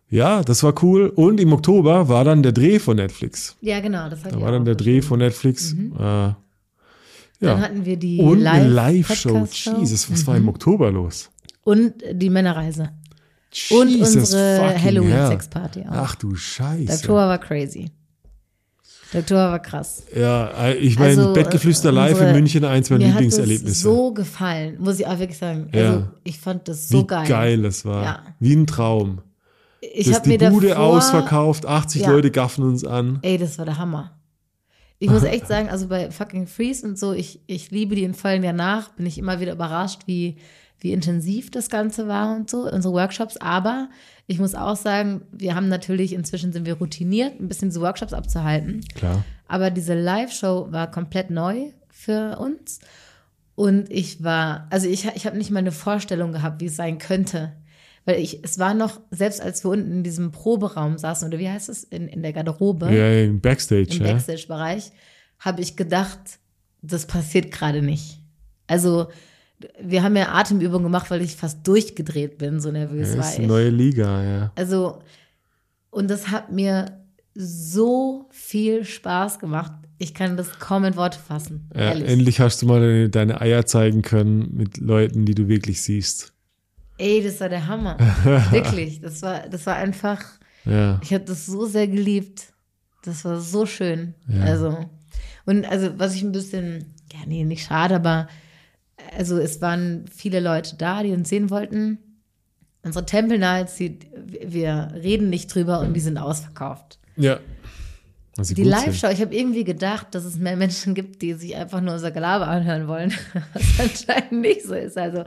Ja, 0.10 0.42
das 0.42 0.64
war 0.64 0.74
cool. 0.84 1.08
Und 1.16 1.40
im 1.40 1.52
Oktober 1.52 2.08
war 2.08 2.24
dann 2.24 2.42
der 2.44 2.54
Dreh 2.54 2.80
von 2.80 2.96
Netflix. 2.98 3.56
ja, 3.62 3.80
genau. 3.82 4.10
Das 4.10 4.24
hat 4.24 4.34
Da 4.34 4.42
war 4.42 4.52
dann 4.52 4.64
der 4.66 4.76
Dreh 4.76 5.02
von 5.02 5.20
Netflix. 5.20 5.74
Mhm. 5.74 5.94
Äh, 5.96 5.98
Dann 6.00 6.36
ja. 7.42 7.60
hatten 7.60 7.86
wir 7.86 7.98
die 7.98 8.20
Und 8.20 8.40
Live 8.40 8.54
eine 8.54 8.70
Live-Show. 8.70 9.48
Jesus, 9.80 10.10
was 10.12 10.26
war 10.26 10.36
Mhm. 10.36 10.42
im 10.44 10.50
Oktober 10.50 10.92
los? 10.92 11.30
Und 11.64 11.94
die 12.14 12.30
Männerreise. 12.30 12.90
Und 13.70 13.90
Jesus 13.90 14.16
unsere 14.16 14.58
fucking 14.58 14.70
hell. 14.78 14.82
Halloween-Sexparty 14.96 15.82
auch. 15.82 15.92
Ach 15.92 16.16
du 16.16 16.36
Scheiße. 16.36 16.86
Der 16.86 16.96
Oktober 16.96 17.28
war 17.28 17.38
crazy. 17.38 17.92
Der 19.14 19.22
Oktober 19.22 19.52
war 19.52 19.60
krass. 19.60 20.04
Ja, 20.16 20.48
äh, 20.68 20.76
ich 20.78 20.98
meine, 21.00 21.22
Also, 21.22 21.34
Bettgeflüster 21.34 21.90
äh, 21.90 21.94
live 21.94 22.12
unsere- 22.14 22.30
in 22.30 22.36
München, 22.36 22.66
eins 22.66 22.90
meiner 22.90 23.06
Mir 23.06 23.14
hat 23.14 23.16
das 23.16 23.38
Lieblingserlebnisse. 23.38 23.82
so 23.82 24.14
gefallen, 24.14 24.78
muss 24.80 25.00
ich 25.00 25.06
auch 25.08 25.18
wirklich 25.20 25.38
sagen. 25.38 25.70
Ja. 25.74 25.90
Also 25.92 26.08
ich 26.24 26.40
fand 26.40 26.68
das 26.68 26.90
so 26.90 27.02
Wie 27.04 27.08
geil. 27.08 27.28
geil. 27.28 27.62
das 27.62 27.86
war. 27.86 28.04
Ja. 28.04 28.20
Wie 28.40 28.54
ein 28.56 28.68
Traum. 28.68 29.20
Ich 29.94 30.14
habe 30.14 30.30
die 30.30 30.38
mir 30.38 30.50
Bude 30.50 30.70
davor, 30.70 30.98
ausverkauft, 30.98 31.66
80 31.66 32.02
Ja. 32.02 32.12
Leute 32.12 32.32
gaffen 32.32 32.64
uns 32.64 32.84
an. 32.84 33.20
Ey, 33.22 33.38
das 33.38 33.58
war 33.58 33.66
der 33.66 33.78
Hammer. 33.78 34.18
Ich 35.00 35.10
muss 35.10 35.24
echt 35.24 35.48
sagen, 35.48 35.70
also 35.70 35.88
bei 35.88 36.12
fucking 36.12 36.48
Freeze 36.48 36.86
und 36.86 36.98
so, 36.98 37.14
ich, 37.14 37.42
ich 37.48 37.72
liebe 37.72 37.96
die 37.96 38.04
in 38.04 38.14
vollen 38.14 38.44
Jahr 38.44 38.54
nach, 38.54 38.90
bin 38.90 39.06
ich 39.06 39.18
immer 39.18 39.40
wieder 39.40 39.54
überrascht, 39.54 40.02
wie, 40.06 40.38
wie 40.80 40.92
intensiv 40.92 41.52
das 41.52 41.70
Ganze 41.70 42.08
war 42.08 42.36
und 42.36 42.50
so, 42.50 42.70
unsere 42.70 42.94
Workshops. 42.94 43.38
Aber 43.38 43.90
ich 44.26 44.40
muss 44.40 44.56
auch 44.56 44.76
sagen, 44.76 45.22
wir 45.32 45.56
haben 45.56 45.70
natürlich, 45.70 46.14
inzwischen 46.14 46.52
sind 46.52 46.66
wir 46.66 46.78
routiniert, 46.78 47.40
ein 47.40 47.48
bisschen 47.48 47.70
diese 47.70 47.82
Workshops 47.82 48.14
abzuhalten. 48.14 48.82
Klar. 48.96 49.24
Aber 49.48 49.72
diese 49.72 49.94
Live-Show 49.94 50.68
war 50.72 50.92
komplett 50.92 51.30
neu 51.30 51.72
für 51.90 52.38
uns. 52.40 52.80
Und 53.56 53.90
ich 53.90 54.24
war, 54.24 54.68
also 54.70 54.88
ich, 54.88 55.08
ich 55.16 55.26
habe 55.26 55.38
nicht 55.38 55.50
mal 55.50 55.60
eine 55.60 55.72
Vorstellung 55.72 56.32
gehabt, 56.32 56.62
wie 56.62 56.66
es 56.68 56.76
sein 56.76 57.00
könnte. 57.00 57.54
Weil 58.08 58.22
ich, 58.22 58.42
es 58.42 58.58
war 58.58 58.74
noch, 58.74 59.02
selbst 59.12 59.42
als 59.42 59.66
wir 59.66 59.72
unten 59.72 59.92
in 59.92 60.04
diesem 60.04 60.32
Proberaum 60.32 60.98
saßen, 60.98 61.28
oder 61.28 61.40
wie 61.40 61.50
heißt 61.50 61.68
es, 61.68 61.84
in, 61.84 62.08
in 62.08 62.24
der 62.24 62.32
Garderobe, 62.32 62.86
Ja, 62.86 63.12
im 63.22 63.42
Backstage, 63.42 63.98
im 63.98 64.06
ja. 64.06 64.14
Backstage-Bereich, 64.14 64.94
habe 65.40 65.62
ich 65.62 65.76
gedacht, 65.76 66.40
das 66.82 67.06
passiert 67.06 67.52
gerade 67.52 67.82
nicht. 67.82 68.22
Also, 68.66 69.08
wir 69.84 70.04
haben 70.04 70.16
ja 70.16 70.30
Atemübungen 70.32 70.84
gemacht, 70.84 71.12
weil 71.12 71.22
ich 71.22 71.36
fast 71.36 71.68
durchgedreht 71.68 72.38
bin, 72.38 72.62
so 72.62 72.72
nervös 72.72 73.10
Ja, 73.10 73.18
war 73.18 73.26
ist 73.26 73.34
ich. 73.34 73.40
eine 73.40 73.48
neue 73.48 73.70
Liga, 73.70 74.24
ja. 74.24 74.52
Also, 74.56 75.00
und 75.90 76.10
das 76.10 76.30
hat 76.30 76.50
mir 76.50 77.02
so 77.36 78.30
viel 78.32 78.86
Spaß 78.86 79.40
gemacht. 79.40 79.74
Ich 79.98 80.14
kann 80.14 80.38
das 80.38 80.60
kaum 80.60 80.86
in 80.86 80.96
Worte 80.96 81.20
fassen. 81.20 81.70
ja 81.76 81.92
endlich 81.92 82.40
hast 82.40 82.62
du 82.62 82.68
mal 82.68 82.80
deine, 82.80 83.10
deine 83.10 83.42
Eier 83.42 83.66
zeigen 83.66 84.02
können 84.02 84.56
mit 84.56 84.78
Leuten, 84.78 85.26
die 85.26 85.36
du 85.36 85.50
wirklich 85.50 85.82
siehst. 85.82 86.32
Ey, 86.98 87.24
das 87.24 87.40
war 87.40 87.50
der 87.50 87.68
Hammer. 87.68 87.98
Wirklich. 88.52 89.02
Das 89.02 89.22
war, 89.22 89.48
das 89.50 89.66
war 89.66 89.76
einfach, 89.76 90.24
Ja. 90.66 91.00
ich 91.04 91.14
habe 91.14 91.26
das 91.26 91.46
so 91.46 91.66
sehr 91.66 91.88
geliebt. 91.88 92.54
Das 93.04 93.24
war 93.26 93.40
so 93.40 93.66
schön. 93.66 94.14
Ja. 94.28 94.44
Also, 94.46 94.78
und 95.46 95.66
also, 95.66 95.98
was 95.98 96.16
ich 96.16 96.24
ein 96.24 96.32
bisschen, 96.32 96.94
ja, 97.14 97.20
nee, 97.26 97.44
nicht 97.46 97.66
schade, 97.68 97.96
aber 97.96 98.28
also 99.18 99.38
es 99.38 99.62
waren 99.62 100.06
viele 100.14 100.40
Leute 100.40 100.76
da, 100.76 101.04
die 101.04 101.12
uns 101.12 101.30
sehen 101.30 101.50
wollten. 101.50 102.00
Unsere 102.84 103.06
Temple 103.06 103.38
Nights, 103.38 103.76
die, 103.76 104.00
wir 104.26 104.92
reden 104.96 105.30
nicht 105.30 105.54
drüber 105.54 105.80
und 105.80 105.94
die 105.94 106.00
sind 106.00 106.18
ausverkauft. 106.18 107.00
Ja. 107.16 107.40
Sie 108.40 108.54
Die. 108.54 108.64
Live-Show, 108.64 109.08
ich 109.10 109.22
habe 109.22 109.36
irgendwie 109.36 109.64
gedacht, 109.64 110.08
dass 110.12 110.24
es 110.24 110.36
mehr 110.38 110.56
Menschen 110.56 110.94
gibt, 110.94 111.22
die 111.24 111.34
sich 111.34 111.56
einfach 111.56 111.82
nur 111.82 111.96
unser 111.96 112.12
Gelaber 112.12 112.48
anhören 112.48 112.88
wollen, 112.88 113.12
was 113.54 113.80
anscheinend 113.80 114.42
nicht 114.42 114.64
so 114.64 114.76
ist. 114.76 114.96
Also 114.98 115.24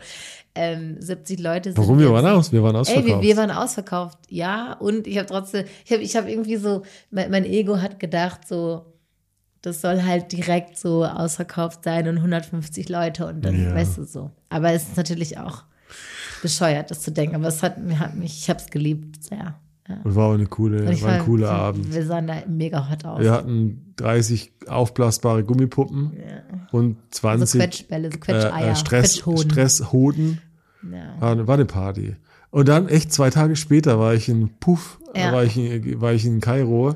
ähm, 0.55 0.97
70 1.01 1.39
Leute 1.41 1.71
sind 1.73 1.79
Warum? 1.79 1.99
Wir 1.99 2.13
waren 2.13 2.27
aus. 2.27 2.53
Wir 2.53 2.63
waren 2.63 2.75
Ey, 2.75 2.81
ausverkauft. 2.81 3.07
wir, 3.07 3.21
wir 3.23 3.37
waren 3.37 3.51
ausverkauft, 3.51 4.19
ja. 4.29 4.73
Und 4.75 5.07
ich 5.07 5.17
habe 5.19 5.27
trotzdem, 5.29 5.65
ich 5.85 5.93
habe 5.93 6.03
ich 6.03 6.17
hab 6.17 6.29
irgendwie 6.29 6.57
so, 6.57 6.83
mein, 7.11 7.31
mein 7.31 7.45
Ego 7.45 7.81
hat 7.81 8.01
gedacht, 8.01 8.49
so, 8.49 8.87
das 9.63 9.81
soll 9.81 10.03
halt 10.03 10.33
direkt 10.33 10.79
so 10.79 11.05
ausverkauft 11.05 11.85
sein 11.85 12.09
und 12.09 12.17
150 12.17 12.89
Leute 12.89 13.27
und 13.27 13.45
dann, 13.45 13.63
Ja. 13.63 13.75
weißt 13.75 13.99
du 13.99 14.05
so. 14.05 14.31
Aber 14.49 14.73
es 14.73 14.85
ist 14.85 14.97
natürlich 14.97 15.39
auch 15.39 15.65
bescheuert, 16.43 16.91
das 16.91 17.01
zu 17.01 17.13
denken. 17.13 17.37
Aber 17.37 17.49
es 17.49 17.63
hat, 17.63 17.77
hat 17.99 18.15
mich, 18.17 18.39
ich 18.39 18.49
habe 18.51 18.59
es 18.61 18.71
geliebt, 18.71 19.23
sehr. 19.23 19.55
Ja. 19.91 20.01
Und 20.05 20.15
war 20.15 20.29
auch 20.29 20.35
eine 20.35 20.47
coole, 20.47 20.89
Und 20.89 21.03
war 21.03 21.11
ein 21.12 21.21
cooler 21.25 21.51
Abend. 21.51 21.93
Wir 21.93 22.05
sahen 22.07 22.27
da 22.27 22.35
mega 22.49 22.89
hot 22.91 23.05
aus. 23.05 23.21
Wir 23.21 23.33
hatten 23.33 23.93
30 23.97 24.53
aufblasbare 24.69 25.43
Gummipuppen 25.45 26.12
und 26.73 26.97
so 27.12 27.21
20 27.23 27.61
Quetschbälle, 27.61 28.11
so 28.11 28.17
äh, 28.17 28.21
Quetscheier, 28.21 28.71
äh, 28.73 28.77
Stress, 28.77 29.12
Quetschhoden. 29.15 29.51
Stresshoden. 29.51 30.41
Ja. 30.91 31.21
War, 31.21 31.33
eine- 31.33 31.47
war 31.47 31.55
eine 31.55 31.65
Party. 31.67 32.17
Und 32.51 32.69
dann 32.69 32.89
echt 32.89 33.12
zwei 33.12 33.31
Tage 33.31 33.57
später 33.57 33.99
war 33.99 34.15
ich 34.15 34.29
in 34.29 34.49
Puff, 34.61 34.99
Ja. 35.15 35.33
war, 35.33 35.45
ich 35.45 35.57
in, 35.57 36.01
war 36.01 36.12
ich 36.12 36.25
in 36.25 36.41
Kairo 36.41 36.95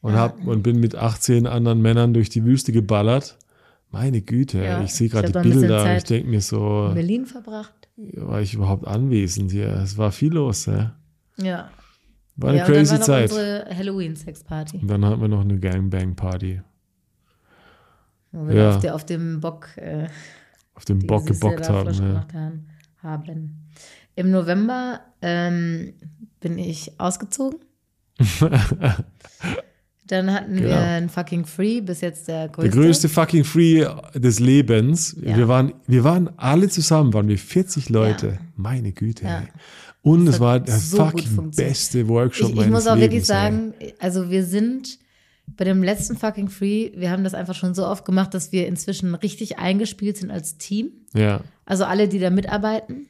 und, 0.00 0.14
hab, 0.14 0.46
und 0.46 0.62
bin 0.62 0.78
mit 0.80 0.94
18 0.94 1.46
anderen 1.46 1.80
Männern 1.82 2.14
durch 2.14 2.28
die 2.28 2.44
Wüste 2.44 2.72
geballert. 2.72 3.36
Meine 3.90 4.20
Güte, 4.20 4.62
Ja. 4.62 4.82
ich 4.82 4.94
sehe 4.94 5.08
gerade 5.08 5.32
die 5.32 5.48
Bilder. 5.48 5.96
Ich 5.96 6.04
denke 6.04 6.28
mir 6.28 6.40
so, 6.40 6.86
In 6.88 6.94
Berlin 6.94 7.26
verbracht. 7.26 7.72
war 7.96 8.40
ich 8.40 8.54
überhaupt 8.54 8.86
anwesend 8.86 9.50
hier? 9.52 9.68
Es 9.82 9.96
war 9.98 10.12
viel 10.12 10.32
los. 10.32 10.66
Ja. 10.66 10.94
Ja. 11.38 11.68
War 12.38 12.50
eine 12.50 12.58
ja, 12.58 12.64
und 12.66 12.70
dann 12.74 12.78
crazy 12.84 12.92
war 12.92 13.00
Zeit. 13.00 13.30
unsere 13.30 13.66
Halloween-Sex-Party, 13.74 14.78
Und 14.78 14.88
dann 14.88 15.04
hatten 15.04 15.20
wir 15.22 15.28
noch 15.28 15.40
eine 15.40 15.58
Gangbang-Party. 15.58 16.60
wo 18.32 18.46
wir 18.48 18.54
Ja. 18.54 18.70
auf, 18.70 18.80
der, 18.80 18.94
auf 18.94 19.06
dem 19.06 19.40
Bock 19.40 19.68
äh, 19.76 20.06
Auf 20.74 20.84
dem 20.84 20.98
Bock 21.06 21.26
gebockt 21.26 21.68
haben. 21.70 21.92
Ja. 21.94 22.26
haben, 22.34 22.66
haben. 23.02 23.66
Im 24.14 24.30
November 24.30 25.00
ähm, 25.22 25.94
bin 26.40 26.58
ich 26.58 26.98
ausgezogen. 27.00 27.58
Dann 30.08 30.32
hatten 30.32 30.54
Genau. 30.56 30.68
wir 30.68 30.78
ein 30.80 31.08
fucking 31.08 31.44
Free, 31.46 31.80
bis 31.80 32.00
jetzt 32.00 32.28
der 32.28 32.42
Der 32.46 32.48
größte. 32.48 32.70
größte 32.78 33.08
fucking 33.08 33.42
Free 33.44 33.84
des 34.14 34.38
Lebens. 34.38 35.16
Ja. 35.20 35.36
Wir, 35.36 35.48
waren, 35.48 35.72
wir 35.88 36.04
waren 36.04 36.30
alle 36.36 36.68
zusammen, 36.68 37.12
waren 37.12 37.26
wir 37.26 37.38
40 37.38 37.88
Leute. 37.88 38.26
Ja. 38.28 38.38
Meine 38.54 38.92
Güte. 38.92 39.24
Ja. 39.24 39.40
Ey. 39.40 39.46
Und 40.06 40.28
es 40.28 40.38
war 40.38 40.60
der 40.60 40.78
so 40.78 40.98
fucking 40.98 41.50
beste 41.50 42.06
Workshop 42.06 42.50
Ich, 42.50 42.50
ich 42.50 42.56
meines 42.56 42.70
muss 42.70 42.86
auch 42.86 42.94
Lebens. 42.94 43.02
wirklich 43.02 43.20
ey. 43.22 43.26
sagen, 43.26 43.74
also 43.98 44.30
wir 44.30 44.44
sind 44.44 45.00
bei 45.56 45.64
dem 45.64 45.82
letzten 45.82 46.16
fucking 46.16 46.48
Free, 46.48 46.92
wir 46.94 47.10
haben 47.10 47.24
das 47.24 47.34
einfach 47.34 47.56
schon 47.56 47.74
so 47.74 47.84
oft 47.84 48.04
gemacht, 48.04 48.32
dass 48.32 48.52
wir 48.52 48.68
inzwischen 48.68 49.16
richtig 49.16 49.58
eingespielt 49.58 50.16
sind 50.16 50.30
als 50.30 50.58
Team. 50.58 50.92
Ja. 51.12 51.40
Also 51.64 51.86
alle, 51.86 52.06
die 52.06 52.20
da 52.20 52.30
mitarbeiten. 52.30 53.08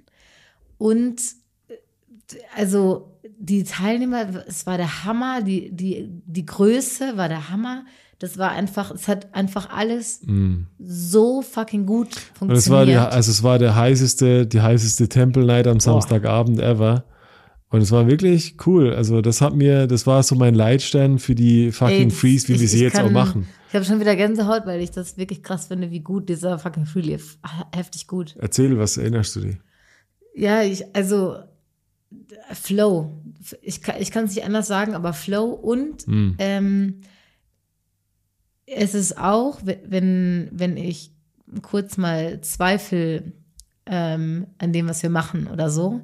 Und 0.78 1.20
also 2.56 3.12
die 3.39 3.64
Teilnehmer, 3.64 4.47
es 4.47 4.64
war 4.64 4.78
der 4.78 5.05
Hammer, 5.05 5.43
die, 5.43 5.70
die, 5.73 6.09
die 6.09 6.47
Größe 6.47 7.18
war 7.18 7.28
der 7.28 7.51
Hammer. 7.51 7.85
Das 8.18 8.38
war 8.38 8.51
einfach, 8.52 8.90
es 8.93 9.09
hat 9.09 9.34
einfach 9.34 9.68
alles 9.70 10.20
so 10.78 11.43
fucking 11.43 11.84
gut 11.86 12.09
Mm. 12.40 12.44
Und 12.44 12.51
es 12.52 12.70
war, 12.70 12.86
die, 12.86 12.93
funktioniert. 12.93 13.12
also 13.12 13.30
es 13.30 13.43
war 13.43 13.59
der 13.59 13.76
heißeste, 13.76 14.47
die 14.47 14.60
heißeste 14.62 15.09
Temple 15.09 15.44
Night 15.44 15.66
am 15.66 15.80
Samstagabend 15.80 16.60
ever. 16.60 17.05
Und 17.68 17.80
es 17.82 17.90
war 17.90 18.06
wirklich 18.06 18.56
cool. 18.66 18.94
Also 18.94 19.20
das 19.20 19.40
hat 19.40 19.55
mir, 19.55 19.86
das 19.86 20.06
war 20.06 20.22
so 20.22 20.34
mein 20.36 20.55
Leitstern 20.55 21.18
für 21.18 21.34
die 21.34 21.72
fucking 21.72 22.09
Ey, 22.09 22.10
Freeze, 22.10 22.48
wie 22.48 22.52
ich- 22.55 22.60
wir 22.60 22.68
sie 22.68 22.82
jetzt 22.82 22.94
kann- 22.94 23.06
auch 23.06 23.10
machen. 23.10 23.47
Ich 23.68 23.74
habe 23.74 23.84
schon 23.84 24.01
wieder 24.01 24.14
Gänsehaut, 24.16 24.64
weil 24.64 24.80
ich 24.80 24.93
das 24.93 25.18
wirklich 25.18 25.43
krass 25.43 25.66
finde, 25.66 25.90
wie 25.90 26.01
gut 26.01 26.28
dieser 26.30 26.59
fucking 26.59 26.86
Free 26.86 27.01
lief. 27.02 27.36
Ah, 27.43 27.64
Heftig 27.74 28.06
gut. 28.06 28.34
Erzähl, 28.38 28.78
was 28.78 28.97
erinnerst 28.97 29.36
du 29.36 29.40
dich? 29.40 29.56
Ja, 30.34 30.62
ich, 30.62 30.84
also 30.94 31.36
Flow. 32.52 33.12
Ich 33.62 33.82
kann 33.82 33.97
ich 34.01 34.10
kann 34.10 34.24
es 34.24 34.34
nicht 34.34 34.44
anders 34.44 34.66
sagen, 34.68 34.94
aber 34.94 35.12
Flow 35.12 35.47
und 35.51 36.06
Hm. 36.06 36.34
ähm, 36.38 37.01
es 38.66 38.94
ist 38.94 39.18
auch, 39.18 39.60
we- 39.64 39.78
wenn, 39.86 40.48
wenn 40.52 40.76
ich 40.76 41.12
kurz 41.62 41.97
mal 41.97 42.40
zweifel 42.40 43.32
ähm, 43.86 44.47
an 44.59 44.72
dem, 44.72 44.88
was 44.88 45.02
wir 45.02 45.10
machen 45.10 45.47
oder 45.47 45.70
so, 45.70 46.01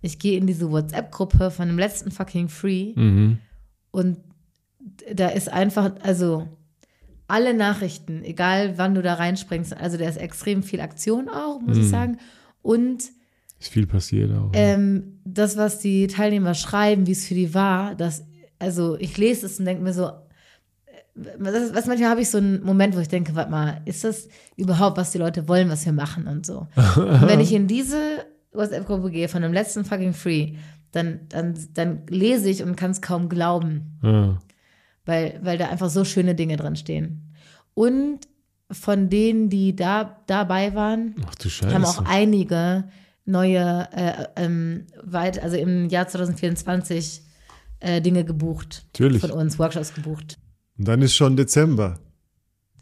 ich 0.00 0.18
gehe 0.18 0.38
in 0.38 0.46
diese 0.46 0.70
WhatsApp-Gruppe 0.70 1.50
von 1.50 1.68
dem 1.68 1.78
letzten 1.78 2.10
fucking 2.10 2.48
Free 2.48 2.92
Mhm. 2.96 3.38
und 3.90 4.18
da 5.12 5.28
ist 5.28 5.48
einfach, 5.52 5.92
also 6.02 6.48
alle 7.28 7.54
Nachrichten, 7.54 8.22
egal 8.24 8.78
wann 8.78 8.94
du 8.94 9.02
da 9.02 9.14
reinspringst, 9.14 9.76
also 9.76 9.96
da 9.98 10.08
ist 10.08 10.16
extrem 10.16 10.62
viel 10.62 10.80
Aktion 10.80 11.28
auch, 11.28 11.60
muss 11.60 11.76
ich 11.76 11.88
sagen. 11.88 12.18
Und 12.62 13.02
Ist 13.58 13.72
viel 13.72 13.86
passiert 13.86 14.30
auch. 14.32 14.50
ähm, 14.52 15.18
das, 15.24 15.56
was 15.56 15.80
die 15.80 16.06
Teilnehmer 16.06 16.54
schreiben, 16.54 17.06
wie 17.08 17.12
es 17.12 17.26
für 17.26 17.34
die 17.34 17.52
war, 17.52 17.96
das, 17.96 18.24
also 18.60 18.96
ich 18.98 19.18
lese 19.18 19.46
es 19.46 19.58
und 19.58 19.64
denke 19.64 19.82
mir 19.82 19.92
so, 19.92 20.10
was, 21.16 21.74
was 21.74 21.86
manchmal 21.86 22.10
habe 22.10 22.20
ich 22.20 22.30
so 22.30 22.38
einen 22.38 22.62
Moment, 22.62 22.94
wo 22.94 23.00
ich 23.00 23.08
denke, 23.08 23.34
warte 23.34 23.50
mal, 23.50 23.80
ist 23.86 24.04
das 24.04 24.28
überhaupt, 24.56 24.96
was 24.98 25.12
die 25.12 25.18
Leute 25.18 25.48
wollen, 25.48 25.70
was 25.70 25.84
wir 25.86 25.92
machen 25.92 26.26
und 26.26 26.44
so. 26.44 26.66
und 26.96 27.28
wenn 27.28 27.40
ich 27.40 27.52
in 27.52 27.66
diese 27.66 28.26
WhatsApp-Gruppe 28.52 29.10
gehe 29.10 29.28
von 29.28 29.42
dem 29.42 29.52
letzten 29.52 29.84
fucking 29.84 30.12
Free, 30.12 30.54
dann, 30.92 31.20
dann, 31.28 31.58
dann 31.74 32.02
lese 32.08 32.48
ich 32.48 32.62
und 32.62 32.76
kann 32.76 32.90
es 32.90 33.02
kaum 33.02 33.28
glauben 33.28 33.98
ja. 34.02 34.38
weil, 35.04 35.40
weil 35.42 35.58
da 35.58 35.68
einfach 35.68 35.90
so 35.90 36.04
schöne 36.04 36.34
Dinge 36.34 36.56
drin 36.56 36.76
stehen. 36.76 37.34
Und 37.74 38.20
von 38.70 39.08
denen, 39.10 39.48
die 39.48 39.76
da 39.76 40.22
dabei 40.26 40.74
waren, 40.74 41.14
haben 41.62 41.84
auch 41.84 42.04
einige 42.06 42.84
neue, 43.24 43.88
äh, 43.92 44.26
ähm, 44.36 44.86
weit, 45.02 45.42
also 45.42 45.56
im 45.56 45.88
Jahr 45.88 46.08
2024 46.08 47.22
äh, 47.80 48.00
Dinge 48.00 48.24
gebucht. 48.24 48.86
Natürlich. 48.92 49.20
Von 49.20 49.32
uns, 49.32 49.58
Workshops 49.58 49.94
gebucht. 49.94 50.38
Und 50.78 50.86
dann 50.88 51.02
ist 51.02 51.14
schon 51.14 51.36
Dezember. 51.36 51.98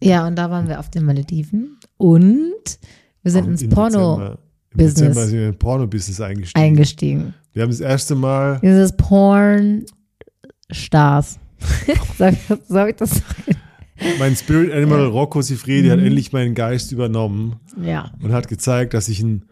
Ja, 0.02 0.26
und 0.26 0.36
da 0.36 0.50
waren 0.50 0.68
wir 0.68 0.80
auf 0.80 0.90
den 0.90 1.04
Malediven 1.04 1.78
und 1.96 2.52
wir 3.22 3.30
sind 3.32 3.44
Auch 3.44 3.48
ins 3.48 3.68
Porno 3.68 4.36
Business. 4.74 4.94
Dezember 4.94 5.24
sind 5.26 5.38
wir 5.38 5.48
im 5.50 5.58
Porno-Business 5.58 6.20
eingestiegen. 6.20 6.64
eingestiegen. 6.64 7.34
wir 7.52 7.62
haben 7.62 7.70
das 7.70 7.78
erste 7.80 8.14
Mal 8.16 8.58
Dieses 8.62 8.96
Porn-Stars. 10.68 11.38
so 12.68 12.76
habe 12.76 12.90
ich 12.90 12.96
das. 12.96 13.22
Mein 14.18 14.34
Spirit 14.34 14.72
Animal 14.72 15.06
Rocco 15.06 15.40
Sifredi 15.40 15.88
hat 15.88 16.00
endlich 16.00 16.32
meinen 16.32 16.54
Geist 16.56 16.90
übernommen 16.92 17.60
Ja. 17.80 18.10
und 18.20 18.32
hat 18.32 18.48
gezeigt, 18.48 18.92
dass 18.94 19.08
ich 19.08 19.20
einen 19.22 19.44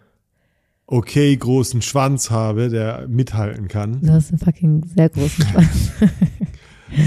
okay 0.86 1.34
großen 1.36 1.80
Schwanz 1.80 2.30
habe, 2.30 2.68
der 2.68 3.06
mithalten 3.08 3.68
kann. 3.68 4.00
Du 4.02 4.10
hast 4.12 4.30
einen 4.30 4.38
fucking 4.38 4.82
sehr 4.94 5.08
großen 5.08 5.46
Schwanz. 5.52 5.92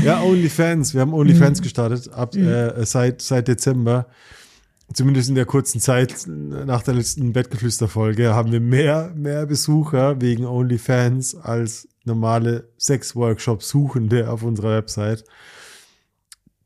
Ja, 0.03 0.22
OnlyFans. 0.22 0.94
Wir 0.94 1.02
haben 1.02 1.10
Mhm. 1.10 1.16
OnlyFans 1.16 1.62
gestartet 1.62 2.12
ab 2.14 2.36
äh, 2.36 2.86
seit, 2.86 3.22
seit 3.22 3.48
Dezember. 3.48 4.07
Zumindest 4.94 5.30
in 5.30 5.36
der 5.36 5.45
kurzen 5.45 5.82
Zeit 5.82 6.26
nach 6.28 6.84
der 6.84 6.94
letzten 6.94 7.34
Bettgeflüster-Folge 7.34 8.36
haben 8.36 8.52
wir 8.52 8.60
mehr, 8.60 9.12
mehr 9.16 9.45
Besucher 9.48 10.22
wegen 10.22 10.45
OnlyFans 10.45 11.36
als 11.36 11.88
normale 12.03 12.70
Sex-Workshop-Suchende 12.78 14.30
auf 14.30 14.44
unserer 14.44 14.78
Website. 14.78 15.24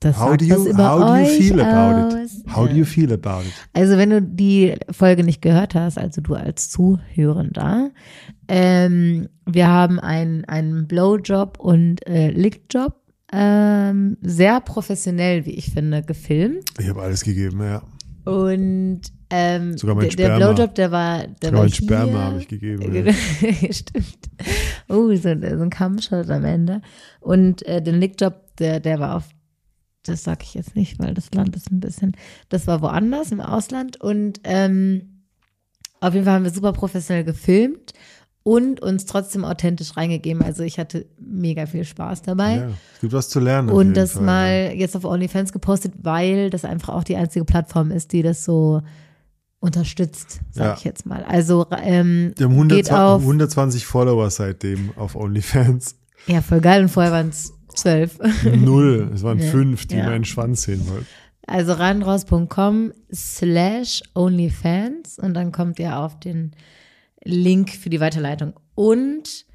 Das 0.01 0.17
How 0.17 0.37
do 0.37 0.45
you, 0.45 0.77
how 0.77 0.99
do 0.99 1.17
you 1.17 1.25
feel 1.41 1.59
about 1.61 2.15
aus. 2.17 2.33
it? 2.33 2.55
How 2.55 2.67
do 2.69 2.73
you 2.75 2.85
feel 2.85 3.11
about 3.11 3.41
it? 3.45 3.53
Also 3.73 3.97
wenn 3.97 4.09
du 4.09 4.21
die 4.21 4.75
Folge 4.91 5.25
nicht 5.25 5.41
gehört 5.41 5.75
hast, 5.75 5.97
also 5.97 6.21
du 6.21 6.35
als 6.35 6.69
Zuhörender, 6.69 7.91
ähm, 8.47 9.27
wir 9.45 9.67
haben 9.67 9.99
einen, 9.99 10.45
einen 10.45 10.87
Blowjob 10.87 11.59
und 11.59 12.05
äh, 12.07 12.29
Lickjob 12.31 12.95
ähm, 13.31 14.17
sehr 14.21 14.59
professionell, 14.61 15.45
wie 15.45 15.51
ich 15.51 15.71
finde, 15.71 16.01
gefilmt. 16.01 16.69
Ich 16.79 16.89
habe 16.89 17.01
alles 17.01 17.23
gegeben, 17.23 17.61
ja. 17.61 17.83
Und 18.25 19.01
ähm, 19.29 19.77
Sogar 19.77 19.95
mein 19.95 20.09
der. 20.09 20.37
Blowjob, 20.37 20.75
der 20.75 20.91
war, 20.91 21.27
der 21.27 21.49
Sogar 21.49 21.53
war 21.53 21.61
mein. 21.61 21.71
Sperma 21.71 22.23
habe 22.25 22.39
ich 22.39 22.47
gegeben. 22.47 22.91
Ja. 23.61 23.73
Stimmt. 23.73 24.17
Oh, 24.87 25.13
so, 25.15 25.21
so 25.21 25.29
ein 25.29 25.69
Kammshot 25.69 26.29
am 26.29 26.45
Ende. 26.45 26.81
Und 27.19 27.65
äh, 27.65 27.81
den 27.81 27.99
Lickjob, 27.99 28.55
der, 28.57 28.79
der 28.79 28.99
war 28.99 29.15
auf, 29.15 29.29
das 30.03 30.23
sag 30.23 30.43
ich 30.43 30.55
jetzt 30.55 30.75
nicht, 30.75 30.97
weil 30.99 31.13
das 31.13 31.31
Land 31.33 31.55
ist 31.55 31.71
ein 31.71 31.79
bisschen, 31.79 32.13
das 32.49 32.65
war 32.65 32.81
woanders 32.81 33.31
im 33.31 33.41
Ausland. 33.41 34.01
Und 34.01 34.41
ähm, 34.43 35.23
auf 36.01 36.13
jeden 36.13 36.25
Fall 36.25 36.35
haben 36.35 36.43
wir 36.45 36.51
super 36.51 36.73
professionell 36.73 37.23
gefilmt 37.23 37.93
und 38.43 38.81
uns 38.81 39.05
trotzdem 39.05 39.43
authentisch 39.45 39.95
reingegeben. 39.97 40.41
Also 40.41 40.63
ich 40.63 40.79
hatte 40.79 41.05
mega 41.19 41.65
viel 41.65 41.83
Spaß 41.85 42.21
dabei. 42.23 42.55
Ja, 42.55 42.67
es 42.95 43.01
gibt 43.01 43.13
was 43.13 43.29
zu 43.29 43.39
lernen. 43.39 43.69
Und 43.69 43.93
das 43.95 44.13
Fall, 44.13 44.23
mal 44.23 44.71
jetzt 44.75 44.95
auf 44.95 45.03
OnlyFans 45.05 45.51
gepostet, 45.53 45.93
weil 46.01 46.49
das 46.49 46.65
einfach 46.65 46.89
auch 46.95 47.03
die 47.03 47.15
einzige 47.17 47.45
Plattform 47.45 47.91
ist, 47.91 48.11
die 48.13 48.21
das 48.23 48.43
so 48.45 48.81
unterstützt, 49.59 50.39
sag 50.51 50.65
Ja. 50.65 50.73
ich 50.77 50.83
jetzt 50.85 51.05
mal. 51.05 51.23
Also 51.25 51.67
ähm, 51.83 52.33
Die 52.39 52.43
haben 52.45 52.51
100, 52.53 52.77
geht 52.77 52.91
auf, 52.93 53.21
120 53.21 53.85
Follower 53.85 54.29
seitdem 54.29 54.91
auf 54.95 55.15
OnlyFans. 55.15 55.95
ja 56.27 56.41
voll 56.41 56.61
geil 56.61 56.81
und 56.83 56.89
vorher 56.89 57.11
waren 57.11 57.29
es 57.29 57.53
zwölf. 57.75 58.17
Null. 58.55 59.11
Es 59.13 59.21
waren 59.23 59.39
Ja. 59.39 59.51
fünf, 59.51 59.85
die 59.85 59.97
Ja. 59.97 60.05
meinen 60.05 60.23
Schwanz 60.25 60.63
sehen 60.63 60.87
wollten. 60.89 61.05
Also 61.45 61.73
reinraus.com 61.73 62.93
slash 63.13 64.01
OnlyFans 64.15 65.19
und 65.19 65.33
dann 65.33 65.51
kommt 65.51 65.77
ihr 65.79 65.97
auf 65.99 66.19
den 66.19 66.51
Link 67.23 67.71
für 67.71 67.89
die 67.89 67.99
Weiterleitung. 67.99 68.53
Und 68.75 69.45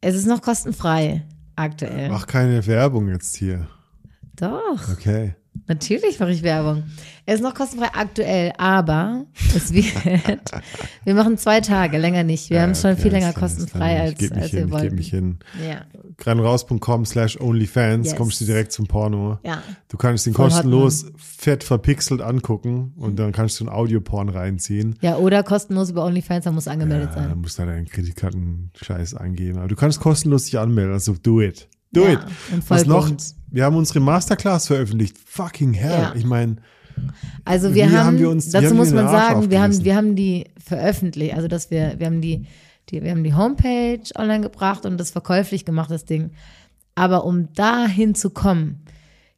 es 0.00 0.14
ist 0.14 0.26
noch 0.26 0.42
kostenfrei 0.42 1.26
aktuell. 1.56 2.08
Mach 2.10 2.26
keine 2.26 2.66
Werbung 2.66 3.08
jetzt 3.08 3.36
hier. 3.36 3.66
Doch. 4.36 4.88
Okay. 4.92 5.34
Natürlich 5.66 6.18
mache 6.20 6.32
ich 6.32 6.42
Werbung. 6.42 6.84
Er 7.28 7.34
ist 7.34 7.40
noch 7.42 7.54
kostenfrei 7.54 7.88
aktuell, 7.92 8.52
aber 8.56 9.26
es 9.56 9.72
wird. 9.72 9.92
wir 11.04 11.14
machen 11.14 11.36
zwei 11.38 11.60
Tage, 11.60 11.98
länger 11.98 12.22
nicht. 12.22 12.50
Wir 12.50 12.62
haben 12.62 12.70
es 12.70 12.82
schon 12.82 12.92
okay, 12.92 13.02
viel 13.02 13.10
länger 13.12 13.32
kostenfrei, 13.32 14.00
als, 14.00 14.20
ich 14.20 14.32
als 14.32 14.50
hin, 14.50 14.58
wir 14.58 14.64
Ich 14.66 14.70
wollten. 14.70 14.84
gebe 14.84 14.96
mich 14.96 15.10
hin. 15.10 15.38
Ja, 15.68 15.82
Greinraus.com 16.18 17.04
slash 17.04 17.40
OnlyFans 17.40 18.06
Yes. 18.08 18.16
kommst 18.16 18.40
du 18.40 18.44
direkt 18.44 18.72
zum 18.72 18.86
Porno. 18.86 19.38
ja. 19.44 19.62
Du 19.88 19.96
kannst 19.96 20.26
ihn 20.26 20.34
Voll 20.34 20.48
kostenlos 20.50 21.06
fett 21.16 21.62
verpixelt 21.64 22.20
angucken 22.20 22.92
und 22.96 23.18
dann 23.18 23.32
kannst 23.32 23.58
du 23.60 23.64
einen 23.64 23.72
Audioporn 23.74 24.28
reinziehen. 24.28 24.96
Ja, 25.00 25.16
oder 25.16 25.42
kostenlos 25.42 25.90
über 25.90 26.04
OnlyFans, 26.04 26.44
da 26.44 26.52
muss 26.52 26.68
angemeldet 26.68 27.10
Ja, 27.10 27.14
dann 27.22 27.28
sein. 27.30 27.38
musst 27.40 27.58
du 27.58 27.66
deinen 27.66 27.86
Kreditkarten-Scheiß 27.86 29.14
eingeben. 29.14 29.58
Aber 29.58 29.68
du 29.68 29.76
kannst 29.76 30.00
kostenlos 30.00 30.44
dich 30.44 30.58
anmelden, 30.58 30.92
also 30.92 31.14
do 31.22 31.40
it. 31.40 31.68
Do 31.92 32.04
Ja, 32.04 32.12
it. 32.14 32.20
Was 32.68 32.84
noch? 32.86 33.10
Wir 33.50 33.64
haben 33.64 33.76
unsere 33.76 34.00
Masterclass 34.00 34.66
veröffentlicht. 34.66 35.16
Fucking 35.24 35.72
hell. 35.72 35.90
Ja. 35.90 36.14
Ich 36.14 36.24
meine, 36.24 36.56
Also 37.44 37.74
wir 37.74 37.86
haben 37.90 37.96
haben, 38.06 38.18
wir 38.18 38.30
uns- 38.30 38.50
dazu 38.50 38.74
muss 38.74 38.90
man 38.92 39.06
sagen, 39.08 39.50
wir 39.50 39.62
haben, 39.62 39.84
wir 39.84 39.96
haben 39.96 40.16
die 40.16 40.44
veröffentlicht, 40.62 41.34
also 41.34 41.46
dass 41.48 41.70
wir, 41.70 41.94
wir 41.98 42.06
haben 42.06 42.20
die, 42.20 42.46
die, 42.90 43.02
wir 43.02 43.10
haben 43.10 43.22
die 43.24 43.34
Homepage 43.34 44.00
online 44.16 44.40
gebracht 44.42 44.84
und 44.86 44.98
das 44.98 45.10
verkäuflich 45.10 45.64
gemacht, 45.64 45.90
das 45.90 46.04
Ding. 46.04 46.30
Aber 46.94 47.24
um 47.24 47.52
dahin 47.52 48.14
zu 48.14 48.30
kommen, 48.30 48.82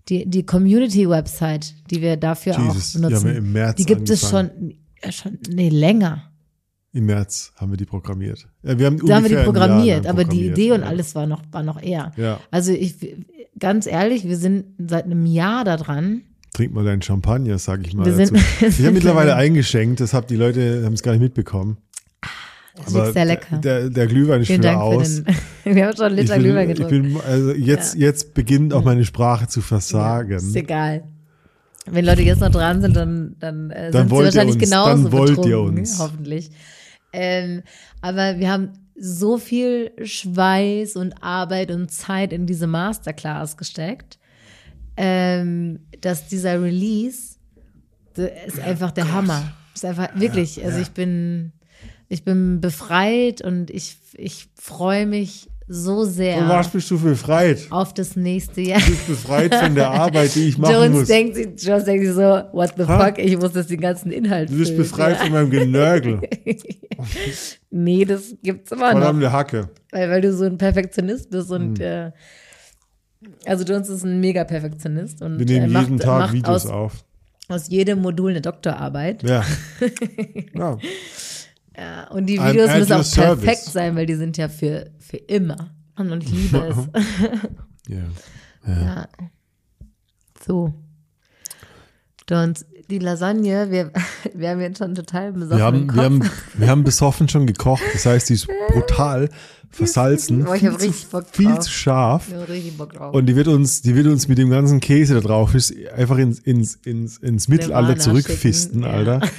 die, 0.09 0.25
die 0.29 0.45
Community-Website, 0.47 1.75
die 1.91 2.01
wir 2.01 2.17
dafür 2.17 2.57
Jesus, 2.59 2.97
auch 2.97 3.01
die 3.01 3.07
benutzen, 3.07 3.37
im 3.37 3.53
März 3.53 3.77
die 3.77 3.85
gibt 3.85 4.09
es 4.09 4.33
angefangen. 4.33 4.51
schon, 4.71 4.75
ja, 5.05 5.13
schon, 5.13 5.39
nee, 5.53 5.69
länger. 5.69 6.28
Im 6.99 7.07
März 7.07 7.53
haben 7.57 7.71
wir 7.73 7.77
die 7.77 7.87
programmiert. 7.87 8.47
Ja, 8.63 8.79
wir 8.79 8.87
haben 8.87 8.99
Da 9.07 9.17
haben 9.17 9.29
wir 9.29 9.37
die 9.39 9.45
programmiert, 9.45 10.07
aber 10.07 10.25
die 10.25 10.29
programmiert, 10.31 10.59
Idee 10.59 10.73
und 10.73 10.81
ja. 10.83 10.87
alles 10.87 11.15
war 11.15 11.27
noch, 11.27 11.43
war 11.51 11.63
noch 11.63 11.81
eher. 11.83 12.13
Ja, 12.17 12.41
Also 12.51 12.73
ich, 12.73 12.95
ganz 13.59 13.87
ehrlich, 13.87 14.25
wir 14.25 14.37
sind 14.37 14.65
seit 14.79 15.05
einem 15.05 15.25
Jahr 15.27 15.65
da 15.65 15.77
dran. 15.77 16.23
trink 16.55 16.75
mal 16.75 16.85
deinen 16.85 17.03
Champagner, 17.03 17.59
sag 17.59 17.87
ich 17.87 17.95
mal. 17.95 18.05
Wir 18.07 18.15
sind- 18.27 18.37
ich 18.61 18.81
habe 18.85 18.93
mittlerweile 18.93 19.35
eingeschenkt, 19.37 20.01
das 20.01 20.13
haben 20.15 20.27
die 20.27 20.37
Leute 20.37 20.83
haben 20.85 20.93
es 20.95 21.03
gar 21.03 21.13
nicht 21.13 21.21
mitbekommen. 21.23 21.79
Das 22.85 22.95
ist 22.95 23.13
sehr 23.15 23.25
lecker. 23.25 23.57
Der, 23.59 23.91
der 23.91 24.07
Glühwein 24.07 24.41
ist 24.43 24.49
schon 24.49 24.65
aus. 24.67 25.23
wir 25.65 25.87
haben 25.87 25.97
schon 25.97 26.07
einen 26.07 26.15
ich 26.19 26.23
Liter 26.23 26.35
bin, 26.35 26.43
Glühwein 26.45 26.71
ich 26.71 26.77
getrunken. 26.77 27.03
bin, 27.15 27.21
also 27.27 27.53
jetzt, 27.53 27.97
jetzt 27.97 28.35
beginnt 28.35 28.73
auch 28.73 28.85
meine 28.85 29.05
Sprache 29.05 29.49
zu 29.49 29.61
versagen. 29.63 30.37
Ist 30.37 30.55
egal. 30.55 31.03
Wenn 31.91 32.05
Leute 32.05 32.23
jetzt 32.23 32.41
noch 32.41 32.51
dran 32.51 32.81
sind, 32.83 32.95
dann, 32.95 33.35
dann, 33.41 33.71
äh, 33.71 33.91
Dann 33.91 34.09
sind 34.09 34.11
sie 34.11 34.17
ihr 34.21 34.25
wahrscheinlich 34.27 34.55
uns, 34.57 34.65
genauso 34.65 35.03
dann 35.05 35.13
wollt 35.13 35.31
ihr 35.31 35.37
betrunken, 35.37 35.79
uns. 35.79 35.99
hoffentlich. 35.99 36.51
Ähm, 37.13 37.63
aber 38.01 38.39
wir 38.39 38.51
haben 38.51 38.73
so 38.97 39.39
viel 39.39 39.93
Schweiß 40.03 40.97
und 40.97 41.23
Arbeit 41.23 41.71
und 41.71 41.91
Zeit 41.91 42.33
in 42.33 42.47
diese 42.47 42.67
Masterclass 42.67 43.57
gesteckt, 43.57 44.19
ähm, 44.97 45.81
dass 46.01 46.27
dieser 46.27 46.61
Release 46.61 47.39
das 48.19 48.31
ist 48.47 48.61
einfach 48.61 48.91
der 48.91 49.13
Hammer. 49.13 49.53
Ist 49.75 49.85
einfach 49.85 50.09
wirklich. 50.15 50.65
Also 50.65 50.81
ich 50.81 50.91
bin, 50.91 51.53
ich 52.09 52.25
bin 52.25 52.61
befreit 52.61 53.43
und 53.43 53.71
ich, 53.71 53.97
ich 54.15 54.49
freue 54.57 55.07
mich 55.07 55.49
so 55.71 56.05
sehr 56.05 56.39
Und 56.39 56.49
was 56.49 56.69
bist 56.69 56.91
du 56.91 56.99
befreit? 56.99 57.67
auf 57.71 57.93
das 57.93 58.17
nächste 58.17 58.63
Jahr. 58.63 58.81
Du 58.81 58.87
bist 58.87 59.07
befreit 59.07 59.55
von 59.55 59.75
der 59.75 59.91
Arbeit, 59.91 60.35
die 60.35 60.49
ich 60.49 60.57
machen 60.59 60.73
Jones 60.75 60.91
muss. 61.01 61.09
denkt, 61.09 61.35
sich- 61.37 61.49
Jones 61.59 61.85
denkt 61.85 62.07
sich 62.07 62.15
so, 62.15 62.21
what 62.53 62.73
the 62.77 62.85
Ha? 62.85 63.07
fuck, 63.07 63.19
ich 63.19 63.37
muss 63.37 63.53
das 63.53 63.67
den 63.67 63.81
ganzen 63.81 64.11
Inhalt 64.11 64.49
Du 64.51 64.55
bist 64.57 64.71
füllen. 64.71 64.83
befreit 64.83 65.17
ja. 65.19 65.25
von 65.25 65.33
meinem 65.33 65.51
Genörgel. 65.51 66.21
Nee, 67.71 68.05
das 68.05 68.35
gibt's 68.43 68.73
immer 68.73 68.87
noch. 68.93 68.99
Verdammte 69.01 69.31
Hacke. 69.33 69.69
Weil, 69.93 70.11
weil 70.11 70.21
du 70.21 70.33
so 70.35 70.45
ein 70.45 70.59
Perfektionist 70.59 71.31
bist 71.31 71.51
und 71.53 71.79
äh, 71.81 72.11
also 73.45 73.65
Jones 73.65 73.89
ist 73.89 74.05
ein 74.05 74.21
mega 74.21 74.45
Perfektionist 74.45 75.23
und 75.23 75.39
Wir 75.39 75.47
nehmen 75.47 75.67
äh, 75.67 75.69
macht, 75.69 75.85
jeden 75.85 75.99
Tag 76.01 76.33
Videos 76.33 76.67
aus, 76.67 76.71
auf. 76.71 77.05
aus 77.49 77.69
jedem 77.69 78.01
Modul 78.01 78.31
eine 78.31 78.41
Doktorarbeit. 78.41 79.23
Ja. 79.23 79.45
ja. 80.55 80.79
Ja, 81.79 82.09
und 82.11 82.27
die 82.27 82.39
Videos 82.39 82.75
müssen 82.75 82.93
auch 82.93 83.15
perfekt 83.15 83.59
service. 83.59 83.73
sein, 83.73 83.95
weil 83.95 84.07
die 84.07 84.17
sind 84.17 84.37
ja 84.37 84.49
für, 84.49 84.91
für 84.99 85.17
immer. 85.17 85.71
Und 85.97 86.25
ich 86.25 86.31
liebe 86.31 86.59
es. 86.59 86.77
ja. 87.89 87.99
Ja. 88.67 89.09
So. 90.45 90.75
Und 92.31 92.67
die 92.91 92.99
Lasagne, 92.99 93.71
wir, 93.71 93.93
wir 94.35 94.51
haben 94.51 94.61
jetzt 94.61 94.79
schon 94.79 94.95
total 94.97 95.33
besoffen. 95.33 95.59
Wir 95.59 95.65
haben, 95.65 95.95
wir, 95.95 96.03
haben, 96.03 96.31
wir 96.55 96.69
haben 96.69 96.85
besoffen 96.85 97.29
schon 97.29 97.47
gekocht. 97.47 97.83
Das 97.93 98.07
heißt, 98.07 98.29
die 98.29 98.35
ist 98.35 98.49
brutal 98.69 99.29
versalzen. 99.71 100.45
Boah, 100.45 100.55
ich 100.57 100.63
viel 100.63 100.73
hab 100.73 100.81
zu, 100.81 100.87
richtig 100.87 101.07
Bock 101.09 101.27
viel 101.31 101.47
drauf. 101.47 101.61
zu 101.61 101.71
scharf. 101.71 102.29
Ich 102.29 102.35
hab 102.35 102.49
richtig 102.49 102.77
Bock 102.77 102.93
drauf. 102.93 103.15
Und 103.15 103.27
die 103.27 103.37
wird 103.37 103.47
uns, 103.47 103.83
die 103.83 103.95
wird 103.95 104.09
uns 104.09 104.27
mit 104.27 104.39
dem 104.39 104.51
ganzen 104.51 104.81
Käse 104.81 105.15
da 105.15 105.21
drauf 105.21 105.55
ist, 105.55 105.73
einfach 105.95 106.19
ins, 106.19 106.41
ins, 106.41 106.75
ins, 106.75 107.19
ins 107.19 107.47
Mittelalter 107.47 107.99
zurückfisten, 107.99 108.83
ja. 108.83 108.89
Alter. 108.89 109.21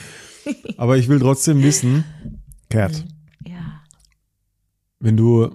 Aber 0.78 0.98
ich 0.98 1.08
will 1.08 1.20
trotzdem 1.20 1.64
wissen, 1.64 2.04
Kat, 2.70 3.06
ja. 3.46 3.82
wenn 5.00 5.18
du, 5.18 5.50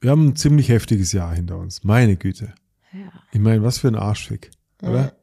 wir 0.00 0.10
haben 0.10 0.28
ein 0.28 0.36
ziemlich 0.36 0.68
heftiges 0.68 1.12
Jahr 1.12 1.34
hinter 1.34 1.58
uns. 1.58 1.84
Meine 1.84 2.16
Güte. 2.16 2.54
ja. 2.92 3.12
Ich 3.32 3.40
meine, 3.40 3.62
was 3.62 3.78
für 3.78 3.88
ein 3.88 3.96
Arschfick, 3.96 4.50
oder? 4.82 5.14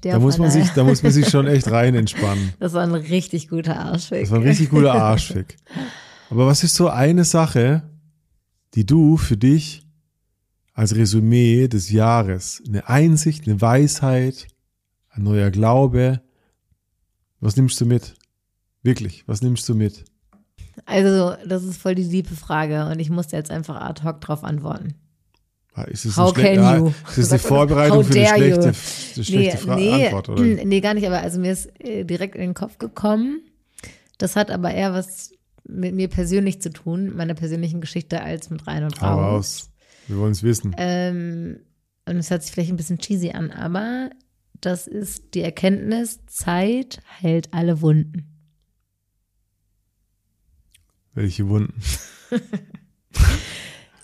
Da 0.00 0.18
muss 0.18 0.38
man 0.38 0.50
sich, 0.50 0.70
da 0.70 0.84
muss 0.84 1.02
man 1.02 1.12
sich 1.12 1.28
schon 1.28 1.46
echt 1.46 1.70
rein 1.70 1.94
entspannen. 1.94 2.54
Das 2.58 2.72
war 2.72 2.82
ein 2.82 2.94
richtig 2.94 3.48
guter 3.48 3.78
Arschweg. 3.78 4.22
Das 4.22 4.30
war 4.30 4.38
ein 4.38 4.46
richtig 4.46 4.70
guter 4.70 4.94
Arschfick. 5.02 5.56
Aber 6.30 6.46
was 6.46 6.64
ist 6.64 6.76
so 6.76 6.88
eine 6.88 7.24
Sache, 7.24 7.82
die 8.74 8.86
du 8.86 9.18
für 9.18 9.36
dich 9.36 9.86
als 10.72 10.94
Resümee 10.94 11.68
des 11.68 11.90
Jahres, 11.90 12.62
eine 12.66 12.88
Einsicht, 12.88 13.46
eine 13.46 13.60
Weisheit, 13.60 14.46
ein 15.16 15.22
neuer 15.22 15.50
Glaube, 15.50 16.20
was 17.40 17.56
nimmst 17.56 17.80
du 17.80 17.86
mit? 17.86 18.14
Wirklich, 18.82 19.26
was 19.26 19.42
nimmst 19.42 19.68
du 19.68 19.74
mit? 19.74 20.04
Also, 20.84 21.34
das 21.46 21.64
ist 21.64 21.80
voll 21.80 21.94
die 21.94 22.08
tiefe 22.08 22.36
Frage 22.36 22.86
und 22.86 23.00
ich 23.00 23.10
musste 23.10 23.36
jetzt 23.36 23.50
einfach 23.50 23.80
ad 23.80 24.02
hoc 24.04 24.20
drauf 24.20 24.44
antworten. 24.44 24.94
Ah, 25.74 25.84
Ist 25.84 26.06
es 26.06 26.16
How 26.16 26.32
can 26.32 26.54
ja, 26.54 26.78
you? 26.78 26.92
ist 27.08 27.18
das 27.18 27.32
eine 27.32 27.38
Vorbereitung 27.38 28.02
für 28.02 28.14
eine 28.14 28.26
schlechte, 28.28 28.62
eine 29.16 29.24
schlechte 29.24 29.58
Fra 29.58 29.76
nee, 29.76 30.06
Antwort, 30.06 30.28
oder? 30.30 30.42
nee, 30.64 30.80
gar 30.80 30.94
nicht, 30.94 31.06
aber 31.06 31.20
also 31.20 31.38
mir 31.38 31.52
ist 31.52 31.68
äh, 31.80 32.04
direkt 32.04 32.34
in 32.34 32.40
den 32.40 32.54
Kopf 32.54 32.78
gekommen. 32.78 33.42
Das 34.16 34.36
hat 34.36 34.50
aber 34.50 34.72
eher 34.72 34.94
was 34.94 35.32
mit 35.64 35.94
mir 35.94 36.08
persönlich 36.08 36.62
zu 36.62 36.70
tun, 36.70 37.14
meiner 37.14 37.34
persönlichen 37.34 37.82
Geschichte, 37.82 38.22
als 38.22 38.48
mit 38.48 38.66
Rhein 38.66 38.84
und 38.84 39.00
Hau 39.02 39.18
raus. 39.18 39.70
Wir 40.06 40.16
wollen 40.16 40.32
es 40.32 40.42
wissen. 40.42 40.74
Ähm, 40.78 41.58
und 42.08 42.16
es 42.16 42.30
hört 42.30 42.42
sich 42.42 42.52
vielleicht 42.52 42.70
ein 42.70 42.76
bisschen 42.76 42.98
cheesy 42.98 43.32
an, 43.32 43.50
aber 43.50 44.10
das 44.60 44.86
ist 44.86 45.34
die 45.34 45.42
Erkenntnis, 45.42 46.20
Zeit 46.26 47.00
heilt 47.22 47.52
alle 47.52 47.80
Wunden. 47.80 48.26
Welche 51.14 51.48
Wunden? 51.48 51.74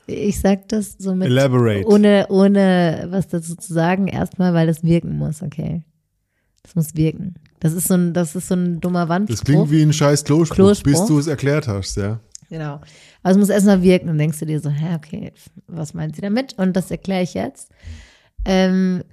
Ich 0.07 0.41
sag 0.41 0.69
das 0.69 0.97
so 0.99 1.15
mit, 1.15 1.29
Elaborate. 1.29 1.87
ohne, 1.87 2.27
ohne 2.29 3.07
was 3.11 3.29
dazu 3.29 3.55
zu 3.55 3.73
sagen, 3.73 4.09
erstmal, 4.09 4.53
weil 4.53 4.67
das 4.67 4.83
wirken 4.83 5.17
muss, 5.17 5.43
okay? 5.43 5.85
Das 6.63 6.75
muss 6.75 6.95
wirken. 6.95 7.35
Das 7.61 7.73
ist 7.73 7.89
so 7.89 7.95
ein, 7.95 8.13
das 8.13 8.35
ist 8.35 8.49
so 8.49 8.55
ein 8.55 8.81
dummer 8.81 9.09
Wandspruch. 9.09 9.37
Das 9.37 9.45
klingt 9.45 9.71
wie 9.71 9.83
ein 9.83 9.93
scheiß 9.93 10.25
Klospruch, 10.25 10.57
Klospruch. 10.57 10.91
bis 10.91 11.07
du 11.07 11.19
es 11.19 11.27
erklärt 11.29 11.69
hast, 11.69 11.97
ja. 11.97 12.21
Genau. 12.51 12.81
Also 13.23 13.39
es 13.39 13.47
muss 13.47 13.55
erstmal 13.55 13.83
wirken 13.83 14.09
und 14.09 14.19
denkst 14.19 14.41
du 14.41 14.47
dir 14.47 14.61
so, 14.61 14.71
hä, 14.71 14.95
okay, 14.97 15.33
was 15.67 15.95
meint 15.95 16.17
sie 16.17 16.23
damit? 16.23 16.59
Und 16.59 16.75
das 16.75 16.91
erkläre 16.91 17.23
ich 17.23 17.35
jetzt. 17.35 17.71
Ähm, 18.45 19.05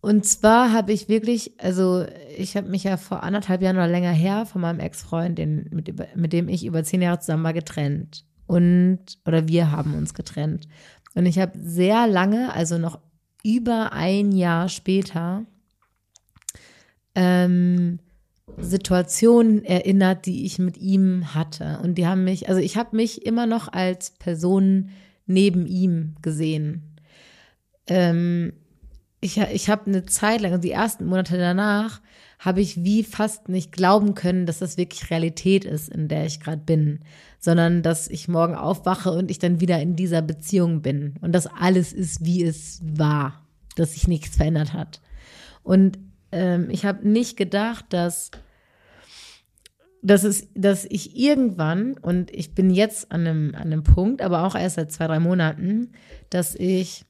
und 0.00 0.24
zwar 0.24 0.72
habe 0.72 0.92
ich 0.92 1.08
wirklich, 1.08 1.52
also 1.60 2.06
ich 2.36 2.56
habe 2.56 2.68
mich 2.68 2.84
ja 2.84 2.96
vor 2.96 3.22
anderthalb 3.22 3.60
Jahren 3.60 3.76
oder 3.76 3.88
länger 3.88 4.12
her 4.12 4.46
von 4.46 4.62
meinem 4.62 4.80
Ex-Freund, 4.80 5.38
mit, 5.38 6.16
mit 6.16 6.32
dem 6.32 6.48
ich 6.48 6.64
über 6.64 6.82
zehn 6.84 7.02
Jahre 7.02 7.20
zusammen 7.20 7.44
war, 7.44 7.52
getrennt. 7.52 8.24
Und, 8.46 9.00
oder 9.26 9.46
wir 9.46 9.70
haben 9.70 9.94
uns 9.94 10.14
getrennt. 10.14 10.66
Und 11.14 11.26
ich 11.26 11.38
habe 11.38 11.58
sehr 11.60 12.06
lange, 12.06 12.52
also 12.54 12.78
noch 12.78 12.98
über 13.44 13.92
ein 13.92 14.32
Jahr 14.32 14.68
später, 14.68 15.44
ähm, 17.14 17.98
Situationen 18.58 19.64
erinnert, 19.64 20.26
die 20.26 20.46
ich 20.46 20.58
mit 20.58 20.78
ihm 20.78 21.34
hatte. 21.34 21.78
Und 21.82 21.96
die 21.96 22.06
haben 22.06 22.24
mich, 22.24 22.48
also 22.48 22.60
ich 22.60 22.76
habe 22.76 22.96
mich 22.96 23.24
immer 23.26 23.46
noch 23.46 23.72
als 23.72 24.10
Person 24.10 24.90
neben 25.26 25.66
ihm 25.66 26.16
gesehen. 26.22 26.96
Ähm, 27.86 28.52
ich 29.20 29.38
ich 29.38 29.68
habe 29.68 29.86
eine 29.86 30.06
Zeit 30.06 30.40
lang, 30.40 30.52
also 30.52 30.62
die 30.62 30.70
ersten 30.70 31.06
Monate 31.06 31.36
danach, 31.38 32.00
habe 32.38 32.62
ich 32.62 32.84
wie 32.84 33.04
fast 33.04 33.48
nicht 33.48 33.70
glauben 33.70 34.14
können, 34.14 34.46
dass 34.46 34.60
das 34.60 34.78
wirklich 34.78 35.10
Realität 35.10 35.66
ist, 35.66 35.90
in 35.90 36.08
der 36.08 36.24
ich 36.24 36.40
gerade 36.40 36.62
bin, 36.64 37.00
sondern 37.38 37.82
dass 37.82 38.08
ich 38.08 38.28
morgen 38.28 38.54
aufwache 38.54 39.12
und 39.12 39.30
ich 39.30 39.38
dann 39.38 39.60
wieder 39.60 39.80
in 39.80 39.94
dieser 39.94 40.22
Beziehung 40.22 40.80
bin. 40.80 41.16
Und 41.20 41.32
dass 41.32 41.46
alles 41.46 41.92
ist, 41.92 42.24
wie 42.24 42.42
es 42.42 42.80
war, 42.82 43.46
dass 43.76 43.92
sich 43.92 44.08
nichts 44.08 44.36
verändert 44.36 44.72
hat. 44.72 45.02
Und 45.62 45.98
ähm, 46.32 46.70
ich 46.70 46.86
habe 46.86 47.06
nicht 47.06 47.36
gedacht, 47.36 47.84
dass 47.90 48.30
dass, 50.02 50.24
es, 50.24 50.48
dass 50.54 50.86
ich 50.86 51.14
irgendwann, 51.16 51.94
und 51.98 52.30
ich 52.30 52.54
bin 52.54 52.70
jetzt 52.70 53.12
an 53.12 53.26
einem, 53.26 53.54
an 53.54 53.62
einem 53.62 53.82
Punkt, 53.82 54.22
aber 54.22 54.46
auch 54.46 54.54
erst 54.54 54.76
seit 54.76 54.92
zwei, 54.92 55.06
drei 55.06 55.20
Monaten, 55.20 55.92
dass 56.30 56.54
ich 56.54 57.04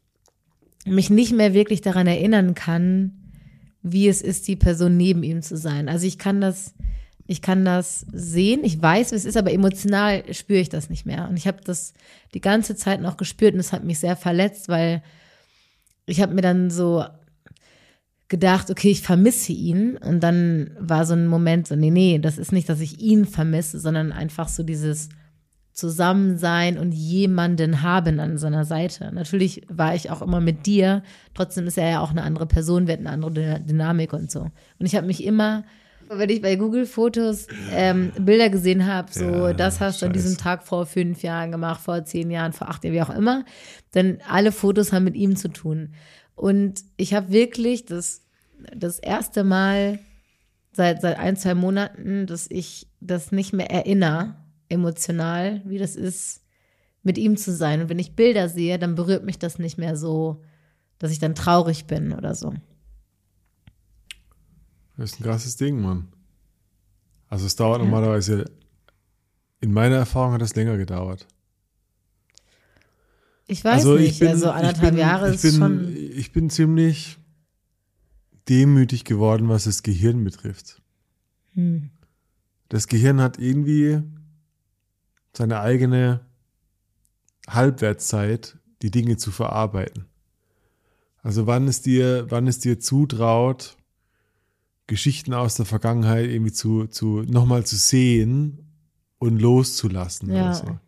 mich 0.87 1.11
nicht 1.11 1.33
mehr 1.33 1.55
wirklich 1.55 1.81
daran 1.81 2.07
erinnern 2.07 2.55
kann, 2.55 3.13
wie 3.83 4.09
es 4.09 4.23
ist, 4.23 4.49
die 4.49 4.57
Person 4.57 4.97
neben 4.97 5.23
ihm 5.23 5.43
zu 5.43 5.57
sein. 5.57 5.89
Also 5.89 6.07
ich 6.07 6.19
kann 6.19 6.41
das, 6.41 6.75
ich 7.27 7.43
kann 7.43 7.65
das 7.65 8.07
sehen, 8.13 8.65
ich 8.65 8.81
weiß, 8.81 9.13
wie 9.13 9.17
es 9.17 9.25
ist, 9.25 9.37
aber 9.37 9.53
emotional 9.53 10.23
spüre 10.35 10.61
ich 10.61 10.69
das 10.69 10.91
nicht 10.91 11.07
mehr. 11.07 11.29
Und 11.29 11.37
ich 11.37 11.47
habe 11.47 11.59
das 11.65 11.95
die 12.35 12.41
ganze 12.41 12.77
Zeit 12.77 13.01
noch 13.01 13.17
gespürt 13.17 13.55
und 13.55 13.61
es 13.61 13.73
hat 13.73 13.85
mich 13.85 13.99
sehr 13.99 14.17
verletzt, 14.17 14.69
weil 14.69 15.03
ich 16.07 16.21
habe 16.21 16.35
mir 16.35 16.43
dann 16.43 16.71
so 16.71 17.05
gedacht, 18.29 18.71
okay, 18.71 18.91
ich 18.91 19.03
vermisse 19.03 19.53
ihn. 19.53 19.97
Und 19.99 20.21
dann 20.21 20.71
war 20.79 21.05
so 21.05 21.15
ein 21.15 21.27
Moment 21.27 21.67
so, 21.67 21.77
nee, 21.77 21.91
nee, 21.91 22.19
das 22.19 22.39
ist 22.39 22.53
nicht, 22.53 22.69
dass 22.69 22.81
ich 22.81 23.01
ihn 23.01 23.27
vermisse, 23.27 23.79
sondern 23.79 24.13
einfach 24.13 24.49
so 24.49 24.63
dieses 24.63 25.09
Zusammensein 25.81 26.79
und 26.79 26.93
jemanden 26.93 27.83
haben 27.83 28.21
an 28.21 28.39
seiner 28.39 28.65
Seite. 28.65 29.11
Natürlich 29.13 29.63
war 29.69 29.95
ich 29.95 30.11
auch 30.11 30.23
immer 30.23 30.41
mit 30.41 30.67
dir, 30.67 31.03
trotzdem 31.35 31.67
ist 31.67 31.79
er 31.79 31.91
ja 31.91 32.01
auch 32.01 32.11
eine 32.11 32.23
andere 32.23 32.47
Person, 32.47 32.87
wir 32.87 32.95
hatten 32.95 33.07
eine 33.07 33.15
andere 33.15 33.33
Dyna- 33.33 33.59
Dynamik 33.59 34.13
und 34.13 34.31
so. 34.31 34.41
Und 34.41 34.87
ich 34.87 34.95
habe 34.95 35.07
mich 35.07 35.25
immer, 35.25 35.65
wenn 36.09 36.29
ich 36.29 36.43
bei 36.43 36.57
Google 36.57 36.87
Fotos 36.87 37.47
ähm, 37.73 38.13
Bilder 38.19 38.51
gesehen 38.51 38.87
habe, 38.87 39.13
so, 39.13 39.25
Ja, 39.25 39.53
das 39.53 39.81
hast 39.81 40.03
du 40.03 40.07
an 40.07 40.13
diesem. 40.13 40.37
Tag 40.37 40.65
vor 40.65 40.85
fünf 40.87 41.23
Jahren 41.23 41.51
gemacht, 41.51 41.81
vor 41.81 42.05
zehn 42.05 42.31
Jahren, 42.31 42.53
vor 42.53 42.69
acht 42.69 42.85
Jahren, 42.85 42.95
wie 42.95 43.03
auch 43.03 43.17
immer, 43.17 43.45
dann 43.93 44.19
alle 44.29 44.53
Fotos 44.53 44.93
haben 44.93 45.05
mit 45.05 45.15
ihm 45.15 45.37
zu 45.37 45.49
tun. 45.49 45.95
Und 46.35 46.83
ich 46.97 47.15
habe 47.15 47.31
wirklich 47.33 47.85
das, 47.87 48.23
das 48.77 48.99
erste 48.99 49.45
Mal 49.45 49.99
seit, 50.73 51.01
seit 51.01 51.19
ein, 51.19 51.37
zwei 51.37 51.55
Monaten, 51.55 52.27
dass 52.27 52.47
ich 52.51 52.87
das 53.01 53.33
nicht 53.33 53.53
mehr 53.53 53.71
erinnere, 53.71 54.35
emotional, 54.71 55.61
wie 55.67 55.79
das 55.79 55.97
ist, 55.97 56.43
mit 57.03 57.19
ihm 57.19 57.37
zu 57.37 57.55
sein. 57.55 57.83
Und 57.83 57.89
wenn 57.89 57.99
ich 57.99 58.17
Bilder 58.17 58.49
sehe, 58.49 58.79
dann 58.79 58.95
berührt 58.95 59.25
mich 59.25 59.39
das 59.39 59.59
nicht 59.59 59.79
mehr 59.79 59.97
so, 59.97 60.43
dass 60.99 61.11
ich 61.11 61.19
dann 61.19 61.35
traurig 61.35 61.87
bin 61.87 62.13
oder 62.13 62.35
so. 62.35 62.55
Das 64.97 65.13
ist 65.13 65.21
ein 65.21 65.25
krasses 65.25 65.57
Ding, 65.57 65.81
Mann. 65.81 66.09
Also 67.29 67.47
es 67.47 67.57
dauert 67.57 67.81
normalerweise, 67.81 68.45
in 69.61 69.73
meiner 69.73 69.97
Erfahrung 69.97 70.33
hat 70.35 70.43
es 70.43 70.55
länger 70.55 70.77
gedauert. 70.77 71.27
Ich 73.47 73.65
weiß 73.65 73.85
nicht, 73.85 74.23
also 74.23 74.51
anderthalb 74.51 74.85
ich 74.85 74.91
bin, 74.91 74.99
Jahre 74.99 75.29
ich 75.31 75.37
ist 75.37 75.43
bin, 75.43 75.55
schon. 75.55 75.97
Ich 75.97 76.33
bin 76.33 76.51
ziemlich 76.51 77.19
demütig 78.49 79.05
geworden, 79.05 79.49
was 79.49 79.65
das 79.65 79.83
Gehirn 79.83 80.23
betrifft. 80.23 80.81
Hm. 81.55 81.91
Das 82.69 82.87
Gehirn 82.87 83.21
hat 83.21 83.39
irgendwie 83.39 84.03
seine 85.33 85.61
eigene 85.61 86.21
Halbwertszeit, 87.49 88.59
die 88.83 88.91
Dinge 88.91 89.17
zu 89.17 89.31
verarbeiten. 89.31 90.07
Also 91.23 91.47
wann 91.47 91.69
es 91.69 91.83
dir, 91.83 92.27
wann 92.31 92.47
es 92.47 92.59
dir 92.59 92.81
zutraut, 92.81 93.77
Geschichten 94.87 95.35
aus 95.35 95.55
der 95.55 95.67
Vergangenheit 95.67 96.29
irgendwie 96.31 96.53
zu, 96.53 96.87
zu 96.87 97.23
nochmal 97.23 97.65
zu 97.65 97.77
sehen 97.77 98.67
und 99.19 99.41
loszulassen 99.41 100.33
Ja. 100.33 100.43
oder 100.47 100.55
so. 100.55 100.79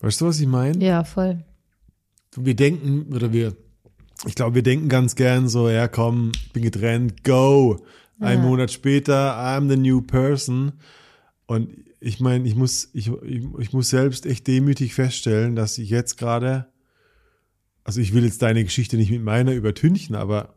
Weißt 0.00 0.20
du, 0.20 0.26
was 0.26 0.40
ich 0.40 0.46
meine? 0.48 0.82
Ja, 0.84 1.04
voll. 1.04 1.44
wir 2.36 2.56
denken, 2.56 3.14
oder 3.14 3.32
wir, 3.32 3.54
ich 4.26 4.34
glaube, 4.34 4.56
wir 4.56 4.62
denken 4.62 4.88
ganz 4.88 5.14
gern 5.14 5.48
so, 5.48 5.68
ja 5.68 5.86
komm, 5.86 6.32
bin 6.52 6.62
getrennt, 6.62 7.22
go. 7.24 7.84
Ein 8.18 8.38
Ja. 8.38 8.44
Monat 8.44 8.70
später, 8.72 9.36
I'm 9.36 9.68
the 9.68 9.76
new 9.76 10.00
person. 10.00 10.72
Und 11.46 11.84
ich 12.02 12.20
meine, 12.20 12.46
ich 12.48 12.56
muss, 12.56 12.88
ich, 12.92 13.10
ich, 13.58 13.72
muss 13.72 13.90
selbst 13.90 14.26
echt 14.26 14.46
demütig 14.46 14.94
feststellen, 14.94 15.54
dass 15.54 15.78
ich 15.78 15.88
jetzt 15.88 16.18
gerade, 16.18 16.66
also 17.84 18.00
ich 18.00 18.12
will 18.12 18.24
jetzt 18.24 18.42
deine 18.42 18.64
Geschichte 18.64 18.96
nicht 18.96 19.10
mit 19.10 19.22
meiner 19.22 19.52
übertünchen, 19.52 20.16
aber 20.16 20.54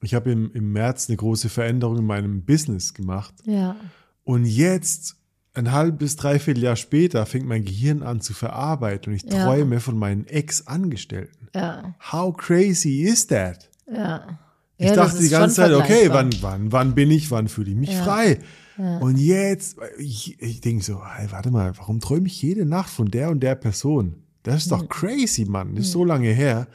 ich 0.00 0.14
habe 0.14 0.30
im, 0.30 0.52
im 0.52 0.72
März 0.72 1.08
eine 1.08 1.16
große 1.16 1.48
Veränderung 1.48 1.98
in 1.98 2.06
meinem 2.06 2.44
Business 2.44 2.94
gemacht. 2.94 3.34
Ja. 3.44 3.74
Und 4.22 4.44
jetzt, 4.44 5.16
ein 5.54 5.72
halbes 5.72 5.98
bis 5.98 6.16
dreiviertel 6.16 6.62
Jahr 6.62 6.76
später, 6.76 7.26
fängt 7.26 7.46
mein 7.46 7.64
Gehirn 7.64 8.04
an 8.04 8.20
zu 8.20 8.32
verarbeiten 8.32 9.12
und 9.12 9.16
ich 9.16 9.24
Ja. 9.30 9.44
träume 9.44 9.80
von 9.80 9.98
meinen 9.98 10.26
Ex-Angestellten. 10.28 11.48
Ja. 11.54 11.94
How 12.12 12.36
crazy 12.36 13.02
is 13.02 13.26
that? 13.26 13.68
Ja. 13.92 14.38
Ich 14.76 14.86
Ja, 14.86 14.94
dachte 14.94 15.18
die 15.18 15.28
ganze 15.28 15.56
Zeit, 15.56 15.72
okay, 15.72 16.08
wann, 16.10 16.30
wann, 16.40 16.70
wann 16.70 16.94
bin 16.94 17.10
ich, 17.10 17.32
wann 17.32 17.48
fühle 17.48 17.70
ich 17.72 17.76
mich 17.76 17.90
Ja. 17.90 18.04
frei? 18.04 18.38
Und 18.78 19.16
jetzt, 19.16 19.76
ich, 19.98 20.40
ich 20.40 20.60
denke 20.60 20.84
so, 20.84 21.04
hey, 21.04 21.26
warte 21.30 21.50
mal, 21.50 21.76
warum 21.76 21.98
träume 21.98 22.28
ich 22.28 22.40
jede 22.40 22.64
Nacht 22.64 22.90
von 22.90 23.10
der 23.10 23.30
und 23.30 23.40
der 23.40 23.56
Person? 23.56 24.22
Das 24.44 24.62
ist 24.62 24.70
doch 24.72 24.82
Hm. 24.82 24.88
crazy, 24.88 25.44
Mann. 25.46 25.74
Das 25.74 25.86
ist 25.86 25.92
so 25.92 26.04
lange 26.04 26.28
her. 26.30 26.68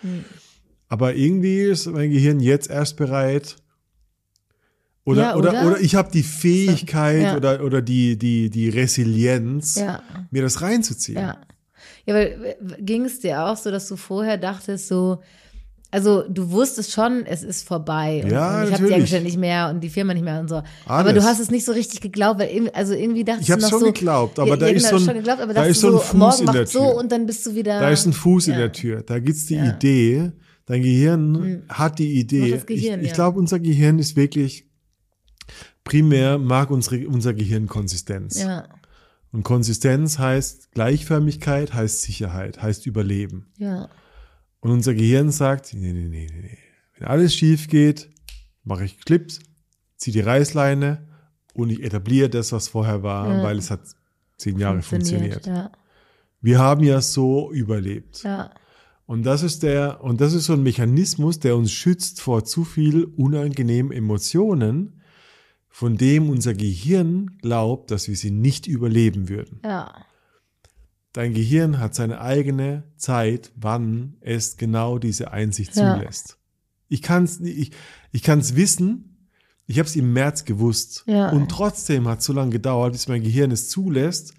Aber 0.90 1.16
irgendwie 1.16 1.62
ist 1.62 1.88
mein 1.88 2.12
Gehirn 2.12 2.40
jetzt 2.42 2.70
erst 2.70 2.98
bereit. 2.98 3.56
Oder, 5.06 5.22
Ja, 5.22 5.36
oder? 5.36 5.50
oder? 5.52 5.68
oder, 5.68 5.80
ich 5.82 5.96
habe 5.96 6.12
die 6.12 6.24
Fähigkeit 6.24 7.24
Ja. 7.24 7.38
oder, 7.38 7.64
oder 7.64 7.82
die, 7.82 8.18
die, 8.18 8.50
die 8.50 8.70
Resilienz, 8.70 9.76
Ja. 9.76 10.02
mir 10.32 10.42
das 10.42 10.62
reinzuziehen. 10.62 11.20
Ja. 11.20 11.38
Ja, 12.06 12.14
weil 12.16 12.58
ging 12.80 13.06
es 13.06 13.20
dir 13.20 13.44
auch 13.46 13.58
so, 13.58 13.72
dass 13.72 13.88
du 13.88 13.96
vorher 13.96 14.38
dachtest, 14.38 14.88
so, 14.88 15.22
also 15.94 16.24
du 16.28 16.52
wusstest 16.52 16.92
schon, 16.92 17.26
es 17.26 17.44
ist 17.44 17.66
vorbei 17.68 18.22
und, 18.26 18.32
Ja, 18.32 18.62
und 18.64 18.68
ich 18.68 18.74
habe 18.74 18.88
die. 18.88 18.94
Angestellten 18.96 19.26
nicht 19.26 19.38
mehr 19.38 19.70
und 19.70 19.80
die 19.82 19.90
Firma 19.90 20.14
nicht 20.14 20.24
mehr 20.24 20.40
und 20.42 20.50
so. 20.50 20.56
Aber 20.86 21.10
Alles. 21.10 21.24
du 21.24 21.30
hast 21.30 21.40
es 21.40 21.50
nicht 21.52 21.64
so 21.66 21.72
richtig 21.72 22.02
geglaubt, 22.02 22.40
weil 22.40 22.50
irgendwie, 22.50 22.74
also 22.74 22.94
irgendwie 22.94 23.24
dachtest 23.24 23.48
Ich 23.48 23.56
du 23.56 23.62
noch 23.62 23.70
schon 23.70 23.80
so, 23.80 23.86
geglaubt, 23.86 24.40
aber 24.40 24.50
ja, 24.50 24.56
da 24.58 24.68
ist 24.68 24.84
genau, 24.86 24.90
so 24.90 24.96
ein- 25.04 25.06
schon 25.06 25.14
geglaubt, 25.16 25.42
aber 25.42 25.54
da 25.54 25.64
ist 25.66 25.80
so 25.80 25.88
ein 25.94 26.00
Fuß 26.00 26.14
morgen 26.14 26.40
in 26.40 26.46
der 26.52 26.62
macht 26.64 26.68
so 26.72 26.80
Tür. 26.80 26.96
und 26.96 27.12
dann 27.12 27.26
bist 27.26 27.46
du 27.46 27.56
wieder. 27.56 27.80
Da 27.80 27.90
ist 27.90 28.06
ein 28.06 28.14
Fuß 28.14 28.48
in 28.48 28.54
ja. 28.54 28.60
der 28.60 28.72
Tür. 28.74 29.02
Da 29.04 29.20
gibt's 29.20 29.46
die 29.46 29.56
Ja. 29.56 29.64
Hm. 29.64 29.70
Idee. 29.76 30.32
Dein 30.66 30.82
Gehirn 30.82 31.64
hat 31.70 32.00
die 32.00 32.14
Idee. 32.20 32.62
Gehirn, 32.66 33.02
ich 33.02 33.08
ich 33.08 33.14
glaube, 33.14 33.38
unser 33.38 33.60
Gehirn 33.60 34.00
ist 34.00 34.16
wirklich 34.16 34.66
primär 35.84 36.38
mag 36.38 36.72
unsere, 36.72 37.08
unser 37.08 37.34
Gehirn 37.34 37.68
Konsistenz. 37.68 38.42
Ja, 38.42 38.64
Und 39.32 39.44
Konsistenz 39.44 40.20
heißt 40.20 40.72
Gleichförmigkeit, 40.72 41.74
heißt 41.74 42.02
Sicherheit, 42.04 42.62
heißt 42.62 42.86
Überleben. 42.86 43.48
ja, 43.58 43.90
Und 44.64 44.72
unser 44.72 44.94
Gehirn 44.94 45.30
sagt, 45.30 45.74
nee, 45.74 45.92
nee, 45.92 46.08
nee, 46.08 46.28
nee. 46.32 46.58
Wenn 46.98 47.08
alles 47.08 47.36
schief 47.36 47.68
geht, 47.68 48.10
mache 48.64 48.86
ich 48.86 48.98
Clips, 49.02 49.40
ziehe 49.98 50.14
die 50.14 50.22
Reißleine 50.22 51.06
und 51.54 51.70
ich 51.70 51.84
etabliere 51.84 52.30
das, 52.30 52.54
was 52.54 52.70
vorher 52.70 53.04
war, 53.04 53.44
weil 53.44 53.58
es 53.58 53.70
hat 53.70 53.82
zehn 54.38 54.58
Jahre 54.58 54.82
funktioniert. 54.82 55.46
Ja, 55.46 55.70
Wir 56.40 56.60
haben 56.60 56.82
ja 56.84 57.02
so 57.02 57.52
überlebt. 57.52 58.24
ja, 58.24 58.52
Und 59.06 59.24
das 59.24 59.44
ist 59.44 59.64
der, 59.64 60.02
und 60.02 60.22
das 60.22 60.32
ist 60.34 60.46
so 60.46 60.54
ein 60.54 60.64
Mechanismus, 60.64 61.40
der 61.40 61.58
uns 61.58 61.72
schützt 61.74 62.22
vor 62.22 62.46
zu 62.46 62.64
viel 62.64 63.04
unangenehmen 63.04 63.92
Emotionen, 63.92 65.02
von 65.68 65.98
dem 65.98 66.30
unser 66.30 66.54
Gehirn 66.54 67.38
glaubt, 67.42 67.92
dass 67.92 68.08
wir 68.08 68.16
sie 68.16 68.32
nicht 68.32 68.66
überleben 68.68 69.28
würden. 69.28 69.60
ja, 69.66 69.94
Dein 71.14 71.34
Gehirn 71.34 71.80
hat 71.80 71.94
seine 71.96 72.22
eigene 72.22 72.84
Zeit, 72.98 73.52
wann 73.56 74.16
es 74.22 74.58
genau 74.58 74.98
diese 74.98 75.32
Einsicht 75.32 75.76
Ja. 75.76 75.96
zulässt. 75.96 76.38
Ich 76.90 77.02
kann 77.02 77.24
es 77.24 77.40
ich, 77.40 77.72
ich 78.12 78.24
kann's 78.24 78.56
wissen, 78.56 79.28
ich 79.68 79.80
habe 79.80 79.88
es 79.88 79.96
im 79.96 80.12
März 80.14 80.44
gewusst. 80.46 81.04
Ja. 81.08 81.30
Und 81.30 81.50
trotzdem 81.50 82.08
hat 82.08 82.20
es 82.20 82.26
so 82.26 82.34
lange 82.34 82.52
gedauert, 82.52 82.94
bis 82.94 83.08
mein 83.08 83.24
Gehirn 83.24 83.52
es 83.52 83.70
zulässt, 83.70 84.34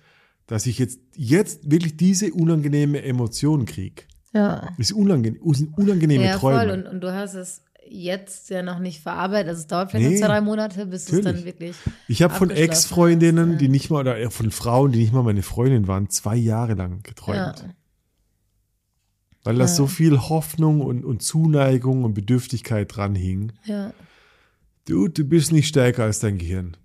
dass 0.47 0.67
ich 0.67 0.79
jetzt, 0.79 1.01
jetzt 1.17 1.71
wirklich 1.71 1.97
diese 1.97 2.33
unangenehme 2.35 3.03
Emotion 3.03 3.65
kriege. 3.65 4.03
ja. 4.33 4.69
Diese 4.79 4.95
unangenehm, 4.97 5.41
unangenehme 5.43 6.25
Ja, 6.25 6.37
Träume. 6.39 6.59
voll. 6.61 6.71
Und, 6.71 6.87
und 6.87 7.01
du 7.01 7.13
hast 7.13 7.35
es 7.35 7.63
jetzt 7.89 8.51
ja 8.51 8.63
noch 8.63 8.79
nicht 8.79 9.01
verarbeitet. 9.01 9.49
Also 9.49 9.61
es 9.61 9.67
dauert 9.67 9.91
vielleicht 9.91 10.09
Nee, 10.09 10.15
noch 10.21 10.27
zwei, 10.27 10.35
drei 10.35 10.41
Monate, 10.41 10.87
bis 10.87 11.03
es 11.05 11.13
natürlich. 11.13 11.37
dann 11.37 11.45
wirklich. 11.45 11.77
Ich 12.09 12.23
habe 12.23 12.35
von 12.35 12.51
Ex-Freundinnen, 12.51 13.59
die 13.59 13.67
ja. 13.67 13.71
nicht 13.71 13.91
mal, 13.91 14.01
oder 14.01 14.31
von 14.31 14.51
Frauen, 14.51 14.93
die 14.93 14.99
nicht 15.01 15.13
mal 15.13 15.23
meine 15.23 15.43
Freundin 15.43 15.87
waren, 15.89 16.09
zwei 16.11 16.37
Jahre 16.37 16.75
lang 16.75 16.93
Ja, 16.93 16.99
geträumt. 17.03 17.65
Weil 19.45 19.57
da 19.57 19.63
Ja. 19.63 19.69
so 19.69 19.87
viel 19.87 20.19
Hoffnung 20.19 20.81
und, 20.81 21.05
und 21.05 21.23
Zuneigung 21.23 22.05
und 22.05 22.15
Bedürftigkeit 22.15 22.95
dran 22.97 23.15
hing. 23.15 23.53
ja. 23.65 23.93
Du, 24.87 25.09
du 25.09 25.25
bist 25.25 25.51
nicht 25.51 25.67
stärker 25.69 26.05
als 26.05 26.19
dein 26.21 26.37
Gehirn. 26.37 26.77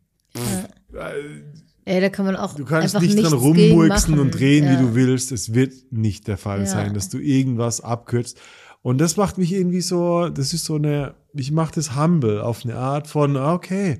Ey, 1.85 2.01
da 2.01 2.09
kann 2.09 2.25
man 2.25 2.35
auch 2.35 2.53
Du 2.55 2.65
kannst 2.65 2.99
nicht 3.01 3.21
dran 3.21 3.33
rummurksen 3.33 4.19
und 4.19 4.31
drehen, 4.31 4.65
ja. 4.65 4.71
wie 4.71 4.77
du 4.83 4.95
willst. 4.95 5.31
Es 5.31 5.53
wird 5.53 5.73
nicht 5.91 6.27
der 6.27 6.37
Fall 6.37 6.59
Ja. 6.61 6.65
sein, 6.65 6.93
dass 6.93 7.09
du 7.09 7.17
irgendwas 7.17 7.81
abkürzt. 7.81 8.39
Und 8.81 8.99
das 8.99 9.17
macht 9.17 9.37
mich 9.37 9.51
irgendwie 9.53 9.81
so, 9.81 10.29
das 10.29 10.53
ist 10.53 10.65
so 10.65 10.75
eine, 10.75 11.15
ich 11.33 11.51
mache 11.51 11.73
das 11.75 11.95
humble 11.97 12.41
auf 12.41 12.63
eine 12.63 12.75
Art 12.75 13.07
von, 13.07 13.35
okay, 13.35 13.99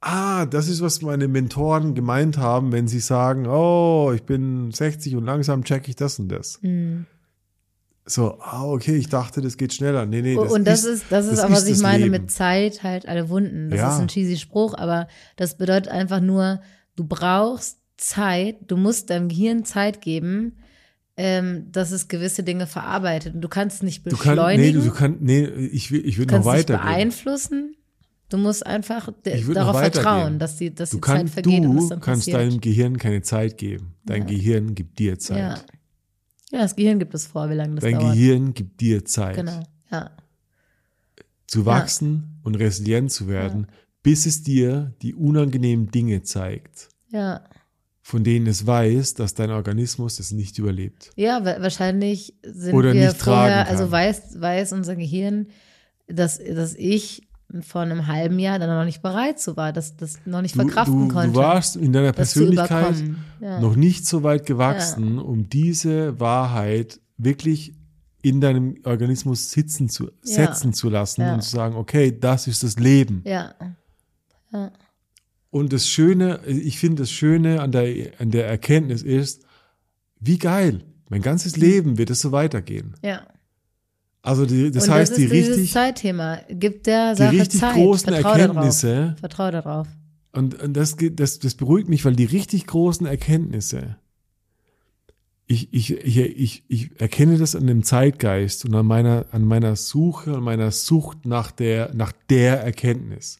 ah, 0.00 0.44
das 0.46 0.68
ist, 0.68 0.80
was 0.82 1.02
meine 1.02 1.28
Mentoren 1.28 1.94
gemeint 1.94 2.36
haben, 2.36 2.72
wenn 2.72 2.88
sie 2.88 2.98
sagen, 3.00 3.46
oh, 3.46 4.12
ich 4.14 4.24
bin 4.24 4.72
60 4.72 5.14
und 5.16 5.24
langsam 5.24 5.62
check 5.64 5.88
ich 5.88 5.94
das 5.96 6.18
und 6.18 6.28
das. 6.28 6.58
Mhm. 6.62 7.06
So, 8.04 8.38
ah, 8.40 8.64
okay, 8.64 8.96
ich 8.96 9.08
dachte, 9.08 9.40
das 9.40 9.56
geht 9.56 9.72
schneller. 9.74 10.06
Nee, 10.06 10.22
nee, 10.22 10.34
das 10.34 10.50
und 10.52 10.66
das 10.66 10.82
ist, 10.82 11.04
das 11.10 11.26
ist 11.26 11.38
auch, 11.38 11.50
was 11.50 11.66
ich 11.66 11.74
das 11.74 11.82
meine 11.82 12.04
Leben. 12.04 12.10
mit 12.22 12.32
Zeit 12.32 12.82
halt 12.82 13.06
alle 13.06 13.28
Wunden. 13.28 13.70
Das 13.70 13.78
Ja. 13.78 13.94
ist 13.94 14.00
ein 14.00 14.08
cheesy 14.08 14.36
Spruch, 14.38 14.74
aber 14.76 15.06
das 15.36 15.56
bedeutet 15.56 15.92
einfach 15.92 16.20
nur, 16.20 16.60
du 16.96 17.04
brauchst 17.04 17.78
Zeit, 17.96 18.56
du 18.66 18.76
musst 18.76 19.10
deinem 19.10 19.28
Gehirn 19.28 19.64
Zeit 19.64 20.00
geben, 20.00 20.56
ähm, 21.16 21.70
dass 21.70 21.90
es 21.90 22.08
gewisse 22.08 22.42
Dinge 22.42 22.66
verarbeitet. 22.66 23.34
Und 23.34 23.40
du 23.42 23.48
kannst 23.48 23.76
es 23.76 23.82
nicht 23.82 24.04
Du 24.06 24.10
kannst, 24.10 24.24
nee, 24.26 24.30
beschleunigen, 24.34 24.80
du, 24.80 24.86
du 24.88 24.94
kannst, 24.94 25.20
nee, 25.20 25.44
ich 25.44 25.90
will, 25.92 26.06
ich 26.06 26.18
will 26.18 26.26
du 26.26 26.36
noch 26.36 26.44
kannst 26.44 26.48
es 26.48 26.68
nicht 26.68 26.80
beeinflussen. 26.82 27.76
Du 28.30 28.38
musst 28.38 28.64
einfach 28.66 29.12
darauf 29.52 29.78
vertrauen, 29.78 30.38
dass 30.38 30.56
die, 30.56 30.74
dass 30.74 30.88
Du, 30.90 30.96
die 30.96 31.00
Zeit 31.02 31.16
kannst, 31.18 31.34
vergeht 31.34 31.64
und 31.66 31.76
es 31.76 31.82
du 31.84 31.88
dann 31.90 32.00
kannst 32.00 32.20
passiert. 32.26 32.36
deinem 32.40 32.60
Gehirn 32.62 32.96
keine 32.96 33.20
Zeit 33.20 33.58
geben. 33.58 33.94
Dein 34.06 34.26
Gehirn 34.26 34.74
gibt 34.74 34.98
dir 34.98 35.18
Zeit. 35.18 35.36
ja. 35.38 35.54
ja, 36.50 36.62
das 36.62 36.74
Gehirn 36.74 36.98
gibt 36.98 37.12
es 37.14 37.26
vor, 37.26 37.50
wie 37.50 37.54
lange 37.54 37.74
das 37.74 37.82
Dein 37.84 37.98
dauert. 37.98 38.14
Gehirn 38.14 38.54
gibt 38.54 38.80
dir 38.80 39.04
Zeit, 39.04 39.36
Genau, 39.36 39.60
ja. 39.90 40.10
zu 41.46 41.66
wachsen 41.66 42.40
und 42.42 42.54
resilient 42.54 43.12
zu 43.12 43.28
werden, 43.28 43.66
bis 44.02 44.24
es 44.24 44.42
dir 44.42 44.94
die 45.02 45.14
unangenehmen 45.14 45.90
Dinge 45.90 46.22
zeigt, 46.22 46.88
Ja. 47.10 47.42
Von 48.12 48.24
denen 48.24 48.46
es 48.46 48.66
weiß, 48.66 49.14
dass 49.14 49.32
dein 49.32 49.50
Organismus 49.50 50.20
es 50.20 50.32
nicht 50.32 50.58
überlebt. 50.58 51.10
Ja, 51.16 51.42
wa- 51.46 51.56
wahrscheinlich 51.60 52.34
sind 52.42 52.74
Oder 52.74 52.92
wir 52.92 53.06
nicht 53.06 53.16
vorher, 53.22 53.66
also 53.68 53.90
weiß, 53.90 54.38
weiß 54.38 54.74
unser 54.74 54.96
Gehirn, 54.96 55.46
dass, 56.08 56.38
dass 56.38 56.74
ich 56.74 57.26
vor 57.62 57.80
einem 57.80 58.06
halben 58.06 58.38
Jahr 58.38 58.58
dann 58.58 58.68
noch 58.68 58.84
nicht 58.84 59.00
bereit 59.00 59.40
so 59.40 59.56
war, 59.56 59.72
dass 59.72 59.96
das 59.96 60.18
noch 60.26 60.42
nicht 60.42 60.54
Du, 60.54 60.60
verkraften 60.60 61.08
du, 61.08 61.14
konnte. 61.14 61.32
du 61.32 61.36
warst 61.36 61.76
in 61.76 61.92
deiner 61.94 62.12
Persönlichkeit. 62.12 62.96
Ja. 63.40 63.60
noch 63.60 63.76
nicht 63.76 64.06
so 64.06 64.22
weit 64.22 64.44
gewachsen, 64.44 65.18
um 65.18 65.48
diese 65.48 66.20
Wahrheit 66.20 67.00
wirklich 67.16 67.72
in 68.20 68.40
deinem 68.42 68.76
Organismus 68.84 69.50
sitzen 69.50 69.88
zu, 69.88 70.10
setzen 70.20 70.74
zu 70.74 70.90
lassen 70.90 71.22
Ja. 71.22 71.32
und 71.34 71.40
zu 71.42 71.50
sagen, 71.50 71.76
okay, 71.76 72.14
das 72.18 72.46
ist 72.46 72.62
das 72.62 72.78
Leben. 72.78 73.22
ja, 73.24 73.54
Und 75.52 75.72
das 75.74 75.86
Schöne, 75.86 76.40
ich 76.46 76.78
finde 76.78 77.02
das 77.02 77.10
Schöne 77.12 77.60
an 77.60 77.72
der, 77.72 78.12
an 78.18 78.30
der 78.30 78.46
Erkenntnis 78.46 79.02
ist, 79.02 79.44
wie 80.18 80.38
geil, 80.38 80.82
mein 81.10 81.20
ganzes 81.20 81.56
Leben 81.58 81.98
wird 81.98 82.08
es 82.10 82.20
so 82.20 82.32
weitergehen. 82.32 82.94
ja. 83.02 83.26
Also 84.24 84.46
die, 84.46 84.70
das 84.70 84.84
Und 84.86 84.94
heißt, 84.94 85.10
das 85.10 85.18
die 85.18 85.24
richtig, 85.26 85.72
Zeitthema. 85.72 86.38
Gibt 86.48 86.86
der 86.86 87.14
die 87.14 87.18
Sache 87.18 87.32
richtig 87.32 87.58
Zeit. 87.60 87.74
großen 87.74 88.12
Vertrau 88.12 88.30
Erkenntnisse, 88.30 88.94
Darauf. 88.94 89.18
Vertrau 89.18 89.50
darauf. 89.50 89.88
und, 90.32 90.62
und 90.62 90.74
das, 90.74 90.96
das, 90.96 91.40
das 91.40 91.54
beruhigt 91.56 91.88
mich, 91.88 92.04
weil 92.04 92.14
die 92.14 92.24
richtig 92.26 92.66
großen 92.68 93.04
Erkenntnisse, 93.04 93.96
ich, 95.48 95.74
ich, 95.74 95.90
ich, 95.90 96.18
ich, 96.18 96.64
ich 96.68 97.00
erkenne 97.00 97.36
das 97.36 97.56
an 97.56 97.66
dem 97.66 97.82
Zeitgeist 97.82 98.64
und 98.64 98.74
an 98.76 98.86
meiner, 98.86 99.26
an 99.32 99.44
meiner 99.44 99.74
Suche, 99.74 100.36
an 100.36 100.44
meiner 100.44 100.70
Sucht 100.70 101.26
nach 101.26 101.50
der, 101.50 101.92
nach 101.92 102.12
der 102.30 102.62
Erkenntnis. 102.62 103.38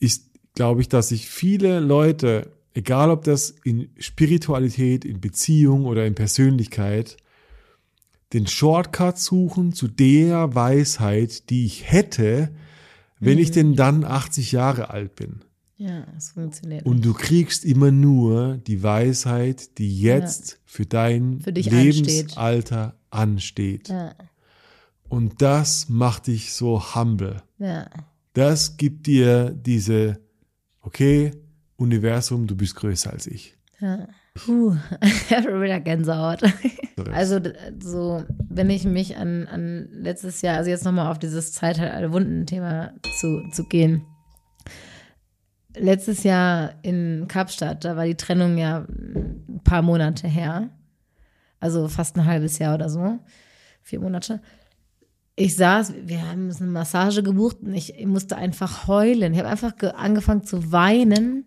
Ist, 0.00 0.27
glaube 0.58 0.80
ich, 0.80 0.88
dass 0.88 1.10
sich 1.10 1.28
viele 1.28 1.78
Leute, 1.78 2.50
egal 2.74 3.12
ob 3.12 3.22
das 3.22 3.54
in 3.62 3.90
Spiritualität, 3.96 5.04
in 5.04 5.20
Beziehung 5.20 5.86
oder 5.86 6.04
in 6.04 6.16
Persönlichkeit, 6.16 7.16
den 8.32 8.48
Shortcut 8.48 9.20
suchen 9.20 9.72
zu 9.72 9.86
der 9.86 10.56
Weisheit, 10.56 11.48
die 11.48 11.64
ich 11.64 11.88
hätte, 11.88 12.50
wenn 13.20 13.38
ich 13.38 13.52
denn 13.52 13.76
dann 13.76 14.02
80 14.02 14.50
Jahre 14.50 14.90
alt 14.90 15.14
bin. 15.14 15.44
Ja, 15.76 16.04
es 16.16 16.32
funktioniert. 16.32 16.84
Und 16.84 17.04
du 17.04 17.14
kriegst 17.14 17.64
immer 17.64 17.92
nur 17.92 18.56
die 18.56 18.82
Weisheit, 18.82 19.78
die 19.78 20.00
jetzt 20.00 20.58
für 20.64 20.86
dein 20.86 21.40
Für 21.40 21.52
Lebensalter 21.52 22.96
ansteht. 23.10 23.90
ja, 23.90 24.12
Und 25.08 25.40
das 25.40 25.88
macht 25.88 26.26
dich 26.26 26.52
so 26.52 26.96
humble. 26.96 27.44
ja. 27.58 27.88
Das 28.34 28.76
gibt 28.76 29.06
dir 29.06 29.50
diese, 29.50 30.20
okay, 30.88 31.32
Universum, 31.76 32.46
du 32.46 32.56
bist 32.56 32.74
größer 32.76 33.12
als 33.12 33.26
ich. 33.26 33.58
Ja. 33.78 34.08
Puh, 34.34 34.74
wieder 35.30 35.80
Gänsehaut. 35.80 36.40
Also 37.12 37.40
so, 37.78 38.24
wenn 38.48 38.70
ich 38.70 38.84
mich 38.84 39.16
an, 39.18 39.46
an 39.48 39.88
letztes 39.92 40.40
Jahr, 40.40 40.56
also 40.56 40.70
jetzt 40.70 40.86
nochmal 40.86 41.10
auf 41.10 41.18
dieses 41.18 41.52
Zeit 41.52 41.78
halt 41.78 41.92
alle 41.92 42.10
Wunden-Thema 42.12 42.94
zu, 43.20 43.42
zu 43.52 43.64
gehen. 43.64 44.06
Letztes 45.76 46.22
Jahr 46.22 46.74
in 46.82 47.26
Kapstadt, 47.28 47.84
da 47.84 47.94
war 47.94 48.06
die 48.06 48.16
Trennung 48.16 48.56
ja 48.56 48.86
ein 48.88 49.60
paar 49.64 49.82
Monate 49.82 50.26
her. 50.26 50.70
Also 51.60 51.86
fast 51.88 52.16
ein 52.16 52.24
halbes 52.24 52.58
Jahr 52.58 52.76
oder 52.76 52.88
so. 52.88 53.18
Vier 53.82 54.00
Monate. 54.00 54.40
Ich 55.38 55.54
saß, 55.56 55.94
wir 56.04 56.28
haben 56.28 56.46
uns 56.46 56.60
eine 56.60 56.70
Massage 56.70 57.22
gebucht 57.22 57.58
und 57.62 57.72
ich, 57.74 57.94
ich 57.98 58.06
musste 58.06 58.36
einfach 58.36 58.86
heulen. 58.88 59.32
Ich 59.32 59.38
habe 59.38 59.48
einfach 59.48 59.76
ge- 59.76 59.92
angefangen 59.96 60.42
zu 60.44 60.72
weinen, 60.72 61.44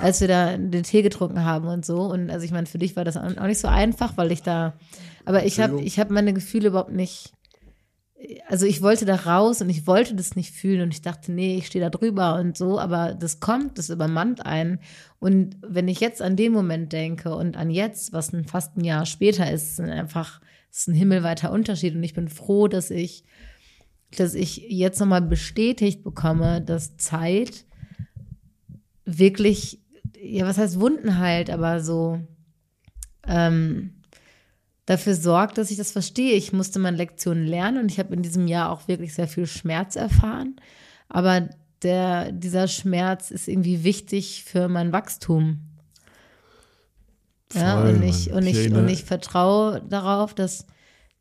als 0.00 0.20
wir 0.20 0.28
da 0.28 0.56
den 0.56 0.84
Tee 0.84 1.02
getrunken 1.02 1.44
haben 1.44 1.66
und 1.66 1.84
so. 1.84 2.02
Und 2.02 2.30
also 2.30 2.44
ich 2.44 2.52
meine, 2.52 2.66
für 2.66 2.78
dich 2.78 2.94
war 2.94 3.04
das 3.04 3.16
auch 3.16 3.36
auch 3.36 3.46
nicht 3.46 3.58
so 3.58 3.66
einfach, 3.68 4.16
weil 4.16 4.30
ich 4.30 4.42
da, 4.42 4.74
aber 5.24 5.44
ich 5.44 5.58
habe 5.60 5.80
ich 5.82 5.98
hab 5.98 6.10
meine 6.10 6.32
Gefühle 6.32 6.68
überhaupt 6.68 6.92
nicht, 6.92 7.32
also 8.46 8.64
ich 8.64 8.80
wollte 8.80 9.04
da 9.06 9.16
raus 9.16 9.60
und 9.60 9.68
ich 9.70 9.88
wollte 9.88 10.14
das 10.14 10.36
nicht 10.36 10.52
fühlen 10.54 10.82
und 10.82 10.94
ich 10.94 11.02
dachte, 11.02 11.32
nee, 11.32 11.56
ich 11.56 11.66
stehe 11.66 11.84
da 11.84 11.90
drüber 11.90 12.36
und 12.36 12.56
so, 12.56 12.78
aber 12.78 13.14
das 13.14 13.40
kommt, 13.40 13.76
das 13.78 13.90
übermannt 13.90 14.46
einen. 14.46 14.78
Und 15.18 15.56
wenn 15.66 15.88
ich 15.88 15.98
jetzt 15.98 16.22
an 16.22 16.36
den 16.36 16.52
Moment 16.52 16.92
denke 16.92 17.34
und 17.34 17.56
an 17.56 17.68
jetzt, 17.70 18.12
was 18.12 18.32
ein, 18.32 18.44
fast 18.44 18.76
ein 18.76 18.84
Jahr 18.84 19.04
später 19.06 19.50
ist, 19.50 19.74
sind 19.76 19.90
einfach, 19.90 20.40
es 20.72 20.80
ist 20.80 20.88
ein 20.88 20.94
himmelweiter 20.94 21.52
Unterschied 21.52 21.94
und 21.94 22.02
ich 22.02 22.14
bin 22.14 22.28
froh, 22.28 22.66
dass 22.66 22.90
ich, 22.90 23.24
dass 24.16 24.34
ich 24.34 24.56
jetzt 24.68 24.98
nochmal 24.98 25.20
bestätigt 25.20 26.02
bekomme, 26.02 26.62
dass 26.62 26.96
Zeit 26.96 27.66
wirklich, 29.04 29.80
ja, 30.18 30.46
was 30.46 30.56
heißt 30.56 30.80
Wunden 30.80 31.18
heilt, 31.18 31.50
aber 31.50 31.80
so 31.80 32.20
ähm, 33.28 33.92
dafür 34.86 35.14
sorgt, 35.14 35.58
dass 35.58 35.70
ich 35.70 35.76
das 35.76 35.92
verstehe. 35.92 36.32
Ich 36.32 36.54
musste 36.54 36.78
meine 36.78 36.96
Lektionen 36.96 37.46
lernen 37.46 37.82
und 37.82 37.90
ich 37.90 37.98
habe 37.98 38.14
in 38.14 38.22
diesem 38.22 38.48
Jahr 38.48 38.70
auch 38.70 38.88
wirklich 38.88 39.12
sehr 39.12 39.28
viel 39.28 39.46
Schmerz 39.46 39.94
erfahren. 39.94 40.56
Aber 41.08 41.50
der, 41.82 42.32
dieser 42.32 42.66
Schmerz 42.66 43.30
ist 43.30 43.46
irgendwie 43.46 43.84
wichtig 43.84 44.44
für 44.44 44.68
mein 44.68 44.92
Wachstum. 44.92 45.60
Ja, 47.54 47.80
Voll, 47.80 47.94
und 47.94 48.02
ich, 48.02 48.28
Mann. 48.28 48.38
und 48.38 48.46
Ich 48.46 48.58
ich, 48.58 48.72
und 48.72 48.88
ich 48.88 49.04
vertraue 49.04 49.82
darauf, 49.88 50.34
dass 50.34 50.66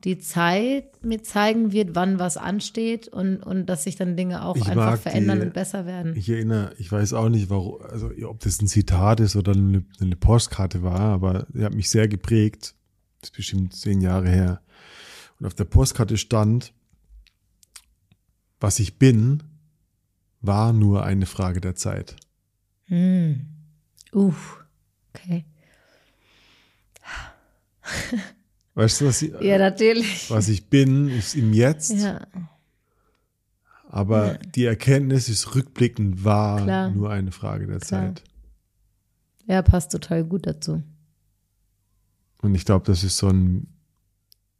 die 0.04 0.18
Zeit 0.18 1.04
mir 1.04 1.22
zeigen 1.22 1.72
wird, 1.72 1.94
wann 1.94 2.18
was 2.18 2.38
ansteht 2.38 3.08
und, 3.08 3.38
und 3.38 3.68
dass 3.68 3.84
sich 3.84 3.96
dann 3.96 4.18
Dinge 4.18 4.44
auch 4.44 4.56
Ich 4.56 4.68
einfach 4.68 4.98
verändern 4.98 5.40
die- 5.40 5.46
und 5.48 5.54
besser 5.54 5.86
werden. 5.86 6.16
Ich 6.16 6.28
erinnere, 6.30 6.74
ich 6.80 6.92
weiß 6.92 7.14
auch 7.14 7.30
nicht, 7.30 7.50
warum, 7.50 7.82
also 7.84 8.10
ob 8.26 8.40
das 8.40 8.62
ein 8.62 8.68
Zitat 8.68 9.20
ist 9.20 9.36
oder 9.36 9.52
eine, 9.52 9.84
eine 10.00 10.16
Postkarte 10.16 10.82
war, 10.82 11.00
aber 11.00 11.46
er 11.54 11.66
hat 11.66 11.76
mich 11.76 11.90
sehr 11.90 12.08
geprägt. 12.08 12.74
Das 13.20 13.30
ist 13.30 13.36
bestimmt 13.36 13.76
zehn 13.76 14.02
Jahre 14.02 14.30
her. 14.30 14.62
Und 15.40 15.46
auf 15.46 15.54
der 15.54 15.66
Postkarte 15.66 16.18
stand, 16.18 16.74
was 18.60 18.80
ich 18.80 18.98
bin, 18.98 19.44
war 20.42 20.74
nur 20.74 21.04
eine 21.04 21.28
Frage 21.28 21.62
der 21.62 21.76
Zeit. 21.76 22.16
Hm. 22.86 23.46
Uff. 24.12 24.64
Okay. 25.14 25.46
Weißt 28.74 29.02
du, 29.02 29.06
was 29.08 29.22
ich, 29.22 29.32
Ja, 29.42 29.58
natürlich. 29.58 30.30
was 30.30 30.48
ich 30.48 30.68
bin, 30.70 31.10
ist 31.10 31.36
im 31.36 31.52
Jetzt, 31.54 31.92
Ja, 31.92 32.26
aber 33.90 34.34
Ja. 34.34 34.38
die 34.56 34.66
Erkenntnis 34.66 35.28
ist 35.30 35.56
rückblickend 35.56 36.24
war 36.24 36.64
Klar. 36.64 36.90
nur 36.92 37.10
eine 37.10 37.32
Frage 37.32 37.68
der 37.68 37.80
Klar. 37.80 38.16
Zeit. 38.16 38.24
ja, 39.46 39.62
passt 39.62 39.92
total 39.92 40.24
gut 40.24 40.48
dazu. 40.48 40.82
Und 42.42 42.56
ich 42.56 42.66
glaube, 42.66 42.86
das 42.86 43.04
ist 43.04 43.18
so 43.18 43.28
ein, 43.28 43.68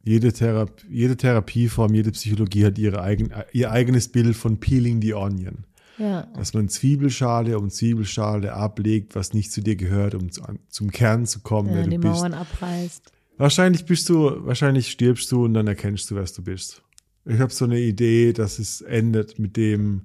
jede, 0.04 0.32
Therapie, 0.32 0.86
jede 0.90 1.16
Therapieform, 1.16 1.94
jede 1.94 2.10
Psychologie 2.12 2.66
hat 2.66 2.78
ihre 2.78 3.00
eigen, 3.02 3.30
ihr 3.52 3.70
eigenes 3.70 4.08
Bild 4.08 4.36
von 4.36 4.58
peeling 4.60 5.00
the 5.00 5.14
onion. 5.14 5.64
Ja, 5.98 6.22
Dass 6.34 6.54
man 6.54 6.68
Zwiebelschale 6.68 7.58
um 7.58 7.70
Zwiebelschale 7.70 8.52
ablegt, 8.54 9.14
was 9.14 9.32
nicht 9.34 9.52
zu 9.52 9.60
dir 9.62 9.76
gehört, 9.76 10.14
um 10.14 10.30
zu, 10.32 10.42
zum 10.68 10.90
Kern 10.90 11.26
zu 11.26 11.40
kommen, 11.40 11.68
ja 11.70 11.76
wer 11.76 11.82
die 11.84 11.90
du 11.90 11.98
bist. 12.00 12.14
Mauern 12.14 12.34
abreißt. 12.34 13.12
Wahrscheinlich 13.38 13.84
bist 13.86 14.08
du, 14.08 14.44
wahrscheinlich 14.46 14.90
stirbst 14.90 15.30
du 15.32 15.44
und 15.44 15.54
dann 15.54 15.66
erkennst 15.66 16.10
du, 16.10 16.14
was 16.16 16.32
du 16.32 16.42
bist. 16.42 16.82
Ich 17.24 17.38
habe 17.40 17.52
so 17.52 17.64
eine 17.64 17.78
Idee, 17.80 18.32
dass 18.32 18.58
es 18.58 18.80
endet 18.82 19.38
mit 19.38 19.56
dem, 19.56 20.02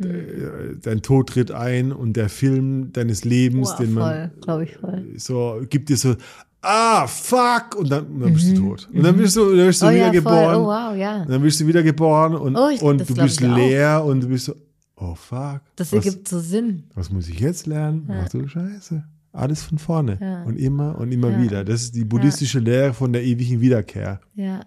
äh, 0.00 0.76
dein 0.80 1.02
Tod 1.02 1.28
tritt 1.30 1.50
ein 1.50 1.92
und 1.92 2.14
der 2.14 2.28
Film 2.28 2.92
deines 2.92 3.24
Lebens, 3.24 3.70
Boah, 3.70 3.76
den 3.78 3.94
voll, 3.94 4.02
man 4.02 4.30
glaube 4.40 4.64
ich 4.64 4.76
voll. 4.76 5.04
so 5.16 5.60
gibt 5.68 5.88
dir 5.88 5.96
so, 5.96 6.14
ah, 6.62 7.06
fuck, 7.06 7.74
und 7.76 7.90
dann, 7.90 8.06
und 8.06 8.20
dann 8.20 8.32
bist 8.34 8.56
du 8.56 8.60
tot. 8.68 8.88
Und 8.92 9.02
dann 9.02 9.16
bist 9.16 9.36
du, 9.36 9.54
dann 9.56 9.66
bist 9.66 9.82
du 9.82 9.86
Mhm. 9.86 9.90
Oh 9.90 9.94
wieder 9.94 10.14
ja, 10.14 10.22
voll. 10.22 10.54
Oh 10.54 10.66
wow, 10.66 10.96
ja. 10.96 11.22
Und 11.22 11.30
dann 11.30 11.42
bist 11.42 11.60
du 11.60 11.66
wieder 11.66 11.82
geboren 11.82 12.34
und, 12.34 12.56
Oh, 12.56 12.68
ich- 12.68 12.80
und 12.82 13.08
du 13.08 13.14
bist 13.14 13.40
ich 13.40 13.46
auch. 13.46 13.56
leer 13.56 14.04
und 14.04 14.20
du 14.22 14.28
bist 14.28 14.46
so, 14.46 14.54
oh 14.96 15.14
fuck. 15.14 15.60
Das 15.76 15.92
was, 15.92 16.04
ergibt 16.06 16.28
so 16.28 16.40
Sinn. 16.40 16.84
was 16.94 17.10
muss 17.10 17.28
ich 17.28 17.38
jetzt 17.40 17.66
lernen? 17.66 18.08
Ach 18.10 18.28
du 18.28 18.46
Scheiße. 18.48 19.04
Alles 19.32 19.62
von 19.62 19.78
vorne. 19.78 20.18
Ja. 20.20 20.42
Und 20.44 20.56
immer 20.56 20.98
und 20.98 21.12
immer 21.12 21.30
Ja. 21.30 21.42
wieder. 21.42 21.64
Das 21.64 21.82
ist 21.82 21.94
die 21.94 22.04
buddhistische 22.04 22.58
Lehre 22.58 22.94
von 22.94 23.12
der 23.12 23.22
ewigen 23.24 23.60
Wiederkehr. 23.60 24.20
Ja, 24.34 24.60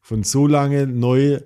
Von 0.00 0.22
so 0.22 0.46
lange 0.46 0.86
neu, 0.86 1.40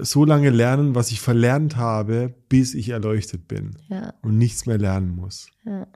so 0.00 0.24
lange 0.24 0.50
lernen, 0.50 0.94
was 0.94 1.10
ich 1.10 1.20
verlernt 1.20 1.76
habe, 1.76 2.34
bis 2.48 2.74
ich 2.74 2.88
erleuchtet 2.90 3.48
bin 3.48 3.76
ja, 3.88 4.14
und 4.22 4.38
nichts 4.38 4.66
mehr 4.66 4.78
lernen 4.78 5.14
muss. 5.16 5.48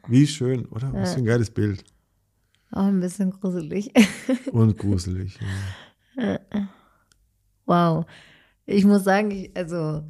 Wie 0.08 0.26
schön, 0.26 0.66
oder? 0.66 0.92
Was 0.92 1.14
für 1.14 1.20
ein 1.20 1.24
geiles 1.26 1.50
Bild. 1.50 1.84
Auch 2.72 2.84
ein 2.86 3.00
bisschen 3.00 3.30
gruselig. 3.30 3.92
Und 4.52 4.76
gruselig. 4.76 5.38
Ja. 6.16 6.40
Wow. 7.64 8.06
Ich 8.66 8.84
muss 8.84 9.04
sagen, 9.04 9.30
ich, 9.30 9.56
also 9.56 10.02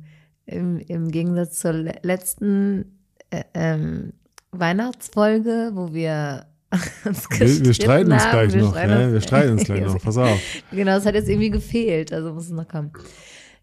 im, 0.47 0.79
im 0.79 1.11
Gegensatz 1.11 1.59
zur 1.59 1.73
le 1.75 1.95
letzten 2.03 2.99
äh, 3.31 3.45
ähm, 3.55 4.15
Weihnachtsfolge, 4.59 5.71
wo 5.75 5.93
wir 5.93 6.47
uns 7.05 7.27
Wir, 7.31 7.65
wir 7.67 7.75
streiten 7.75 8.13
uns 8.13 8.23
gleich 8.29 8.53
wir 8.53 8.63
noch. 8.63 8.71
streiten 8.71 8.91
Ja, 8.93 9.05
uns- 9.05 9.13
wir 9.13 9.21
streiten 9.21 9.53
uns 9.53 9.65
gleich 9.65 9.81
noch. 9.85 10.03
Pass 10.03 10.17
auf. 10.17 10.41
Genau, 10.73 10.97
es 10.97 11.07
hat 11.07 11.15
jetzt 11.15 11.29
irgendwie 11.29 11.51
gefehlt, 11.51 12.13
also 12.13 12.33
muss 12.33 12.45
es 12.47 12.51
noch 12.51 12.67
kommen. 12.69 12.91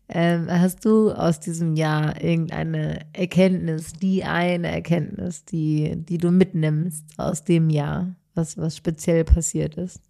Ähm, 0.10 0.48
hast 0.50 0.84
du 0.86 1.12
aus 1.12 1.40
diesem 1.40 1.76
Jahr 1.76 2.22
irgendeine 2.22 3.00
Erkenntnis, 3.14 3.94
die 3.94 4.24
eine 4.24 4.68
Erkenntnis, 4.70 5.46
die, 5.46 5.96
die 5.96 6.18
du 6.18 6.30
mitnimmst 6.30 7.06
aus 7.18 7.44
dem 7.46 7.70
Jahr, 7.70 8.14
was, 8.36 8.58
was 8.58 8.76
speziell 8.78 9.24
passiert 9.24 9.76
ist? 9.76 10.02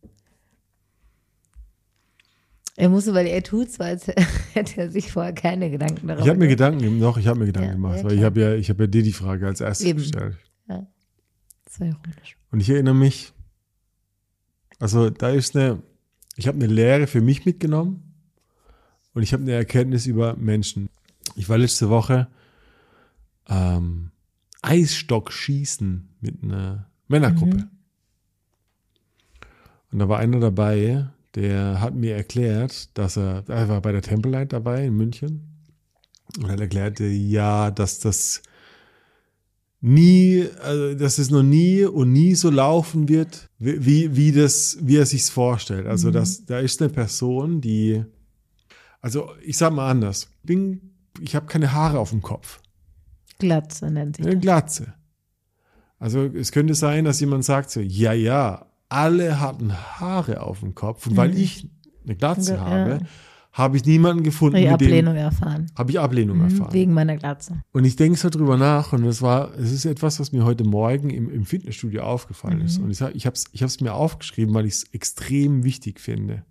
Er 2.76 2.90
musste, 2.90 3.14
weil 3.14 3.28
er 3.28 3.44
tut 3.44 3.70
zwar, 3.72 3.88
als 3.88 4.08
hätte 4.54 4.82
er 4.82 4.90
sich 4.90 5.12
vorher 5.12 5.34
keine 5.34 5.70
Gedanken 5.70 6.08
darüber 6.08 6.24
Ich 6.24 6.30
habe 6.30 6.40
mir 6.40 6.48
gemacht. 6.48 6.72
Gedanken, 6.80 6.98
noch, 7.00 7.18
ich 7.20 7.28
habe 7.28 7.40
mir 7.40 7.46
Gedanken 7.46 7.70
Ja, 7.70 7.74
gemacht, 7.76 8.04
weil 8.04 8.14
ich 8.14 8.24
habe 8.24 8.40
ja, 8.42 8.54
ich 8.56 8.70
habe 8.70 8.84
ja 8.84 8.88
dir 8.88 9.04
die 9.04 9.14
Frage 9.14 9.46
als 9.46 9.62
erstes 9.62 9.86
Eben. 9.88 10.00
gestellt. 10.00 10.38
Das 11.74 11.80
war 11.80 11.88
ironisch. 11.88 12.38
Und 12.52 12.60
ich 12.60 12.70
erinnere 12.70 12.94
mich, 12.94 13.34
also 14.80 15.10
da 15.10 15.30
ist 15.30 15.56
eine, 15.56 15.82
ich 16.36 16.48
habe 16.48 16.58
eine 16.58 16.68
Lehre 16.68 17.08
für 17.08 17.22
mich 17.22 17.46
mitgenommen 17.46 18.14
und 19.14 19.24
ich 19.24 19.34
habe 19.34 19.42
eine 19.42 19.54
Erkenntnis 19.54 20.06
über 20.06 20.36
Menschen. 20.36 20.90
Ich 21.36 21.50
war 21.50 21.58
letzte 21.58 21.90
Woche 21.90 22.28
ähm, 23.48 24.12
Eisstock 24.62 25.32
schießen 25.32 26.10
mit 26.22 26.44
einer 26.44 26.88
Männergruppe. 27.08 27.58
Mhm. 27.58 27.70
Und 29.92 30.00
da 30.00 30.08
war 30.10 30.20
einer 30.20 30.40
dabei, 30.40 31.08
der 31.34 31.82
hat 31.82 31.96
mir 31.96 32.16
erklärt, 32.16 32.96
dass 32.98 33.18
er, 33.18 33.44
er 33.48 33.70
war 33.70 33.82
bei 33.82 33.92
der 33.92 34.04
Temple 34.04 34.32
Night 34.32 34.54
dabei 34.54 34.86
in 34.86 34.96
München 34.96 35.64
und 36.38 36.50
er 36.50 36.60
erklärte, 36.60 37.06
ja, 37.06 37.72
dass 37.72 38.00
das 38.00 38.44
nie, 39.84 40.48
also 40.64 40.96
dass 40.96 41.18
es 41.18 41.30
noch 41.30 41.44
nie 41.44 41.84
und 41.84 42.14
nie 42.14 42.36
so 42.36 42.50
laufen 42.50 43.10
wird, 43.10 43.50
wie, 43.60 44.16
wie, 44.16 44.32
das, 44.32 44.78
wie 44.82 44.96
er 44.98 45.06
sich's 45.06 45.30
vorstellt. 45.30 45.86
Also, 45.88 46.10
dass 46.10 46.46
da 46.46 46.60
ist 46.60 46.82
eine 46.82 46.90
Person, 46.90 47.60
die, 47.60 48.04
also 49.02 49.30
ich 49.44 49.58
sag 49.58 49.74
mal 49.74 49.90
anders, 49.90 50.30
bin, 50.44 50.94
ich 51.20 51.36
habe 51.36 51.48
keine 51.48 51.74
Haare 51.74 52.00
auf 52.00 52.12
dem 52.12 52.22
Kopf. 52.22 52.62
Glatze 53.40 53.92
nennt 53.92 54.16
sich 54.16 54.26
Eine 54.26 54.36
das. 54.36 54.42
Glatze. 54.42 54.94
Also 56.00 56.24
es 56.26 56.52
könnte 56.54 56.76
sein, 56.76 57.04
dass 57.06 57.20
jemand 57.20 57.44
sagt 57.44 57.70
so, 57.70 57.82
ja, 57.82 58.14
ja, 58.14 58.66
alle 58.90 59.40
hatten 59.42 59.74
Haare 59.74 60.42
auf 60.42 60.62
dem 60.62 60.76
Kopf. 60.76 61.08
Und 61.08 61.18
weil 61.18 61.38
ich 61.38 61.70
eine 62.06 62.16
Glatze 62.16 62.54
Mhm. 62.54 62.58
Ja. 62.60 62.66
habe, 62.66 63.00
habe 63.54 63.78
ich 63.78 63.86
niemanden 63.86 64.24
gefunden, 64.24 64.56
Die 64.58 64.64
mit 64.64 64.72
Ablehnung 64.74 65.16
erfahren. 65.16 65.68
dem 65.68 65.76
habe 65.78 65.92
ich 65.92 66.00
Ablehnung 66.00 66.38
Mhm, 66.40 66.44
erfahren. 66.46 66.74
Wegen 66.74 66.92
meiner 66.94 67.16
Glatze. 67.18 67.62
Und 67.72 67.86
ich 67.86 67.96
denke 67.96 68.18
so 68.18 68.30
drüber 68.30 68.58
nach 68.58 68.94
und 68.94 69.06
es 69.06 69.22
war, 69.22 69.54
es 69.58 69.72
ist 69.72 69.86
etwas, 69.86 70.20
was 70.20 70.32
mir 70.32 70.44
heute 70.44 70.64
Morgen 70.64 71.12
im, 71.12 71.30
im 71.30 71.46
Fitnessstudio 71.46 72.02
aufgefallen 72.02 72.62
ist. 72.62 72.80
Und 72.80 72.90
ich, 72.90 73.00
ich 73.02 73.26
habe 73.28 73.36
es 73.36 73.46
ich 73.52 73.62
hab's 73.62 73.80
mir 73.80 73.94
aufgeschrieben, 73.94 74.54
weil 74.56 74.66
ich 74.66 74.74
es 74.74 74.84
extrem 74.92 75.64
wichtig 75.64 76.00
finde. 76.00 76.44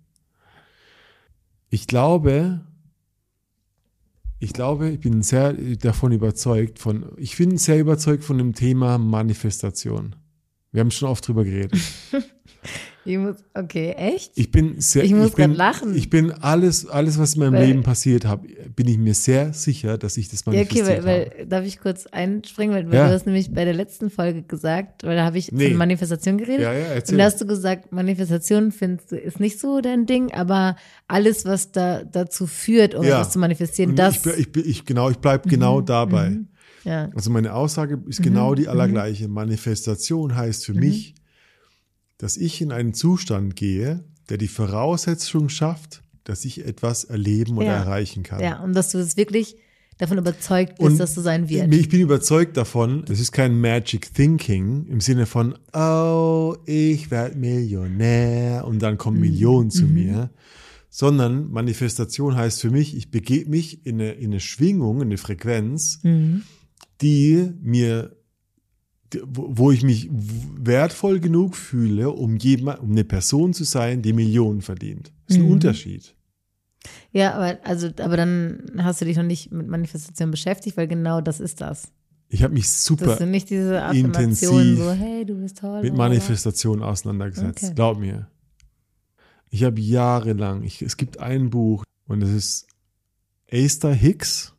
Ich 1.69 1.87
glaube, 1.87 2.61
ich 4.39 4.53
glaube, 4.53 4.89
ich 4.89 4.99
bin 4.99 5.23
sehr 5.23 5.53
davon 5.53 6.11
überzeugt 6.11 6.79
von, 6.79 7.05
ich 7.17 7.35
bin 7.37 7.57
sehr 7.57 7.79
überzeugt 7.79 8.23
von 8.23 8.37
dem 8.37 8.53
Thema 8.53 8.97
Manifestation. 8.97 10.15
Wir 10.71 10.79
haben 10.81 10.91
schon 10.91 11.09
oft 11.09 11.27
drüber 11.27 11.43
geredet. 11.43 11.73
Ich 13.05 13.17
muss, 13.17 13.35
okay, 13.53 13.91
echt? 13.97 14.31
Ich 14.35 14.49
bin 14.49 14.79
sehr, 14.79 15.03
Ich 15.03 15.11
muss 15.13 15.31
bin, 15.31 15.49
grad 15.49 15.57
lachen. 15.57 15.95
Ich 15.95 16.09
bin 16.09 16.31
alles, 16.31 16.87
alles, 16.87 17.19
was 17.19 17.33
in 17.33 17.41
meinem 17.41 17.53
Weil- 17.55 17.65
Leben 17.67 17.83
passiert 17.83 18.25
hat, 18.25 18.41
bin 18.75 18.87
ich 18.87 18.97
mir 18.97 19.13
sehr 19.13 19.51
sicher, 19.53 19.97
dass 19.97 20.15
ich 20.15 20.29
das 20.29 20.45
Ja, 20.45 20.51
okay, 20.53 20.57
manifestiert 20.57 20.87
weil, 21.05 21.19
habe. 21.25 21.31
weil 21.39 21.45
darf 21.47 21.65
ich 21.65 21.79
kurz 21.81 22.05
einspringen, 22.07 22.73
weil, 22.75 22.93
Ja. 22.93 23.07
du 23.07 23.13
hast 23.13 23.25
nämlich 23.25 23.51
bei 23.53 23.65
der 23.65 23.73
letzten 23.73 24.09
Folge 24.09 24.43
gesagt, 24.43 25.03
weil 25.03 25.17
da 25.17 25.25
habe 25.25 25.37
ich 25.37 25.51
Nee. 25.51 25.69
von 25.69 25.77
Manifestation 25.77 26.37
geredet. 26.37 26.61
Ja, 26.61 26.71
ja, 26.73 26.85
erzähl. 26.93 27.15
Und 27.15 27.19
da 27.19 27.25
hast 27.25 27.41
du 27.41 27.45
gesagt, 27.45 27.91
Manifestation 27.91 28.71
findest 28.71 29.11
du, 29.11 29.17
ist 29.17 29.39
nicht 29.41 29.59
so 29.59 29.81
dein 29.81 30.05
Ding, 30.05 30.31
aber 30.31 30.77
alles, 31.09 31.43
was 31.45 31.71
da 31.73 32.03
dazu 32.05 32.47
führt, 32.47 32.95
um 32.95 33.03
Ja. 33.03 33.15
etwas 33.19 33.31
zu 33.33 33.39
manifestieren, 33.39 33.89
Und 33.91 33.99
das. 33.99 34.15
ich, 34.15 34.21
bin- 34.21 34.33
ich, 34.37 34.51
bin- 34.53 34.63
ich, 34.65 34.85
genau, 34.85 35.09
ich 35.09 35.17
bleibe 35.17 35.49
genau 35.49 35.81
dabei. 35.81 36.37
ja. 36.85 37.09
Also 37.15 37.31
meine 37.31 37.53
Aussage 37.53 38.01
ist 38.07 38.19
Mhm, 38.21 38.23
genau 38.23 38.55
die 38.55 38.67
allergleiche. 38.69 39.27
Manifestation 39.27 40.35
heißt 40.35 40.65
für 40.65 40.73
mich, 40.73 41.15
dass 42.23 42.37
ich 42.37 42.61
in 42.61 42.71
einen 42.71 42.93
Zustand 42.93 43.55
gehe, 43.57 44.03
der 44.29 44.37
die 44.37 44.47
Voraussetzung 44.47 45.49
schafft, 45.49 46.01
dass 46.23 46.45
ich 46.45 46.65
etwas 46.65 47.03
erleben 47.03 47.57
oder 47.57 47.65
Ja. 47.67 47.73
erreichen 47.83 48.23
kann. 48.23 48.41
ja, 48.41 48.63
und 48.63 48.73
dass 48.73 48.91
du 48.91 48.97
es 48.97 49.17
wirklich 49.17 49.57
davon 49.97 50.17
überzeugt 50.17 50.77
bist, 50.77 50.91
Und 50.91 50.97
dass 50.99 51.13
du 51.15 51.21
sein 51.21 51.49
wird. 51.49 51.73
Ich 51.73 51.89
bin 51.89 51.99
überzeugt 51.99 52.55
davon, 52.57 53.03
es 53.09 53.19
ist 53.19 53.31
kein 53.33 53.59
Magic 53.59 54.13
Thinking 54.13 54.85
im 54.87 55.01
Sinne 55.01 55.25
von, 55.25 55.55
oh, 55.73 56.55
ich 56.65 57.11
werde 57.11 57.37
Millionär 57.37 58.65
und 58.65 58.79
dann 58.81 58.93
Mhm. 58.93 58.97
kommen 58.97 59.19
Millionen 59.19 59.69
zu 59.69 59.85
mir, 59.85 60.29
sondern 60.89 61.51
Manifestation 61.51 62.35
heißt 62.35 62.61
für 62.61 62.69
mich, 62.71 62.95
ich 62.95 63.11
begebe 63.11 63.49
mich 63.49 63.85
in 63.85 63.99
eine, 63.99 64.13
in 64.13 64.31
eine 64.31 64.39
Schwingung, 64.39 64.97
in 65.01 65.07
eine 65.09 65.17
Frequenz, 65.17 65.99
Mhm. 66.03 66.43
die 67.01 67.51
mir, 67.61 68.15
wo 69.25 69.71
ich 69.71 69.83
mich 69.83 70.09
wertvoll 70.11 71.19
genug 71.19 71.55
fühle, 71.55 72.11
um, 72.11 72.37
jemand, 72.37 72.79
um 72.81 72.91
eine 72.91 73.03
Person 73.03 73.53
zu 73.53 73.63
sein, 73.63 74.01
die 74.01 74.13
Millionen 74.13 74.61
verdient. 74.61 75.11
Das 75.27 75.35
ist 75.35 75.41
ein 75.41 75.45
Mhm. 75.47 75.51
Unterschied. 75.53 76.15
Ja, 77.11 77.33
aber, 77.35 77.57
also, 77.63 77.87
aber 77.99 78.17
dann 78.17 78.71
hast 78.79 78.99
du 79.01 79.05
dich 79.05 79.15
noch 79.17 79.23
nicht 79.23 79.51
mit 79.51 79.67
Manifestation 79.67 80.31
beschäftigt, 80.31 80.75
weil 80.77 80.87
genau 80.87 81.21
das 81.21 81.39
ist 81.39 81.61
das. 81.61 81.91
Ich 82.29 82.41
habe 82.43 82.53
mich 82.55 82.63
Das 82.63 82.83
super 82.85 83.15
sind 83.17 83.29
nicht 83.31 83.49
diese 83.49 83.77
intensiv 83.93 84.77
so, 84.79 84.91
hey, 84.91 85.23
du 85.25 85.35
bist 85.35 85.59
toll. 85.59 85.81
mit. 85.83 85.95
Manifestation 85.95 86.81
auseinandergesetzt. 86.81 87.63
Okay. 87.65 87.73
Glaub 87.75 87.99
mir. 87.99 88.27
Ich 89.51 89.63
habe 89.63 89.79
jahrelang, 89.79 90.63
ich, 90.63 90.81
es 90.81 90.97
gibt 90.97 91.19
ein 91.19 91.51
Buch 91.51 91.83
und 92.07 92.23
es 92.23 92.31
ist 92.31 92.67
Esther 93.45 93.93
Hicks, 93.93 94.55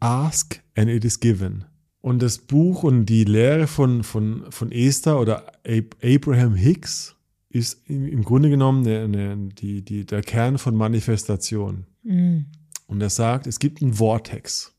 Ask 0.00 0.62
and 0.76 0.88
it 0.88 1.04
is 1.04 1.20
given. 1.20 1.64
Und 2.00 2.22
das 2.22 2.38
Buch 2.38 2.84
und 2.84 3.06
die 3.06 3.24
Lehre 3.24 3.66
von, 3.66 4.02
von, 4.02 4.50
von 4.50 4.70
Esther 4.70 5.20
oder 5.20 5.48
Ab 5.64 5.96
Abraham 6.02 6.54
Hicks 6.54 7.16
ist 7.50 7.88
im, 7.88 8.22
Grunde 8.22 8.50
genommen 8.50 8.84
der, 8.84 9.08
der, 9.08 9.36
die, 9.36 9.82
die, 9.82 10.04
der 10.04 10.22
Kern 10.22 10.58
von 10.58 10.74
Manifestation. 10.76 11.86
Mhm. 12.02 12.46
Und 12.86 13.00
er 13.00 13.10
sagt, 13.10 13.46
es 13.46 13.58
gibt 13.58 13.82
einen 13.82 13.94
Vortex. 13.94 14.74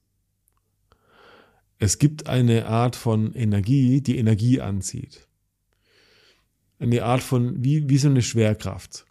Es 1.78 1.98
gibt 1.98 2.28
eine 2.28 2.68
Art 2.68 2.96
von 2.96 3.34
Energie, 3.34 4.02
die 4.02 4.18
Energie 4.18 4.62
anzieht. 4.62 5.28
Eine 6.78 7.04
Art 7.04 7.22
von, 7.22 7.64
wie, 7.64 7.90
wie 7.90 7.98
so 7.98 8.10
eine 8.10 8.22
Schwerkraft. 8.22 9.06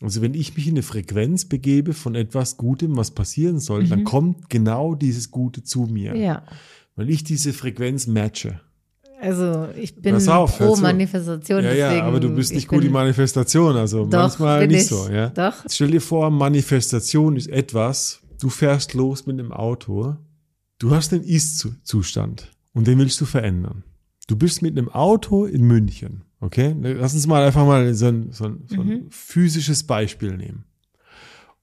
Also 0.00 0.22
wenn 0.22 0.34
ich 0.34 0.56
mich 0.56 0.66
in 0.66 0.74
eine 0.74 0.82
Frequenz 0.82 1.44
begebe 1.44 1.92
von 1.92 2.14
etwas 2.14 2.56
Gutem, 2.56 2.96
was 2.96 3.10
passieren 3.10 3.60
soll, 3.60 3.86
dann 3.86 4.04
kommt 4.04 4.48
genau 4.48 4.94
dieses 4.94 5.30
Gute 5.30 5.62
zu 5.62 5.82
mir. 5.82 6.16
Ja. 6.16 6.42
Weil 7.00 7.08
ich 7.08 7.24
diese 7.24 7.54
Frequenz 7.54 8.06
matche. 8.06 8.60
Also 9.22 9.68
ich 9.74 9.94
bin 10.02 10.16
auf, 10.28 10.58
pro. 10.58 10.76
Manifestation. 10.76 11.64
Ja, 11.64 11.72
ja, 11.72 12.02
aber 12.02 12.20
du 12.20 12.28
bist 12.28 12.50
ich 12.50 12.56
nicht 12.56 12.68
gut 12.68 12.84
in 12.84 12.92
Manifestation, 12.92 13.74
also 13.74 14.04
Doch, 14.04 14.18
manchmal 14.18 14.66
nicht 14.66 14.82
ich. 14.82 14.88
so, 14.88 15.08
ja. 15.08 15.30
Doch. 15.30 15.54
Stell 15.66 15.92
dir 15.92 16.02
vor, 16.02 16.30
Manifestation 16.30 17.36
ist 17.36 17.48
etwas, 17.48 18.20
du 18.38 18.50
fährst 18.50 18.92
los 18.92 19.24
mit 19.24 19.40
einem 19.40 19.50
Auto, 19.50 20.14
du 20.78 20.90
hast 20.90 21.12
den 21.12 21.22
Ist-Zustand 21.22 22.50
und 22.74 22.86
den 22.86 22.98
willst 22.98 23.18
du 23.18 23.24
verändern. 23.24 23.82
Du 24.26 24.36
bist 24.36 24.60
mit 24.60 24.76
einem 24.76 24.90
Auto 24.90 25.46
in 25.46 25.62
München, 25.62 26.24
okay? 26.40 26.76
Lass 26.82 27.14
uns 27.14 27.26
mal 27.26 27.42
einfach 27.46 27.64
mal 27.64 27.94
so 27.94 28.08
ein, 28.08 28.30
so 28.32 28.44
ein, 28.44 28.64
so 28.66 28.82
ein 28.82 29.06
physisches 29.08 29.84
Beispiel 29.84 30.36
nehmen. 30.36 30.66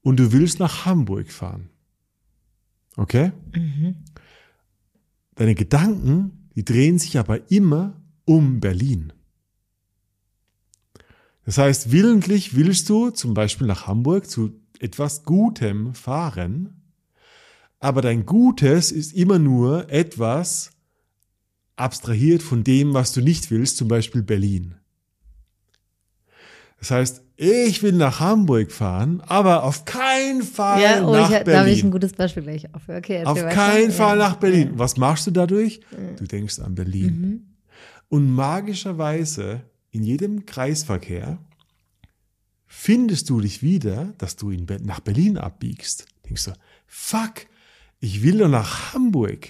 Und 0.02 0.18
du 0.18 0.32
willst 0.32 0.58
nach 0.58 0.84
Hamburg 0.84 1.30
fahren, 1.30 1.70
okay? 2.96 3.30
Deine 5.38 5.54
Gedanken, 5.54 6.50
die 6.56 6.64
drehen 6.64 6.98
sich 6.98 7.16
aber 7.16 7.48
immer 7.48 8.02
um 8.24 8.58
Berlin. 8.58 9.12
Das 11.44 11.58
heißt, 11.58 11.92
willentlich 11.92 12.56
willst 12.56 12.88
du 12.88 13.10
zum 13.10 13.34
Beispiel 13.34 13.68
nach 13.68 13.86
Hamburg 13.86 14.28
zu 14.28 14.60
etwas 14.80 15.22
Gutem 15.22 15.94
fahren, 15.94 16.82
aber 17.78 18.02
dein 18.02 18.26
Gutes 18.26 18.90
ist 18.90 19.12
immer 19.12 19.38
nur 19.38 19.88
etwas 19.90 20.72
abstrahiert 21.76 22.42
von 22.42 22.64
dem, 22.64 22.92
was 22.92 23.12
du 23.12 23.20
nicht 23.20 23.52
willst, 23.52 23.76
zum 23.76 23.86
Beispiel 23.86 24.24
Berlin. 24.24 24.74
Das 26.80 26.90
heißt, 26.90 27.22
ich 27.40 27.84
will 27.84 27.92
nach 27.92 28.18
Hamburg 28.18 28.72
fahren, 28.72 29.20
aber 29.20 29.62
auf 29.62 29.84
keinen 29.84 30.42
Fall 30.42 30.82
Ja, 30.82 31.06
oh, 31.06 31.12
nach 31.12 31.30
ich, 31.30 31.36
Berlin. 31.38 31.52
da 31.52 31.58
habe 31.60 31.70
ich 31.70 31.84
ein 31.84 31.90
gutes 31.92 32.12
Beispiel 32.12 32.42
gleich 32.42 32.74
auf. 32.74 32.82
Okay, 32.88 33.24
Auf 33.24 33.38
keinen 33.48 33.90
Ja. 33.90 33.96
Fall 33.96 34.18
nach 34.18 34.36
Berlin. 34.36 34.72
Was 34.74 34.96
machst 34.96 35.28
du 35.28 35.30
dadurch? 35.30 35.78
Du 36.16 36.24
denkst 36.24 36.58
an 36.58 36.74
Berlin. 36.74 37.20
Mhm. 37.20 37.42
Und 38.08 38.30
magischerweise 38.32 39.62
in 39.92 40.02
jedem 40.02 40.46
Kreisverkehr 40.46 41.38
findest 42.66 43.30
du 43.30 43.40
dich 43.40 43.62
wieder, 43.62 44.14
dass 44.18 44.34
du 44.36 44.50
in 44.50 44.66
nach 44.82 45.00
Berlin 45.00 45.38
abbiegst. 45.38 46.06
Denkst 46.26 46.46
du, 46.46 46.52
fuck, 46.86 47.46
ich 48.00 48.22
will 48.24 48.38
doch 48.38 48.48
nach 48.48 48.94
Hamburg, 48.94 49.48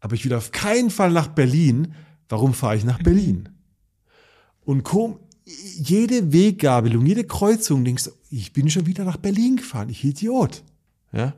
aber 0.00 0.14
ich 0.14 0.24
will 0.24 0.34
auf 0.34 0.50
keinen 0.50 0.90
Fall 0.90 1.12
nach 1.12 1.28
Berlin. 1.28 1.94
Warum 2.28 2.52
fahre 2.52 2.76
ich 2.76 2.84
nach 2.84 2.98
Mhm. 2.98 3.02
Berlin? 3.04 3.48
Und 4.64 4.82
komm, 4.82 5.18
jede 5.44 6.32
Weggabelung, 6.32 7.06
jede 7.06 7.24
Kreuzung 7.24 7.84
denkst 7.84 8.04
du, 8.04 8.10
ich 8.30 8.52
bin 8.52 8.70
schon 8.70 8.86
wieder 8.86 9.04
nach 9.04 9.16
Berlin 9.16 9.56
gefahren, 9.56 9.88
ich 9.88 10.04
Idiot. 10.04 10.62
Ja? 11.12 11.34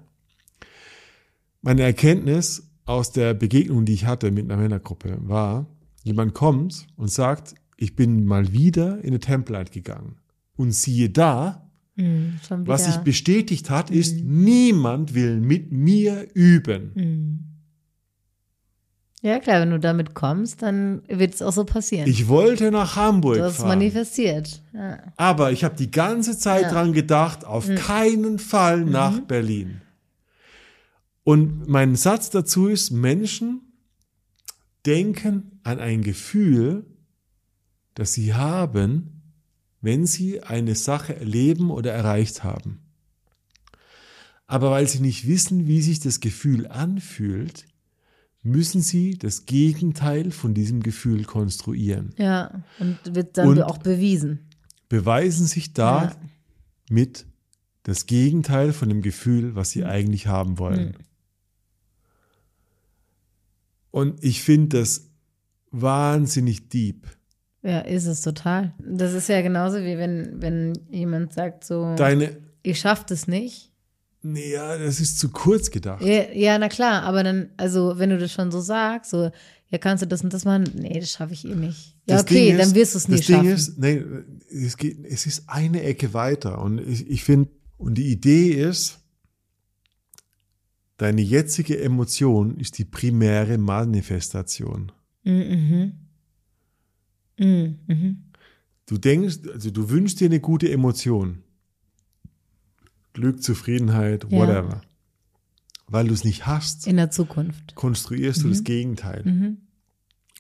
Meine 1.63 1.83
Erkenntnis 1.83 2.71
aus 2.85 3.13
der 3.13 3.35
Begegnung, 3.35 3.85
die 3.85 3.95
ich 3.95 4.07
hatte 4.07 4.31
mit 4.31 4.45
einer 4.45 4.61
Männergruppe, 4.61 5.19
war, 5.23 5.67
jemand 6.03 6.35
kommt 6.35 6.87
und 6.97 7.11
sagt, 7.11 7.55
ich 7.77 7.97
bin 7.97 8.25
mal 8.25 8.53
wieder 8.53 8.99
in 8.99 9.09
eine 9.09 9.21
Template 9.21 9.73
gegangen. 9.73 10.17
Und 10.57 10.73
siehe 10.73 11.11
da, 11.11 11.65
Hm, 11.97 12.41
schon 12.47 12.67
was 12.67 12.87
sich 12.87 12.97
bestätigt 12.99 13.71
hat, 13.71 13.91
ist, 13.91 14.21
niemand 14.25 15.15
will 15.15 15.41
mit 15.41 15.71
mir 15.71 16.27
üben. 16.35 16.91
Hm. 16.95 17.45
Ja, 19.25 19.39
klar, 19.39 19.63
wenn 19.63 19.71
du 19.71 19.81
damit 19.81 20.13
kommst, 20.13 20.61
dann 20.61 21.01
wird 21.09 21.33
es 21.33 21.41
auch 21.41 21.55
so 21.55 21.65
passieren. 21.65 22.07
Ich 22.07 22.29
wollte 22.29 22.71
nach 22.71 22.95
Hamburg 22.95 23.37
du 23.39 23.45
hast 23.45 23.57
fahren. 23.57 23.69
manifestiert. 23.69 24.61
Ja. 24.75 24.99
Aber 25.17 25.51
ich 25.51 25.65
habe 25.65 25.77
die 25.77 25.91
ganze 25.91 26.37
Zeit 26.39 26.61
Ja. 26.65 26.69
Mhm. 26.69 26.73
dran 26.75 26.93
gedacht, 26.93 27.47
auf 27.47 27.67
keinen 27.75 28.39
Fall 28.39 28.85
nach 28.85 29.21
Berlin. 29.21 29.81
Und 31.23 31.67
mein 31.67 31.97
Satz 31.97 32.29
dazu 32.29 32.67
ist, 32.67 32.91
Menschen 32.91 33.63
denken 34.85 35.59
an 35.63 35.79
ein 35.79 36.03
Gefühl, 36.03 36.85
das 37.95 38.13
sie 38.13 38.35
haben, 38.35 39.23
wenn 39.81 40.05
sie 40.05 40.43
eine 40.43 40.75
Sache 40.75 41.17
erleben 41.17 41.71
oder 41.71 41.95
erreicht 41.95 42.45
haben. 42.45 42.81
Aber 44.47 44.71
weil 44.71 44.87
sie 44.87 45.01
nicht 45.01 45.27
wissen, 45.27 45.67
wie 45.67 45.81
sich 45.81 46.01
das 46.01 46.21
Gefühl 46.21 46.67
anfühlt, 46.67 47.65
müssen 48.45 48.81
sie 48.83 49.17
das 49.19 49.47
Gegenteil 49.47 50.31
von 50.31 50.55
diesem 50.55 50.83
Gefühl 50.83 51.25
konstruieren. 51.25 52.15
ja, 52.19 52.63
und 52.79 52.99
wird 53.15 53.37
dann 53.39 53.49
Und- 53.49 53.63
auch 53.63 53.79
bewiesen. 53.79 54.39
beweisen 54.89 55.47
sich 55.47 55.73
da 55.73 56.05
Ja. 56.05 56.13
mit 56.91 57.27
das 57.85 58.07
Gegenteil 58.07 58.73
von 58.73 58.89
dem 58.89 59.03
Gefühl, 59.03 59.55
was 59.55 59.71
sie 59.71 59.85
eigentlich 59.85 60.27
haben 60.27 60.59
wollen. 60.59 60.97
Und 63.91 64.23
ich 64.25 64.43
finde 64.43 64.79
das 64.79 65.09
wahnsinnig 65.71 66.69
deep. 66.69 67.07
Ja, 67.63 67.81
ist 67.81 68.07
es 68.07 68.21
total. 68.21 68.75
Das 68.79 69.13
ist 69.13 69.29
ja 69.29 69.41
genauso 69.41 69.79
wie 69.79 69.97
wenn, 69.97 70.41
wenn 70.43 70.73
jemand 70.91 71.33
sagt 71.33 71.65
so, 71.65 71.95
Deine, 71.97 72.37
ich 72.63 72.79
schaff 72.81 73.07
das 73.07 73.27
nicht. 73.29 73.71
Ja, 74.25 74.79
das 74.79 75.01
ist 75.01 75.19
zu 75.19 75.29
kurz 75.31 75.71
gedacht. 75.71 76.03
Ja, 76.03 76.33
ja, 76.33 76.59
na 76.59 76.69
klar, 76.69 77.03
aber 77.03 77.23
dann, 77.23 77.51
also 77.57 77.99
wenn 77.99 78.11
du 78.11 78.19
das 78.19 78.33
schon 78.33 78.51
so 78.51 78.61
sagst, 78.61 79.11
so, 79.11 79.31
ja, 79.71 79.79
kannst 79.79 80.03
du 80.03 80.07
das 80.07 80.23
und 80.23 80.33
das 80.33 80.45
machen? 80.45 80.65
Nee, 80.75 80.99
das 81.01 81.11
schaffe 81.11 81.35
ich 81.35 81.45
eh 81.45 81.55
nicht. 81.55 81.95
Ja, 82.07 82.17
Das 82.17 82.23
okay, 82.23 82.51
ist- 82.51 82.59
dann 82.61 82.75
wirst 82.75 82.95
du 82.95 82.99
es 82.99 83.09
nie 83.09 83.17
Das 83.17 83.27
Ding 83.27 83.37
schaffen. 83.37 83.49
ist, 83.51 83.79
nee, 83.79 84.03
es, 84.51 84.77
geht, 84.77 85.05
es 85.05 85.27
ist 85.27 85.45
eine 85.49 85.83
Ecke 85.83 86.15
weiter. 86.15 86.61
Und 86.63 86.79
ich, 86.79 87.09
ich 87.09 87.25
finde, 87.25 87.51
und 87.77 87.97
die 87.97 88.11
Idee 88.11 88.51
ist, 88.53 89.01
deine 90.97 91.21
jetzige 91.23 91.81
Emotion 91.81 92.57
ist 92.59 92.79
die 92.79 92.85
primäre 92.85 93.59
Manifestation. 93.59 94.93
Mhm. 95.25 95.93
Mhm. 97.39 97.79
Mhm. 97.87 98.25
Du 98.87 98.99
denkst, 98.99 99.39
also 99.53 99.71
du 99.71 99.91
wünschst 99.91 100.21
dir 100.21 100.27
eine 100.27 100.41
gute 100.41 100.71
Emotion. 100.71 101.43
Glück, 103.15 103.43
Zufriedenheit, 103.43 104.25
Ja. 104.29 104.39
whatever. 104.39 104.83
Weil 105.87 106.09
du 106.09 106.15
es 106.15 106.25
nicht 106.25 106.47
hast, 106.47 106.87
In 106.87 106.97
der 106.97 107.11
Zukunft. 107.11 107.75
konstruierst 107.75 108.43
du 108.43 108.49
das 108.51 108.63
Gegenteil. 108.65 109.23
Mhm. 109.25 109.57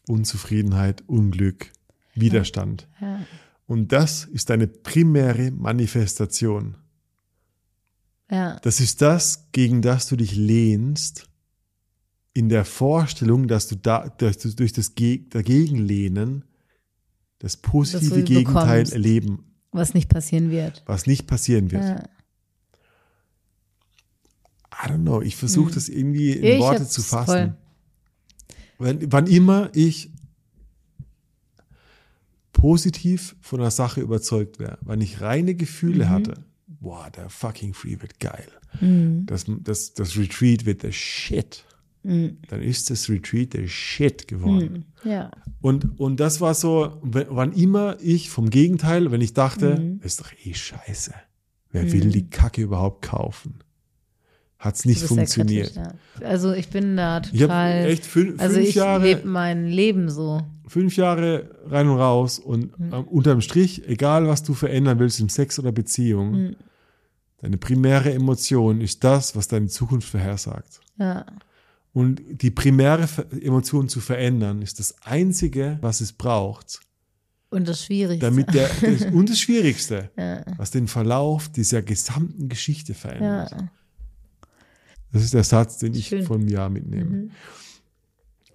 Unzufriedenheit, 0.06 1.02
Unglück, 1.06 1.70
Widerstand. 2.14 2.88
Ja. 3.00 3.20
Und 3.66 3.92
das 3.92 4.24
ist 4.24 4.50
deine 4.50 4.66
primäre 4.66 5.50
Manifestation. 5.50 6.76
Ja. 8.30 8.58
Das 8.60 8.80
ist 8.80 9.00
das, 9.02 9.48
gegen 9.52 9.80
das 9.82 10.06
du 10.08 10.16
dich 10.16 10.34
lehnst, 10.36 11.28
in 12.32 12.48
der 12.48 12.64
Vorstellung, 12.64 13.46
dass 13.48 13.68
du, 13.68 13.76
da, 13.76 14.08
dass 14.08 14.38
du 14.38 14.50
durch 14.54 14.72
das 14.72 14.94
Ge 14.94 15.24
Dagegenlehnen 15.28 16.44
das 17.38 17.56
positive 17.56 18.22
Gegenteil 18.24 18.64
bekommst. 18.80 18.92
erleben, 18.92 19.44
Was 19.70 19.94
nicht 19.94 20.08
passieren 20.08 20.50
wird. 20.50 20.82
was 20.86 21.06
nicht 21.06 21.26
passieren 21.26 21.70
wird. 21.70 21.84
Ja. 21.84 22.02
I 24.82 24.88
don't 24.88 25.02
know, 25.02 25.22
ich 25.22 25.36
versuche 25.36 25.72
das 25.72 25.88
irgendwie 25.88 26.32
in 26.32 26.42
Hm. 26.42 26.52
Ich 26.54 26.58
Worte 26.60 26.86
zu 26.88 27.02
fassen. 27.02 27.54
Wenn, 28.78 29.12
wann 29.12 29.26
immer 29.26 29.70
ich 29.72 30.10
positiv 32.52 33.36
von 33.40 33.60
einer 33.60 33.70
Sache 33.70 34.00
überzeugt 34.00 34.58
wäre, 34.58 34.78
wenn 34.82 35.00
ich 35.00 35.20
reine 35.20 35.52
Mhm. 35.52 35.58
Gefühle 35.58 36.08
hatte, 36.08 36.44
boah, 36.66 37.10
der 37.10 37.28
fucking 37.28 37.74
Free 37.74 38.00
wird 38.00 38.20
geil. 38.20 38.46
Mhm. 38.80 39.26
Das, 39.26 39.44
das, 39.48 39.94
das 39.94 40.16
Retreat 40.16 40.64
wird 40.64 40.82
der 40.82 40.92
Shit. 40.92 41.64
Mhm. 42.02 42.38
Dann 42.48 42.62
ist 42.62 42.90
das 42.90 43.08
Retreat 43.08 43.54
der 43.54 43.66
Shit 43.66 44.28
geworden. 44.28 44.84
Ja. 45.04 45.30
Und, 45.60 45.98
und 45.98 46.20
das 46.20 46.40
war 46.40 46.54
so, 46.54 46.98
wann 47.02 47.52
immer 47.52 47.96
ich 48.00 48.30
vom 48.30 48.50
Gegenteil, 48.50 49.10
wenn 49.10 49.20
ich 49.20 49.32
dachte, 49.34 49.78
Mhm. 49.78 50.00
ist 50.02 50.20
doch 50.20 50.30
eh 50.44 50.54
scheiße. 50.54 51.14
Wer 51.70 51.90
will 51.92 52.10
die 52.10 52.28
Kacke 52.30 52.62
überhaupt 52.62 53.02
kaufen? 53.02 53.58
Hat 54.64 54.76
es 54.76 54.84
nicht 54.84 55.02
funktioniert. 55.02 55.74
kritisch, 55.74 55.92
ja. 56.20 56.26
Also 56.26 56.52
ich 56.52 56.68
bin 56.68 56.96
da 56.96 57.20
Ich 57.32 57.40
total. 57.40 57.84
echt 57.86 58.06
fün 58.06 58.38
also 58.40 58.56
fünf 58.56 58.68
ich 58.68 58.74
Jahre 58.74 59.02
lebe 59.04 59.28
mein 59.28 59.66
Leben 59.68 60.08
so. 60.10 60.40
fünf 60.66 60.96
Jahre 60.96 61.50
rein 61.66 61.88
und 61.88 61.98
raus 61.98 62.38
und 62.38 62.78
Mhm. 62.78 62.92
unterm 63.04 63.40
Strich, 63.40 63.86
egal 63.88 64.26
was 64.26 64.42
du 64.42 64.54
verändern 64.54 64.98
willst 64.98 65.20
in 65.20 65.28
Sex 65.28 65.58
oder 65.58 65.72
Beziehung, 65.72 66.30
Mhm. 66.32 66.56
deine 67.42 67.58
primäre 67.58 68.12
Emotion 68.12 68.80
ist 68.80 69.04
das, 69.04 69.36
was 69.36 69.48
deine 69.48 69.66
Zukunft 69.68 70.08
vorhersagt. 70.08 70.80
Ja. 70.98 71.26
Und 71.92 72.22
die 72.42 72.50
primäre 72.50 73.06
Emotion 73.40 73.88
zu 73.88 74.00
verändern, 74.00 74.62
ist 74.62 74.78
das 74.80 74.96
Einzige, 75.04 75.78
was 75.80 76.00
es 76.00 76.12
braucht, 76.12 76.80
Und 77.50 77.68
das 77.68 77.84
Schwierigste. 77.84 78.24
damit 78.26 78.52
der, 78.54 78.68
und 79.12 79.28
das 79.30 79.38
Schwierigste, 79.38 80.10
ja. 80.16 80.42
was 80.56 80.70
den 80.72 80.88
Verlauf 80.88 81.48
dieser 81.50 81.82
gesamten 81.82 82.48
Geschichte 82.48 82.94
verändert. 82.94 83.50
ja. 83.52 83.68
Das 85.14 85.22
ist 85.22 85.32
der 85.32 85.44
Satz, 85.44 85.78
den 85.78 85.94
ich 85.94 86.08
Schön. 86.08 86.22
Mhm. 86.22 86.26
von 86.26 86.48
Jahr 86.48 86.68
mitnehme. 86.68 87.28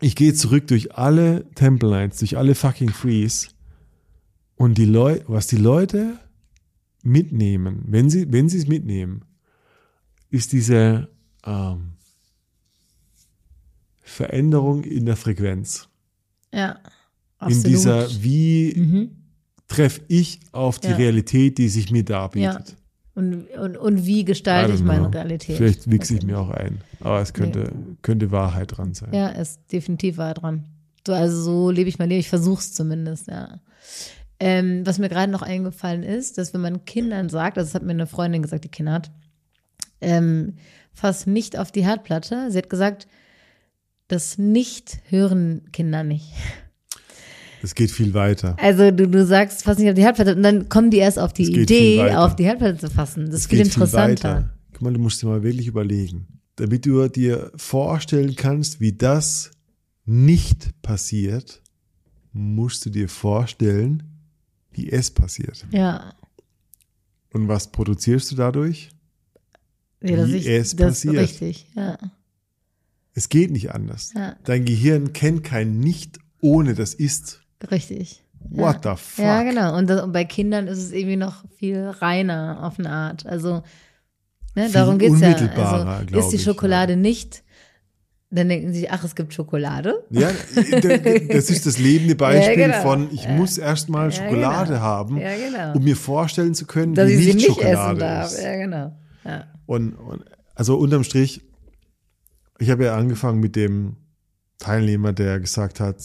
Ich 0.02 0.16
gehe 0.16 0.34
zurück 0.34 0.68
durch 0.68 0.94
alle 0.96 1.50
Temple 1.56 1.90
Nights, 1.90 2.20
durch 2.20 2.38
alle 2.38 2.54
fucking 2.54 2.90
Frees 2.90 3.50
und 4.56 4.78
die 4.78 4.86
Leute, 4.86 5.24
was 5.28 5.48
die 5.48 5.56
Leute 5.58 6.20
mitnehmen, 7.02 7.84
wenn 7.88 8.10
sie, 8.10 8.32
wenn 8.32 8.50
sie 8.50 8.58
es 8.58 8.68
mitnehmen, 8.68 9.24
ist 10.30 10.52
diese 10.52 11.08
ähm, 11.46 11.94
Veränderung 14.02 14.84
in 14.84 15.06
der 15.06 15.16
Frequenz. 15.16 15.88
Ja. 16.54 16.72
In 16.72 16.80
Absolut. 17.40 17.66
dieser, 17.68 18.24
wie 18.24 18.74
Mhm. 18.76 19.12
treffe 19.68 20.02
ich 20.08 20.40
auf 20.52 20.80
die 20.80 20.88
Ja. 20.90 20.96
Realität, 20.98 21.58
die 21.58 21.70
sich 21.70 21.92
mir 21.92 22.04
darbietet. 22.04 22.76
Und, 23.20 23.50
und, 23.50 23.76
und 23.76 24.06
wie 24.06 24.24
gestalte 24.24 24.72
ich 24.72 24.82
meine 24.82 25.02
know. 25.02 25.10
Realität? 25.10 25.58
Vielleicht 25.58 25.92
wichse 25.92 26.16
ich 26.16 26.24
mir 26.24 26.40
auch 26.40 26.52
ein. 26.52 26.80
Aber 27.02 27.20
es 27.20 27.34
könnte, 27.34 27.70
könnte 28.02 28.32
Wahrheit 28.32 28.78
dran 28.78 28.94
sein. 28.94 29.14
Ja, 29.14 29.28
ist 29.28 29.60
definitiv 29.74 30.18
wahr 30.18 30.34
dran. 30.34 30.64
So, 31.06 31.12
also 31.12 31.42
so 31.42 31.70
lebe 31.70 31.90
ich 31.90 32.00
mein 32.00 32.08
Leben. 32.08 32.22
Ich 32.22 32.30
versuche 32.30 32.62
es 32.62 32.74
zumindest, 32.74 33.28
ja. 33.28 33.60
Ähm, 34.40 34.86
was 34.86 35.00
mir 35.00 35.10
gerade 35.10 35.30
noch 35.30 35.42
eingefallen 35.42 36.04
ist, 36.04 36.38
dass 36.38 36.54
wenn 36.54 36.62
man 36.62 36.86
Kindern 36.86 37.28
sagt, 37.28 37.58
also 37.58 37.68
das 37.68 37.76
hat 37.76 37.84
mir 37.84 37.92
eine 37.92 38.08
Freundin 38.08 38.42
gesagt, 38.42 38.64
die 38.64 38.70
Kinder 38.70 38.94
hat, 38.94 39.12
ähm, 40.00 40.54
fass 40.94 41.28
nicht 41.28 41.60
auf 41.60 41.74
die 41.74 41.84
Herdplatte. 41.84 42.50
Sie 42.52 42.58
hat 42.58 42.70
gesagt, 42.70 43.10
das 44.08 44.38
nicht 44.38 45.00
hören 45.10 45.64
Kinder 45.74 46.06
nicht. 46.06 46.32
Es 47.62 47.76
geht 47.76 47.92
viel 47.92 48.14
weiter. 48.14 48.56
Also 48.60 48.92
du, 48.92 49.08
du 49.08 49.26
sagst, 49.26 49.64
fass 49.64 49.78
nicht 49.78 49.90
auf 49.90 49.96
die 49.96 50.02
Herdplatte 50.04 50.36
und 50.36 50.44
dann 50.44 50.70
kommen 50.70 50.92
die 50.92 50.98
erst 50.98 51.20
auf 51.20 51.34
die 51.34 51.46
viel 51.46 51.60
Idee, 51.64 52.12
auf 52.16 52.36
die 52.36 52.46
Herdplatte 52.46 52.78
zu 52.78 52.90
fassen. 52.90 53.26
Das 53.26 53.36
ist 53.36 53.42
Es 53.42 53.48
viel 53.48 53.58
geht 53.60 53.68
interessanter. 53.68 54.36
weiter. 54.36 54.54
Guck 54.74 54.82
mal, 54.82 54.94
du 54.94 55.00
musst 55.00 55.22
dir 55.22 55.28
mal 55.28 55.44
wirklich 55.44 55.68
überlegen. 55.68 56.28
Damit 56.56 56.86
du 56.86 57.08
dir 57.08 57.52
vorstellen 57.56 58.36
kannst, 58.36 58.80
wie 58.80 58.94
das 58.94 59.52
nicht 60.06 60.82
passiert, 60.82 61.62
musst 62.34 62.86
du 62.86 62.90
dir 62.90 63.10
vorstellen, 63.10 64.04
wie 64.72 64.90
es 64.90 65.12
passiert. 65.12 65.66
ja. 65.72 66.14
Und 67.32 67.48
was 67.48 67.72
produzierst 67.72 68.32
du 68.32 68.36
dadurch? 68.36 68.90
ja 70.02 70.16
dass 70.16 70.30
Wie 70.30 70.36
ich, 70.38 70.48
es 70.48 70.76
das 70.76 70.88
passiert. 70.88 71.16
Ist 71.16 71.42
richtig, 71.42 71.68
ja. 71.76 71.98
Es 73.14 73.30
geht 73.30 73.52
nicht 73.52 73.72
anders. 73.72 74.14
Ja. 74.16 74.36
Dein 74.46 74.66
Gehirn 74.66 75.14
kennt 75.14 75.44
kein 75.44 75.80
Nicht 75.80 76.18
ohne 76.42 76.74
das 76.74 76.94
Ist. 76.96 77.39
Richtig. 77.72 78.24
What 78.50 78.80
the 78.84 78.92
fuck? 78.96 79.26
Ja, 79.26 79.44
genau. 79.44 79.78
Und, 79.78 79.90
das, 79.90 80.02
und 80.02 80.12
bei 80.14 80.24
Kindern 80.26 80.68
ist 80.68 80.78
es 80.80 80.92
irgendwie 80.92 81.18
noch 81.18 81.44
viel 81.58 81.88
reiner 81.88 82.60
auf 82.64 82.80
eine 82.80 82.90
Art. 82.90 83.26
Also, 83.26 83.64
ne, 84.56 84.70
darum 84.72 84.98
geht's 84.98 85.20
ja. 85.20 85.28
unmittelbarer, 85.28 85.88
Also, 86.06 86.20
ist 86.20 86.30
die 86.30 86.36
ich, 86.38 86.44
Schokolade 86.44 86.96
nicht, 86.96 87.44
dann 88.32 88.48
denken 88.48 88.74
sie, 88.74 88.90
ach, 88.90 89.04
es 89.04 89.16
gibt 89.16 89.34
Schokolade. 89.34 90.06
Ja, 90.10 90.30
das 90.56 91.50
ist 91.50 91.66
das 91.66 91.78
lebende 91.80 92.16
Beispiel 92.16 92.60
Ja, 92.60 92.68
genau. 92.68 92.82
von, 92.82 93.10
ich 93.14 93.28
muss 93.28 93.58
erstmal 93.58 94.06
Ja, 94.12 94.12
Schokolade 94.12 94.74
genau. 94.74 94.82
haben, 94.82 95.18
Ja, 95.18 95.36
genau. 95.36 95.74
um 95.78 95.84
mir 95.84 95.96
vorstellen 95.98 96.54
zu 96.54 96.66
können, 96.66 96.94
Dass 96.96 97.10
wie 97.10 97.14
ich 97.16 97.26
sie 97.26 97.34
nicht 97.34 97.48
Schokolade 97.48 97.90
essen 97.90 98.00
darf. 98.00 98.32
ist. 98.32 98.42
Ja, 98.44 98.56
genau. 98.56 98.98
Ja. 99.26 99.44
Und, 99.66 99.94
und 99.96 100.24
also 100.56 100.78
unterm 100.78 101.04
Strich, 101.04 101.42
ich 102.60 102.70
habe 102.70 102.86
ja 102.86 102.96
angefangen 102.96 103.40
mit 103.40 103.56
dem 103.56 103.98
Teilnehmer, 104.60 105.12
der 105.12 105.40
gesagt 105.40 105.80
hat, 105.80 105.98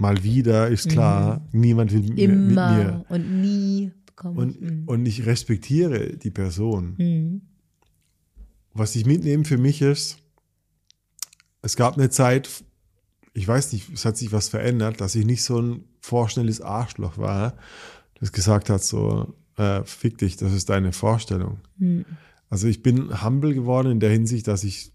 mal 0.00 0.22
wieder 0.22 0.68
ist 0.68 0.88
klar, 0.88 1.46
niemand 1.52 1.92
will 1.92 2.00
mit, 2.00 2.14
mir- 2.16 2.28
mit 2.28 2.38
Mhm. 2.40 2.50
Immer 2.50 2.74
mir. 2.76 3.04
und 3.08 3.40
nie 3.40 3.92
bekommen. 4.06 4.36
Und, 4.38 4.60
Mhm. 4.60 4.82
und 4.86 5.06
ich 5.06 5.26
respektiere 5.26 6.16
die 6.16 6.30
Person. 6.30 6.94
Mhm. 6.98 7.40
Was 8.72 8.94
ich 8.96 9.04
mitnehme 9.06 9.44
für 9.44 9.58
mich 9.58 9.82
ist, 9.82 10.18
es 11.62 11.76
gab 11.76 11.96
eine 11.98 12.08
Zeit, 12.10 12.48
ich 13.34 13.46
weiß 13.46 13.72
nicht, 13.72 13.92
es 13.92 14.04
hat 14.04 14.16
sich 14.16 14.32
was 14.32 14.48
verändert, 14.48 15.00
dass 15.00 15.14
ich 15.14 15.26
nicht 15.26 15.42
so 15.42 15.60
ein 15.60 15.84
vorschnelles 16.00 16.60
Arschloch 16.60 17.18
war, 17.18 17.56
das 18.18 18.32
gesagt 18.32 18.70
hat, 18.70 18.82
so, 18.82 19.34
äh, 19.56 19.82
fick 19.84 20.18
dich, 20.18 20.36
das 20.36 20.52
ist 20.52 20.68
deine 20.70 20.92
Vorstellung. 20.92 21.58
Mhm. 21.78 22.04
Also 22.48 22.66
ich 22.68 22.82
bin 22.82 23.22
humble 23.22 23.54
geworden 23.54 23.90
in 23.92 24.00
der 24.00 24.10
Hinsicht, 24.10 24.48
dass 24.48 24.64
ich, 24.64 24.92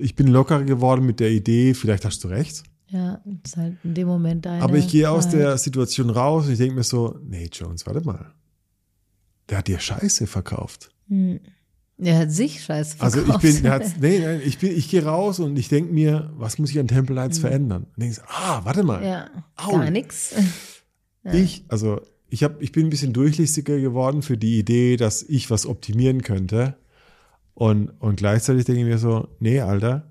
ich 0.00 0.14
bin 0.16 0.26
locker 0.26 0.64
geworden 0.64 1.06
mit 1.06 1.20
der 1.20 1.30
Idee, 1.30 1.74
vielleicht 1.74 2.04
hast 2.04 2.24
du 2.24 2.28
recht, 2.28 2.64
Ja, 2.92 3.20
ist 3.44 3.56
halt 3.56 3.76
in 3.84 3.94
dem 3.94 4.06
Moment 4.06 4.44
deine 4.44 4.62
aber 4.62 4.76
ich 4.76 4.88
gehe 4.88 5.08
aus 5.10 5.24
Freiheit. 5.24 5.40
der 5.40 5.58
Situation 5.58 6.10
raus 6.10 6.46
und 6.46 6.52
ich 6.52 6.58
denke 6.58 6.74
mir 6.74 6.82
so, 6.84 7.18
nee, 7.24 7.48
Jones, 7.52 7.86
warte 7.86 8.04
mal. 8.04 8.32
Der 9.48 9.58
hat 9.58 9.68
dir 9.68 9.80
Scheiße 9.80 10.26
verkauft. 10.26 10.90
Mhm. 11.08 11.40
Er 11.98 12.18
hat 12.18 12.32
sich 12.32 12.62
scheiße 12.64 12.96
Also 13.00 13.20
ich 13.20 13.24
verkauft. 13.26 13.42
bin, 13.62 13.70
hat's- 13.70 13.94
nee, 14.00 14.18
nein, 14.18 14.40
ich 14.44 14.58
bin, 14.58 14.76
ich 14.76 14.90
gehe 14.90 15.04
raus 15.04 15.38
und 15.40 15.56
ich 15.58 15.68
denke 15.68 15.92
mir, 15.92 16.32
was 16.36 16.58
muss 16.58 16.70
ich 16.70 16.78
an 16.78 16.88
Temple 16.88 17.14
Lights 17.14 17.38
verändern? 17.38 17.84
Und 17.94 18.02
denke, 18.02 18.16
ich, 18.20 18.28
ah, 18.28 18.60
warte 18.64 18.82
mal. 18.82 19.04
Ja, 19.04 19.30
Au. 19.56 19.72
gar 19.72 19.90
nichts. 19.90 20.34
Ich, 21.32 21.64
also 21.68 22.00
ich 22.30 22.42
habe, 22.42 22.56
ich 22.64 22.72
bin 22.72 22.86
ein 22.86 22.90
bisschen 22.90 23.12
durchlichtiger 23.12 23.78
geworden 23.78 24.22
für 24.22 24.36
die 24.36 24.58
Idee, 24.58 24.96
dass 24.96 25.22
ich 25.22 25.50
was 25.50 25.66
optimieren 25.66 26.22
könnte. 26.22 26.76
Und, 27.54 27.90
und 28.00 28.16
gleichzeitig 28.16 28.64
denke 28.64 28.80
ich 28.80 28.86
mir 28.88 28.98
so, 28.98 29.28
nee, 29.38 29.60
Alter, 29.60 30.10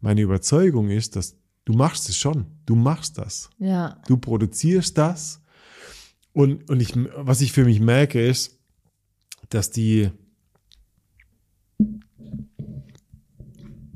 meine 0.00 0.20
Überzeugung 0.20 0.90
ist, 0.90 1.16
dass 1.16 1.37
du 1.68 1.74
machst 1.74 2.08
es 2.08 2.16
schon. 2.16 2.46
Du 2.64 2.74
machst 2.74 3.18
das. 3.18 3.50
Ja, 3.58 4.00
Du 4.06 4.16
produzierst 4.16 4.96
das. 4.96 5.42
Und, 6.32 6.70
und 6.70 6.80
ich, 6.80 6.94
was 7.14 7.42
ich 7.42 7.52
für 7.52 7.66
mich 7.66 7.78
merke, 7.78 8.26
ist, 8.26 8.58
dass 9.50 9.70
die 9.70 10.10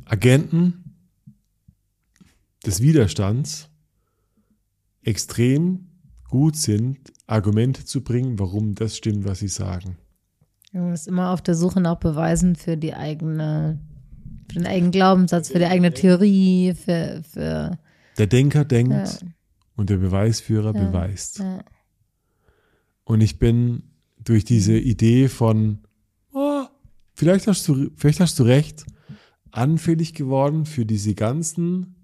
Agenten 0.04 0.98
des 2.66 2.82
Widerstands 2.82 3.70
extrem 5.02 5.88
gut 6.28 6.56
sind, 6.56 7.10
Argumente 7.26 7.86
zu 7.86 8.04
bringen, 8.04 8.38
warum 8.38 8.74
das 8.74 8.98
stimmt, 8.98 9.24
was 9.24 9.38
sie 9.38 9.48
sagen. 9.48 9.96
Man 10.74 10.92
ist 10.92 11.08
immer 11.08 11.30
auf 11.30 11.40
der 11.40 11.54
Suche 11.54 11.80
nach 11.80 11.96
Beweisen 11.96 12.54
für 12.54 12.76
die 12.76 12.92
eigene, 12.92 13.80
für 14.52 14.58
den 14.58 14.66
eigenen 14.66 14.92
Glaubenssatz, 14.92 15.48
für 15.50 15.58
die 15.58 15.66
eigene 15.66 15.92
Theorie, 15.92 16.74
für, 16.74 17.22
für 17.30 17.78
Der 18.18 18.26
Denker 18.26 18.64
denkt 18.64 18.92
Ja. 18.92 19.28
und 19.76 19.90
der 19.90 19.96
Beweisführer 19.96 20.72
beweist. 20.72 21.38
ja, 21.38 21.64
Und 23.04 23.20
ich 23.20 23.38
bin 23.38 23.84
durch 24.22 24.44
diese 24.44 24.78
Idee 24.78 25.28
von, 25.28 25.78
oh, 26.32 26.64
vielleicht 27.14 27.46
hast 27.46 27.66
du, 27.68 27.90
vielleicht 27.96 28.20
hast 28.20 28.38
du 28.38 28.44
recht, 28.44 28.84
anfällig 29.50 30.14
geworden 30.14 30.64
für 30.64 30.86
diese 30.86 31.14
ganzen 31.14 31.94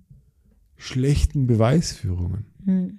schlechten 0.77 1.47
Beweisführungen. 1.47 2.47
Hm. 2.65 2.99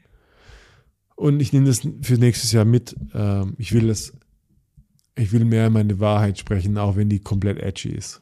Und 1.15 1.39
ich 1.41 1.51
nehme 1.53 1.67
das 1.67 1.81
für 2.01 2.13
nächstes 2.17 2.51
Jahr 2.51 2.65
mit. 2.65 2.95
Ähm, 3.13 3.55
ich 3.57 3.73
will 3.73 3.87
das, 3.87 4.13
ich 5.15 5.31
will 5.33 5.43
mehr 5.45 5.69
meine 5.69 5.99
Wahrheit 5.99 6.39
sprechen, 6.39 6.77
auch 6.77 6.95
wenn 6.95 7.09
die 7.09 7.19
komplett 7.19 7.59
edgy 7.59 7.89
ist. 7.89 8.21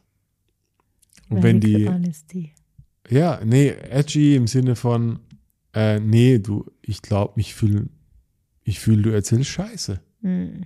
Und 1.30 1.44
wenn 1.44 1.60
die, 1.60 1.88
Honesty. 1.90 2.54
ja, 3.10 3.40
nee, 3.44 3.70
edgy 3.70 4.36
im 4.36 4.48
Sinne 4.48 4.76
von, 4.76 5.20
äh, 5.74 6.00
nee, 6.00 6.40
du, 6.40 6.66
ich 6.82 7.02
glaube, 7.02 7.40
ich 7.40 7.54
fühle, 7.54 7.88
ich 8.64 8.80
fühle, 8.80 9.02
du 9.02 9.10
erzählst 9.10 9.50
Scheiße. 9.50 10.00
Hm. 10.22 10.64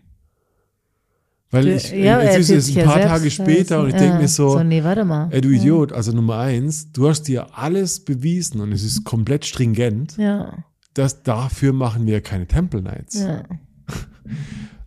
Weil 1.50 1.66
Du- 1.66 1.76
ich, 1.76 1.92
ja, 1.92 2.22
jetzt 2.22 2.50
ist 2.50 2.50
es 2.50 2.70
ein 2.70 2.76
ja 2.78 2.86
paar 2.86 3.02
Tage 3.02 3.30
später 3.30 3.82
und 3.82 3.88
ich 3.88 3.92
Scheiße. 3.94 4.04
denke 4.04 4.16
Ja, 4.16 4.22
mir 4.22 4.28
so, 4.30 4.50
So, 4.52 4.64
nee, 4.64 4.84
warte 4.84 5.04
mal. 5.04 5.28
ey 5.34 5.42
du 5.42 5.50
Ja. 5.50 5.58
Idiot, 5.60 5.92
also 5.92 6.14
Nummer 6.14 6.38
eins, 6.38 6.92
du 6.94 7.10
hast 7.10 7.24
dir 7.24 7.58
alles 7.58 8.06
bewiesen 8.06 8.62
und 8.62 8.72
es 8.72 8.84
ist 8.84 9.04
komplett 9.04 9.46
stringent. 9.46 10.16
Ja, 10.18 10.64
Das, 10.94 11.24
dafür 11.24 11.74
machen 11.74 12.06
wir 12.06 12.22
keine 12.22 12.48
Temple 12.48 12.82
Nights. 12.82 13.20
ja. 13.20 13.44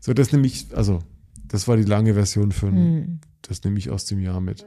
So, 0.01 0.13
das 0.15 0.33
nehme 0.33 0.47
ich, 0.47 0.67
also, 0.75 1.01
das 1.49 1.67
war 1.69 1.77
die 1.77 1.83
lange 1.85 2.15
Version 2.15 2.53
von, 2.53 2.75
Hm. 2.77 3.21
das 3.43 3.63
nehme 3.65 3.79
ich 3.79 3.91
aus 3.91 4.05
dem 4.07 4.21
Jahr 4.21 4.41
mit. 4.41 4.65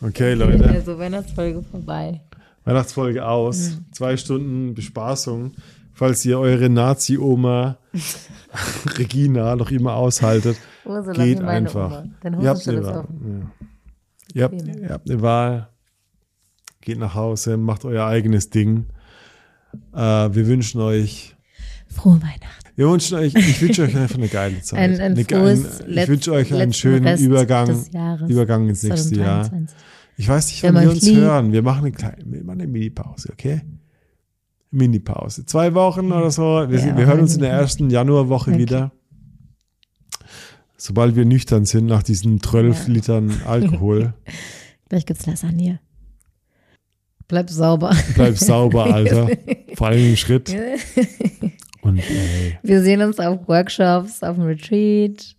Okay, 0.00 0.34
Leute. 0.34 0.68
Also 0.68 0.98
Weihnachtsfolge 0.98 1.62
vorbei. 1.62 2.20
Weihnachtsfolge 2.64 3.26
aus. 3.26 3.70
Hm. 3.70 3.84
Zwei 3.92 4.16
Stunden 4.16 4.74
Bespaßung. 4.74 5.52
Falls 5.94 6.24
ihr 6.24 6.38
eure 6.38 6.68
Nazi-Oma 6.70 7.78
Regina 8.98 9.56
noch 9.56 9.70
immer 9.72 9.94
aushaltet, 9.94 10.56
Ursula 10.84 11.24
geht 11.24 11.40
einfach. 11.42 12.04
Ihr 12.40 12.48
habt 12.48 12.66
ihre- 12.66 13.00
offen. 13.00 13.50
ja. 14.34 14.34
Ihr 14.34 14.44
habt, 14.44 14.62
ihr 14.62 14.88
habt 14.90 15.10
eine 15.10 15.22
Wahl. 15.22 15.68
Geht 16.80 16.98
nach 16.98 17.14
Hause, 17.14 17.56
macht 17.56 17.84
euer 17.84 18.06
eigenes 18.06 18.50
Ding. 18.50 18.86
Äh, 19.92 19.98
wir 19.98 20.46
wünschen 20.46 20.80
euch, 20.80 21.34
Frohe 21.88 22.20
Weihnachten. 22.22 22.67
Wir 22.78 22.88
wünschen 22.88 23.18
euch, 23.18 23.34
ich 23.34 23.60
wünsche 23.60 23.82
euch 23.82 23.96
einfach 23.96 24.14
eine 24.16 24.28
geile 24.28 24.62
Zeit. 24.62 24.78
Ein, 24.78 24.92
ein 25.00 25.00
eine, 25.00 25.24
frohes 25.24 25.80
ein, 25.80 25.98
ich 25.98 26.08
wünsche 26.08 26.32
euch 26.32 26.54
einen 26.54 26.72
schönen 26.72 27.06
Rest 27.08 27.22
Übergang, 27.24 27.84
Übergang 28.28 28.68
ins 28.68 28.84
nächste 28.84 29.16
Jahr. 29.16 29.42
2023. 29.42 29.76
Ich 30.16 30.28
weiß 30.28 30.46
nicht, 30.46 30.62
wann 30.62 30.74
wir 30.80 30.90
uns 30.90 31.02
lieb. 31.02 31.16
hören. 31.16 31.52
Wir 31.52 31.62
machen 31.62 31.80
eine 31.86 31.92
kleine, 31.92 32.18
wir 32.24 32.44
machen 32.44 32.60
eine 32.60 32.70
Mini-Pause, 32.70 33.30
okay? 33.32 33.62
Mini-Pause. 34.70 35.44
Zwei 35.46 35.74
Wochen 35.74 36.12
oder 36.12 36.30
so. 36.30 36.42
Wir, 36.68 36.78
Ja, 36.78 36.84
sind, 36.84 36.96
wir 36.96 37.06
hören 37.06 37.20
uns 37.20 37.34
in 37.34 37.40
der 37.40 37.50
ersten 37.50 37.90
Januarwoche 37.90 38.50
Okay. 38.52 38.60
wieder. 38.60 38.92
Sobald 40.76 41.16
wir 41.16 41.24
nüchtern 41.24 41.64
sind 41.64 41.86
nach 41.86 42.04
diesen 42.04 42.40
12 42.40 42.86
Ja. 42.86 42.92
Litern 42.94 43.32
Alkohol. 43.44 44.14
Gleich 44.88 45.04
gibt's 45.04 45.26
Lasagne. 45.26 45.80
Bleib 47.26 47.50
sauber. 47.50 47.94
Bleib 48.14 48.38
sauber, 48.38 48.86
Alter. 48.94 49.28
Vor 49.74 49.88
allem 49.88 50.10
im 50.10 50.16
Schritt. 50.16 50.54
Und 51.82 51.98
ey, 51.98 52.58
Wir 52.62 52.82
sehen 52.82 53.02
uns 53.02 53.18
auf 53.18 53.46
Workshops, 53.48 54.22
auf 54.22 54.36
dem 54.36 54.44
Retreat, 54.44 55.34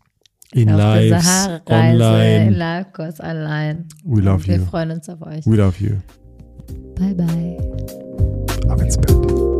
in 0.53 0.69
Lives, 0.69 1.23
Sahara-Reise, 1.23 1.95
in 1.95 2.01
online. 2.01 2.49
Live-Kurs 2.51 3.19
online. 3.19 3.85
We 4.03 4.21
love 4.21 4.47
Wir 4.47 4.55
you. 4.57 4.65
freuen 4.65 4.91
uns 4.91 5.07
auf 5.09 5.21
euch. 5.21 5.45
We 5.45 5.55
love 5.57 5.75
you. 5.83 5.97
Bye, 6.95 7.13
bye. 7.13 7.57
Ab 8.69 8.81
ins 8.81 8.97
Bett. 8.97 9.58